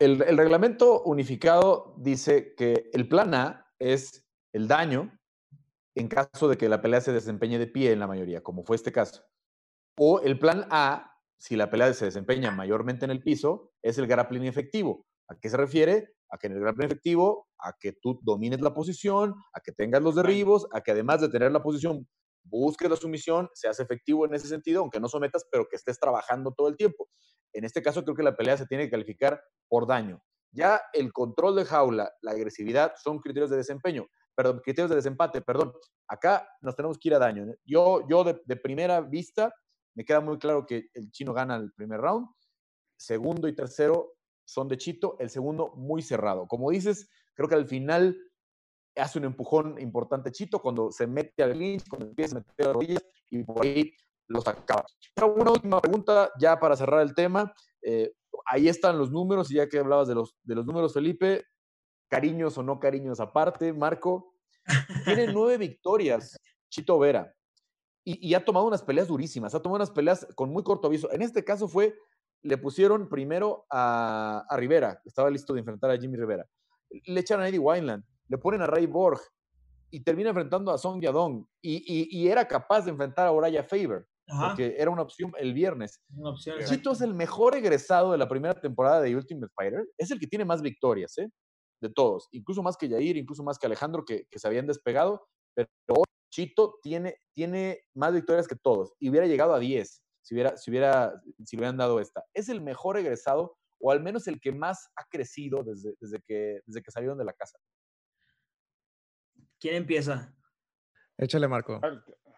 El, 0.00 0.22
el, 0.22 0.36
reglamento 0.36 1.02
unificado 1.02 1.94
dice 1.98 2.54
que 2.54 2.90
el 2.92 3.06
plan 3.06 3.34
A 3.34 3.66
es 3.78 4.26
el 4.52 4.66
daño 4.66 5.12
en 5.94 6.08
caso 6.08 6.48
de 6.48 6.56
que 6.56 6.68
la 6.68 6.82
pelea 6.82 7.00
se 7.00 7.12
desempeñe 7.12 7.58
de 7.58 7.66
pie 7.66 7.92
en 7.92 8.00
la 8.00 8.06
mayoría, 8.06 8.42
como 8.42 8.64
fue 8.64 8.76
este 8.76 8.92
caso. 8.92 9.22
O 9.96 10.20
el 10.20 10.38
plan 10.38 10.66
A, 10.70 11.12
si 11.38 11.56
la 11.56 11.70
pelea 11.70 11.92
se 11.92 12.06
desempeña 12.06 12.50
mayormente 12.50 13.04
en 13.04 13.10
el 13.10 13.22
piso, 13.22 13.72
es 13.82 13.98
el 13.98 14.06
grappling 14.06 14.44
efectivo. 14.44 15.06
¿A 15.28 15.38
qué 15.38 15.48
se 15.48 15.56
refiere? 15.56 16.14
A 16.30 16.38
que 16.38 16.48
en 16.48 16.54
el 16.54 16.60
grappling 16.60 16.86
efectivo, 16.86 17.48
a 17.58 17.74
que 17.78 17.92
tú 17.92 18.18
domines 18.22 18.60
la 18.60 18.74
posición, 18.74 19.34
a 19.52 19.60
que 19.60 19.72
tengas 19.72 20.02
los 20.02 20.16
derribos, 20.16 20.66
a 20.72 20.80
que 20.80 20.90
además 20.90 21.20
de 21.20 21.28
tener 21.28 21.52
la 21.52 21.62
posición 21.62 22.08
busques 22.44 22.88
la 22.88 22.96
sumisión, 22.96 23.48
seas 23.54 23.80
efectivo 23.80 24.26
en 24.26 24.34
ese 24.34 24.48
sentido, 24.48 24.80
aunque 24.80 25.00
no 25.00 25.08
sometas, 25.08 25.46
pero 25.50 25.66
que 25.68 25.76
estés 25.76 25.98
trabajando 25.98 26.52
todo 26.52 26.68
el 26.68 26.76
tiempo. 26.76 27.08
En 27.52 27.64
este 27.64 27.82
caso 27.82 28.02
creo 28.04 28.14
que 28.14 28.22
la 28.22 28.36
pelea 28.36 28.56
se 28.56 28.66
tiene 28.66 28.84
que 28.84 28.90
calificar 28.90 29.42
por 29.68 29.86
daño. 29.86 30.22
Ya 30.52 30.80
el 30.92 31.12
control 31.12 31.56
de 31.56 31.64
jaula, 31.64 32.12
la 32.22 32.32
agresividad 32.32 32.92
son 33.02 33.18
criterios 33.18 33.50
de 33.50 33.56
desempeño. 33.56 34.06
perdón, 34.36 34.60
criterios 34.64 34.90
de 34.90 34.96
desempate, 34.96 35.42
perdón. 35.42 35.72
Acá 36.08 36.48
nos 36.60 36.74
tenemos 36.74 36.98
que 36.98 37.08
ir 37.08 37.14
a 37.14 37.18
daño. 37.18 37.46
Yo, 37.64 38.06
yo 38.08 38.24
de, 38.24 38.40
de 38.44 38.56
primera 38.56 39.00
vista 39.00 39.52
me 39.94 40.04
queda 40.04 40.20
muy 40.20 40.38
claro 40.38 40.66
que 40.66 40.88
el 40.94 41.10
chino 41.10 41.32
gana 41.32 41.56
el 41.56 41.72
primer 41.72 42.00
round. 42.00 42.28
Segundo 42.96 43.48
y 43.48 43.54
tercero 43.54 44.14
son 44.44 44.68
de 44.68 44.76
Chito, 44.76 45.16
el 45.18 45.30
segundo 45.30 45.72
muy 45.76 46.02
cerrado. 46.02 46.46
Como 46.46 46.70
dices, 46.70 47.08
creo 47.34 47.48
que 47.48 47.54
al 47.54 47.66
final 47.66 48.16
hace 48.96 49.18
un 49.18 49.24
empujón 49.24 49.80
importante 49.80 50.30
Chito 50.30 50.60
cuando 50.60 50.90
se 50.90 51.06
mete 51.06 51.42
al 51.42 51.58
lynch, 51.58 51.88
cuando 51.88 52.06
empieza 52.06 52.36
a 52.36 52.40
meter 52.40 52.68
a 52.68 52.72
rodillas 52.72 53.04
y 53.30 53.42
por 53.42 53.64
ahí 53.64 53.92
los 54.28 54.46
acaba. 54.46 54.84
Una 55.36 55.50
última 55.52 55.80
pregunta 55.80 56.30
ya 56.38 56.58
para 56.58 56.76
cerrar 56.76 57.02
el 57.02 57.14
tema. 57.14 57.52
Eh, 57.82 58.12
ahí 58.46 58.68
están 58.68 58.98
los 58.98 59.10
números 59.10 59.50
y 59.50 59.56
ya 59.56 59.68
que 59.68 59.78
hablabas 59.78 60.08
de 60.08 60.14
los, 60.14 60.36
de 60.42 60.54
los 60.54 60.66
números, 60.66 60.94
Felipe, 60.94 61.44
cariños 62.08 62.56
o 62.58 62.62
no 62.62 62.78
cariños 62.78 63.20
aparte, 63.20 63.72
Marco, 63.72 64.34
tiene 65.04 65.32
nueve 65.32 65.58
victorias 65.58 66.38
Chito 66.70 66.98
Vera 66.98 67.34
y, 68.04 68.28
y 68.28 68.34
ha 68.34 68.44
tomado 68.44 68.66
unas 68.66 68.82
peleas 68.82 69.08
durísimas, 69.08 69.54
ha 69.54 69.60
tomado 69.62 69.76
unas 69.76 69.90
peleas 69.90 70.26
con 70.34 70.50
muy 70.50 70.62
corto 70.62 70.88
aviso. 70.88 71.10
En 71.12 71.22
este 71.22 71.44
caso 71.44 71.68
fue 71.68 71.94
le 72.42 72.58
pusieron 72.58 73.08
primero 73.08 73.66
a, 73.70 74.44
a, 74.48 74.56
Rivera, 74.56 75.00
estaba 75.04 75.30
listo 75.30 75.54
de 75.54 75.60
enfrentar 75.60 75.90
a 75.90 75.96
Jimmy 75.96 76.16
Rivera. 76.16 76.46
Le 77.06 77.20
echaron 77.20 77.44
a 77.44 77.48
Eddie 77.48 77.58
Wineland, 77.58 78.04
le 78.28 78.38
ponen 78.38 78.62
a 78.62 78.66
Ray 78.66 78.86
Borg 78.86 79.20
y 79.90 80.00
termina 80.02 80.30
enfrentando 80.30 80.72
a 80.72 80.78
Song 80.78 81.00
Yadong 81.00 81.46
y, 81.62 81.76
y, 81.76 82.08
y, 82.10 82.28
era 82.28 82.46
capaz 82.46 82.84
de 82.84 82.90
enfrentar 82.90 83.26
a 83.26 83.32
Oraya 83.32 83.62
Faber, 83.62 84.06
Ajá. 84.26 84.48
porque 84.48 84.74
era 84.78 84.90
una 84.90 85.02
opción 85.02 85.32
el 85.38 85.54
viernes. 85.54 86.00
Opción, 86.22 86.58
Chito 86.64 86.92
es 86.92 87.00
el 87.00 87.14
mejor 87.14 87.56
egresado 87.56 88.12
de 88.12 88.18
la 88.18 88.28
primera 88.28 88.60
temporada 88.60 89.00
de 89.00 89.14
Ultimate 89.14 89.52
Fighter, 89.54 89.86
es 89.96 90.10
el 90.10 90.18
que 90.18 90.26
tiene 90.26 90.44
más 90.44 90.62
victorias, 90.62 91.16
¿eh? 91.18 91.28
De 91.80 91.90
todos, 91.90 92.28
incluso 92.32 92.62
más 92.62 92.76
que 92.76 92.88
Yair, 92.88 93.16
incluso 93.16 93.44
más 93.44 93.58
que 93.58 93.66
Alejandro, 93.66 94.04
que, 94.04 94.26
que 94.30 94.38
se 94.38 94.48
habían 94.48 94.66
despegado, 94.66 95.26
pero 95.54 95.68
Chito 96.34 96.78
tiene, 96.82 97.18
tiene 97.32 97.82
más 97.94 98.12
victorias 98.12 98.48
que 98.48 98.56
todos 98.56 98.94
y 98.98 99.10
hubiera 99.10 99.26
llegado 99.26 99.54
a 99.54 99.60
10 99.60 100.02
si, 100.24 100.34
hubiera, 100.34 100.56
si, 100.56 100.70
hubiera, 100.70 101.22
si 101.44 101.56
le 101.56 101.60
hubieran 101.60 101.76
dado 101.76 102.00
esta. 102.00 102.24
Es 102.32 102.48
el 102.48 102.60
mejor 102.60 102.96
egresado, 102.96 103.56
o 103.78 103.90
al 103.90 104.02
menos 104.02 104.26
el 104.26 104.40
que 104.40 104.52
más 104.52 104.88
ha 104.96 105.04
crecido 105.04 105.62
desde, 105.62 105.94
desde, 106.00 106.20
que, 106.26 106.60
desde 106.66 106.82
que 106.82 106.90
salieron 106.90 107.18
de 107.18 107.26
la 107.26 107.34
casa. 107.34 107.58
¿Quién 109.64 109.76
empieza? 109.76 110.30
Échale, 111.16 111.48
Marco. 111.48 111.80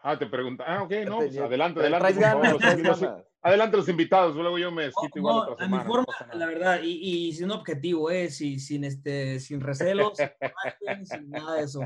Ah, 0.01 0.17
te 0.17 0.27
pregunta. 0.27 0.63
Ah, 0.65 0.85
ok, 0.85 0.93
no, 1.05 1.17
pues 1.17 1.37
adelante, 1.37 1.81
adelante. 1.81 2.85
Los, 2.85 3.03
adelante 3.43 3.77
los 3.77 3.89
invitados, 3.89 4.37
luego 4.37 4.57
yo 4.59 4.71
me 4.71 4.85
desquito 4.85 5.11
no, 5.17 5.21
igual 5.21 5.35
no, 5.35 5.53
otra 5.55 5.67
a 5.67 5.69
mi 5.69 5.79
forma, 5.81 6.07
no 6.33 6.39
la 6.39 6.47
verdad, 6.47 6.81
y, 6.85 6.93
y, 7.27 7.33
sin 7.33 7.51
objetivo, 7.51 8.13
¿eh? 8.13 8.31
sin, 8.31 8.61
sin, 8.61 8.85
este, 8.85 9.41
sin 9.41 9.61
recelos, 9.61 10.17
sin 11.03 11.31
nada 11.31 11.57
de 11.57 11.65
eso, 11.65 11.81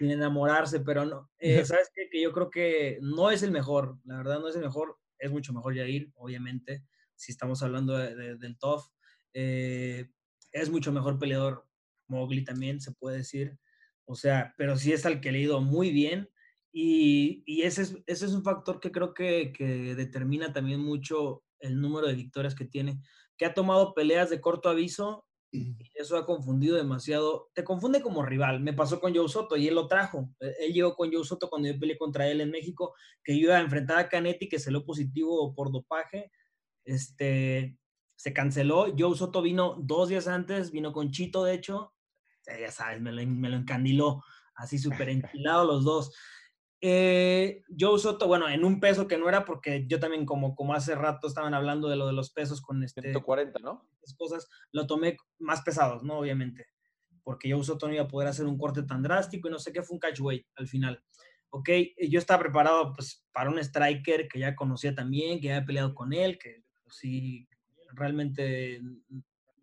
sin 0.00 0.10
enamorarse, 0.10 0.80
pero 0.80 1.04
no, 1.04 1.30
eh, 1.38 1.64
¿sabes 1.64 1.92
qué? 1.94 2.08
Que 2.10 2.20
yo 2.20 2.32
creo 2.32 2.50
que 2.50 2.98
no 3.02 3.30
es 3.30 3.44
el 3.44 3.52
mejor, 3.52 3.98
la 4.04 4.16
verdad 4.16 4.40
no 4.40 4.48
es 4.48 4.56
el 4.56 4.62
mejor, 4.62 4.98
es 5.20 5.30
mucho 5.30 5.52
mejor 5.52 5.76
Yair, 5.76 6.10
obviamente, 6.16 6.82
si 7.14 7.30
estamos 7.30 7.62
hablando 7.62 7.96
de, 7.96 8.16
de, 8.16 8.36
del 8.36 8.58
TOF. 8.58 8.84
Eh, 9.32 10.10
es 10.50 10.70
mucho 10.70 10.90
mejor 10.90 11.20
peleador 11.20 11.68
Mowgli 12.08 12.42
también, 12.42 12.80
se 12.80 12.90
puede 12.90 13.18
decir. 13.18 13.60
O 14.04 14.14
sea, 14.14 14.54
pero 14.56 14.76
sí 14.76 14.92
es 14.92 15.06
al 15.06 15.20
que 15.20 15.32
le 15.32 15.38
ha 15.38 15.42
ido 15.42 15.60
muy 15.60 15.90
bien. 15.90 16.28
Y, 16.72 17.42
y 17.46 17.62
ese, 17.62 17.82
es, 17.82 17.96
ese 18.06 18.26
es 18.26 18.32
un 18.32 18.44
factor 18.44 18.80
que 18.80 18.92
creo 18.92 19.14
que, 19.14 19.52
que 19.52 19.94
determina 19.94 20.52
también 20.52 20.80
mucho 20.80 21.44
el 21.60 21.80
número 21.80 22.06
de 22.06 22.14
victorias 22.14 22.54
que 22.54 22.64
tiene. 22.64 23.00
Que 23.36 23.46
ha 23.46 23.54
tomado 23.54 23.94
peleas 23.94 24.30
de 24.30 24.40
corto 24.40 24.68
aviso 24.68 25.26
y 25.52 25.76
eso 25.94 26.16
ha 26.16 26.24
confundido 26.24 26.76
demasiado. 26.76 27.50
Te 27.54 27.62
confunde 27.62 28.00
como 28.00 28.24
rival. 28.24 28.60
Me 28.60 28.72
pasó 28.72 29.00
con 29.00 29.14
Joe 29.14 29.28
Soto 29.28 29.56
y 29.56 29.68
él 29.68 29.74
lo 29.74 29.86
trajo. 29.86 30.30
Él 30.40 30.72
llegó 30.72 30.94
con 30.94 31.12
Joe 31.12 31.24
Soto 31.24 31.50
cuando 31.50 31.68
yo 31.68 31.78
peleé 31.78 31.98
contra 31.98 32.26
él 32.26 32.40
en 32.40 32.50
México, 32.50 32.94
que 33.22 33.34
iba 33.34 33.56
a 33.56 33.60
enfrentar 33.60 33.98
a 33.98 34.08
Canetti, 34.08 34.48
que 34.48 34.58
salió 34.58 34.84
positivo 34.84 35.54
por 35.54 35.70
dopaje. 35.70 36.32
Este, 36.84 37.76
se 38.16 38.32
canceló. 38.32 38.94
Joe 38.98 39.14
Soto 39.14 39.42
vino 39.42 39.76
dos 39.78 40.08
días 40.08 40.26
antes, 40.26 40.70
vino 40.70 40.92
con 40.92 41.10
Chito, 41.10 41.44
de 41.44 41.54
hecho. 41.54 41.91
Ya 42.46 42.70
sabes, 42.70 43.00
me 43.00 43.12
lo, 43.12 43.26
me 43.26 43.48
lo 43.48 43.56
encandiló. 43.56 44.22
Así 44.54 44.78
súper 44.78 45.08
enchilado 45.08 45.64
los 45.64 45.84
dos. 45.84 46.14
Eh, 46.84 47.62
Joe 47.78 47.96
Soto, 47.96 48.26
bueno, 48.26 48.48
en 48.48 48.64
un 48.64 48.80
peso 48.80 49.06
que 49.06 49.16
no 49.16 49.28
era 49.28 49.44
porque 49.44 49.86
yo 49.86 50.00
también 50.00 50.26
como, 50.26 50.56
como 50.56 50.74
hace 50.74 50.96
rato 50.96 51.28
estaban 51.28 51.54
hablando 51.54 51.88
de 51.88 51.94
lo 51.94 52.08
de 52.08 52.12
los 52.12 52.32
pesos 52.32 52.60
con 52.60 52.82
este... 52.82 53.02
140, 53.02 53.60
¿no? 53.60 53.88
Estas 53.94 54.16
cosas, 54.16 54.48
lo 54.72 54.88
tomé 54.88 55.16
más 55.38 55.62
pesados, 55.62 56.02
¿no? 56.02 56.18
Obviamente, 56.18 56.66
porque 57.22 57.52
Joe 57.52 57.62
Soto 57.62 57.86
no 57.86 57.94
iba 57.94 58.02
a 58.02 58.08
poder 58.08 58.28
hacer 58.28 58.46
un 58.46 58.58
corte 58.58 58.82
tan 58.82 59.00
drástico 59.00 59.46
y 59.46 59.52
no 59.52 59.60
sé 59.60 59.72
qué, 59.72 59.82
fue 59.82 59.94
un 59.94 60.00
catchweight 60.00 60.44
al 60.56 60.66
final. 60.66 61.00
Ok, 61.50 61.70
yo 62.08 62.18
estaba 62.18 62.42
preparado 62.42 62.92
pues 62.94 63.24
para 63.32 63.50
un 63.50 63.60
striker 63.60 64.26
que 64.26 64.40
ya 64.40 64.56
conocía 64.56 64.92
también, 64.92 65.40
que 65.40 65.48
ya 65.48 65.56
había 65.56 65.66
peleado 65.66 65.94
con 65.94 66.12
él, 66.12 66.36
que 66.36 66.64
pues, 66.82 66.96
sí, 66.96 67.46
realmente 67.92 68.80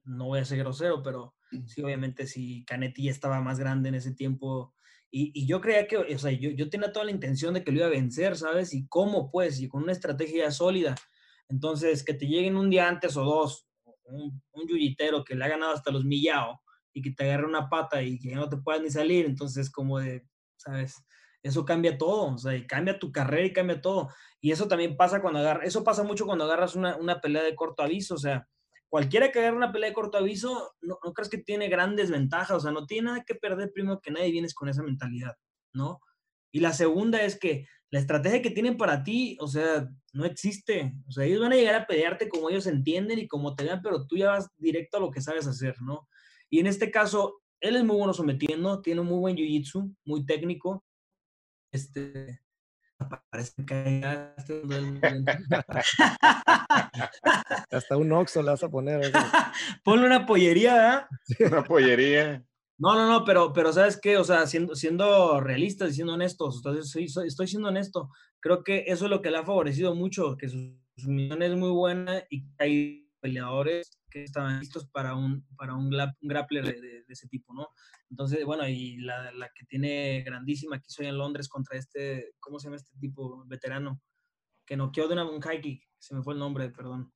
no 0.06 0.27
voy 0.27 0.39
a 0.39 0.45
ser 0.45 0.60
grosero, 0.60 1.03
pero 1.03 1.35
sí, 1.67 1.81
obviamente 1.81 2.27
si 2.27 2.63
Canetti 2.65 3.03
ya 3.03 3.11
estaba 3.11 3.41
más 3.41 3.59
grande 3.59 3.89
en 3.89 3.95
ese 3.95 4.13
tiempo 4.13 4.73
y, 5.11 5.31
y, 5.34 5.47
yo 5.47 5.59
creía 5.59 5.88
que, 5.88 5.97
o 5.97 6.19
sea, 6.19 6.31
yo, 6.31 6.51
yo, 6.51 6.69
tenía 6.69 6.91
toda 6.91 7.05
la 7.05 7.11
intención 7.11 7.53
de 7.55 7.63
que 7.63 7.71
lo 7.71 7.80
iba 7.80 7.88
a 7.88 7.89
vencer, 7.89 8.38
¿sabes? 8.38 8.73
Y 8.76 8.88
cómo, 8.88 9.31
pues, 9.31 9.59
y 9.59 9.67
con 9.67 9.81
una 9.84 9.91
estrategia 9.91 10.51
sólida. 10.51 10.95
Entonces, 11.47 12.03
que 12.03 12.13
te 12.13 12.27
lleguen 12.27 12.55
un 12.55 12.69
día 12.69 12.88
antes 12.88 13.17
o 13.17 13.23
dos, 13.23 13.67
un, 14.03 14.41
un 14.51 14.67
yuyitero 14.67 15.23
que 15.23 15.35
le 15.35 15.45
ha 15.45 15.47
ganado 15.47 15.73
hasta 15.73 15.91
los 15.91 16.05
millao 16.05 16.61
y 16.93 17.01
que 17.01 17.11
te 17.11 17.23
agarre 17.23 17.47
una 17.47 17.69
pata 17.69 18.03
y 18.03 18.19
que 18.19 18.30
ya 18.30 18.35
no 18.35 18.49
te 18.49 18.57
puedas 18.57 18.81
ni 18.84 18.91
salir, 18.91 19.26
entonces, 19.26 19.71
como 19.71 19.99
de, 19.99 20.27
¿sabes? 20.57 21.03
Eso 21.41 21.65
cambia 21.65 21.97
todo, 21.97 22.35
o 22.35 22.38
sea, 22.38 22.55
y 22.55 22.67
cambia 22.67 22.99
tu 22.99 23.11
carrera 23.11 23.47
y 23.47 23.53
cambia 23.53 23.81
todo. 23.81 24.09
Y 24.41 24.51
eso 24.51 24.67
también 24.67 24.95
pasa 24.95 25.21
cuando 25.21 25.39
agarras, 25.39 25.67
eso 25.67 25.84
pasa 25.84 26.03
mucho 26.03 26.26
cuando 26.26 26.43
agarras 26.43 26.76
una, 26.76 26.97
una 26.97 27.19
pelea 27.19 27.43
de 27.43 27.55
corto 27.55 27.81
aviso, 27.81 28.15
o 28.15 28.19
sea, 28.19 28.47
cualquiera 28.90 29.32
que 29.32 29.40
agarre 29.40 29.57
una 29.57 29.72
pelea 29.72 29.90
de 29.90 29.95
corto 29.95 30.18
aviso, 30.18 30.76
no, 30.82 30.99
no, 31.03 31.14
crees 31.14 31.30
que 31.30 31.38
tiene 31.38 31.70
grandes 31.70 32.11
ventajas, 32.11 32.57
o 32.57 32.60
sea, 32.60 32.72
no 32.72 32.86
tiene 32.86 33.06
nada 33.07 33.24
que 33.26 33.36
perder 33.36 33.72
primero 33.72 34.02
que 34.02 34.11
nadie 34.11 34.32
vienes 34.32 34.53
con 34.53 34.68
esa 34.68 34.84
mentalidad, 34.84 35.36
¿no? 35.74 36.02
Y 36.52 36.60
la 36.60 36.74
segunda 36.74 37.22
es 37.22 37.38
que 37.38 37.68
la 37.91 37.99
estrategia 37.99 38.41
que 38.41 38.52
tienen 38.52 38.78
para 38.78 39.03
ti, 39.03 39.38
o 39.40 39.48
sea, 39.48 39.88
no 40.14 40.26
existe. 40.26 40.94
O 41.07 41.11
sea, 41.11 41.26
ellos 41.26 41.41
van 41.41 41.53
a 41.53 41.56
llegar 41.56 41.76
a 41.76 41.88
pelearte 41.88 42.30
como 42.30 42.49
ellos 42.49 42.68
entienden 42.68 43.20
y 43.20 43.28
como 43.28 43.56
te 43.56 43.64
vean, 43.64 43.82
pero 43.82 44.06
tú 44.06 44.18
ya 44.18 44.30
vas 44.30 44.49
directo 44.57 44.98
a 44.98 44.99
lo 44.99 45.11
que 45.11 45.22
sabes 45.22 45.48
hacer, 45.48 45.76
¿no? 45.82 46.07
Y 46.49 46.60
en 46.60 46.68
este 46.68 46.91
caso, 46.91 47.41
él 47.60 47.76
es 47.76 47.84
muy 47.84 47.98
bueno 47.98 48.14
sometiendo, 48.14 48.82
tiene 48.82 49.02
un 49.02 49.07
muy 49.07 49.20
buen 49.20 49.36
jiu-jitsu, 49.36 49.95
muy 50.06 50.26
técnico. 50.26 50.84
Este, 51.72 52.40
parece 53.31 53.65
que 53.65 54.01
hasta 57.71 57.97
un 57.97 58.11
oxo 58.11 58.41
le 58.41 58.51
vas 58.51 58.63
a 58.63 58.69
poner 58.69 59.11
ponle 59.84 60.05
una 60.05 60.26
pollería 60.26 61.07
¿eh? 61.39 61.45
una 61.45 61.63
pollería. 61.63 62.43
No 62.77 62.95
no 62.95 63.07
no 63.07 63.26
pero 63.26 63.53
pero 63.53 63.73
sabes 63.73 63.99
qué 63.99 64.17
o 64.17 64.23
sea 64.23 64.47
siendo 64.47 64.76
siendo 64.76 65.41
realistas 65.41 65.91
y 65.91 65.95
siendo 65.95 66.13
honestos 66.13 66.61
soy, 66.84 67.07
estoy 67.26 67.47
siendo 67.47 67.69
honesto. 67.69 68.09
Creo 68.39 68.63
que 68.63 68.85
eso 68.88 69.05
es 69.05 69.11
lo 69.11 69.21
que 69.21 69.31
le 69.31 69.38
ha 69.38 69.45
favorecido 69.45 69.95
mucho 69.95 70.38
que 70.38 70.47
su, 70.47 70.77
su 70.95 71.09
misión 71.09 71.41
es 71.41 71.55
muy 71.55 71.71
buena 71.71 72.23
y 72.30 72.45
hay 72.57 73.09
peleadores 73.19 73.99
que 74.09 74.23
estaban 74.23 74.59
listos 74.59 74.87
para 74.89 75.15
un, 75.15 75.45
para 75.55 75.75
un, 75.75 75.85
un 75.85 76.27
grappler 76.27 76.65
de, 76.65 76.73
de, 76.73 77.03
de, 77.03 77.13
ese 77.13 77.27
tipo, 77.27 77.53
¿no? 77.53 77.69
Entonces, 78.09 78.43
bueno, 78.45 78.67
y 78.67 78.97
la, 78.97 79.31
la, 79.31 79.49
que 79.49 79.65
tiene 79.65 80.23
grandísima 80.25 80.79
que 80.79 80.87
hizo 80.87 81.03
en 81.03 81.17
Londres 81.17 81.47
contra 81.47 81.77
este, 81.77 82.33
¿cómo 82.39 82.59
se 82.59 82.67
llama 82.67 82.77
este 82.77 82.97
tipo 82.99 83.43
veterano? 83.45 84.01
Que 84.65 84.77
noqueó 84.77 85.07
de 85.07 85.13
una, 85.13 85.29
un 85.29 85.41
high 85.41 85.61
kick, 85.61 85.87
se 85.97 86.15
me 86.15 86.23
fue 86.23 86.33
el 86.33 86.39
nombre, 86.39 86.69
perdón. 86.69 87.11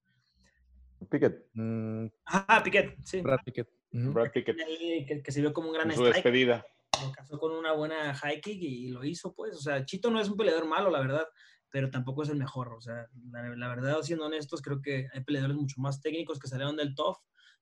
Pickett. 1.09 1.49
Mm. 1.53 2.07
Ah, 2.25 2.61
Pickett, 2.63 2.97
sí. 3.03 3.21
Brad 3.21 3.39
Pickett. 3.43 3.67
Uh 3.91 3.97
-huh. 3.97 4.13
Brad 4.13 4.31
Pickett. 4.31 4.57
Que, 4.57 5.21
que, 5.23 5.31
se 5.31 5.41
vio 5.41 5.51
como 5.51 5.67
un 5.67 5.73
gran 5.73 5.91
en 5.91 5.97
su 5.97 6.03
despedida. 6.03 6.65
Lo 7.01 7.11
casó 7.11 7.37
con 7.37 7.51
una 7.51 7.73
buena 7.73 8.13
high 8.15 8.39
kick 8.39 8.61
y 8.61 8.87
lo 8.89 9.03
hizo, 9.03 9.33
pues. 9.33 9.55
O 9.55 9.59
sea, 9.59 9.83
Chito 9.83 10.09
no 10.09 10.21
es 10.21 10.29
un 10.29 10.37
peleador 10.37 10.65
malo, 10.65 10.89
la 10.89 11.01
verdad 11.01 11.27
pero 11.73 11.89
tampoco 11.89 12.21
es 12.21 12.29
el 12.29 12.37
mejor. 12.37 12.71
O 12.71 12.79
sea, 12.81 13.09
la, 13.31 13.55
la, 13.55 13.67
verdad, 13.67 13.99
siendo 14.03 14.27
honestos, 14.27 14.61
creo 14.61 14.79
que 14.79 15.07
hay 15.11 15.23
peleadores 15.23 15.57
mucho 15.57 15.81
más 15.81 16.01
técnicos 16.01 16.37
que 16.37 16.47
salieron 16.47 16.77
del 16.77 16.93
TOF, 16.93 17.17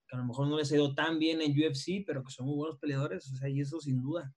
que 0.06 0.18
a 0.18 0.20
lo 0.20 0.26
mejor 0.26 0.50
no 0.50 0.58
les 0.58 0.70
ha 0.70 0.76
ido 0.76 0.94
tan 0.94 1.18
bien 1.18 1.40
en 1.42 1.54
UFC, 1.54 2.04
pero 2.06 2.22
que 2.22 2.30
son 2.30 2.48
muy 2.48 2.58
buenos 2.58 2.78
peleadores. 2.78 3.32
O 3.32 3.36
sea, 3.38 3.48
y 3.48 3.62
eso 3.62 3.80
sin 3.80 4.02
duda. 4.02 4.36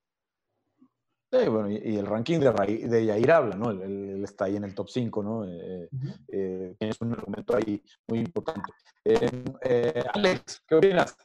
Sí, 1.29 1.49
bueno, 1.49 1.69
y, 1.69 1.75
y 1.75 1.97
el 1.97 2.05
ranking 2.05 2.39
de, 2.39 2.87
de 2.87 3.05
Yair 3.05 3.31
habla, 3.31 3.57
¿no? 3.57 3.71
Él, 3.71 3.81
él, 3.81 4.23
está 4.23 4.45
ahí 4.45 4.55
en 4.55 4.63
el 4.63 4.73
top 4.73 4.87
5, 4.87 5.23
¿no? 5.23 5.43
Eh, 5.43 5.89
uh 5.91 5.97
-huh. 5.97 6.25
eh, 6.29 6.75
es 6.79 7.01
un 7.01 7.11
argumento 7.11 7.57
ahí 7.57 7.83
muy 8.07 8.19
importante. 8.19 8.71
Eh, 9.03 10.03
Alex, 10.13 10.63
¿qué 10.65 10.75
opinas? 10.75 11.17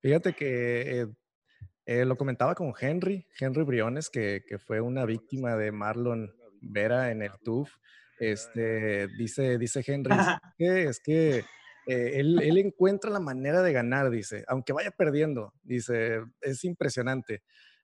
Fíjate 0.00 0.32
que 0.32 1.06
eh, 1.86 2.04
lo 2.04 2.16
comentaba 2.16 2.56
con 2.56 2.74
Henry, 2.76 3.24
Henry 3.38 3.62
Briones, 3.62 4.10
que, 4.10 4.42
que 4.44 4.58
fue 4.58 4.80
una 4.80 5.04
víctima 5.04 5.54
de 5.54 5.70
Marlon 5.70 6.34
Vera 6.70 7.10
en 7.10 7.22
el 7.22 7.32
TUF, 7.42 7.70
este, 8.18 9.08
dice, 9.08 9.58
dice 9.58 9.82
Henry, 9.86 10.14
es 10.58 11.00
que 11.00 11.38
eh, 11.86 12.12
él, 12.14 12.40
él, 12.42 12.58
encuentra 12.58 13.10
la 13.10 13.20
manera 13.20 13.62
de 13.62 13.72
ganar, 13.72 14.10
dice, 14.10 14.44
aunque 14.48 14.72
vaya 14.72 14.90
perdiendo, 14.90 15.52
dice, 15.62 16.22
es 16.40 16.64
impresionante. 16.64 17.42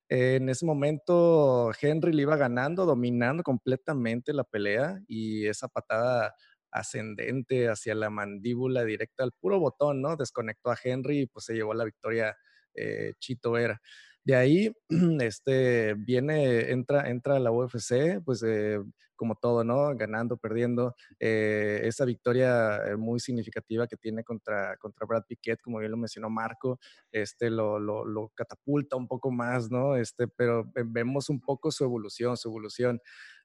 en 0.08 0.48
ese 0.48 0.64
momento 0.66 1.72
Henry 1.80 2.12
le 2.12 2.22
iba 2.22 2.36
ganando, 2.36 2.86
dominando 2.86 3.42
completamente 3.42 4.32
la 4.32 4.44
pelea 4.44 5.00
y 5.06 5.46
esa 5.46 5.68
patada 5.68 6.34
ascendente 6.72 7.68
hacia 7.68 7.94
la 7.94 8.10
mandíbula 8.10 8.84
directa 8.84 9.24
al 9.24 9.32
puro 9.32 9.58
botón, 9.58 10.00
¿no? 10.02 10.16
Desconectó 10.16 10.70
a 10.70 10.78
Henry 10.82 11.20
y 11.20 11.26
pues 11.26 11.44
se 11.44 11.54
llevó 11.54 11.74
la 11.74 11.84
victoria 11.84 12.36
eh, 12.74 13.14
Chito 13.18 13.52
Vera. 13.52 13.80
De 14.24 14.36
ahí, 14.36 14.72
este, 15.20 15.94
viene, 15.94 16.70
entra, 16.70 17.08
entra 17.08 17.36
a 17.36 17.40
la 17.40 17.50
UFC, 17.50 18.22
pues 18.24 18.42
eh, 18.42 18.80
como 19.16 19.34
todo, 19.34 19.64
¿no? 19.64 19.94
Ganando, 19.96 20.38
perdiendo. 20.38 20.94
Eh, 21.18 21.82
esa 21.84 22.06
victoria 22.06 22.78
eh, 22.86 22.96
muy 22.96 23.20
significativa 23.20 23.86
que 23.86 23.96
tiene 23.96 24.24
contra, 24.24 24.76
contra 24.78 25.06
Brad 25.06 25.24
Piquet, 25.28 25.60
como 25.60 25.78
bien 25.78 25.90
lo 25.90 25.98
mencionó 25.98 26.30
Marco, 26.30 26.78
este, 27.12 27.50
lo, 27.50 27.78
lo, 27.78 28.06
lo 28.06 28.30
catapulta 28.34 28.96
un 28.96 29.06
poco 29.06 29.30
más, 29.30 29.70
¿no? 29.70 29.96
Este, 29.96 30.26
pero 30.26 30.70
vemos 30.86 31.28
un 31.28 31.40
poco 31.40 31.70
su 31.70 31.84
evolución, 31.84 32.36
su 32.36 32.48
evolución. 32.48 32.98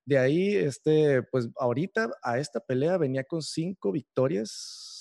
De 0.06 0.18
ahí, 0.18 0.56
este, 0.56 1.24
pues 1.24 1.50
ahorita 1.58 2.12
a 2.22 2.40
esta 2.40 2.60
pelea 2.62 2.98
venía 2.98 3.24
con 3.24 3.42
cinco 3.42 3.92
victorias, 3.92 4.52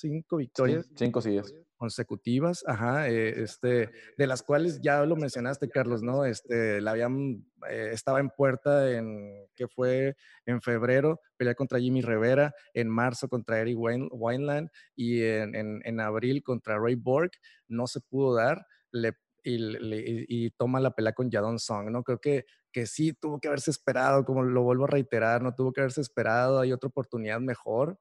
cinco 0.01 0.38
victorias. 0.38 0.88
cinco, 0.96 1.20
sí 1.20 1.40
consecutivas, 1.85 2.65
ajá, 2.66 3.11
eh, 3.11 3.43
este, 3.43 3.90
de 4.16 4.27
las 4.27 4.43
cuales 4.43 4.81
ya 4.81 5.05
lo 5.05 5.16
mencionaste, 5.16 5.69
Carlos, 5.69 6.02
¿no? 6.02 6.24
Este, 6.24 6.81
la 6.81 6.93
habían, 6.93 7.44
eh, 7.69 7.90
estaba 7.93 8.20
en 8.20 8.31
puerta 8.31 8.90
en, 8.90 9.47
que 9.55 9.69
fue 9.69 10.16
en 10.47 10.62
febrero, 10.62 11.20
pelea 11.36 11.55
contra 11.55 11.78
Jimmy 11.78 12.01
Rivera, 12.01 12.55
en 12.73 12.89
marzo 12.89 13.28
contra 13.28 13.61
Eric 13.61 13.77
Wineland 13.78 14.70
y 14.97 15.24
en, 15.24 15.55
en, 15.55 15.82
en 15.85 16.01
abril 16.01 16.43
contra 16.43 16.78
Ray 16.78 16.94
Borg, 16.94 17.32
no 17.69 17.86
se 17.86 18.01
pudo 18.01 18.35
dar, 18.35 18.66
le, 18.90 19.12
y, 19.43 20.47
y, 20.47 20.51
toma 20.52 20.81
la 20.81 20.93
pelea 20.93 21.12
con 21.12 21.31
Yadon 21.31 21.59
Song, 21.59 21.90
¿no? 21.90 22.02
Creo 22.02 22.19
que, 22.19 22.47
que 22.73 22.86
sí 22.86 23.12
tuvo 23.12 23.40
que 23.40 23.48
haberse 23.48 23.70
esperado, 23.70 24.24
como 24.24 24.43
lo 24.43 24.62
vuelvo 24.62 24.85
a 24.85 24.89
reiterar, 24.89 25.43
no 25.43 25.55
tuvo 25.55 25.70
que 25.74 25.82
haberse 25.82 26.01
esperado, 26.01 26.61
hay 26.61 26.73
otra 26.73 26.89
oportunidad 26.89 27.40
mejor, 27.40 27.98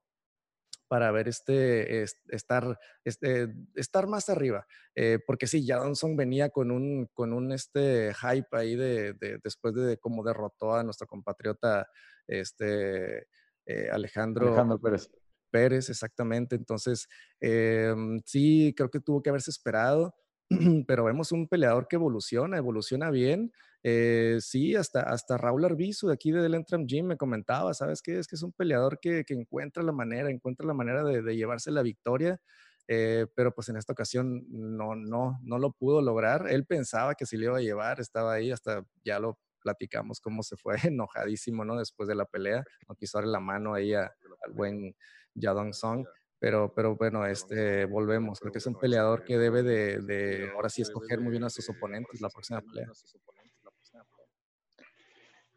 para 0.94 1.10
ver 1.10 1.28
este, 1.28 2.04
estar, 2.28 2.78
este, 3.04 3.52
estar 3.74 4.06
más 4.06 4.30
arriba. 4.30 4.68
Eh, 4.94 5.18
porque 5.26 5.48
sí, 5.48 5.66
Johnson 5.68 6.16
venía 6.16 6.52
con 6.52 6.70
un, 6.70 7.10
con 7.16 7.34
un 7.34 7.52
este 7.52 8.14
hype 8.14 8.48
ahí 8.52 8.76
de, 8.76 9.16
después 9.44 9.74
de 9.74 9.98
cómo 9.98 10.24
derrotó 10.24 10.76
a 10.76 10.84
nuestro 10.84 11.08
compatriota 11.08 11.88
este, 12.28 13.26
eh, 13.66 13.90
Alejandro, 13.92 14.50
Alejandro 14.50 14.80
Pérez. 14.80 15.10
Pérez, 15.50 15.90
exactamente. 15.90 16.56
Entonces, 16.56 17.08
em, 17.40 18.22
sí, 18.24 18.72
creo 18.78 18.92
que 18.92 19.00
tuvo 19.00 19.24
que 19.24 19.32
haberse 19.32 19.50
esperado. 19.50 20.14
pero 20.88 21.06
vemos 21.06 21.32
un 21.32 21.48
peleador 21.48 21.88
que 21.88 21.96
evoluciona, 21.96 22.58
evoluciona 22.58 23.10
bien. 23.10 23.52
Eh, 23.84 24.38
sí, 24.40 24.76
hasta, 24.76 25.02
hasta 25.02 25.38
Raúl 25.38 25.66
Arbizu 25.66 26.08
de 26.08 26.14
aquí 26.14 26.32
del 26.32 26.56
Entram 26.56 26.86
Gym 26.88 27.08
me 27.08 27.18
comentaba, 27.18 27.74
¿sabes 27.74 28.02
qué? 28.02 28.18
Es 28.18 28.28
que 28.28 28.36
es 28.36 28.44
un 28.44 28.54
peleador 28.54 29.00
que, 29.00 29.26
que 29.26 29.34
encuentra 29.34 29.84
la 29.84 29.92
manera, 29.92 30.30
encuentra 30.30 30.66
la 30.66 30.74
manera 30.74 31.04
de, 31.04 31.22
de 31.22 31.36
llevarse 31.36 31.70
la 31.72 31.82
victoria. 31.82 32.40
Eh, 32.88 33.28
pero 33.36 33.54
pues 33.54 33.70
en 33.70 33.78
esta 33.78 33.94
ocasión 33.94 34.46
no, 34.50 34.96
no, 34.96 35.40
no 35.44 35.58
lo 35.58 35.72
pudo 35.72 36.02
lograr. 36.02 36.48
Él 36.50 36.66
pensaba 36.66 37.16
que 37.16 37.26
si 37.26 37.38
le 37.38 37.46
iba 37.46 37.58
a 37.58 37.62
llevar, 37.62 38.00
estaba 38.00 38.34
ahí, 38.34 38.52
hasta 38.52 38.86
ya 39.04 39.20
lo 39.20 39.40
platicamos 39.62 40.20
cómo 40.20 40.44
se 40.44 40.58
fue 40.58 40.76
enojadísimo, 40.84 41.66
¿no? 41.66 41.78
Después 41.78 42.08
de 42.10 42.16
la 42.16 42.26
pelea, 42.26 42.64
no 42.88 42.96
quiso 42.96 43.18
darle 43.18 43.32
la 43.32 43.40
mano 43.40 43.74
ahí 43.74 43.94
al 43.94 44.12
buen 44.54 44.96
Yadong 45.36 45.74
Song. 45.74 46.06
Pero, 46.40 46.74
pero 46.76 46.98
bueno, 46.98 47.26
este, 47.26 47.86
volvemos. 47.86 48.42
Creo 48.42 48.52
que 48.52 48.58
es 48.58 48.66
un 48.66 48.78
peleador 48.78 49.24
que 49.24 49.38
debe 49.38 49.64
de, 49.64 50.00
de 50.00 50.52
ahora 50.54 50.68
sí 50.68 50.82
escoger 50.82 51.22
muy 51.22 51.32
bien 51.32 51.46
a 51.46 51.50
sus 51.50 51.70
oponentes 51.70 52.20
la 52.20 52.30
próxima 52.30 52.60
pelea. 52.60 52.88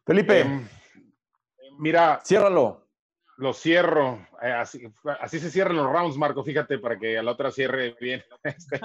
Felipe, 0.07 0.41
em, 0.41 0.67
mira. 1.79 2.21
Ciérralo. 2.25 2.87
Lo 3.39 3.53
cierro. 3.53 4.27
Eh, 4.41 4.51
así, 4.51 4.83
así, 5.21 5.39
se 5.39 5.51
cierran 5.51 5.77
los 5.77 5.93
rounds, 5.93 6.17
Marco, 6.17 6.43
fíjate, 6.43 6.79
para 6.79 6.99
que 6.99 7.19
a 7.19 7.23
la 7.23 7.33
otra 7.33 7.51
cierre 7.51 7.97
bien. 8.01 8.23
Este. 8.45 8.81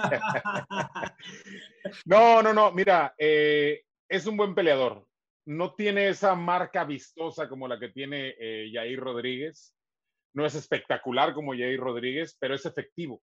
no, 2.04 2.42
no, 2.42 2.52
no. 2.52 2.72
Mira, 2.72 3.14
eh, 3.16 3.84
es 4.08 4.26
un 4.26 4.36
buen 4.36 4.54
peleador. 4.54 5.06
No 5.46 5.74
tiene 5.74 6.08
esa 6.08 6.34
marca 6.34 6.84
vistosa 6.84 7.48
como 7.48 7.66
la 7.66 7.78
que 7.78 7.88
tiene 7.88 8.34
eh, 8.38 8.70
Jair 8.72 9.00
Rodríguez 9.00 9.74
no 10.34 10.46
es 10.46 10.54
espectacular 10.54 11.34
como 11.34 11.52
Jair 11.52 11.78
Rodríguez, 11.78 12.36
pero 12.38 12.54
es 12.54 12.64
efectivo. 12.64 13.22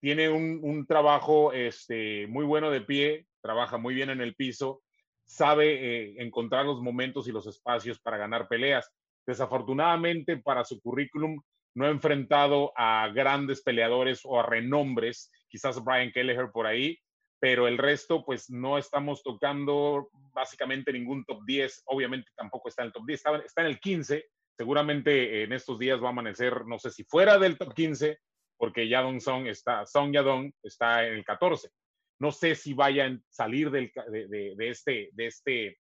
Tiene 0.00 0.28
un, 0.28 0.86
trabajo 0.86 1.52
este, 1.52 2.26
muy 2.28 2.44
bueno 2.44 2.70
de 2.70 2.82
pie, 2.82 3.26
trabaja 3.40 3.78
muy 3.78 3.94
bien 3.94 4.10
en 4.10 4.20
el 4.20 4.34
piso, 4.34 4.82
sabe 5.26 5.74
eh, 5.74 6.14
encontrar 6.18 6.64
los 6.64 6.80
momentos 6.80 7.28
y 7.28 7.32
los 7.32 7.46
espacios 7.46 7.98
para 7.98 8.16
ganar 8.16 8.48
peleas. 8.48 8.90
Desafortunadamente 9.26 10.38
para 10.38 10.64
su 10.64 10.80
currículum 10.80 11.40
no 11.74 11.84
ha 11.84 11.90
enfrentado 11.90 12.72
a 12.74 13.08
grandes 13.08 13.62
peleadores 13.62 14.20
o 14.24 14.40
a 14.40 14.46
renombres, 14.46 15.30
quizás 15.48 15.82
Brian 15.84 16.10
Kelleher 16.10 16.50
por 16.50 16.66
ahí, 16.66 16.98
pero 17.38 17.68
el 17.68 17.76
resto 17.76 18.24
pues 18.24 18.48
no 18.48 18.78
estamos 18.78 19.22
tocando 19.22 20.08
básicamente 20.32 20.92
ningún 20.92 21.24
top 21.24 21.44
10, 21.44 21.82
obviamente 21.86 22.30
tampoco 22.34 22.68
está 22.68 22.82
en 22.82 22.86
el 22.86 22.92
top 22.92 23.06
10, 23.06 23.22
está, 23.44 23.60
en 23.60 23.66
el 23.66 23.78
15, 23.78 24.24
seguramente 24.56 25.42
en 25.42 25.52
estos 25.52 25.78
días 25.78 26.02
va 26.02 26.06
a 26.06 26.10
amanecer, 26.10 26.64
no 26.64 26.78
sé 26.78 26.90
si 26.90 27.04
fuera 27.04 27.38
del 27.38 27.58
top 27.58 27.74
15, 27.74 28.18
porque 28.56 28.88
Yadong 28.88 29.20
Song 29.20 29.46
está, 29.46 29.84
Song 29.84 30.12
Yadong 30.14 30.50
está 30.62 31.06
en 31.06 31.14
el 31.14 31.24
14. 31.24 31.68
No 32.18 32.32
sé 32.32 32.54
si 32.54 32.74
vayan 32.74 33.16
a 33.16 33.32
salir 33.32 33.70
del, 33.70 33.92
de, 34.10 34.54
de, 34.56 34.68
este, 34.68 35.10
de 35.12 35.26
este. 35.26 35.78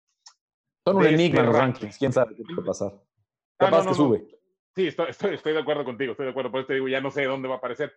Son 0.86 0.98
un 0.98 1.06
enigma 1.06 1.40
este 1.40 1.46
los 1.46 1.56
rankings. 1.56 1.98
¿Quién 1.98 2.12
sabe 2.12 2.36
qué 2.36 2.44
puede 2.44 2.66
pasar? 2.66 2.92
Ah, 2.94 3.66
Capaz 3.66 3.88
que 3.88 3.94
sube. 3.94 4.28
Sí, 4.76 4.88
estoy, 4.88 5.10
estoy, 5.10 5.36
estoy, 5.36 5.54
de 5.54 5.60
acuerdo 5.60 5.86
contigo, 5.86 6.12
estoy 6.12 6.26
de 6.26 6.32
acuerdo. 6.32 6.52
Por 6.52 6.62
eso 6.62 6.68
te 6.68 6.74
digo, 6.74 6.88
ya 6.88 7.02
no 7.02 7.12
sé 7.12 7.24
dónde 7.26 7.48
va 7.48 7.56
a 7.56 7.58
aparecer. 7.58 7.94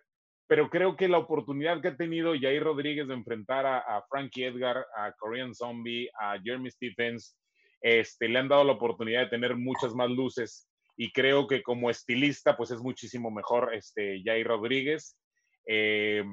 Pero 0.47 0.69
creo 0.69 0.95
que 0.95 1.07
la 1.07 1.17
oportunidad 1.17 1.81
que 1.81 1.89
ha 1.89 1.97
tenido 1.97 2.33
Jair 2.39 2.63
Rodríguez 2.63 3.07
de 3.07 3.15
enfrentar 3.15 3.65
a, 3.65 3.79
a 3.79 4.03
Frankie 4.09 4.45
Edgar, 4.45 4.85
a 4.95 5.11
Korean 5.13 5.53
Zombie, 5.53 6.09
a 6.21 6.39
Jeremy 6.41 6.69
Stephens, 6.71 7.37
este, 7.81 8.29
le 8.29 8.39
han 8.39 8.47
dado 8.47 8.63
la 8.63 8.73
oportunidad 8.73 9.21
de 9.21 9.29
tener 9.29 9.55
muchas 9.55 9.93
más 9.93 10.09
luces 10.09 10.69
y 10.95 11.11
creo 11.11 11.47
que 11.47 11.61
como 11.61 11.89
estilista 11.89 12.57
pues 12.57 12.71
es 12.71 12.81
muchísimo 12.81 13.29
mejor 13.29 13.73
este, 13.73 14.21
Jair 14.23 14.47
Rodríguez. 14.47 15.17
Eh, 15.67 16.23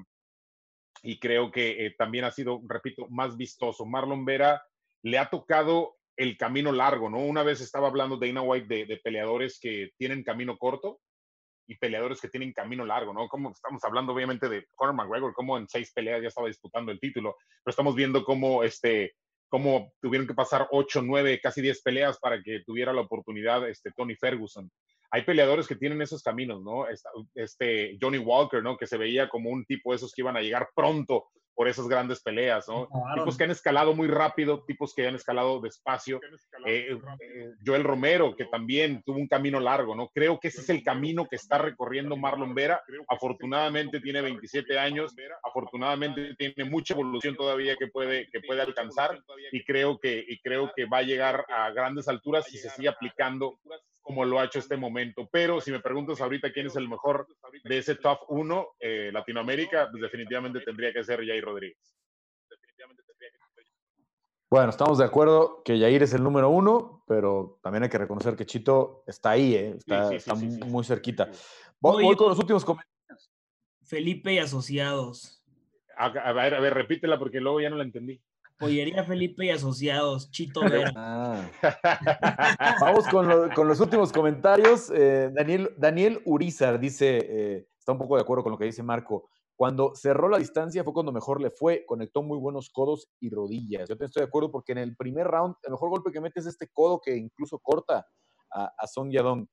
y 1.04 1.18
creo 1.18 1.50
que 1.50 1.84
eh, 1.84 1.94
también 1.98 2.24
ha 2.24 2.30
sido, 2.30 2.62
repito, 2.66 3.06
más 3.10 3.36
vistoso. 3.36 3.84
Marlon 3.84 4.24
Vera 4.24 4.62
le 5.02 5.18
ha 5.18 5.28
tocado 5.28 5.96
el 6.16 6.38
camino 6.38 6.72
largo, 6.72 7.10
¿no? 7.10 7.18
Una 7.18 7.42
vez 7.42 7.60
estaba 7.60 7.88
hablando 7.88 8.16
Dana 8.16 8.40
White 8.40 8.86
de, 8.86 9.00
peleadores 9.04 9.60
que 9.60 9.90
tienen 9.98 10.24
camino 10.24 10.56
corto 10.56 11.00
y 11.66 11.76
peleadores 11.76 12.22
que 12.22 12.28
tienen 12.28 12.54
camino 12.54 12.86
largo, 12.86 13.12
¿no? 13.12 13.28
Como 13.28 13.50
estamos 13.50 13.84
hablando 13.84 14.14
obviamente 14.14 14.48
de 14.48 14.66
Conor 14.74 14.94
McGregor, 14.94 15.34
como 15.34 15.58
en 15.58 15.68
seis 15.68 15.92
peleas 15.92 16.22
ya 16.22 16.28
estaba 16.28 16.48
disputando 16.48 16.90
el 16.90 17.00
título, 17.00 17.36
pero 17.62 17.70
estamos 17.70 17.94
viendo 17.94 18.24
cómo 18.24 18.62
este 18.62 19.14
cómo 19.50 19.92
tuvieron 20.00 20.26
que 20.26 20.34
pasar 20.34 20.66
8, 20.70 21.02
9, 21.02 21.38
casi 21.40 21.60
10 21.60 21.82
peleas 21.82 22.18
para 22.18 22.42
que 22.42 22.62
tuviera 22.66 22.92
la 22.92 23.02
oportunidad 23.02 23.68
este, 23.68 23.92
Tony 23.92 24.16
Ferguson. 24.16 24.68
Hay 25.14 25.22
peleadores 25.22 25.68
que 25.68 25.76
tienen 25.76 26.02
esos 26.02 26.24
caminos, 26.24 26.60
¿no? 26.64 26.86
Este 27.36 27.96
Johnny 28.00 28.18
Walker, 28.18 28.60
¿no? 28.64 28.76
Que 28.76 28.88
se 28.88 28.96
veía 28.96 29.28
como 29.28 29.48
un 29.48 29.64
tipo 29.64 29.92
de 29.92 29.96
esos 29.96 30.12
que 30.12 30.22
iban 30.22 30.36
a 30.36 30.40
llegar 30.40 30.70
pronto 30.74 31.28
por 31.54 31.68
esas 31.68 31.86
grandes 31.86 32.20
peleas, 32.20 32.66
¿no? 32.68 32.88
Tipos 33.14 33.38
que 33.38 33.44
han 33.44 33.52
escalado 33.52 33.94
muy 33.94 34.08
rápido, 34.08 34.64
tipos 34.64 34.92
que 34.92 35.06
han 35.06 35.14
escalado 35.14 35.60
despacio. 35.60 36.20
Eh, 36.66 36.98
eh, 37.20 37.50
Joel 37.64 37.84
Romero, 37.84 38.34
que 38.34 38.46
también 38.46 39.04
tuvo 39.04 39.18
un 39.18 39.28
camino 39.28 39.60
largo, 39.60 39.94
¿no? 39.94 40.08
Creo 40.08 40.40
que 40.40 40.48
ese 40.48 40.62
es 40.62 40.68
el 40.70 40.82
camino 40.82 41.28
que 41.28 41.36
está 41.36 41.58
recorriendo 41.58 42.16
Marlon 42.16 42.52
Vera. 42.52 42.82
Afortunadamente 43.08 44.00
tiene 44.00 44.20
27 44.20 44.76
años, 44.80 45.14
afortunadamente 45.44 46.34
tiene 46.34 46.68
mucha 46.68 46.94
evolución 46.94 47.36
todavía 47.36 47.76
que 47.76 47.86
puede, 47.86 48.28
que 48.32 48.40
puede 48.40 48.62
alcanzar 48.62 49.22
y 49.52 49.62
creo 49.62 49.96
que, 50.00 50.24
y 50.26 50.40
creo 50.40 50.72
que 50.74 50.86
va 50.86 50.98
a 50.98 51.02
llegar 51.02 51.46
a 51.48 51.70
grandes 51.70 52.08
alturas 52.08 52.46
si 52.46 52.58
se 52.58 52.68
sigue 52.70 52.88
aplicando 52.88 53.60
como 54.04 54.24
lo 54.24 54.38
ha 54.38 54.44
hecho 54.44 54.58
este 54.58 54.76
momento. 54.76 55.28
Pero 55.32 55.60
si 55.60 55.72
me 55.72 55.80
preguntas 55.80 56.20
ahorita 56.20 56.52
quién 56.52 56.66
es 56.66 56.76
el 56.76 56.88
mejor 56.88 57.26
de 57.64 57.78
ese 57.78 57.96
top 57.96 58.20
1 58.28 58.66
eh, 58.78 59.10
Latinoamérica, 59.12 59.88
pues 59.90 60.02
definitivamente 60.02 60.60
tendría 60.60 60.92
que 60.92 61.02
ser 61.02 61.26
Jair 61.26 61.42
Rodríguez. 61.42 61.96
Bueno, 64.50 64.70
estamos 64.70 64.98
de 64.98 65.04
acuerdo 65.04 65.62
que 65.64 65.80
Jair 65.80 66.02
es 66.04 66.12
el 66.12 66.22
número 66.22 66.48
uno, 66.50 67.02
pero 67.08 67.58
también 67.60 67.82
hay 67.82 67.88
que 67.88 67.98
reconocer 67.98 68.36
que 68.36 68.46
Chito 68.46 69.02
está 69.06 69.30
ahí, 69.30 69.54
¿eh? 69.54 69.76
está, 70.12 70.34
muy 70.34 70.84
cerquita. 70.84 71.28
Voy, 71.80 72.14
con 72.14 72.28
los 72.28 72.38
últimos 72.38 72.64
comentarios. 72.64 73.32
Felipe 73.82 74.32
y 74.32 74.38
asociados. 74.38 75.42
A, 75.96 76.08
ver, 76.32 76.54
a 76.54 76.60
ver, 76.60 76.74
repítela 76.74 77.18
porque 77.18 77.40
luego 77.40 77.60
ya 77.60 77.70
no 77.70 77.76
la 77.76 77.84
entendí. 77.84 78.22
Pollería 78.58 79.04
Felipe 79.04 79.46
y 79.46 79.50
Asociados, 79.50 80.30
Chito 80.30 80.60
Vera. 80.62 80.92
Ah. 80.96 81.50
Vamos 82.80 83.06
con, 83.08 83.68
los 83.68 83.80
últimos 83.80 84.12
comentarios. 84.12 84.90
Eh, 84.94 85.30
Daniel, 85.34 85.74
Daniel 85.76 86.22
Urizar 86.24 86.78
dice, 86.78 87.18
eh, 87.18 87.68
está 87.78 87.92
un 87.92 87.98
poco 87.98 88.16
de 88.16 88.22
acuerdo 88.22 88.44
con 88.44 88.52
lo 88.52 88.58
que 88.58 88.66
dice 88.66 88.82
Marco. 88.82 89.28
Cuando 89.56 89.94
cerró 89.94 90.28
la 90.28 90.38
distancia 90.38 90.82
fue 90.82 90.92
cuando 90.92 91.12
mejor 91.12 91.40
le 91.40 91.50
fue, 91.50 91.84
conectó 91.86 92.22
muy 92.22 92.38
buenos 92.38 92.70
codos 92.70 93.08
y 93.20 93.30
rodillas. 93.30 93.88
Yo 93.88 93.96
te 93.96 94.06
estoy 94.06 94.22
de 94.22 94.26
acuerdo 94.26 94.50
porque 94.50 94.72
en 94.72 94.78
el 94.78 94.96
primer 94.96 95.26
round 95.28 95.54
el 95.62 95.72
mejor 95.72 95.90
golpe 95.90 96.10
que 96.10 96.20
mete 96.20 96.40
es 96.40 96.46
este 96.46 96.68
codo 96.72 97.00
que 97.00 97.16
incluso 97.16 97.58
corta 97.60 98.04
a, 98.50 98.86
Song 98.86 99.10
Yadong. 99.10 99.46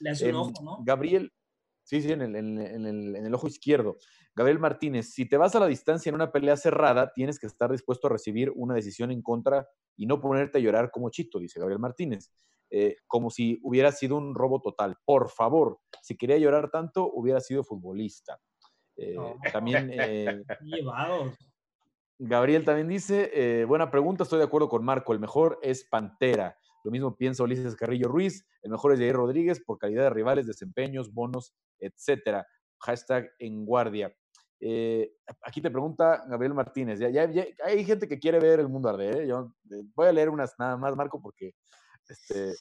Le 0.00 0.10
hace 0.10 0.30
un 0.30 0.36
ojo, 0.36 0.52
¿no? 0.62 0.78
Gabriel, 0.84 1.32
sí, 1.88 2.02
sí, 2.02 2.12
en 2.12 2.20
el, 2.20 2.36
en, 2.36 3.16
el, 3.16 3.34
ojo 3.34 3.46
izquierdo. 3.46 3.96
Gabriel 4.36 4.58
Martínez, 4.58 5.10
si 5.10 5.26
te 5.26 5.38
vas 5.38 5.54
a 5.54 5.60
la 5.60 5.66
distancia 5.66 6.10
en 6.10 6.16
una 6.16 6.30
pelea 6.30 6.54
cerrada, 6.58 7.12
tienes 7.14 7.38
que 7.38 7.46
estar 7.46 7.72
dispuesto 7.72 8.08
a 8.08 8.10
recibir 8.10 8.52
una 8.54 8.74
decisión 8.74 9.10
en 9.10 9.22
contra 9.22 9.66
y 9.96 10.04
no 10.04 10.20
ponerte 10.20 10.58
a 10.58 10.60
llorar 10.60 10.90
como 10.90 11.08
chito, 11.08 11.38
dice 11.38 11.58
Gabriel 11.58 11.80
Martínez. 11.80 12.30
Eh, 12.70 12.96
como 13.06 13.30
si 13.30 13.58
hubiera 13.62 13.90
sido 13.90 14.18
un 14.18 14.34
robo 14.34 14.60
total. 14.60 14.96
Por 15.06 15.30
favor, 15.30 15.78
si 16.02 16.18
quería 16.18 16.36
llorar 16.36 16.70
tanto, 16.70 17.10
hubiera 17.10 17.40
sido 17.40 17.64
futbolista. 17.64 18.38
Eh, 18.96 19.16
también. 19.50 19.90
Eh, 20.10 20.44
Gabriel 22.18 22.66
también 22.66 22.88
dice: 22.88 23.64
Buena 23.64 23.90
pregunta, 23.90 24.24
estoy 24.24 24.40
de 24.40 24.44
acuerdo 24.44 24.68
con 24.68 24.84
Marco. 24.84 25.14
El 25.14 25.20
mejor 25.20 25.58
es 25.62 25.84
Pantera. 25.84 26.58
Lo 26.88 26.92
mismo 26.92 27.14
piensa 27.14 27.42
Ulises 27.42 27.76
Carrillo 27.76 28.08
Ruiz. 28.08 28.46
El 28.62 28.70
mejor 28.70 28.94
es 28.94 28.98
Jair 28.98 29.14
Rodríguez 29.14 29.60
por 29.62 29.76
calidad 29.76 30.04
de 30.04 30.10
rivales, 30.10 30.46
desempeños, 30.46 31.12
bonos, 31.12 31.52
etcétera. 31.78 32.46
Hashtag 32.80 33.30
en 33.40 33.66
guardia. 33.66 34.10
aquí 35.42 35.60
te 35.60 35.70
pregunta 35.70 36.24
Gabriel 36.26 36.54
Martínez. 36.54 36.98
Ya, 36.98 37.10
ya, 37.10 37.44
hay 37.62 37.84
gente 37.84 38.08
que 38.08 38.18
quiere 38.18 38.40
ver 38.40 38.60
el 38.60 38.70
mundo 38.70 38.88
arder. 38.88 39.26
Yo 39.26 39.52
voy 39.94 40.06
a 40.06 40.12
leer 40.12 40.30
unas 40.30 40.54
nada 40.58 40.78
más, 40.78 40.96
Marco, 40.96 41.20
porque 41.20 41.52
este, 42.08 42.54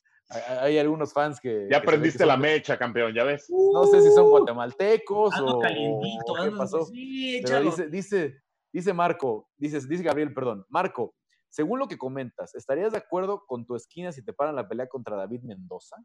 hay 0.59 0.77
algunos 0.77 1.13
fans 1.13 1.39
que. 1.39 1.69
Ya 1.71 1.77
aprendiste 1.77 2.25
la 2.25 2.35
mecha, 2.35 2.77
campeón, 2.77 3.13
ya 3.13 3.23
ves. 3.23 3.45
No 3.49 3.85
sé 3.85 4.01
si 4.01 4.11
son 4.11 4.29
guatemaltecos 4.29 5.39
o, 5.39 5.61
qué 5.61 6.51
pasó. 6.51 6.85
dice, 6.91 7.87
dice, 7.87 8.41
dice 8.73 8.91
Marco, 8.91 9.47
dice, 9.55 9.79
dice 9.87 10.03
Gabriel, 10.03 10.33
perdón. 10.33 10.65
Marco, 10.67 11.15
según 11.57 11.79
lo 11.79 11.87
que 11.87 11.97
comentas, 11.97 12.53
¿estarías 12.53 12.91
de 12.91 12.99
acuerdo 12.99 13.43
con 13.47 13.65
tu 13.65 13.75
esquina 13.75 14.11
si 14.11 14.23
te 14.23 14.31
paran 14.31 14.55
la 14.55 14.69
pelea 14.69 14.87
contra 14.87 15.15
David 15.15 15.41
Mendoza? 15.41 15.95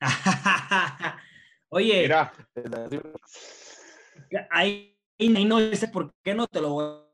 Oye, 1.68 2.02
Mira. 2.02 2.32
ahí, 4.50 4.98
no 5.46 5.60
sé 5.76 5.86
por 5.86 6.12
qué 6.24 6.34
no 6.34 6.48
te 6.48 6.60
lo 6.60 6.70
voy 6.70 6.84
a 6.86 7.04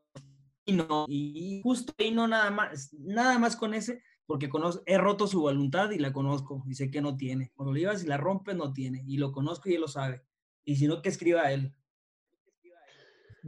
y 1.07 1.61
justo 1.61 1.93
ahí 1.99 2.09
no 2.09 2.27
nada 2.27 2.49
más, 2.49 2.91
nada 2.93 3.37
más 3.37 3.55
con 3.55 3.75
ese, 3.75 4.01
porque 4.25 4.49
conozco, 4.49 4.81
he 4.87 4.97
roto 4.97 5.27
su 5.27 5.41
voluntad 5.41 5.91
y 5.91 5.99
la 5.99 6.11
conozco 6.11 6.63
y 6.65 6.73
sé 6.73 6.89
que 6.89 7.01
no 7.01 7.15
tiene. 7.15 7.51
Cuando 7.53 7.73
le 7.73 7.81
ibas 7.81 8.03
y 8.03 8.07
la 8.07 8.17
rompes, 8.17 8.55
no 8.55 8.73
tiene. 8.73 9.03
Y 9.05 9.17
lo 9.17 9.31
conozco 9.31 9.69
y 9.69 9.75
él 9.75 9.81
lo 9.81 9.87
sabe. 9.87 10.23
Y 10.65 10.77
si 10.77 10.87
no, 10.87 11.03
que 11.03 11.09
escriba 11.09 11.51
él. 11.51 11.75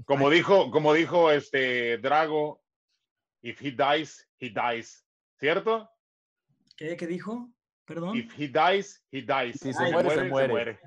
Como 0.06 0.30
dijo, 0.30 0.70
como 0.70 0.94
dijo 0.94 1.32
este 1.32 1.98
Drago, 1.98 2.63
if 3.44 3.62
he 3.62 3.72
dies, 3.72 4.28
he 4.40 4.50
dies. 4.50 5.06
¿Cierto? 5.40 5.88
¿Qué, 6.76 6.98
qué 6.98 7.06
dijo? 7.06 7.54
Perdón. 7.86 8.18
If 8.18 8.34
he 8.40 8.48
dies, 8.48 9.04
he 9.12 9.22
dies. 9.22 9.60
Si 9.60 9.74
se, 9.74 9.92
muere, 9.92 10.10
se 10.10 10.24
muere, 10.24 10.80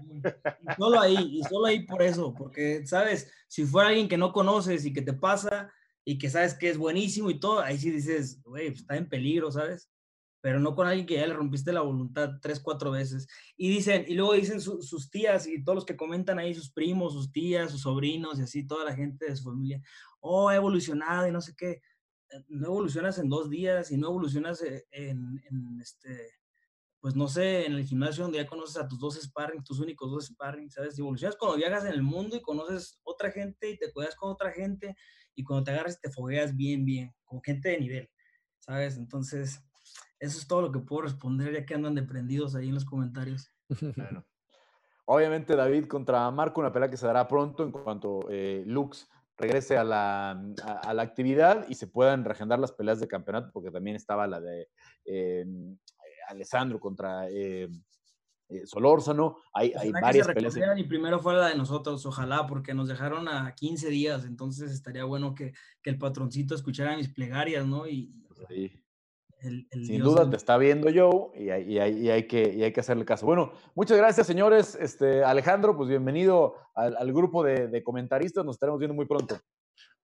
solo 0.76 1.00
ahí, 1.00 1.38
y 1.38 1.42
solo 1.44 1.66
ahí 1.66 1.84
por 1.84 2.02
eso, 2.02 2.34
porque, 2.34 2.86
¿sabes? 2.86 3.30
Si 3.46 3.64
fuera 3.64 3.90
alguien 3.90 4.08
que 4.08 4.16
no 4.16 4.32
conoces 4.32 4.84
y 4.86 4.92
que 4.92 5.02
te 5.02 5.12
pasa, 5.12 5.70
y 6.08 6.18
que 6.18 6.30
sabes 6.30 6.54
que 6.54 6.70
es 6.70 6.78
buenísimo 6.78 7.30
y 7.30 7.40
todo, 7.40 7.60
ahí 7.60 7.76
sí 7.78 7.90
dices, 7.90 8.40
güey, 8.44 8.68
está 8.68 8.96
en 8.96 9.08
peligro, 9.08 9.50
¿sabes? 9.50 9.90
Pero 10.40 10.60
no 10.60 10.76
con 10.76 10.86
alguien 10.86 11.04
que 11.04 11.16
ya 11.16 11.26
le 11.26 11.34
rompiste 11.34 11.72
la 11.72 11.80
voluntad 11.80 12.38
tres, 12.40 12.60
cuatro 12.60 12.92
veces. 12.92 13.26
Y 13.56 13.68
dicen, 13.68 14.04
y 14.06 14.14
luego 14.14 14.34
dicen 14.34 14.60
sus 14.60 15.10
tías 15.10 15.48
y 15.48 15.64
todos 15.64 15.74
los 15.74 15.84
que 15.84 15.96
comentan 15.96 16.38
ahí, 16.38 16.54
sus 16.54 16.70
primos, 16.70 17.12
sus 17.12 17.32
tías, 17.32 17.72
sus 17.72 17.80
sobrinos 17.80 18.38
y 18.38 18.42
así, 18.42 18.64
toda 18.64 18.84
la 18.84 18.94
gente 18.94 19.26
de 19.26 19.36
su 19.36 19.42
familia, 19.42 19.82
oh, 20.20 20.48
ha 20.48 20.54
evolucionado 20.54 21.26
y 21.26 21.32
no 21.32 21.40
sé 21.40 21.54
qué. 21.56 21.82
Eh, 22.30 22.44
no 22.48 22.66
evolucionas 22.66 23.18
en 23.18 23.28
dos 23.28 23.50
días 23.50 23.90
y 23.90 23.96
no 23.96 24.08
evolucionas 24.08 24.62
eh, 24.62 24.86
en, 24.90 25.40
este, 25.80 26.32
pues 27.00 27.14
no 27.14 27.28
sé, 27.28 27.66
en 27.66 27.74
el 27.74 27.84
gimnasio 27.84 28.24
donde 28.24 28.38
ya 28.38 28.46
conoces 28.46 28.76
a 28.76 28.88
tus 28.88 28.98
dos 28.98 29.20
sparring, 29.20 29.62
tus 29.62 29.80
únicos 29.80 30.10
dos 30.10 30.26
sparring, 30.26 30.70
¿sabes? 30.70 30.98
Evolucionas 30.98 31.36
cuando 31.36 31.56
viajas 31.56 31.84
en 31.84 31.92
el 31.92 32.02
mundo 32.02 32.36
y 32.36 32.42
conoces 32.42 33.00
otra 33.04 33.30
gente 33.30 33.70
y 33.70 33.78
te 33.78 33.92
cuidas 33.92 34.16
con 34.16 34.30
otra 34.30 34.52
gente 34.52 34.96
y 35.34 35.44
cuando 35.44 35.64
te 35.64 35.70
agarras 35.72 36.00
te 36.00 36.10
fogueas 36.10 36.56
bien, 36.56 36.84
bien, 36.84 37.14
con 37.24 37.40
gente 37.42 37.70
de 37.70 37.80
nivel, 37.80 38.10
¿sabes? 38.58 38.96
Entonces, 38.96 39.60
eso 40.18 40.38
es 40.38 40.48
todo 40.48 40.62
lo 40.62 40.72
que 40.72 40.80
puedo 40.80 41.02
responder 41.02 41.52
ya 41.52 41.66
que 41.66 41.74
andan 41.74 41.94
deprendidos 41.94 42.54
ahí 42.54 42.68
en 42.68 42.74
los 42.74 42.84
comentarios. 42.84 43.52
Obviamente 45.08 45.54
David 45.54 45.86
contra 45.86 46.28
Marco, 46.32 46.60
una 46.60 46.72
pelea 46.72 46.90
que 46.90 46.96
se 46.96 47.06
dará 47.06 47.28
pronto 47.28 47.62
en 47.62 47.70
cuanto 47.70 48.26
eh, 48.28 48.64
Lux 48.66 49.08
regrese 49.36 49.76
a 49.76 49.84
la, 49.84 50.30
a, 50.30 50.94
la, 50.94 51.02
actividad 51.02 51.66
y 51.68 51.74
se 51.74 51.86
puedan 51.86 52.24
reagendar 52.24 52.58
las 52.58 52.72
peleas 52.72 53.00
de 53.00 53.08
campeonato, 53.08 53.50
porque 53.52 53.70
también 53.70 53.96
estaba 53.96 54.26
la 54.26 54.40
de 54.40 54.68
eh, 55.04 55.44
Alessandro 56.28 56.80
contra 56.80 57.28
eh, 57.28 57.68
eh, 58.48 58.66
Solórzano, 58.66 59.38
hay, 59.52 59.72
hay 59.76 59.90
varias 59.90 60.28
peleas. 60.28 60.56
Y 60.76 60.84
primero 60.84 61.18
fue 61.18 61.34
la 61.34 61.48
de 61.48 61.56
nosotros, 61.56 62.06
ojalá, 62.06 62.46
porque 62.46 62.74
nos 62.74 62.88
dejaron 62.88 63.28
a 63.28 63.54
15 63.54 63.88
días, 63.88 64.24
entonces 64.24 64.72
estaría 64.72 65.04
bueno 65.04 65.34
que, 65.34 65.52
que 65.82 65.90
el 65.90 65.98
patroncito 65.98 66.54
escuchara 66.54 66.96
mis 66.96 67.12
plegarias, 67.12 67.66
¿no? 67.66 67.86
Y, 67.88 68.12
Sin 69.70 70.02
duda 70.02 70.28
te 70.28 70.36
está 70.36 70.58
viendo 70.58 70.90
yo 70.90 71.32
y 71.34 71.50
hay, 71.50 71.72
y, 71.72 71.78
hay, 71.78 71.98
y 71.98 72.10
hay, 72.10 72.26
que, 72.26 72.52
y 72.52 72.62
hay 72.62 72.72
que 72.72 72.80
hacerle 72.80 73.04
caso. 73.04 73.26
Bueno, 73.26 73.52
muchas 73.74 73.96
gracias, 73.96 74.26
señores. 74.26 74.76
Este, 74.80 75.22
Alejandro, 75.24 75.76
pues 75.76 75.88
bienvenido 75.88 76.54
al, 76.74 76.96
al 76.96 77.12
grupo 77.12 77.42
de, 77.42 77.68
de 77.68 77.82
comentaristas. 77.82 78.44
Nos 78.44 78.56
estaremos 78.56 78.78
viendo 78.78 78.94
muy 78.94 79.06
pronto. 79.06 79.38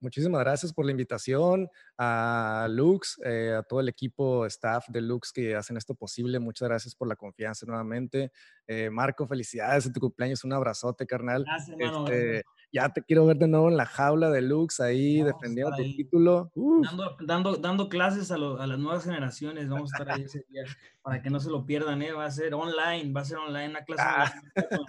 Muchísimas 0.01 0.41
gracias 0.41 0.73
por 0.73 0.85
la 0.85 0.91
invitación 0.91 1.69
a 1.97 2.67
Lux, 2.69 3.21
eh, 3.25 3.55
a 3.57 3.63
todo 3.63 3.79
el 3.79 3.89
equipo 3.89 4.45
staff 4.47 4.89
de 4.89 5.01
Lux 5.01 5.33
que 5.33 5.55
hacen 5.55 5.77
esto 5.77 5.95
posible. 5.95 6.41
Muchas 6.41 6.69
gracias 6.69 6.97
por 6.97 7.07
la 7.07 7.15
confianza 7.15 7.67
nuevamente. 7.67 8.33
Eh, 8.67 8.91
Marco, 8.91 9.29
felicidades 9.29 9.87
en 9.87 9.93
tu 9.93 10.01
cumpleaños. 10.01 10.43
Un 10.43 10.55
abrazote, 10.55 11.07
carnal. 11.07 11.45
Gracias, 11.45 11.77
hermano, 11.79 12.05
este, 12.07 12.43
ya 12.73 12.89
te 12.89 13.03
quiero 13.03 13.27
ver 13.27 13.37
de 13.37 13.49
nuevo 13.49 13.69
en 13.69 13.77
la 13.77 13.85
jaula 13.85 14.31
de 14.31 14.41
Lux, 14.41 14.81
ahí 14.81 15.23
defendiendo 15.23 15.77
tu 15.77 15.83
título. 15.83 16.51
Dando, 16.55 17.17
dando, 17.21 17.57
dando, 17.57 17.89
clases 17.89 18.31
a, 18.31 18.37
a, 18.37 18.67
las 18.67 18.79
nuevas 18.79 19.05
generaciones. 19.05 19.69
Vamos 19.69 19.93
a 19.93 19.97
estar 19.99 20.17
ahí 20.17 20.23
ese 20.23 20.45
día 20.49 20.65
para 21.03 21.23
que 21.23 21.29
no 21.29 21.39
se 21.39 21.51
lo 21.51 21.67
pierdan. 21.67 22.01
¿eh? 22.01 22.13
Va 22.13 22.25
a 22.25 22.31
ser 22.31 22.55
online, 22.55 23.13
va 23.13 23.21
a 23.21 23.25
ser 23.25 23.39
online, 23.39 23.69
una 23.69 23.85
clase 23.85 24.03
a 24.03 24.33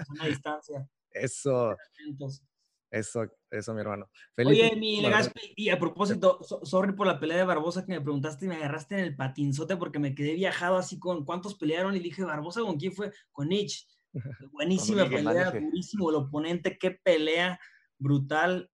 una 0.09 0.25
distancia. 0.25 0.87
Eso. 1.11 1.75
Eso, 2.89 3.25
eso, 3.49 3.73
mi 3.73 3.81
hermano. 3.81 4.07
Oye, 4.37 4.75
mi 4.75 5.01
Legaspi, 5.01 5.53
y 5.55 5.69
a 5.69 5.79
propósito, 5.79 6.39
sorry 6.61 6.93
por 6.93 7.07
la 7.07 7.19
pelea 7.19 7.37
de 7.37 7.43
Barbosa 7.43 7.83
que 7.87 7.91
me 7.91 8.01
preguntaste 8.01 8.45
y 8.45 8.49
me 8.49 8.55
agarraste 8.57 8.93
en 8.93 9.05
el 9.05 9.15
patinzote 9.15 9.77
porque 9.77 9.97
me 9.97 10.13
quedé 10.13 10.35
viajado 10.35 10.77
así 10.77 10.99
con 10.99 11.25
cuántos 11.25 11.55
pelearon 11.55 11.95
y 11.95 11.99
dije, 11.99 12.23
Barbosa, 12.23 12.61
¿con 12.61 12.77
quién 12.77 12.93
fue? 12.93 13.11
Con 13.31 13.49
Nietzsche. 13.49 13.87
Buenísima 14.51 15.09
pelea, 15.09 15.49
buenísimo 15.49 16.11
el 16.11 16.17
oponente, 16.17 16.77
qué 16.77 16.91
pelea 16.91 17.59
brutal, 18.03 18.69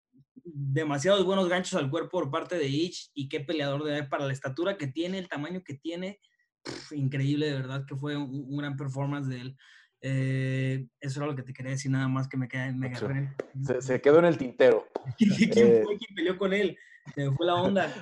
demasiados 0.44 1.24
buenos 1.24 1.48
ganchos 1.48 1.74
al 1.78 1.90
cuerpo 1.90 2.20
por 2.20 2.30
parte 2.30 2.56
de 2.56 2.68
Ich 2.68 3.10
y 3.12 3.28
qué 3.28 3.40
peleador 3.40 3.84
de 3.84 4.04
para 4.04 4.26
la 4.26 4.32
estatura 4.32 4.78
que 4.78 4.86
tiene, 4.86 5.18
el 5.18 5.28
tamaño 5.28 5.62
que 5.64 5.74
tiene, 5.74 6.20
increíble, 6.92 7.46
de 7.46 7.56
verdad 7.56 7.84
que 7.86 7.96
fue 7.96 8.16
un 8.16 8.56
gran 8.56 8.76
performance 8.76 9.28
de 9.28 9.40
él. 9.40 9.56
Eh, 10.02 10.86
eso 11.00 11.20
era 11.20 11.26
lo 11.26 11.34
que 11.34 11.42
te 11.42 11.52
quería 11.52 11.72
decir, 11.72 11.90
nada 11.90 12.06
más 12.06 12.28
que 12.28 12.36
me 12.36 12.46
quedé, 12.46 12.72
me 12.72 12.92
se, 13.80 14.00
quedó 14.00 14.20
en 14.20 14.26
el 14.26 14.38
tintero. 14.38 14.86
¿Quién 15.18 15.32
eh, 15.32 15.82
fue 15.84 15.96
quien 15.96 16.14
peleó 16.14 16.38
con 16.38 16.52
él? 16.52 16.78
Se 17.14 17.30
fue 17.32 17.46
la 17.46 17.54
onda. 17.54 17.92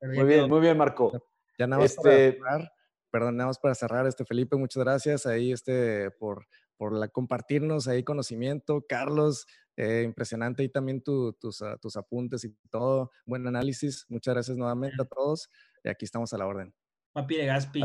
muy 0.00 0.24
bien, 0.24 0.48
muy 0.48 0.60
bien, 0.60 0.76
Marco. 0.76 1.12
Ya 1.58 1.66
nada 1.66 1.82
más 1.82 1.90
este... 1.90 2.32
para 2.32 2.56
cerrar, 2.56 2.72
perdón, 3.10 3.36
nada 3.36 3.48
más 3.48 3.58
para 3.58 3.74
cerrar, 3.74 4.06
este 4.06 4.24
Felipe, 4.24 4.56
muchas 4.56 4.82
gracias 4.82 5.26
ahí 5.26 5.52
este, 5.52 6.10
por, 6.12 6.46
por 6.76 6.92
la, 6.92 7.08
compartirnos 7.08 7.88
ahí 7.88 8.04
conocimiento. 8.04 8.84
Carlos, 8.88 9.46
eh, 9.76 10.02
impresionante 10.04 10.62
ahí 10.62 10.68
también 10.68 11.02
tus, 11.02 11.62
ah, 11.62 11.76
tus 11.80 11.96
apuntes 11.96 12.44
y 12.44 12.54
todo. 12.70 13.10
Buen 13.26 13.46
análisis. 13.46 14.06
Muchas 14.08 14.34
gracias 14.34 14.56
nuevamente 14.56 15.00
a 15.00 15.04
todos. 15.04 15.50
Y 15.82 15.88
aquí 15.88 16.04
estamos 16.04 16.32
a 16.32 16.38
la 16.38 16.46
orden. 16.46 16.74
Papi 17.12 17.36
de 17.36 17.46
Gaspi. 17.46 17.80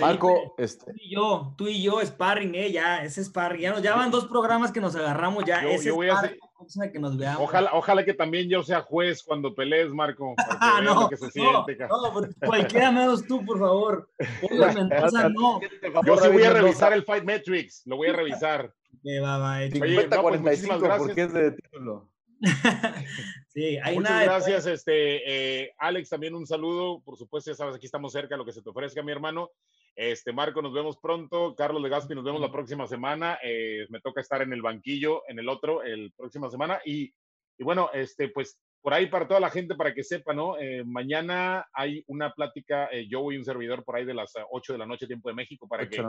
Marco, 0.00 0.54
este... 0.58 0.92
tú 0.92 0.98
y 0.98 1.14
yo, 1.14 1.54
tú 1.56 1.68
y 1.68 1.82
yo, 1.82 2.00
sparring, 2.04 2.54
eh, 2.54 2.72
ya, 2.72 3.02
ese 3.02 3.24
sparring, 3.24 3.60
ya, 3.60 3.70
nos, 3.72 3.82
ya 3.82 3.94
van 3.94 4.10
dos 4.10 4.26
programas 4.26 4.72
que 4.72 4.80
nos 4.80 4.94
agarramos 4.96 5.44
ya, 5.44 5.62
ese 5.68 5.90
voy 5.90 6.08
sparring, 6.08 6.38
a 6.82 6.92
que 6.92 6.98
nos 6.98 7.16
veamos. 7.16 7.42
Ojalá, 7.42 7.70
ojalá 7.74 8.04
que 8.04 8.14
también 8.14 8.48
yo 8.48 8.62
sea 8.62 8.80
juez 8.82 9.22
cuando 9.22 9.54
pelees, 9.54 9.92
Marco, 9.92 10.34
para 10.60 10.78
que 10.78 10.84
no, 10.84 11.08
que 11.08 11.16
se 11.16 11.30
siente. 11.30 11.76
No, 11.88 12.20
no, 12.20 12.28
cualquiera 12.44 12.90
menos 12.90 13.26
tú, 13.26 13.44
por 13.44 13.58
favor. 13.58 14.10
no. 15.34 15.60
Yo 16.04 16.16
sí 16.16 16.28
voy 16.28 16.42
a 16.42 16.50
revisar 16.50 16.92
el 16.92 17.04
Fight 17.04 17.24
Metrics, 17.24 17.82
lo 17.86 17.96
voy 17.96 18.08
a 18.08 18.12
revisar. 18.12 18.72
Que 19.02 19.20
va, 19.20 19.38
va, 19.38 19.58
Oye, 19.58 20.08
no, 20.08 20.22
pues, 20.22 20.40
muchísimas 20.40 20.80
gracias. 20.80 21.06
porque 21.06 21.22
es 21.22 21.32
de 21.32 21.52
título. 21.52 22.10
sí, 23.48 23.78
hay 23.80 23.94
Muchas 23.94 24.24
gracias, 24.24 24.66
este, 24.66 25.62
eh, 25.62 25.74
Alex, 25.78 26.08
también 26.08 26.34
un 26.34 26.44
saludo. 26.44 27.00
Por 27.04 27.16
supuesto, 27.16 27.52
ya 27.52 27.54
sabes, 27.54 27.76
aquí 27.76 27.86
estamos 27.86 28.12
cerca, 28.12 28.36
lo 28.36 28.44
que 28.44 28.52
se 28.52 28.62
te 28.62 28.70
ofrezca, 28.70 29.02
mi 29.02 29.12
hermano. 29.12 29.50
Este, 29.96 30.30
Marco, 30.30 30.60
nos 30.60 30.74
vemos 30.74 30.98
pronto. 30.98 31.54
Carlos 31.56 31.82
de 31.82 31.88
Gaspi, 31.88 32.14
nos 32.14 32.24
vemos 32.24 32.40
la 32.40 32.52
próxima 32.52 32.86
semana. 32.86 33.38
Eh, 33.42 33.86
me 33.88 34.00
toca 34.00 34.20
estar 34.20 34.42
en 34.42 34.52
el 34.52 34.60
banquillo, 34.60 35.22
en 35.26 35.38
el 35.38 35.48
otro, 35.48 35.82
el 35.82 36.12
próxima 36.12 36.50
semana. 36.50 36.80
Y, 36.84 37.14
y 37.58 37.64
bueno, 37.64 37.88
este, 37.94 38.28
pues 38.28 38.58
por 38.82 38.92
ahí 38.92 39.06
para 39.06 39.26
toda 39.26 39.40
la 39.40 39.50
gente, 39.50 39.74
para 39.74 39.94
que 39.94 40.04
sepa, 40.04 40.34
¿no? 40.34 40.58
Eh, 40.58 40.84
mañana 40.84 41.66
hay 41.72 42.04
una 42.08 42.30
plática, 42.32 42.88
eh, 42.92 43.08
yo 43.08 43.22
voy 43.22 43.38
un 43.38 43.44
servidor 43.44 43.82
por 43.84 43.96
ahí 43.96 44.04
de 44.04 44.14
las 44.14 44.34
8 44.50 44.74
de 44.74 44.78
la 44.78 44.86
noche, 44.86 45.06
tiempo 45.06 45.30
de 45.30 45.34
México, 45.34 45.66
para, 45.66 45.88
que, 45.88 46.04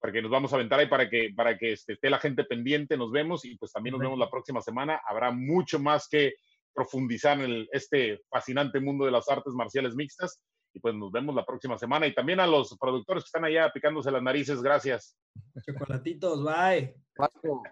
para 0.00 0.12
que 0.12 0.20
nos 0.20 0.30
vamos 0.30 0.52
a 0.52 0.56
aventar 0.56 0.80
ahí, 0.80 0.88
para 0.88 1.08
que, 1.08 1.32
para 1.34 1.56
que 1.56 1.72
este, 1.72 1.92
esté 1.92 2.10
la 2.10 2.18
gente 2.18 2.42
pendiente, 2.42 2.96
nos 2.96 3.12
vemos 3.12 3.44
y 3.44 3.56
pues 3.56 3.72
también 3.72 3.92
nos 3.92 4.02
vemos 4.02 4.18
la 4.18 4.28
próxima 4.28 4.60
semana. 4.60 5.00
Habrá 5.06 5.30
mucho 5.30 5.78
más 5.78 6.08
que 6.08 6.34
profundizar 6.74 7.40
en 7.40 7.66
este 7.72 8.20
fascinante 8.28 8.80
mundo 8.80 9.04
de 9.04 9.12
las 9.12 9.28
artes 9.28 9.54
marciales 9.54 9.94
mixtas 9.94 10.42
y 10.78 10.80
pues 10.80 10.94
nos 10.94 11.10
vemos 11.10 11.34
la 11.34 11.44
próxima 11.44 11.76
semana. 11.76 12.06
Y 12.06 12.14
también 12.14 12.40
a 12.40 12.46
los 12.46 12.76
productores 12.78 13.24
que 13.24 13.28
están 13.28 13.44
allá 13.44 13.70
picándose 13.72 14.10
las 14.10 14.22
narices, 14.22 14.62
gracias. 14.62 15.18
Chocolatitos, 15.66 16.44
bye. 16.44 16.94
Marco, 17.18 17.62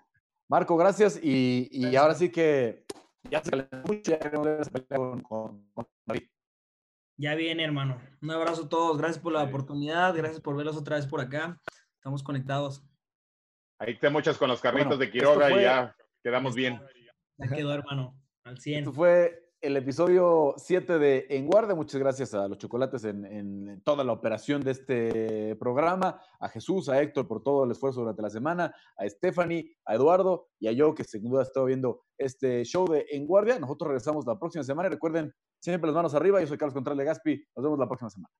Marco 0.48 0.76
gracias. 0.76 1.18
Y, 1.22 1.68
y 1.70 1.94
ahora 1.94 2.14
sí 2.14 2.30
que 2.30 2.84
ya 3.30 3.42
se 3.42 3.50
Ya 7.16 7.34
viene, 7.34 7.64
hermano. 7.64 8.00
Un 8.20 8.30
abrazo 8.30 8.64
a 8.64 8.68
todos. 8.68 8.98
Gracias 8.98 9.22
por 9.22 9.32
la 9.32 9.44
oportunidad. 9.44 10.14
Gracias 10.14 10.40
por 10.40 10.56
verlos 10.56 10.76
otra 10.76 10.96
vez 10.96 11.06
por 11.06 11.20
acá. 11.20 11.60
Estamos 11.94 12.22
conectados. 12.22 12.84
Ahí 13.78 13.98
te 13.98 14.10
muchas 14.10 14.36
con 14.36 14.48
los 14.48 14.60
carritos 14.60 14.98
de 14.98 15.10
Quiroga 15.10 15.50
y 15.50 15.62
ya 15.62 15.94
quedamos 16.22 16.54
bien. 16.54 16.80
Ya 17.38 17.48
quedó, 17.54 17.72
hermano. 17.72 18.18
Al 18.44 18.58
100. 18.58 18.78
Esto 18.80 18.92
fue 18.92 19.45
el 19.66 19.76
episodio 19.76 20.54
7 20.58 20.96
de 21.00 21.26
En 21.28 21.48
Guardia. 21.48 21.74
Muchas 21.74 22.00
gracias 22.00 22.34
a 22.34 22.46
los 22.46 22.56
chocolates 22.56 23.02
en, 23.02 23.82
toda 23.82 24.04
la 24.04 24.12
operación 24.12 24.62
de 24.62 24.70
este 24.70 25.56
programa, 25.56 26.20
a 26.38 26.48
Jesús, 26.48 26.88
a 26.88 27.02
Héctor 27.02 27.26
por 27.26 27.42
todo 27.42 27.64
el 27.64 27.72
esfuerzo 27.72 28.00
durante 28.00 28.22
la 28.22 28.30
semana, 28.30 28.72
a 28.96 29.08
Stephanie, 29.08 29.76
a 29.84 29.96
Eduardo 29.96 30.46
y 30.60 30.68
a 30.68 30.72
yo, 30.72 30.94
que 30.94 31.02
sin 31.02 31.24
duda 31.24 31.40
he 31.40 31.42
estado 31.42 31.66
viendo 31.66 32.04
este 32.16 32.64
show 32.64 32.88
de 32.88 33.06
En 33.10 33.26
Guardia. 33.26 33.58
Nosotros 33.58 33.88
regresamos 33.88 34.24
la 34.24 34.38
próxima 34.38 34.62
semana. 34.62 34.88
Recuerden, 34.88 35.34
siempre 35.58 35.88
las 35.88 35.96
manos 35.96 36.14
arriba. 36.14 36.40
Yo 36.40 36.46
soy 36.46 36.58
Carlos 36.58 36.74
Contreras 36.74 36.98
de 36.98 37.04
Gaspi. 37.04 37.44
Nos 37.56 37.64
vemos 37.64 37.78
la 37.80 37.88
próxima 37.88 38.10
semana. 38.10 38.30